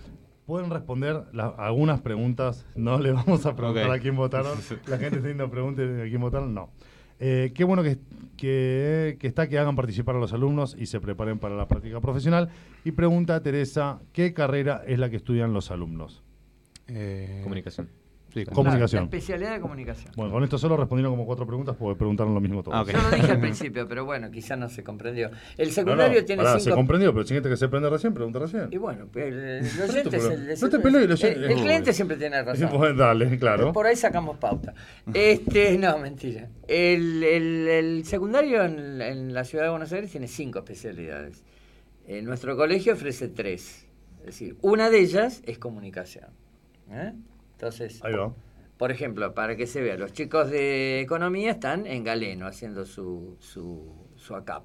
Pueden 0.50 0.70
responder 0.72 1.26
la- 1.32 1.48
algunas 1.58 2.02
preguntas. 2.02 2.66
No 2.76 3.00
le 3.00 3.12
vamos 3.12 3.46
a 3.46 3.56
preguntar 3.56 3.92
a 3.92 4.00
quién 4.00 4.16
votaron. 4.16 4.58
La 4.88 4.98
gente 4.98 5.18
está 5.18 5.28
yendo 5.30 5.50
pregunte 5.50 5.84
a 6.02 6.06
quién 6.10 6.20
votaron. 6.20 6.54
No. 6.56 6.72
Eh, 7.20 7.52
qué 7.54 7.64
bueno 7.66 7.84
que, 7.84 8.00
que, 8.36 9.18
que 9.20 9.28
está 9.28 9.48
que 9.48 9.60
hagan 9.60 9.76
participar 9.76 10.16
a 10.16 10.20
los 10.20 10.34
alumnos 10.34 10.76
y 10.80 10.88
se 10.88 11.00
preparen 11.00 11.38
para 11.38 11.56
la 11.56 11.68
práctica 11.68 12.02
profesional. 12.02 12.50
Y 12.84 12.92
pregunta 12.94 13.36
a 13.36 13.44
Teresa, 13.44 14.00
¿qué 14.12 14.34
carrera 14.34 14.82
es 14.88 14.98
la 14.98 15.10
que 15.10 15.18
estudian 15.18 15.54
los 15.54 15.70
alumnos? 15.70 16.24
eh, 16.88 17.42
Comunicación. 17.44 17.88
Sí, 18.34 18.46
comunicación. 18.46 19.02
la 19.02 19.06
especialidad 19.06 19.54
de 19.54 19.60
comunicación. 19.60 20.12
Bueno, 20.16 20.32
con 20.32 20.44
esto 20.44 20.58
solo 20.58 20.78
respondieron 20.78 21.14
como 21.14 21.26
cuatro 21.26 21.48
preguntas 21.48 21.76
porque 21.78 21.98
preguntaron 21.98 22.34
lo 22.34 22.40
mismo 22.40 22.62
todos. 22.62 22.78
Ah. 22.78 22.92
Yo 22.92 23.02
lo 23.02 23.10
dije 23.16 23.32
al 23.32 23.40
principio, 23.42 23.88
pero 23.88 24.06
bueno, 24.06 24.30
quizás 24.30 24.58
no 24.58 24.70
se 24.70 24.84
comprendió. 24.84 25.32
El 25.58 25.72
secundario 25.72 26.14
No, 26.16 26.20
no, 26.22 26.26
tiene 26.26 26.44
pará, 26.44 26.60
cinco... 26.60 26.70
Se 26.72 26.76
comprendió, 26.76 27.12
pero 27.14 27.26
si 27.26 27.34
gente 27.34 27.50
que 27.50 27.58
se 27.58 27.68
prende 27.70 27.90
recién, 27.90 28.14
pregunta 28.14 28.40
recién. 28.40 28.68
Y 28.72 28.78
bueno, 28.78 29.08
el, 29.16 29.34
el 29.34 29.66
oyente 29.90 30.10
te 30.12 30.18
es 30.18 30.26
el... 30.26 30.60
no 30.62 30.70
te 30.70 30.80
pelees, 30.80 31.04
el 31.06 31.12
oyente- 31.12 31.34
el- 31.38 31.44
el 31.52 31.58
cliente 31.60 31.94
siempre 31.94 32.18
tiene 32.18 32.44
razón. 32.44 32.70
Dale, 32.98 33.38
claro. 33.40 33.74
Por 33.74 33.88
ahí 33.88 33.96
sacamos 33.96 34.38
pauta. 34.38 34.74
Este, 35.14 35.78
no, 35.78 35.98
mentira. 35.98 36.50
El, 36.68 37.24
el- 37.24 37.68
el 37.68 38.06
secundario 38.06 38.64
en, 38.64 39.02
en 39.02 39.34
la 39.34 39.44
ciudad 39.44 39.64
de 39.64 39.70
Buenos 39.72 39.92
Aires 39.92 40.12
tiene 40.12 40.28
cinco 40.28 40.60
especialidades. 40.60 41.44
Eh, 42.08 42.22
nuestro 42.22 42.56
colegio 42.56 42.94
ofrece 42.94 43.28
tres. 43.28 43.86
Es 44.20 44.26
decir, 44.26 44.56
una 44.62 44.90
de 44.90 45.00
ellas 45.00 45.42
es 45.46 45.58
comunicación. 45.58 46.28
¿eh? 46.92 47.14
Entonces, 47.60 48.00
Ahí 48.06 48.14
va. 48.14 48.32
por 48.78 48.90
ejemplo, 48.90 49.34
para 49.34 49.58
que 49.58 49.68
se 49.68 49.82
vea, 49.82 49.98
los 49.98 50.14
chicos 50.14 50.50
de 50.50 51.02
economía 51.02 51.52
están 51.52 51.86
en 51.88 52.06
Galeno 52.06 52.48
haciendo 52.48 52.86
su, 52.86 53.36
su, 53.42 53.94
su 54.16 54.34
ACAP. 54.34 54.64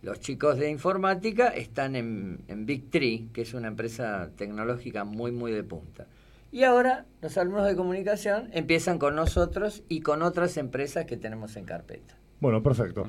Los 0.00 0.20
chicos 0.20 0.56
de 0.58 0.70
informática 0.70 1.48
están 1.48 1.96
en, 1.96 2.40
en 2.48 2.64
Big 2.64 2.88
Tree, 2.90 3.28
que 3.34 3.42
es 3.42 3.52
una 3.52 3.68
empresa 3.68 4.30
tecnológica 4.36 5.04
muy, 5.04 5.32
muy 5.32 5.52
de 5.52 5.64
punta. 5.64 6.06
Y 6.50 6.62
ahora 6.64 7.04
los 7.20 7.36
alumnos 7.36 7.66
de 7.66 7.76
comunicación 7.76 8.48
empiezan 8.54 8.98
con 8.98 9.14
nosotros 9.16 9.82
y 9.90 10.00
con 10.00 10.22
otras 10.22 10.56
empresas 10.56 11.04
que 11.04 11.18
tenemos 11.18 11.56
en 11.56 11.66
carpeta. 11.66 12.16
Bueno, 12.40 12.62
perfecto. 12.62 13.06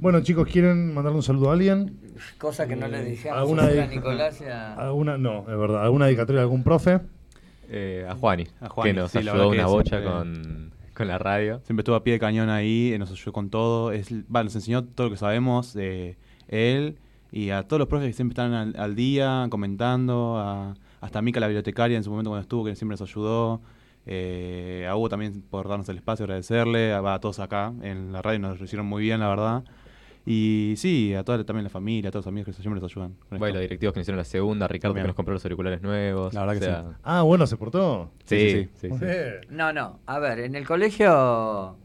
Bueno, 0.00 0.22
chicos, 0.22 0.48
¿quieren 0.48 0.92
mandarle 0.92 1.18
un 1.18 1.22
saludo 1.22 1.50
a 1.50 1.52
alguien? 1.52 2.00
Cosa 2.38 2.66
que 2.66 2.74
no 2.74 2.88
le 2.88 3.00
Eh, 3.00 3.04
dije 3.04 3.30
a 3.30 3.38
¿Alguna, 3.38 3.68
señora 3.68 3.86
de- 3.86 3.94
Nicolás 3.94 4.40
y 4.40 4.44
a- 4.46 4.74
alguna 4.88 5.18
No, 5.18 5.40
es 5.42 5.56
verdad. 5.56 5.84
¿Alguna 5.84 6.06
dedicatoria 6.06 6.40
de 6.40 6.44
algún 6.44 6.64
profe? 6.64 7.00
Eh, 7.72 8.04
a 8.08 8.14
Juani, 8.16 8.46
A 8.60 8.68
Juani, 8.68 8.90
que 8.90 9.00
nos 9.00 9.10
sí, 9.12 9.18
ayudó 9.18 9.48
una 9.50 9.66
bocha 9.66 10.00
siempre- 10.00 10.10
con, 10.12 10.72
con 10.94 11.06
la 11.08 11.18
radio. 11.18 11.60
Siempre 11.64 11.82
estuvo 11.82 11.94
a 11.96 12.02
pie 12.02 12.14
de 12.14 12.18
cañón 12.18 12.48
ahí, 12.50 12.92
eh, 12.92 12.98
nos 12.98 13.10
ayudó 13.12 13.32
con 13.32 13.48
todo. 13.48 13.92
Es, 13.92 14.12
va, 14.12 14.42
nos 14.42 14.54
enseñó 14.56 14.84
todo 14.84 15.06
lo 15.06 15.10
que 15.12 15.16
sabemos 15.18 15.72
de 15.72 16.16
él 16.48 16.96
y 17.30 17.50
a 17.50 17.62
todos 17.62 17.78
los 17.78 17.88
profes 17.88 18.08
que 18.08 18.12
siempre 18.12 18.32
están 18.32 18.52
al, 18.54 18.74
al 18.76 18.96
día 18.96 19.46
comentando. 19.50 20.36
A, 20.38 20.74
hasta 21.00 21.20
a 21.20 21.22
Mica, 21.22 21.38
la 21.40 21.46
bibliotecaria, 21.46 21.96
en 21.96 22.02
su 22.04 22.10
momento 22.10 22.30
cuando 22.30 22.42
estuvo, 22.42 22.64
que 22.64 22.74
siempre 22.76 22.94
nos 22.94 23.02
ayudó. 23.02 23.60
Eh, 24.06 24.86
a 24.90 24.96
Hugo 24.96 25.08
también 25.08 25.42
por 25.48 25.68
darnos 25.68 25.88
el 25.88 25.96
espacio, 25.96 26.24
agradecerle. 26.24 26.92
A, 26.92 27.14
a 27.14 27.20
todos 27.20 27.38
acá 27.38 27.72
en 27.82 28.12
la 28.12 28.20
radio 28.22 28.38
nos 28.40 28.58
lo 28.58 28.64
hicieron 28.64 28.86
muy 28.86 29.02
bien, 29.02 29.20
la 29.20 29.28
verdad. 29.28 29.64
Y 30.26 30.74
sí, 30.76 31.14
a 31.14 31.24
toda 31.24 31.42
también 31.44 31.64
la 31.64 31.70
familia, 31.70 32.08
a 32.08 32.12
todos 32.12 32.26
los 32.26 32.30
amigos 32.32 32.54
que 32.54 32.62
siempre 32.62 32.80
nos 32.80 32.90
ayudan. 32.92 33.16
Bueno, 33.30 33.46
esto. 33.46 33.54
los 33.54 33.62
directivos 33.62 33.94
que 33.94 34.00
nos 34.00 34.04
hicieron 34.04 34.18
la 34.18 34.24
segunda, 34.24 34.68
Ricardo 34.68 34.92
También. 34.92 35.04
que 35.04 35.08
nos 35.08 35.16
compró 35.16 35.34
los 35.34 35.44
auriculares 35.44 35.82
nuevos. 35.82 36.34
La 36.34 36.40
verdad 36.44 36.52
que 36.54 36.58
o 36.60 36.62
sea, 36.62 36.82
sí. 36.82 36.96
Ah, 37.02 37.22
bueno, 37.22 37.46
¿se 37.46 37.56
portó? 37.56 38.10
Sí, 38.24 38.50
Sí, 38.50 38.68
sí, 38.74 38.88
sí. 38.98 39.04
No, 39.48 39.72
no. 39.72 40.00
A 40.06 40.18
ver, 40.18 40.40
en 40.40 40.54
el 40.54 40.66
colegio, 40.66 41.76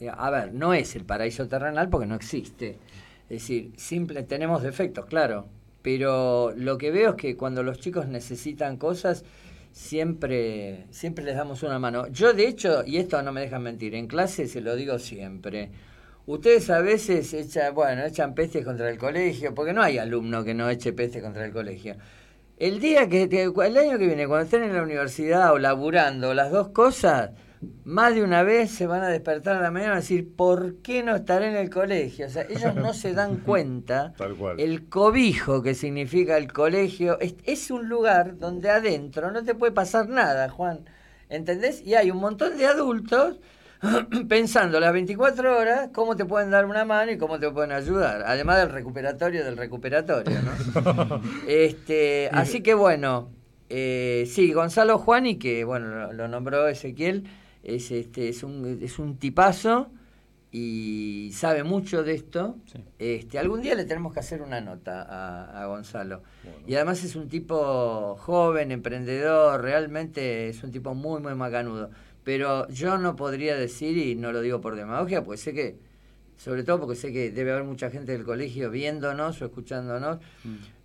eh, 0.00 0.10
a 0.12 0.30
ver, 0.30 0.54
no 0.54 0.72
es 0.72 0.94
el 0.96 1.04
paraíso 1.04 1.48
terrenal 1.48 1.88
porque 1.88 2.06
no 2.06 2.14
existe. 2.14 2.78
Es 3.24 3.40
decir, 3.40 3.72
simple, 3.76 4.22
tenemos 4.22 4.62
defectos, 4.62 5.06
claro. 5.06 5.46
Pero 5.82 6.52
lo 6.56 6.78
que 6.78 6.90
veo 6.90 7.10
es 7.10 7.16
que 7.16 7.36
cuando 7.36 7.62
los 7.62 7.78
chicos 7.80 8.06
necesitan 8.06 8.76
cosas, 8.76 9.24
siempre, 9.72 10.86
siempre 10.90 11.24
les 11.24 11.36
damos 11.36 11.62
una 11.62 11.78
mano. 11.78 12.06
Yo, 12.08 12.32
de 12.32 12.46
hecho, 12.48 12.84
y 12.86 12.96
esto 12.98 13.20
no 13.22 13.32
me 13.32 13.40
dejan 13.42 13.62
mentir, 13.62 13.94
en 13.94 14.06
clase 14.06 14.46
se 14.46 14.60
lo 14.60 14.76
digo 14.76 14.98
siempre. 14.98 15.70
Ustedes 16.26 16.70
a 16.70 16.80
veces 16.80 17.32
echan, 17.34 17.74
bueno, 17.74 18.04
echan 18.04 18.34
peste 18.34 18.64
contra 18.64 18.88
el 18.88 18.96
colegio, 18.98 19.54
porque 19.54 19.72
no 19.74 19.82
hay 19.82 19.98
alumno 19.98 20.42
que 20.44 20.54
no 20.54 20.70
eche 20.70 20.92
peste 20.92 21.20
contra 21.20 21.44
el 21.44 21.52
colegio. 21.52 21.96
El 22.58 22.80
día 22.80 23.08
que, 23.08 23.28
que- 23.28 23.44
el 23.44 23.76
año 23.76 23.98
que 23.98 24.06
viene, 24.06 24.26
cuando 24.28 24.44
estén 24.44 24.62
en 24.62 24.74
la 24.74 24.82
universidad 24.82 25.52
o 25.52 25.58
laburando, 25.58 26.32
las 26.34 26.50
dos 26.50 26.68
cosas, 26.68 27.30
más 27.84 28.14
de 28.14 28.22
una 28.22 28.42
vez 28.42 28.70
se 28.70 28.86
van 28.86 29.02
a 29.02 29.08
despertar 29.08 29.56
a 29.56 29.60
la 29.60 29.70
mañana 29.70 29.86
y 29.86 29.90
van 29.90 29.98
a 29.98 30.00
decir, 30.00 30.34
¿por 30.36 30.76
qué 30.76 31.02
no 31.02 31.16
estaré 31.16 31.48
en 31.48 31.56
el 31.56 31.68
colegio? 31.70 32.26
O 32.26 32.30
sea, 32.30 32.42
ellos 32.48 32.74
no 32.74 32.94
se 32.94 33.12
dan 33.12 33.36
cuenta 33.46 34.14
Tal 34.16 34.34
cual. 34.36 34.60
el 34.60 34.88
cobijo 34.88 35.62
que 35.62 35.74
significa 35.74 36.36
el 36.38 36.52
colegio. 36.52 37.18
Es, 37.20 37.34
es 37.44 37.70
un 37.70 37.88
lugar 37.88 38.38
donde 38.38 38.70
adentro 38.70 39.30
no 39.32 39.44
te 39.44 39.54
puede 39.54 39.72
pasar 39.72 40.08
nada, 40.08 40.48
Juan. 40.48 40.80
¿Entendés? 41.28 41.82
Y 41.82 41.94
hay 41.94 42.10
un 42.10 42.18
montón 42.18 42.56
de 42.58 42.66
adultos 42.66 43.38
pensando 44.28 44.80
las 44.80 44.92
24 44.92 45.58
horas 45.58 45.90
cómo 45.92 46.16
te 46.16 46.24
pueden 46.24 46.50
dar 46.50 46.64
una 46.66 46.84
mano 46.84 47.12
y 47.12 47.18
cómo 47.18 47.38
te 47.38 47.50
pueden 47.50 47.72
ayudar. 47.72 48.22
Además 48.26 48.58
del 48.58 48.70
recuperatorio 48.70 49.44
del 49.44 49.56
recuperatorio, 49.56 50.38
¿no? 50.42 51.20
este, 51.48 52.28
así 52.32 52.62
que 52.62 52.74
bueno, 52.74 53.30
eh, 53.68 54.24
sí, 54.30 54.52
Gonzalo 54.52 54.98
Juani, 54.98 55.36
que 55.36 55.64
bueno, 55.64 55.88
lo, 55.88 56.12
lo 56.12 56.28
nombró 56.28 56.68
Ezequiel, 56.68 57.24
es, 57.62 57.90
este, 57.90 58.28
es, 58.28 58.42
un, 58.42 58.78
es 58.82 58.98
un 58.98 59.16
tipazo 59.16 59.90
y 60.56 61.32
sabe 61.32 61.64
mucho 61.64 62.04
de 62.04 62.14
esto. 62.14 62.56
Este, 63.00 63.40
algún 63.40 63.60
día 63.60 63.74
le 63.74 63.84
tenemos 63.84 64.14
que 64.14 64.20
hacer 64.20 64.40
una 64.40 64.60
nota 64.60 65.02
a, 65.02 65.62
a 65.62 65.66
Gonzalo. 65.66 66.22
Y 66.68 66.76
además 66.76 67.02
es 67.02 67.16
un 67.16 67.28
tipo 67.28 68.14
joven, 68.20 68.70
emprendedor, 68.70 69.60
realmente 69.60 70.48
es 70.48 70.62
un 70.62 70.70
tipo 70.70 70.94
muy, 70.94 71.20
muy 71.20 71.34
macanudo. 71.34 71.90
Pero 72.24 72.66
yo 72.68 72.98
no 72.98 73.16
podría 73.16 73.56
decir, 73.56 73.96
y 73.98 74.14
no 74.14 74.32
lo 74.32 74.40
digo 74.40 74.60
por 74.60 74.76
demagogia, 74.76 75.22
porque 75.22 75.36
sé 75.36 75.52
que, 75.52 75.76
sobre 76.36 76.64
todo 76.64 76.80
porque 76.80 76.96
sé 76.96 77.12
que 77.12 77.30
debe 77.30 77.52
haber 77.52 77.64
mucha 77.64 77.90
gente 77.90 78.12
del 78.12 78.24
colegio 78.24 78.70
viéndonos 78.70 79.40
o 79.40 79.44
escuchándonos. 79.44 80.18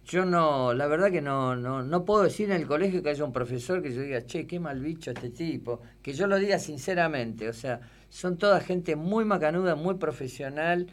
Yo 0.06 0.26
no, 0.26 0.74
la 0.74 0.88
verdad 0.88 1.11
que 1.11 1.22
no, 1.22 1.56
no, 1.56 1.84
no 1.84 2.03
puedo 2.03 2.24
decir 2.24 2.49
en 2.49 2.56
el 2.56 2.68
colegio 2.68 3.02
que 3.02 3.10
haya 3.10 3.24
un 3.24 3.32
profesor 3.32 3.82
que 3.82 3.94
yo 3.94 4.02
diga, 4.02 4.26
che, 4.26 4.45
qué 4.48 4.60
mal 4.60 4.82
bicho 4.82 5.11
este 5.11 5.30
tipo. 5.30 5.82
Que 6.02 6.14
yo 6.14 6.28
lo 6.28 6.38
diga 6.38 6.60
sinceramente. 6.60 7.48
O 7.48 7.53
sea, 7.53 7.80
son 8.10 8.38
toda 8.38 8.60
gente 8.60 8.95
muy 8.95 9.24
macanuda, 9.24 9.76
muy 9.76 9.95
profesional, 9.95 10.88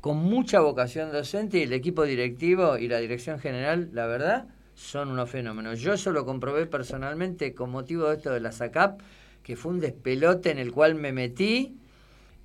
con 0.00 0.18
mucha 0.18 0.60
vocación 0.60 1.12
docente 1.12 1.58
y 1.58 1.62
el 1.62 1.72
equipo 1.72 2.04
directivo 2.04 2.76
y 2.76 2.88
la 2.88 2.98
dirección 2.98 3.38
general, 3.38 3.90
la 3.92 4.06
verdad, 4.06 4.46
son 4.74 5.10
unos 5.10 5.30
fenómenos. 5.30 5.80
Yo 5.80 5.94
eso 5.94 6.12
lo 6.12 6.26
comprobé 6.26 6.66
personalmente 6.66 7.54
con 7.54 7.70
motivo 7.70 8.08
de 8.08 8.16
esto 8.16 8.32
de 8.32 8.40
la 8.40 8.52
SACAP, 8.52 9.00
que 9.42 9.56
fue 9.56 9.72
un 9.72 9.80
despelote 9.80 10.50
en 10.50 10.58
el 10.58 10.72
cual 10.72 10.94
me 10.94 11.12
metí. 11.12 11.76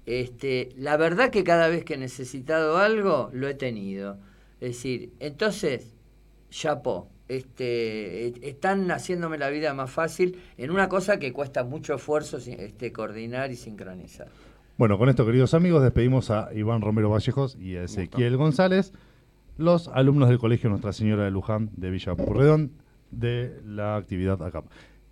Este, 0.06 0.70
la 0.78 0.96
verdad 0.98 1.30
que 1.32 1.44
cada 1.44 1.68
vez 1.68 1.84
que 1.84 1.96
he 1.96 1.98
necesitado 1.98 2.78
algo, 2.78 3.30
lo 3.34 3.48
he 3.48 3.54
tenido. 3.54 4.18
Es 4.62 4.70
decir, 4.70 5.12
entonces, 5.20 5.94
chapó. 6.50 7.10
Este, 7.28 8.48
están 8.48 8.90
haciéndome 8.90 9.38
la 9.38 9.50
vida 9.50 9.74
más 9.74 9.92
fácil 9.92 10.40
en 10.58 10.72
una 10.72 10.88
cosa 10.88 11.20
que 11.20 11.34
cuesta 11.34 11.66
mucho 11.66 11.96
esfuerzo 11.96 12.40
si- 12.40 12.54
este, 12.54 12.94
coordinar 12.94 13.52
y 13.52 13.58
sincronizar. 13.58 14.30
Bueno, 14.78 14.98
con 14.98 15.10
esto, 15.10 15.26
queridos 15.26 15.54
amigos, 15.54 15.84
despedimos 15.84 16.32
a 16.32 16.50
Iván 16.54 16.82
Romero 16.82 17.10
Vallejos 17.10 17.58
y 17.60 17.76
a 17.76 17.84
Ezequiel 17.84 18.38
González, 18.38 18.94
los 19.58 19.90
alumnos 19.90 20.30
del 20.30 20.38
Colegio 20.38 20.70
Nuestra 20.70 20.94
Señora 20.94 21.26
de 21.26 21.32
Luján 21.32 21.70
de 21.76 21.90
Villa 21.90 22.16
Purredón 22.16 22.72
de 23.12 23.60
la 23.66 23.98
actividad 23.98 24.42
ACAP. 24.42 24.66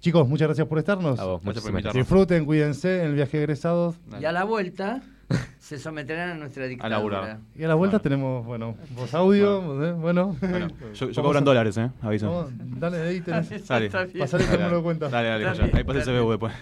Chicos, 0.06 0.27
muchas 0.27 0.49
gracias 0.49 0.68
por 0.68 0.77
estarnos. 0.77 1.19
A 1.19 1.26
vos, 1.26 1.41
Gracias 1.41 1.64
por 1.64 1.72
muchísimas 1.72 1.72
invitarnos. 1.72 1.95
Disfruten, 1.95 2.45
cuídense 2.45 2.99
en 2.99 3.07
el 3.07 3.15
viaje 3.15 3.38
de 3.38 3.44
egresados. 3.45 3.95
Y 4.22 4.26
a 4.26 4.32
la 4.32 4.44
vuelta 4.44 5.02
se 5.57 5.80
someterán 5.80 6.30
a 6.30 6.36
nuestra 6.36 6.68
dictadura. 6.68 7.40
Y 7.56 7.64
a 7.64 7.68
la 7.69 7.73
vuelta 7.73 7.98
tenemos, 7.98 8.45
bueno, 8.45 8.76
voz 8.91 9.11
audio, 9.15 9.84
¿eh? 9.84 9.94
bueno. 9.94 10.36
Bueno, 10.40 10.68
yo, 10.94 11.10
yo 11.10 11.23
cobro 11.23 11.40
en 11.40 11.44
a- 11.44 11.45
dólares, 11.45 11.76
¿eh? 11.77 11.90
Aviso. 12.03 12.52
Dale, 12.56 13.02
ahí 13.02 13.22
tenés. 13.22 13.49
Dale. 13.68 13.90
Pasale 13.90 14.45
que 14.45 14.57
no 14.60 14.65
me 14.65 14.72
lo 14.73 14.84
cuenta. 14.84 15.10
Dale, 15.10 15.44
dale, 15.44 15.72
Ahí 15.73 15.84
pasa 15.84 16.11
el 16.11 16.19
CBU 16.22 16.30
después. 16.30 16.53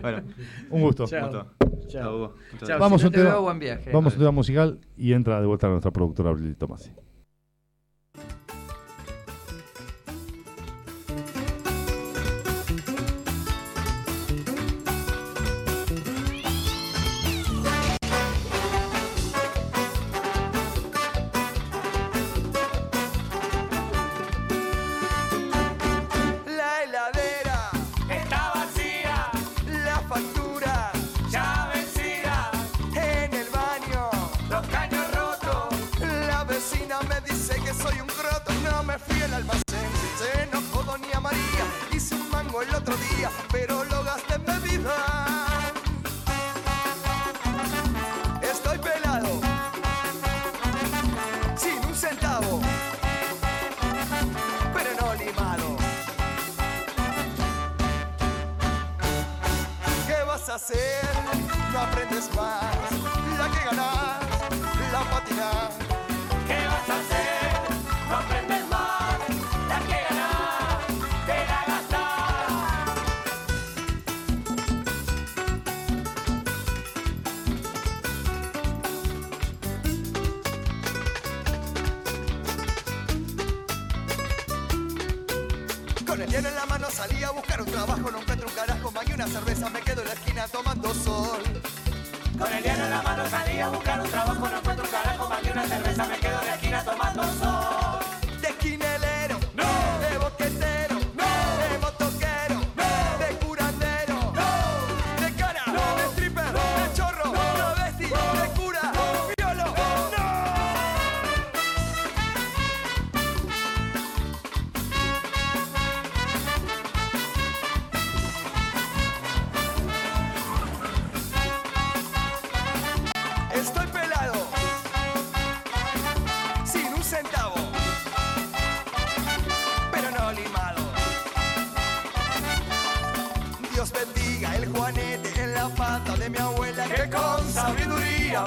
Bueno, 0.00 0.22
Un 0.70 0.80
gusto. 0.80 1.06
Chao. 1.06 1.20
gusto. 1.28 1.46
Chao. 1.88 2.16
Hugo. 2.16 2.34
Muchas 2.52 2.66
Chao. 2.66 2.78
Vamos 2.78 3.02
si 3.02 3.06
a 3.08 3.10
no 3.10 3.18
un 3.18 3.24
tema, 3.60 3.92
vamos 3.92 4.12
a 4.14 4.16
un 4.16 4.20
tema 4.20 4.30
musical 4.32 4.78
y 4.96 5.12
entra 5.12 5.38
de 5.38 5.46
vuelta 5.46 5.68
nuestra 5.68 5.90
productora 5.90 6.32
Lili 6.32 6.54
Tomasi. 6.54 6.92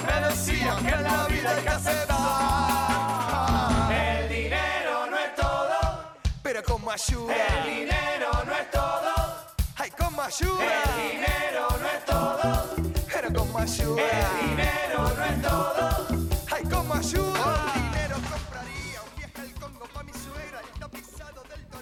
Me 0.06 0.28
decía 0.30 0.78
que 0.82 0.90
en 0.96 1.04
la 1.04 1.28
vida 1.28 1.50
hay 1.56 1.64
que 1.64 1.70
aceptar. 1.70 2.20
El 3.92 4.30
dinero 4.30 5.06
no 5.10 5.18
es 5.18 5.36
todo, 5.36 6.04
pero 6.44 6.64
como 6.64 6.92
ayuda. 6.92 7.34
el 7.36 7.64
dinero 7.80 8.30
no 8.46 8.54
es 8.54 8.72
todo, 8.72 9.12
Ay, 9.78 9.90
como 9.98 10.22
ayuda. 10.22 10.64
el 10.64 11.12
dinero 11.12 11.68
no 11.82 11.88
es 11.88 12.06
todo, 12.06 12.70
Pero 13.14 13.34
como 13.34 13.60
ayuda. 13.60 14.02
el 14.02 14.50
dinero 14.50 15.12
no 15.18 15.24
es 15.26 15.42
todo. 15.42 16.08
Ay, 16.52 16.64
como 16.64 16.94
ayuda. 16.94 17.74
Dinero 17.76 18.16
compraría 18.16 19.02
un 19.02 19.16
viaje 19.18 19.42
al 19.42 19.52
Congo 19.62 19.86
pa' 19.94 20.04
mi 20.04 20.14
suegra 20.14 20.62
y 20.64 20.66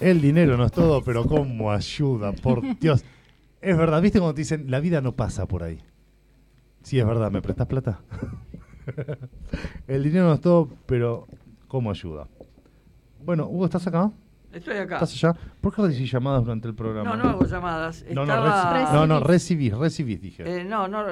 del 0.00 0.08
El 0.08 0.20
dinero 0.20 0.56
no 0.56 0.64
es 0.66 0.72
todo, 0.72 1.02
pero 1.02 1.26
cómo 1.26 1.72
ayuda, 1.72 2.32
por 2.32 2.62
Dios. 2.78 3.04
Es 3.60 3.76
verdad, 3.76 4.00
¿viste 4.00 4.20
cuando 4.20 4.34
te 4.34 4.40
dicen 4.42 4.70
la 4.70 4.78
vida 4.80 5.00
no 5.00 5.12
pasa 5.16 5.46
por 5.46 5.62
ahí? 5.64 5.82
Sí, 6.88 6.98
es 6.98 7.06
verdad, 7.06 7.30
¿me 7.30 7.42
prestas 7.42 7.66
plata? 7.66 8.00
El 9.86 10.02
dinero 10.02 10.24
no 10.28 10.32
es 10.32 10.40
todo, 10.40 10.70
pero 10.86 11.26
cómo 11.66 11.90
ayuda. 11.90 12.26
Bueno, 13.22 13.46
Hugo, 13.46 13.66
¿estás 13.66 13.86
acá? 13.86 14.10
Estoy 14.54 14.78
acá. 14.78 14.94
¿Estás 14.94 15.12
allá? 15.12 15.38
¿Por 15.60 15.74
qué 15.74 15.82
recibís 15.82 16.10
llamadas 16.10 16.44
durante 16.44 16.66
el 16.66 16.74
programa? 16.74 17.14
No, 17.14 17.22
no 17.22 17.28
hago 17.28 17.44
llamadas. 17.44 18.02
No, 18.10 18.24
no, 18.24 18.32
reci- 18.42 18.92
no, 18.94 19.06
no, 19.06 19.20
recibís, 19.20 19.76
recibís, 19.76 20.18
dije. 20.22 20.44
Eh, 20.60 20.64
no, 20.64 20.88
no, 20.88 21.04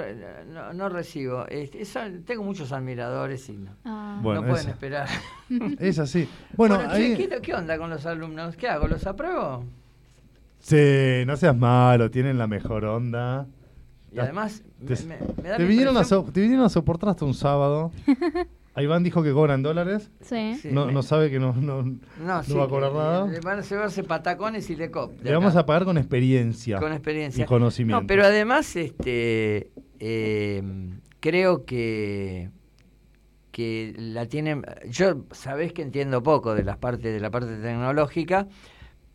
no, 0.50 0.72
no 0.72 0.88
recibo. 0.88 1.46
Este, 1.46 1.82
eso- 1.82 2.00
tengo 2.24 2.42
muchos 2.42 2.72
admiradores 2.72 3.46
y 3.50 3.58
no, 3.58 3.72
Ah. 3.84 4.18
Bueno, 4.22 4.40
no 4.40 4.46
pueden 4.48 4.62
esa- 4.64 4.70
esperar. 4.70 5.08
Es 5.78 5.98
así. 5.98 6.26
Bueno, 6.56 6.78
che, 6.78 6.84
ahí- 6.86 7.16
¿qué, 7.18 7.38
qué 7.42 7.52
onda 7.54 7.76
con 7.76 7.90
los 7.90 8.06
alumnos? 8.06 8.56
¿Qué 8.56 8.66
hago? 8.66 8.88
¿Los 8.88 9.06
apruebo? 9.06 9.62
Sí, 10.58 11.22
no 11.26 11.36
seas 11.36 11.54
malo, 11.54 12.10
tienen 12.10 12.38
la 12.38 12.46
mejor 12.46 12.86
onda. 12.86 13.46
Y 14.16 14.20
además, 14.20 14.62
te, 14.86 14.96
me- 15.04 15.18
da 15.18 15.56
te 15.56 15.62
la 15.62 15.68
vinieron 15.68 15.96
a 15.96 16.04
so- 16.04 16.24
te 16.24 16.40
vinieron 16.40 16.64
a 16.64 16.68
soportar 16.68 17.10
hasta 17.10 17.24
un 17.24 17.34
sábado. 17.34 17.92
A 18.74 18.82
Iván 18.82 19.02
dijo 19.02 19.22
que 19.22 19.32
cobran 19.32 19.62
dólares. 19.62 20.10
Sí. 20.22 20.58
No, 20.70 21.02
sabe 21.02 21.30
que 21.30 21.38
no, 21.38 21.52
no, 21.52 21.82
No, 21.82 22.00
no 22.18 22.42
sí, 22.42 22.52
va 22.54 22.64
a 22.64 22.68
cobrar 22.68 22.92
nada. 22.92 23.26
Le 23.26 23.40
van 23.40 23.58
a 23.58 23.62
llevarse 23.62 24.02
patacones 24.04 24.68
y 24.70 24.76
le 24.76 24.90
cop. 24.90 25.12
Le 25.22 25.32
vamos 25.32 25.54
a 25.56 25.66
pagar 25.66 25.84
con 25.84 25.98
experiencia. 25.98 26.78
Con 26.78 26.92
experiencia. 26.92 27.44
Y 27.44 27.46
conocimiento. 27.46 28.00
No, 28.00 28.06
pero 28.06 28.24
además, 28.24 28.74
este, 28.76 29.70
eh, 30.00 30.62
creo 31.20 31.64
que 31.64 32.50
que 33.50 33.94
la 33.96 34.26
tienen. 34.26 34.62
Yo 34.90 35.24
sabés 35.30 35.72
que 35.72 35.80
entiendo 35.80 36.22
poco 36.22 36.54
de 36.54 36.62
las 36.62 36.76
partes 36.76 37.12
de 37.14 37.20
la 37.20 37.30
parte 37.30 37.56
tecnológica, 37.56 38.48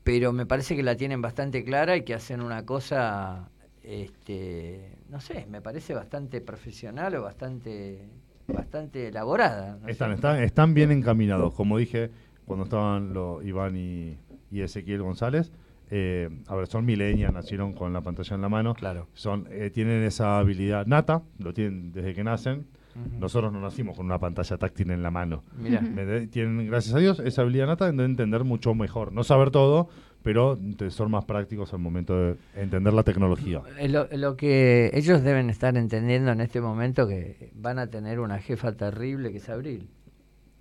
pero 0.04 0.34
me 0.34 0.48
parece 0.48 0.76
que 0.76 0.82
la 0.82 0.96
tienen 0.96 1.22
bastante 1.22 1.64
clara 1.64 1.96
y 1.96 2.02
que 2.04 2.16
hacen 2.16 2.42
una 2.42 2.66
cosa, 2.66 3.51
este, 3.92 4.98
no 5.10 5.20
sé, 5.20 5.46
me 5.50 5.62
parece 5.62 5.94
bastante 5.94 6.40
profesional 6.42 7.14
o 7.16 7.24
bastante 7.24 8.08
bastante 8.48 9.08
elaborada. 9.10 9.78
no 9.80 9.86
sé. 9.86 9.92
Están, 9.92 10.12
están, 10.12 10.44
están 10.44 10.74
bien 10.74 10.92
encaminados. 10.92 11.54
Como 11.54 11.78
dije 11.78 12.10
cuando 12.46 12.64
estaban 12.66 13.14
lo, 13.14 13.42
Iván 13.44 13.76
y, 13.78 14.18
y 14.50 14.62
Ezequiel 14.62 15.02
González. 15.02 15.52
eh, 15.90 16.30
a 16.48 16.56
ver, 16.56 16.68
son 16.68 16.86
milenias, 16.86 17.34
nacieron 17.34 17.74
con 17.74 17.92
la 17.94 18.02
pantalla 18.02 18.36
en 18.36 18.42
la 18.42 18.50
mano. 18.50 18.74
Claro. 18.74 19.08
Son, 19.14 19.48
eh, 19.52 19.70
tienen 19.70 20.04
esa 20.04 20.38
habilidad 20.40 20.86
nata, 20.86 21.22
lo 21.38 21.54
tienen 21.54 21.92
desde 21.92 22.14
que 22.14 22.24
nacen. 22.24 22.66
Nosotros 23.20 23.54
no 23.54 23.62
nacimos 23.62 23.96
con 23.96 24.06
una 24.06 24.20
pantalla 24.20 24.58
táctil 24.58 24.92
en 24.92 25.02
la 25.02 25.12
mano. 25.12 25.46
Mirá. 25.58 25.82
Tienen, 26.30 26.68
gracias 26.68 26.94
a 26.94 27.00
Dios, 27.00 27.20
esa 27.22 27.42
habilidad 27.44 27.68
nata 27.68 27.90
de 27.90 28.04
entender 28.04 28.44
mucho 28.44 28.74
mejor. 28.76 29.14
No 29.14 29.24
saber 29.24 29.50
todo, 29.50 29.88
pero 30.24 30.58
son 30.90 31.12
más 31.12 31.26
prácticos 31.26 31.74
al 31.74 31.80
momento 31.80 32.16
de 32.18 32.36
entender 32.56 32.94
la 32.94 33.04
tecnología. 33.04 33.62
Lo, 33.90 34.08
lo 34.12 34.38
que 34.38 34.92
ellos 34.94 35.24
deben 35.24 35.50
estar 35.50 35.76
entendiendo 35.78 36.32
en 36.32 36.42
este 36.42 36.62
momento 36.62 37.08
que 37.08 37.52
van 37.56 37.80
a 37.80 37.88
tener 37.88 38.20
una 38.20 38.40
jefa 38.40 38.72
terrible 38.74 39.32
que 39.32 39.38
es 39.38 39.50
Abril. 39.50 39.88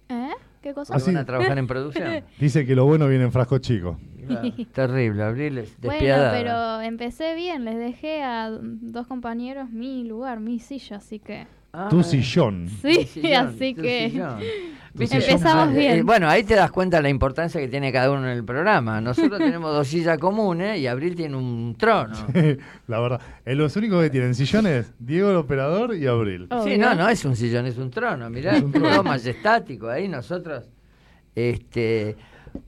¿Eh? 0.08 0.30
¿Qué 0.62 0.74
cosa? 0.74 0.94
Ah, 0.94 0.98
Que 0.98 1.04
van 1.06 1.16
a 1.18 1.24
trabajar 1.24 1.58
en 1.58 1.66
producción. 1.66 2.24
Dice 2.38 2.66
que 2.66 2.74
lo 2.74 2.84
bueno 2.84 3.08
viene 3.08 3.24
en 3.24 3.32
frasco 3.32 3.58
chico. 3.58 3.98
Claro, 4.26 4.48
terrible, 4.72 5.22
Abril 5.22 5.58
es 5.58 5.76
Bueno, 5.80 5.92
despiadada. 5.92 6.32
pero 6.32 6.80
empecé 6.86 7.34
bien, 7.34 7.64
les 7.64 7.76
dejé 7.78 8.22
a 8.22 8.50
dos 8.50 9.06
compañeros 9.06 9.70
mi 9.70 10.04
lugar, 10.04 10.38
mi 10.40 10.58
silla, 10.58 10.96
así 10.98 11.18
que... 11.18 11.46
Tu 11.88 12.02
sillón. 12.02 12.68
Sí, 12.82 13.04
sillón, 13.06 13.46
así 13.48 13.74
tu 13.74 13.82
que... 13.82 14.10
sillón. 14.10 14.38
Empezamos 14.98 15.72
bien. 15.74 15.98
eh, 15.98 16.02
bueno, 16.02 16.28
ahí 16.28 16.42
te 16.44 16.54
das 16.54 16.70
cuenta 16.70 16.96
de 16.98 17.04
la 17.04 17.08
importancia 17.08 17.60
que 17.60 17.68
tiene 17.68 17.92
cada 17.92 18.10
uno 18.10 18.24
en 18.30 18.36
el 18.36 18.44
programa. 18.44 19.00
Nosotros 19.00 19.38
tenemos 19.38 19.72
dos 19.72 19.86
sillas 19.86 20.18
comunes 20.18 20.78
y 20.78 20.86
Abril 20.86 21.14
tiene 21.14 21.36
un 21.36 21.76
trono. 21.78 22.16
la 22.88 23.00
verdad. 23.00 23.20
Eh, 23.44 23.54
los 23.54 23.76
únicos 23.76 24.02
que 24.02 24.10
tienen 24.10 24.34
sillones, 24.34 24.92
Diego 24.98 25.30
el 25.30 25.36
operador 25.36 25.94
y 25.94 26.06
Abril. 26.06 26.48
Sí, 26.64 26.76
no, 26.76 26.94
no 26.94 27.08
es 27.08 27.24
un 27.24 27.36
sillón, 27.36 27.66
es 27.66 27.78
un 27.78 27.90
trono. 27.90 28.28
Mirá, 28.30 28.56
Es 28.56 28.62
un 28.62 28.72
trono. 28.72 29.02
majestático. 29.02 29.88
Ahí 29.88 30.08
nosotros. 30.08 30.68
Este. 31.34 32.16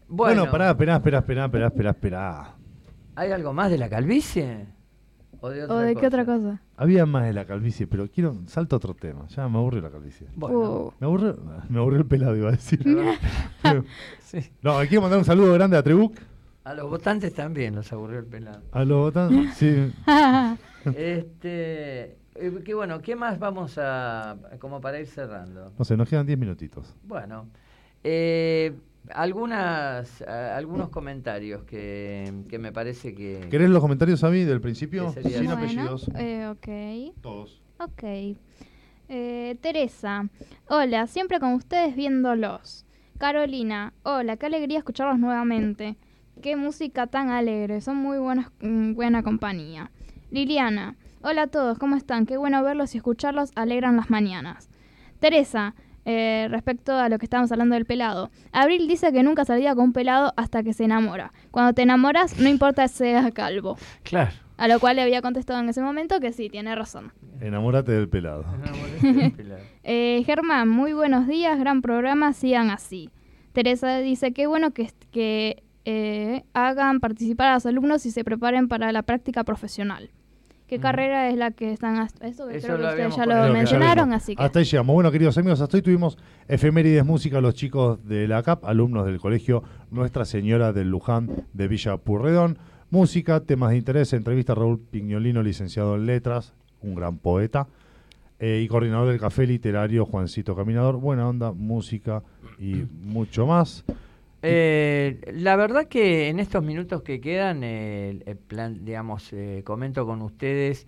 Bueno, 0.09 0.43
Bueno, 0.43 0.51
pará, 0.51 0.71
esperá, 0.71 0.97
esperá, 0.97 1.19
esperá, 1.19 1.45
esperá, 1.47 1.67
esperá, 1.67 1.91
esperá. 1.91 2.55
¿hay 3.17 3.31
algo 3.33 3.53
más 3.53 3.71
de 3.71 3.79
la 3.79 3.89
calvicie? 3.89 4.67
¿O 5.43 5.51
de 5.51 5.65
otra 5.65 5.75
¿O 5.77 5.79
de 5.81 5.93
cosa? 5.95 6.01
qué 6.01 6.07
otra 6.07 6.25
cosa? 6.25 6.63
Había 6.77 7.05
más 7.05 7.25
de 7.25 7.33
la 7.33 7.45
calvicie, 7.45 7.87
pero 7.89 8.09
quiero. 8.09 8.37
Salto 8.47 8.77
a 8.77 8.79
otro 8.79 8.95
tema. 8.95 9.27
Ya 9.29 9.49
me 9.49 9.59
aburrió 9.59 9.83
la 9.83 9.91
calvicie. 9.91 10.29
Bueno. 10.37 10.59
Uh, 10.59 10.93
Me 11.01 11.07
aburrió, 11.07 11.37
me 11.69 11.79
aburrió 11.79 11.99
el 11.99 12.07
pelado, 12.07 12.37
iba 12.37 12.49
a 12.49 12.53
decir. 12.53 12.81
Sí. 14.21 14.51
no, 14.63 14.79
quiero 14.89 15.03
mandar 15.03 15.19
un 15.19 15.25
saludo 15.27 15.53
grande 15.53 15.77
a 15.77 15.83
Trebuc. 15.83 16.19
A 16.65 16.73
los 16.75 16.89
votantes 16.89 17.35
también 17.35 17.75
los 17.75 17.93
aburrió 17.93 18.21
el 18.21 18.25
pelado. 18.25 18.63
A 18.71 18.85
los 18.85 18.99
votantes. 18.99 19.55
Sí. 19.55 19.93
este. 20.97 22.17
eh, 22.37 22.63
qué 22.65 22.75
bueno, 22.75 23.01
¿qué 23.03 23.17
más 23.17 23.39
vamos 23.39 23.79
a. 23.79 24.37
como 24.61 24.81
para 24.81 25.01
ir 25.01 25.07
cerrando? 25.07 25.73
No 25.77 25.85
sé, 25.85 25.97
nos 25.97 26.09
quedan 26.09 26.25
10 26.27 26.39
minutitos. 26.39 26.95
Bueno, 27.03 27.49
eh, 28.05 28.75
algunas, 29.11 30.23
a- 30.23 30.57
algunos 30.57 30.89
comentarios 30.91 31.65
que, 31.65 32.33
que 32.49 32.59
me 32.59 32.73
parece 32.73 33.15
que... 33.15 33.47
¿Querés 33.51 33.71
los 33.71 33.81
comentarios 33.83 34.23
a 34.25 34.31
mí 34.31 34.45
del 34.45 34.61
principio? 34.61 35.07
¿Qué 35.15 35.23
sería 35.23 35.39
Sin 35.39 35.47
eso? 35.51 35.55
apellidos. 35.55 36.11
eh, 36.17 36.47
ok. 36.51 37.21
Todos. 37.21 37.63
Ok. 37.79 38.03
Eh, 39.09 39.57
Teresa, 39.61 40.29
hola, 40.69 41.07
siempre 41.07 41.39
con 41.41 41.53
ustedes 41.55 41.95
viéndolos. 41.97 42.87
Carolina, 43.19 43.93
hola, 44.05 44.37
qué 44.37 44.47
alegría 44.47 44.79
escucharlos 44.79 45.19
nuevamente. 45.19 45.97
Qué 46.41 46.57
música 46.57 47.07
tan 47.07 47.29
alegre, 47.31 47.81
son 47.81 47.97
muy 47.97 48.19
buenas, 48.19 48.51
mm, 48.61 48.95
buena 48.95 49.23
compañía. 49.23 49.91
Liliana, 50.31 50.97
hola 51.21 51.43
a 51.43 51.47
todos, 51.49 51.79
¿cómo 51.79 51.95
están? 51.97 52.25
Qué 52.27 52.37
bueno 52.39 52.63
verlos 52.63 52.95
y 52.95 52.99
escucharlos, 52.99 53.51
alegran 53.55 53.97
las 53.97 54.09
mañanas. 54.11 54.71
Teresa, 55.21 55.75
eh, 56.05 56.49
respecto 56.51 56.93
a 56.95 57.09
lo 57.09 57.19
que 57.19 57.27
estábamos 57.27 57.53
hablando 57.53 57.75
del 57.75 57.85
pelado. 57.85 58.31
Abril 58.53 58.89
dice 58.89 59.13
que 59.13 59.23
nunca 59.23 59.45
salía 59.45 59.75
con 59.75 59.85
un 59.85 59.93
pelado 59.93 60.33
hasta 60.37 60.63
que 60.63 60.73
se 60.73 60.85
enamora. 60.85 61.33
Cuando 61.51 61.73
te 61.73 61.83
enamoras, 61.83 62.39
no 62.39 62.49
importa 62.49 62.89
si 62.89 62.99
seas 62.99 63.33
calvo. 63.33 63.77
Claro. 64.03 64.33
A 64.57 64.69
lo 64.69 64.79
cual 64.79 64.97
le 64.97 65.03
había 65.03 65.23
contestado 65.23 65.61
en 65.61 65.69
ese 65.69 65.83
momento 65.83 66.21
que 66.21 66.33
sí, 66.33 66.49
tiene 66.49 66.75
razón. 66.75 67.13
Enamórate 67.41 67.93
del 67.93 68.09
pelado. 68.09 68.45
Eh, 69.83 70.23
Germán, 70.25 70.69
muy 70.69 70.93
buenos 70.93 71.27
días, 71.27 71.59
gran 71.59 71.83
programa, 71.83 72.33
sigan 72.33 72.71
así. 72.71 73.11
Teresa 73.53 73.99
dice, 73.99 74.33
qué 74.33 74.47
bueno 74.47 74.73
que, 74.73 74.91
que 75.11 75.63
eh, 75.85 76.45
hagan 76.55 77.01
participar 77.01 77.49
a 77.49 77.55
los 77.55 77.67
alumnos 77.67 78.07
y 78.07 78.11
se 78.13 78.25
preparen 78.25 78.69
para 78.69 78.93
la 78.93 79.03
práctica 79.03 79.45
profesional. 79.45 80.11
Qué 80.73 80.81
carrera 80.81 81.29
es 81.29 81.37
la 81.37 81.51
que 81.51 81.71
están 81.71 81.97
hasta 81.97 82.27
eso, 82.27 82.49
que 82.49 82.57
Eso 82.57 82.69
creo 82.69 82.79
que 82.79 82.85
ustedes 82.87 83.17
ya 83.17 83.25
Creo 83.25 83.37
lo 83.37 83.43
que 83.43 83.49
ya 83.49 83.53
mencionaron, 83.53 84.13
así 84.15 84.35
que 84.35 84.43
Hasta 84.43 84.59
ahí 84.59 84.65
llegamos. 84.65 84.95
Bueno, 84.95 85.13
queridos 85.13 85.37
amigos, 85.37 85.61
hasta 85.61 85.77
hoy 85.77 85.83
tuvimos 85.83 86.17
efemérides 86.49 87.05
música 87.05 87.43
los 87.43 87.55
chicos 87.55 88.03
de 88.09 88.27
la 88.27 88.43
CAP, 88.43 88.65
alumnos 88.65 89.05
del 89.05 89.21
colegio 89.21 89.63
Nuestra 89.91 90.25
Señora 90.25 90.73
del 90.73 90.89
Luján 90.89 91.45
de 91.53 91.69
Villa 91.69 91.99
Purredón. 91.99 92.57
Música, 92.89 93.41
temas 93.41 93.71
de 93.71 93.77
interés, 93.77 94.15
entrevista 94.15 94.53
a 94.53 94.57
Raúl 94.57 94.81
Pignolino, 94.81 95.43
licenciado 95.43 95.97
en 95.97 96.07
letras, 96.07 96.55
un 96.81 96.95
gran 96.95 97.19
poeta, 97.19 97.67
eh, 98.39 98.63
y 98.65 98.69
coordinador 98.69 99.09
del 99.09 99.21
café 99.21 99.47
literario 99.47 100.07
Juancito 100.07 100.57
Caminador. 100.57 100.97
Buena 100.97 101.29
onda, 101.29 101.53
música 101.53 102.23
y 102.59 102.85
mucho 103.05 103.47
más. 103.47 103.85
Eh, 104.43 105.21
la 105.35 105.57
verdad 105.57 105.87
que 105.87 106.29
en 106.29 106.41
estos 106.41 106.63
minutos 106.65 107.03
que 107.03 107.21
quedan, 107.21 107.63
el 107.65 108.37
plan, 108.49 108.85
digamos, 108.85 109.33
eh, 109.33 109.63
comento 109.65 110.05
con 110.05 110.21
ustedes, 110.23 110.87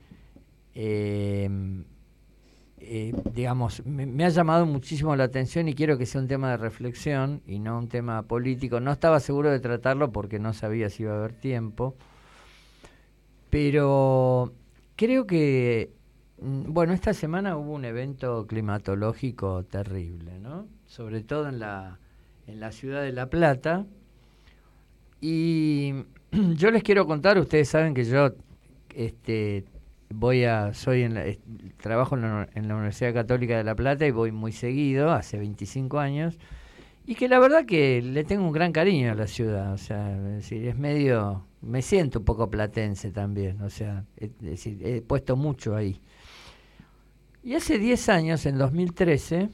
eh, 0.75 1.49
eh, 2.87 3.15
digamos, 3.33 3.85
me, 3.87 4.05
me 4.05 4.25
ha 4.27 4.29
llamado 4.29 4.67
muchísimo 4.67 5.17
la 5.17 5.25
atención 5.25 5.69
y 5.69 5.75
quiero 5.75 5.97
que 5.97 6.05
sea 6.05 6.21
un 6.21 6.29
tema 6.29 6.51
de 6.51 6.59
reflexión 6.59 7.41
y 7.47 7.59
no 7.59 7.79
un 7.79 7.89
tema 7.89 8.23
político. 8.25 8.79
No 8.81 8.93
estaba 8.93 9.21
seguro 9.21 9.51
de 9.51 9.61
tratarlo 9.61 10.13
porque 10.13 10.39
no 10.39 10.53
sabía 10.53 10.91
si 10.91 11.05
iba 11.05 11.15
a 11.15 11.17
haber 11.19 11.33
tiempo, 11.33 11.97
pero 13.51 14.53
creo 14.97 15.27
que, 15.27 15.93
mm, 16.41 16.73
bueno, 16.73 16.93
esta 16.93 17.15
semana 17.15 17.57
hubo 17.57 17.73
un 17.73 17.85
evento 17.85 18.47
climatológico 18.47 19.65
terrible, 19.65 20.39
¿no? 20.41 20.67
Sobre 20.87 21.23
todo 21.23 21.49
en 21.49 21.61
la 21.61 21.99
en 22.47 22.61
la 22.61 22.73
ciudad 22.73 23.03
de 23.03 23.13
La 23.13 23.29
Plata. 23.29 23.87
Y 25.21 25.95
yo 26.55 26.71
les 26.71 26.83
quiero 26.83 27.07
contar, 27.07 27.39
ustedes 27.39 27.69
saben 27.69 27.95
que 27.95 28.05
yo 28.05 28.35
este, 28.95 29.65
voy 30.11 30.45
a, 30.45 30.75
soy 30.75 31.03
en 31.03 31.39
trabajo 31.77 32.17
en 32.17 32.23
la, 32.23 32.49
en 32.55 32.69
la 32.69 32.75
Universidad 32.75 33.15
Católica 33.15 33.57
de 33.57 33.65
La 33.65 33.75
Plata 33.75 34.07
y 34.07 34.11
voy 34.11 34.33
muy 34.33 34.53
seguido, 34.53 35.11
hace 35.11 35.39
25 35.39 35.99
años, 35.99 36.39
y 37.07 37.15
que 37.17 37.29
la 37.29 37.39
verdad 37.39 37.67
que 37.67 38.01
le 38.01 38.25
tengo 38.25 38.45
un 38.45 38.53
gran 38.53 38.73
cariño 38.73 39.13
a 39.13 39.15
la 39.15 39.27
ciudad, 39.27 39.73
o 39.73 39.79
sea, 39.79 40.17
es 40.17 40.23
decir, 40.23 40.67
es 40.67 40.79
medio, 40.79 41.47
me 41.61 41.83
siento 41.83 42.21
un 42.21 42.25
poco 42.25 42.49
platense 42.49 43.11
también, 43.11 43.61
o 43.61 43.71
sea, 43.71 44.05
es 44.17 44.31
decir, 44.41 44.79
he 44.85 45.03
puesto 45.03 45.37
mucho 45.37 45.77
ahí. 45.77 46.01
Y 47.43 47.55
hace 47.55 47.79
10 47.79 48.09
años, 48.09 48.47
en 48.47 48.57
2013, 48.57 49.51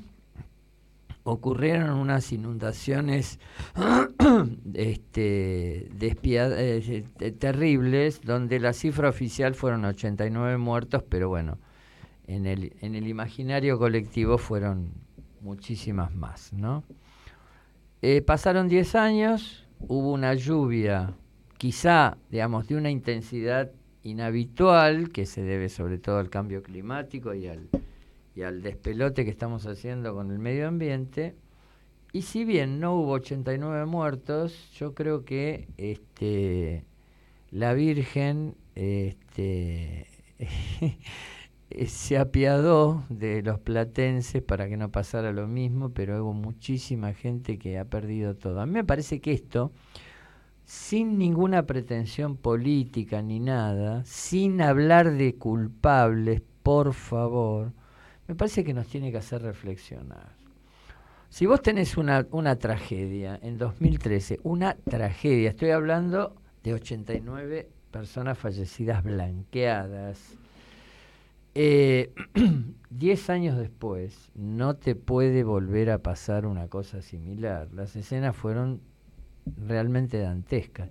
ocurrieron 1.25 1.91
unas 1.91 2.33
inundaciones 2.33 3.39
este, 4.75 5.89
eh, 6.01 7.05
eh, 7.21 7.33
terribles, 7.33 8.21
donde 8.23 8.59
la 8.59 8.73
cifra 8.73 9.09
oficial 9.09 9.55
fueron 9.55 9.85
89 9.85 10.59
muertos, 10.59 11.03
pero 11.09 11.29
bueno, 11.29 11.59
en 12.27 12.47
el, 12.47 12.75
en 12.81 12.95
el 12.95 13.07
imaginario 13.07 13.79
colectivo 13.79 14.39
fueron 14.39 14.93
muchísimas 15.41 16.15
más, 16.15 16.53
¿no? 16.53 16.85
Eh, 18.03 18.23
pasaron 18.23 18.69
10 18.69 18.95
años, 18.95 19.67
hubo 19.81 20.13
una 20.13 20.35
lluvia, 20.35 21.15
quizá, 21.59 22.17
digamos, 22.31 22.67
de 22.67 22.77
una 22.77 22.91
intensidad 22.91 23.71
inhabitual, 24.03 25.11
que 25.11 25.27
se 25.27 25.43
debe 25.43 25.69
sobre 25.69 25.99
todo 25.99 26.19
al 26.19 26.31
cambio 26.31 26.63
climático 26.63 27.35
y 27.35 27.47
al, 27.47 27.69
y 28.35 28.43
al 28.43 28.63
despelote 28.63 29.25
que 29.25 29.31
estamos 29.31 29.67
haciendo 29.67 30.15
con 30.15 30.31
el 30.31 30.39
medio 30.39 30.69
ambiente. 30.69 31.35
Y 32.13 32.23
si 32.23 32.45
bien 32.45 32.81
no 32.81 32.95
hubo 32.97 33.13
89 33.13 33.87
muertos, 33.87 34.71
yo 34.73 34.95
creo 34.95 35.25
que 35.25 35.69
este, 35.77 36.85
la 37.51 37.73
Virgen 37.73 38.57
este, 38.75 40.07
se 41.87 42.19
apiadó 42.19 43.05
de 43.09 43.43
los 43.43 43.61
platenses 43.61 44.43
para 44.43 44.69
que 44.69 44.77
no 44.77 44.91
pasara 44.91 45.33
lo 45.33 45.47
mismo, 45.47 45.91
pero 45.91 46.23
hubo 46.25 46.33
muchísima 46.33 47.13
gente 47.15 47.59
que 47.59 47.79
ha 47.79 47.85
perdido 47.85 48.35
todo. 48.35 48.61
A 48.61 48.67
mí 48.67 48.73
me 48.73 48.85
parece 48.85 49.21
que 49.21 49.33
esto, 49.33 49.73
sin 50.65 51.19
ninguna 51.19 51.67
pretensión 51.67 52.37
política 52.37 53.23
ni 53.23 53.39
nada, 53.39 54.05
sin 54.05 54.61
hablar 54.63 55.13
de 55.13 55.37
culpables, 55.37 56.43
por 56.63 56.93
favor, 56.93 57.73
me 58.31 58.37
parece 58.37 58.63
que 58.63 58.73
nos 58.73 58.87
tiene 58.87 59.11
que 59.11 59.19
hacer 59.19 59.43
reflexionar. 59.43 60.29
Si 61.31 61.47
vos 61.47 61.61
tenés 61.63 61.97
una, 61.97 62.29
una 62.31 62.55
tragedia 62.55 63.37
en 63.43 63.59
2013, 63.59 64.39
una 64.45 64.77
tragedia, 64.77 65.51
estoy 65.51 65.71
hablando 65.71 66.37
de 66.63 66.75
89 66.75 67.69
personas 67.91 68.39
fallecidas 68.39 69.03
blanqueadas, 69.03 70.39
eh, 71.57 72.13
10 72.91 73.31
años 73.31 73.59
después 73.59 74.31
no 74.37 74.77
te 74.77 74.95
puede 74.95 75.43
volver 75.43 75.91
a 75.91 75.99
pasar 75.99 76.47
una 76.47 76.69
cosa 76.69 77.03
similar. 77.03 77.67
Las 77.73 77.97
escenas 77.97 78.37
fueron 78.37 78.81
realmente 79.57 80.21
dantescas. 80.21 80.89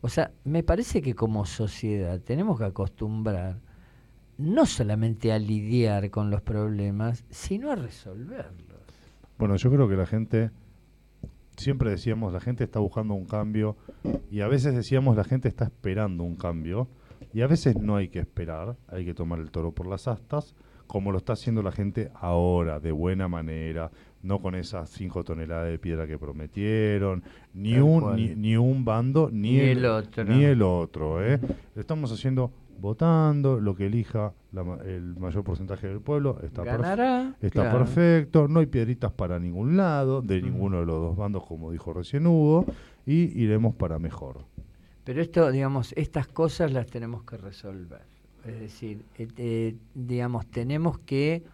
O 0.00 0.08
sea, 0.08 0.32
me 0.42 0.64
parece 0.64 1.00
que 1.00 1.14
como 1.14 1.46
sociedad 1.46 2.18
tenemos 2.18 2.58
que 2.58 2.64
acostumbrar 2.64 3.60
no 4.38 4.66
solamente 4.66 5.32
a 5.32 5.38
lidiar 5.38 6.10
con 6.10 6.30
los 6.30 6.42
problemas, 6.42 7.24
sino 7.30 7.70
a 7.70 7.76
resolverlos. 7.76 8.80
Bueno, 9.38 9.56
yo 9.56 9.70
creo 9.70 9.88
que 9.88 9.96
la 9.96 10.06
gente, 10.06 10.50
siempre 11.56 11.90
decíamos, 11.90 12.32
la 12.32 12.40
gente 12.40 12.64
está 12.64 12.78
buscando 12.78 13.14
un 13.14 13.24
cambio 13.24 13.76
y 14.30 14.40
a 14.40 14.48
veces 14.48 14.74
decíamos, 14.74 15.16
la 15.16 15.24
gente 15.24 15.48
está 15.48 15.64
esperando 15.64 16.24
un 16.24 16.36
cambio 16.36 16.88
y 17.32 17.40
a 17.40 17.46
veces 17.46 17.76
no 17.76 17.96
hay 17.96 18.08
que 18.08 18.18
esperar, 18.18 18.76
hay 18.88 19.04
que 19.04 19.14
tomar 19.14 19.38
el 19.38 19.50
toro 19.50 19.72
por 19.72 19.86
las 19.86 20.06
astas, 20.06 20.54
como 20.86 21.10
lo 21.10 21.18
está 21.18 21.32
haciendo 21.32 21.62
la 21.62 21.72
gente 21.72 22.10
ahora, 22.14 22.78
de 22.78 22.92
buena 22.92 23.26
manera, 23.26 23.90
no 24.22 24.40
con 24.40 24.54
esas 24.54 24.90
5 24.90 25.24
toneladas 25.24 25.70
de 25.70 25.78
piedra 25.78 26.06
que 26.06 26.18
prometieron, 26.18 27.22
ni 27.54 27.74
Tal 27.74 27.82
un, 27.82 28.16
ni, 28.16 28.34
ni 28.34 28.56
un 28.56 28.84
bando, 28.84 29.30
ni, 29.32 29.52
Ni 29.52 29.60
el 29.60 29.84
otro. 29.86 30.24
Ni 30.24 30.44
el 30.44 30.62
otro, 30.62 31.24
¿eh? 31.24 31.40
Lo 31.74 31.80
estamos 31.80 32.12
haciendo 32.12 32.52
votando 32.82 33.60
lo 33.60 33.74
que 33.76 33.86
elija 33.86 34.34
la 34.50 34.62
el 34.84 35.16
mayor 35.16 35.44
porcentaje 35.44 35.86
del 35.86 36.00
pueblo. 36.00 36.38
Está, 36.42 36.64
Ganará, 36.64 37.36
está 37.40 37.62
claro. 37.62 37.78
perfecto, 37.78 38.48
no 38.48 38.60
hay 38.60 38.66
piedritas 38.66 39.12
para 39.12 39.38
ningún 39.38 39.76
lado, 39.76 40.20
de 40.20 40.42
ninguno 40.42 40.80
de 40.80 40.86
los 40.86 41.00
dos 41.00 41.16
bandos, 41.16 41.46
como 41.46 41.70
dijo 41.70 41.94
recién 41.94 42.26
Hugo, 42.26 42.66
y 43.06 43.40
iremos 43.40 43.76
para 43.76 43.98
mejor. 43.98 44.44
Pero 45.04 45.22
esto, 45.22 45.50
digamos, 45.50 45.92
estas 45.96 46.26
cosas 46.26 46.72
las 46.72 46.86
tenemos 46.88 47.22
que 47.22 47.36
resolver. 47.36 48.02
Es 48.44 48.58
decir, 48.58 49.04
eh, 49.16 49.28
eh, 49.36 49.76
digamos, 49.94 50.46
tenemos 50.46 50.98
que 50.98 51.44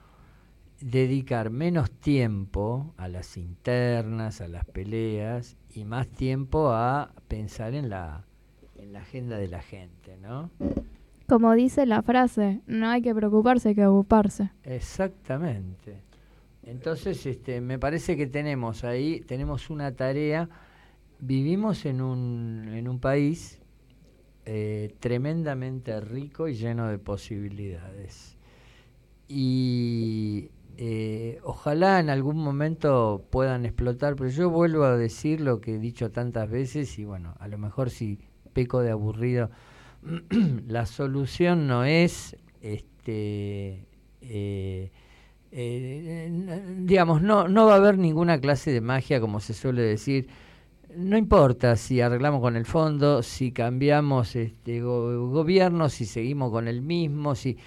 dedicar 0.81 1.51
menos 1.51 1.91
tiempo 1.91 2.95
a 2.97 3.09
las 3.09 3.37
internas, 3.37 4.41
a 4.41 4.49
las 4.49 4.65
peleas, 4.65 5.57
y 5.75 5.85
más 5.85 6.09
tiempo 6.09 6.71
a 6.71 7.11
pensar 7.29 7.75
en 7.75 7.91
la, 7.91 8.25
en 8.77 8.95
la 8.95 9.01
agenda 9.01 9.37
de 9.37 9.49
la 9.49 9.61
gente, 9.61 10.17
¿no? 10.23 10.51
Como 11.29 11.53
dice 11.55 11.85
la 11.85 12.03
frase, 12.03 12.63
no 12.67 12.89
hay 12.89 13.03
que 13.03 13.15
preocuparse, 13.15 13.69
hay 13.69 13.75
que 13.75 13.87
ocuparse. 13.87 14.51
Exactamente. 14.63 16.03
Entonces, 16.63 17.27
este, 17.27 17.61
me 17.61 17.79
parece 17.79 18.17
que 18.17 18.27
tenemos 18.27 18.83
ahí, 18.83 19.21
tenemos 19.21 19.69
una 19.69 19.95
tarea. 19.95 20.49
Vivimos 21.21 21.85
en 21.85 22.01
un, 22.01 22.69
en 22.73 22.89
un 22.89 22.99
país 22.99 23.61
eh, 24.47 24.95
tremendamente 25.01 26.01
rico 26.01 26.49
y 26.49 26.55
lleno 26.55 26.89
de 26.89 26.99
posibilidades. 26.99 28.39
Y 29.29 30.49
eh, 30.79 31.41
ojalá 31.43 32.01
en 32.01 32.09
algún 32.09 32.39
momento 32.39 33.27
puedan 33.29 33.67
explotar, 33.67 34.17
pero 34.17 34.31
yo 34.31 34.49
vuelvo 34.49 34.85
a 34.85 34.97
decir 34.97 35.43
lo 35.43 35.61
que 35.61 35.75
he 35.75 35.79
dicho 35.79 36.11
tantas 36.11 36.49
veces 36.49 36.99
y 36.99 37.05
bueno, 37.05 37.35
a 37.39 37.49
lo 37.49 37.59
mejor 37.59 37.91
si 37.91 38.19
peco 38.55 38.81
de 38.81 38.91
aburrido, 38.91 39.51
la 40.69 40.87
solución 40.87 41.67
no 41.67 41.85
es 41.85 42.37
este 42.61 43.87
eh, 44.21 44.91
eh, 45.51 46.31
digamos 46.79 47.23
no 47.23 47.49
no 47.49 47.67
va 47.67 47.75
a 47.75 47.77
haber 47.77 47.99
ninguna 47.99 48.41
clase 48.41 48.71
de 48.71 48.81
magia 48.81 49.21
como 49.21 49.41
se 49.41 49.55
suele 49.55 49.83
decir. 49.83 50.29
No 50.97 51.19
importa 51.19 51.77
si 51.77 52.01
arreglamos 52.01 52.41
con 52.41 52.57
el 52.57 52.65
fondo 52.65 53.23
si 53.23 53.53
cambiamos 53.53 54.35
este 54.37 54.81
go- 54.81 55.29
gobierno 55.31 55.89
si 55.91 56.07
seguimos 56.07 56.51
con 56.51 56.67
el 56.69 56.81
mismo 56.83 57.35
si 57.35 57.59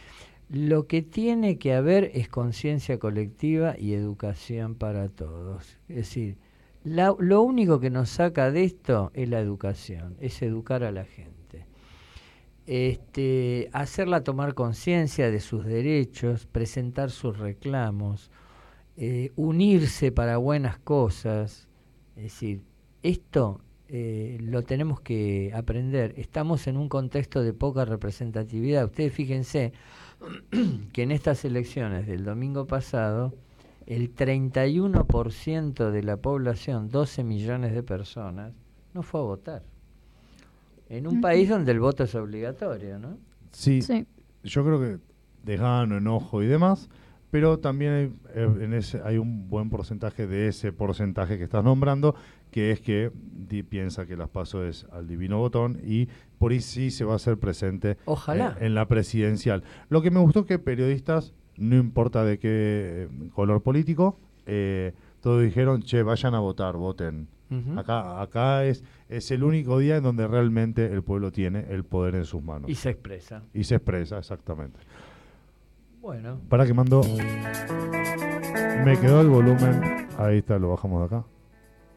lo 0.49 0.87
que 0.87 1.01
tiene 1.01 1.57
que 1.59 1.73
haber 1.73 2.11
es 2.13 2.27
conciencia 2.29 2.99
colectiva 2.99 3.75
y 3.77 3.93
educación 3.93 4.75
para 4.75 5.09
todos. 5.09 5.77
Es 5.89 5.95
decir 5.97 6.37
la- 6.83 7.15
lo 7.19 7.41
único 7.43 7.79
que 7.79 7.89
nos 7.91 8.09
saca 8.09 8.51
de 8.51 8.63
esto 8.65 9.11
es 9.13 9.29
la 9.29 9.39
educación 9.39 10.17
es 10.19 10.41
educar 10.41 10.83
a 10.83 10.91
la 10.91 11.05
gente 11.05 11.40
este, 12.67 13.69
hacerla 13.73 14.23
tomar 14.23 14.53
conciencia 14.53 15.31
de 15.31 15.39
sus 15.39 15.65
derechos, 15.65 16.45
presentar 16.45 17.11
sus 17.11 17.38
reclamos, 17.38 18.31
eh, 18.97 19.31
unirse 19.35 20.11
para 20.11 20.38
buenas 20.38 20.77
cosas. 20.79 21.67
Es 22.15 22.23
decir, 22.23 22.63
esto 23.03 23.61
eh, 23.88 24.38
lo 24.41 24.63
tenemos 24.63 25.01
que 25.01 25.51
aprender. 25.53 26.13
Estamos 26.17 26.67
en 26.67 26.77
un 26.77 26.88
contexto 26.88 27.43
de 27.43 27.53
poca 27.53 27.83
representatividad. 27.83 28.85
Ustedes 28.85 29.13
fíjense 29.13 29.73
que 30.93 31.03
en 31.03 31.11
estas 31.11 31.43
elecciones 31.45 32.07
del 32.07 32.23
domingo 32.23 32.67
pasado, 32.67 33.33
el 33.88 34.15
31% 34.15 35.91
de 35.91 36.03
la 36.03 36.17
población, 36.17 36.89
12 36.89 37.23
millones 37.23 37.73
de 37.73 37.83
personas, 37.83 38.53
no 38.93 39.03
fue 39.03 39.19
a 39.19 39.23
votar. 39.23 39.70
En 40.91 41.07
un 41.07 41.22
país 41.22 41.47
donde 41.49 41.72
el 41.72 41.80
voto 41.80 42.03
es 42.03 42.13
obligatorio, 42.15 42.99
¿no? 42.99 43.18
Sí, 43.51 43.81
Sí. 43.81 44.05
yo 44.43 44.63
creo 44.65 44.80
que 44.80 44.97
desgano, 45.43 45.97
enojo 45.97 46.43
y 46.43 46.47
demás, 46.47 46.89
pero 47.31 47.59
también 47.59 47.91
hay, 47.93 48.13
eh, 48.35 48.49
en 48.59 48.73
ese, 48.73 49.01
hay 49.05 49.18
un 49.18 49.47
buen 49.49 49.69
porcentaje 49.69 50.27
de 50.27 50.49
ese 50.49 50.73
porcentaje 50.73 51.38
que 51.38 51.45
estás 51.45 51.63
nombrando, 51.63 52.13
que 52.51 52.72
es 52.72 52.81
que 52.81 53.09
di- 53.13 53.63
piensa 53.63 54.05
que 54.05 54.18
las 54.18 54.27
paso 54.30 54.65
es 54.65 54.85
al 54.91 55.07
divino 55.07 55.38
botón 55.39 55.80
y 55.81 56.09
por 56.38 56.51
ahí 56.51 56.59
sí 56.59 56.91
se 56.91 57.05
va 57.05 57.13
a 57.13 57.15
hacer 57.15 57.38
presente 57.38 57.97
Ojalá. 58.03 58.57
eh, 58.59 58.65
en 58.65 58.76
la 58.76 58.85
presidencial. 58.89 59.63
Lo 59.88 60.01
que 60.01 60.11
me 60.11 60.19
gustó 60.19 60.45
que 60.45 60.59
periodistas, 60.59 61.34
no 61.57 61.77
importa 61.77 62.26
de 62.26 62.38
qué 62.38 63.07
eh, 63.09 63.30
color 63.34 63.63
político, 63.63 64.19
eh, 64.45 64.93
todos 65.22 65.41
dijeron, 65.41 65.84
che, 65.84 66.03
vayan 66.03 66.35
a 66.35 66.39
votar, 66.39 66.76
voten. 66.76 67.30
Acá, 67.77 68.21
acá 68.21 68.63
es, 68.63 68.83
es 69.09 69.29
el 69.31 69.43
único 69.43 69.77
día 69.79 69.97
en 69.97 70.03
donde 70.03 70.25
realmente 70.25 70.85
el 70.85 71.03
pueblo 71.03 71.31
tiene 71.31 71.65
el 71.69 71.83
poder 71.83 72.15
en 72.15 72.25
sus 72.25 72.41
manos. 72.41 72.69
Y 72.69 72.75
se 72.75 72.91
expresa. 72.91 73.43
Y 73.53 73.65
se 73.65 73.75
expresa, 73.75 74.19
exactamente. 74.19 74.79
Bueno. 76.01 76.39
Para 76.49 76.65
que 76.65 76.73
mando. 76.73 77.01
Me 78.85 78.97
quedó 78.99 79.21
el 79.21 79.27
volumen. 79.27 80.07
Ahí 80.17 80.37
está, 80.37 80.57
lo 80.57 80.69
bajamos 80.69 81.01
de 81.01 81.15
acá. 81.15 81.25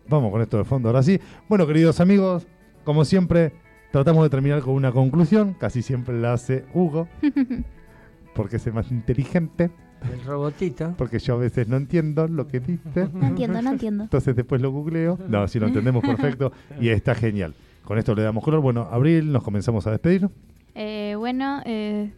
Vamos 0.08 0.30
con 0.30 0.42
esto 0.42 0.58
de 0.58 0.64
fondo. 0.64 0.88
Ahora 0.88 1.02
sí. 1.02 1.20
Bueno, 1.48 1.66
queridos 1.66 2.00
amigos, 2.00 2.46
como 2.84 3.04
siempre, 3.04 3.52
tratamos 3.92 4.24
de 4.24 4.30
terminar 4.30 4.60
con 4.60 4.74
una 4.74 4.92
conclusión. 4.92 5.54
Casi 5.54 5.82
siempre 5.82 6.20
la 6.20 6.34
hace 6.34 6.66
Hugo, 6.74 7.08
porque 8.34 8.56
es 8.56 8.66
el 8.66 8.74
más 8.74 8.90
inteligente. 8.90 9.70
El 10.12 10.24
robotito. 10.24 10.94
Porque 10.96 11.18
yo 11.18 11.34
a 11.34 11.38
veces 11.38 11.68
no 11.68 11.76
entiendo 11.76 12.28
lo 12.28 12.46
que 12.46 12.60
dice. 12.60 13.08
No 13.14 13.26
entiendo, 13.26 13.62
no 13.62 13.70
entiendo. 13.70 14.04
Entonces 14.04 14.36
después 14.36 14.60
lo 14.60 14.70
googleo. 14.70 15.18
No, 15.28 15.46
si 15.48 15.58
lo 15.58 15.66
entendemos 15.66 16.02
perfecto. 16.04 16.52
Y 16.80 16.88
está 16.88 17.14
genial. 17.14 17.54
Con 17.84 17.98
esto 17.98 18.14
le 18.14 18.22
damos 18.22 18.42
color. 18.42 18.60
Bueno, 18.60 18.88
Abril, 18.90 19.30
nos 19.30 19.42
comenzamos 19.42 19.86
a 19.86 19.90
despedir. 19.90 20.28
Eh, 20.74 21.14
bueno, 21.18 21.60
eh, 21.64 22.12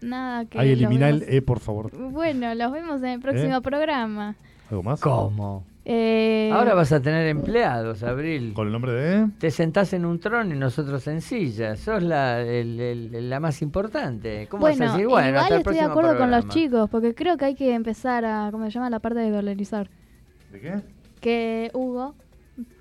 nada 0.00 0.44
que... 0.46 0.58
Ahí 0.58 0.72
elimina 0.72 1.08
el 1.08 1.22
E, 1.28 1.42
por 1.42 1.60
favor. 1.60 1.90
Bueno, 2.10 2.54
los 2.54 2.72
vemos 2.72 3.02
en 3.02 3.08
el 3.08 3.20
próximo 3.20 3.56
¿Eh? 3.56 3.60
programa. 3.60 4.36
¿Algo 4.70 4.82
más? 4.82 5.00
¿Cómo? 5.00 5.64
Eh, 5.90 6.50
Ahora 6.52 6.74
vas 6.74 6.92
a 6.92 7.00
tener 7.00 7.26
empleados, 7.28 8.02
Abril. 8.02 8.52
¿Con 8.52 8.66
el 8.66 8.72
nombre 8.74 8.92
de? 8.92 9.26
Te 9.38 9.50
sentás 9.50 9.94
en 9.94 10.04
un 10.04 10.20
trono 10.20 10.54
y 10.54 10.58
nosotros 10.58 11.06
en 11.06 11.22
silla. 11.22 11.76
Sos 11.76 12.02
la, 12.02 12.42
el- 12.42 12.78
el- 12.78 13.30
la 13.30 13.40
más 13.40 13.62
importante. 13.62 14.46
¿Cómo 14.50 14.64
vas 14.64 14.76
Bueno, 14.76 14.92
a 14.92 14.94
decir? 14.94 15.08
Bueno, 15.08 15.28
igual 15.28 15.42
hasta 15.42 15.54
el 15.54 15.60
estoy 15.62 15.74
de 15.76 15.80
acuerdo 15.80 16.10
con 16.18 16.30
los 16.30 16.40
programa"? 16.44 16.52
chicos, 16.52 16.90
porque 16.90 17.14
creo 17.14 17.38
que 17.38 17.46
hay 17.46 17.54
que 17.54 17.72
empezar 17.74 18.26
a, 18.26 18.50
¿cómo 18.52 18.66
se 18.66 18.70
llama? 18.72 18.90
La 18.90 18.98
parte 18.98 19.20
de 19.20 19.30
dolarizar. 19.30 19.88
¿De 20.52 20.60
qué? 20.60 20.74
Que 21.22 21.70
Hugo, 21.72 22.14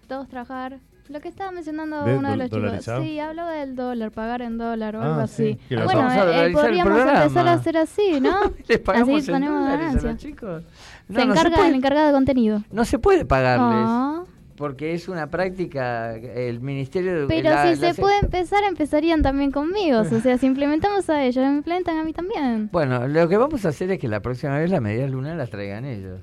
todos 0.07 0.27
trabajar. 0.27 0.79
Lo 1.09 1.21
que 1.21 1.29
estaba 1.29 1.53
mencionando 1.53 2.03
¿De 2.03 2.17
uno 2.17 2.31
de 2.31 2.35
los 2.35 2.49
chicos. 2.49 3.01
Sí, 3.01 3.17
habló 3.21 3.47
del 3.47 3.77
dólar, 3.77 4.11
pagar 4.11 4.41
en 4.41 4.57
dólar 4.57 4.97
o 4.97 5.01
Ah, 5.01 5.13
algo 5.15 5.27
sí, 5.27 5.57
así. 5.69 5.75
Bueno, 5.85 6.11
eh, 6.11 6.51
podríamos 6.51 6.99
empezar 6.99 7.47
a 7.47 7.53
hacer 7.53 7.77
así, 7.77 8.19
¿no? 8.19 8.35
¿Les 8.67 8.79
pagamos 8.79 9.21
así 9.21 9.31
en 9.31 9.35
tenemos 9.37 9.61
dólares 9.61 9.79
a 9.79 9.85
ganancia. 9.87 10.11
los 10.11 10.17
chicos? 10.19 10.63
Se 11.07 11.13
No, 11.13 11.25
no 11.25 11.33
se 11.33 11.39
encarga 11.39 11.55
puede. 11.57 11.69
el 11.69 11.75
encargado 11.75 12.07
de 12.07 12.13
contenido. 12.13 12.63
No 12.71 12.85
se 12.85 12.99
puede 12.99 13.25
pagarles. 13.25 13.85
Ah. 13.87 14.23
Porque 14.57 14.93
es 14.95 15.07
una 15.07 15.27
práctica, 15.29 16.15
el 16.15 16.59
Ministerio 16.61 17.21
de 17.21 17.27
Pero 17.27 17.49
la- 17.51 17.75
si 17.75 17.79
la- 17.79 17.93
se 17.93 18.01
puede 18.01 18.17
empezar, 18.23 18.63
empezarían 18.63 19.21
también 19.21 19.51
conmigo. 19.51 19.99
O 19.99 20.03
sea, 20.19 20.37
si 20.39 20.45
implementamos 20.47 21.09
a 21.11 21.23
ellos, 21.23 21.45
me 21.45 21.57
implementan 21.57 21.97
a 21.97 22.03
mí 22.03 22.11
también. 22.11 22.67
Bueno, 22.71 23.07
lo 23.07 23.29
que 23.29 23.37
vamos 23.37 23.65
a 23.65 23.69
hacer 23.69 23.91
es 23.91 23.99
que 23.99 24.07
la 24.07 24.19
próxima 24.21 24.57
vez 24.57 24.71
las 24.71 24.81
medidas 24.81 25.11
lunas 25.11 25.37
las 25.37 25.51
traigan 25.51 25.85
ellos. 25.85 26.19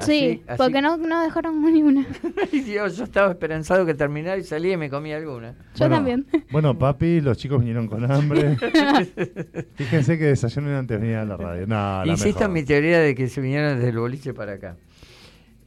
Sí, 0.00 0.42
así- 0.46 0.56
porque 0.58 0.80
no, 0.82 0.96
no 0.96 1.22
dejaron 1.22 1.62
ni 1.72 1.82
una. 1.82 2.04
Ay, 2.52 2.60
Dios, 2.60 2.96
yo 2.96 3.04
estaba 3.04 3.30
esperanzado 3.30 3.84
que 3.86 3.94
terminara 3.94 4.36
y 4.38 4.42
salía 4.42 4.72
y 4.74 4.76
me 4.76 4.90
comía 4.90 5.16
alguna. 5.16 5.52
Yo 5.74 5.88
Bueno, 5.88 5.96
también. 5.96 6.26
Bueno, 6.50 6.78
papi, 6.78 7.20
los 7.20 7.36
chicos 7.38 7.58
vinieron 7.60 7.86
con 7.88 8.10
hambre. 8.10 8.56
Fíjense 9.74 10.18
que 10.18 10.24
desayunen 10.26 10.74
antes 10.74 10.96
de 10.98 11.02
venir 11.02 11.16
a 11.18 11.24
la 11.24 11.36
radio. 11.36 11.66
No, 11.66 12.04
la 12.04 12.06
Insisto 12.06 12.40
mejor. 12.40 12.44
en 12.46 12.52
mi 12.52 12.62
teoría 12.64 12.98
de 13.00 13.14
que 13.14 13.28
se 13.28 13.40
vinieron 13.40 13.76
desde 13.76 13.90
el 13.90 13.98
boliche 13.98 14.34
para 14.34 14.52
acá. 14.54 14.76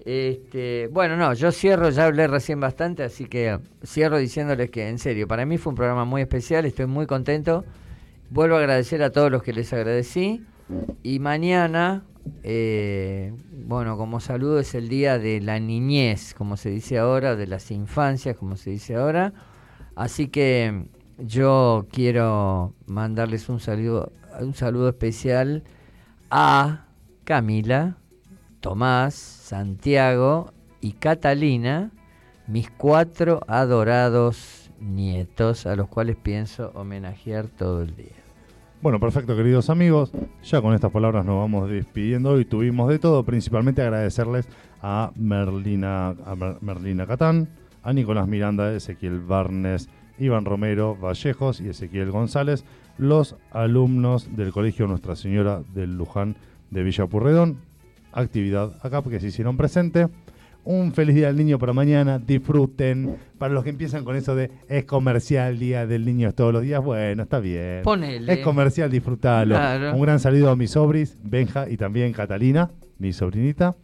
Este, 0.05 0.87
bueno, 0.91 1.17
no, 1.17 1.33
yo 1.33 1.51
cierro, 1.51 1.89
ya 1.89 2.05
hablé 2.05 2.27
recién 2.27 2.59
bastante, 2.61 3.03
así 3.03 3.25
que 3.25 3.59
cierro 3.85 4.17
diciéndoles 4.17 4.69
que 4.69 4.87
en 4.87 4.99
serio, 4.99 5.27
para 5.27 5.45
mí 5.45 5.57
fue 5.57 5.71
un 5.71 5.75
programa 5.75 6.05
muy 6.05 6.21
especial, 6.21 6.65
estoy 6.65 6.85
muy 6.85 7.05
contento. 7.07 7.65
Vuelvo 8.29 8.55
a 8.55 8.59
agradecer 8.59 9.03
a 9.03 9.09
todos 9.11 9.31
los 9.31 9.43
que 9.43 9.51
les 9.53 9.71
agradecí. 9.73 10.43
Y 11.03 11.19
mañana, 11.19 12.03
eh, 12.43 13.33
bueno, 13.51 13.97
como 13.97 14.19
saludo 14.19 14.59
es 14.59 14.75
el 14.75 14.89
día 14.89 15.19
de 15.19 15.41
la 15.41 15.59
niñez, 15.59 16.33
como 16.33 16.57
se 16.57 16.69
dice 16.69 16.97
ahora, 16.97 17.35
de 17.35 17.47
las 17.47 17.71
infancias, 17.71 18.37
como 18.37 18.55
se 18.55 18.71
dice 18.71 18.95
ahora. 18.95 19.33
Así 19.95 20.27
que 20.27 20.87
yo 21.17 21.87
quiero 21.91 22.73
mandarles 22.85 23.49
un 23.49 23.59
saludo, 23.59 24.11
un 24.39 24.53
saludo 24.53 24.89
especial 24.89 25.63
a 26.29 26.85
Camila, 27.23 27.97
Tomás, 28.59 29.15
Santiago 29.15 30.53
y 30.81 30.93
Catalina, 30.93 31.91
mis 32.47 32.69
cuatro 32.69 33.41
adorados 33.47 34.71
nietos, 34.79 35.65
a 35.65 35.75
los 35.75 35.87
cuales 35.87 36.15
pienso 36.15 36.71
homenajear 36.75 37.47
todo 37.47 37.81
el 37.81 37.95
día. 37.95 38.16
Bueno, 38.81 38.99
perfecto, 38.99 39.35
queridos 39.35 39.69
amigos. 39.69 40.11
Ya 40.43 40.61
con 40.61 40.73
estas 40.73 40.91
palabras 40.91 41.25
nos 41.25 41.37
vamos 41.37 41.69
despidiendo. 41.69 42.31
Hoy 42.31 42.45
tuvimos 42.45 42.89
de 42.89 42.99
todo, 42.99 43.23
principalmente 43.23 43.81
agradecerles 43.81 44.47
a 44.81 45.11
Merlina, 45.15 46.09
a 46.09 46.35
Mer- 46.35 46.57
Merlina 46.61 47.07
Catán, 47.07 47.49
a 47.83 47.91
Nicolás 47.93 48.27
Miranda, 48.27 48.71
Ezequiel 48.73 49.19
Barnes, 49.19 49.89
Iván 50.19 50.45
Romero, 50.45 50.95
Vallejos 50.95 51.59
y 51.59 51.69
Ezequiel 51.69 52.11
González, 52.11 52.65
los 52.97 53.35
alumnos 53.51 54.35
del 54.35 54.51
Colegio 54.51 54.87
Nuestra 54.87 55.15
Señora 55.15 55.61
del 55.73 55.97
Luján 55.97 56.35
de 56.69 56.83
Villa 56.83 57.07
Purredón. 57.07 57.57
Actividad 58.13 58.73
acá 58.83 59.01
porque 59.01 59.19
se 59.19 59.27
hicieron 59.27 59.57
presente. 59.57 60.07
Un 60.69 60.91
feliz 60.91 61.15
día 61.15 61.27
del 61.27 61.37
niño 61.37 61.57
para 61.59 61.71
mañana, 61.71 62.19
disfruten. 62.19 63.15
Para 63.37 63.53
los 63.53 63.63
que 63.63 63.69
empiezan 63.69 64.03
con 64.03 64.17
eso 64.17 64.35
de 64.35 64.51
es 64.67 64.83
comercial, 64.83 65.57
día 65.57 65.87
del 65.87 66.03
niño 66.03 66.27
es 66.27 66.35
todos 66.35 66.51
los 66.51 66.61
días, 66.61 66.83
bueno, 66.83 67.23
está 67.23 67.39
bien. 67.39 67.83
Ponele. 67.83 68.33
Es 68.33 68.39
comercial, 68.39 68.91
disfrutalo. 68.91 69.55
Claro. 69.55 69.95
Un 69.95 70.01
gran 70.01 70.19
saludo 70.19 70.49
a 70.49 70.57
mis 70.57 70.71
sobris, 70.71 71.17
Benja 71.23 71.69
y 71.69 71.77
también 71.77 72.11
Catalina, 72.11 72.69
mi 72.99 73.13
sobrinita. 73.13 73.77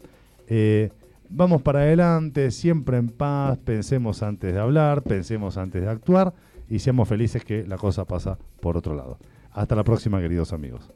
Eh, 0.50 0.90
vamos 1.30 1.62
para 1.62 1.80
adelante, 1.80 2.52
siempre 2.52 2.98
en 2.98 3.08
paz, 3.08 3.58
pensemos 3.60 4.22
antes 4.22 4.54
de 4.54 4.60
hablar, 4.60 5.04
pensemos 5.04 5.56
antes 5.56 5.84
de 5.84 5.90
actuar 5.90 6.34
y 6.70 6.80
seamos 6.80 7.08
felices 7.08 7.46
que 7.46 7.66
la 7.66 7.78
cosa 7.78 8.04
pasa 8.04 8.38
por 8.60 8.76
otro 8.76 8.94
lado. 8.94 9.20
Hasta 9.54 9.74
la 9.74 9.86
próxima, 9.86 10.20
queridos 10.20 10.52
amigos. 10.52 10.92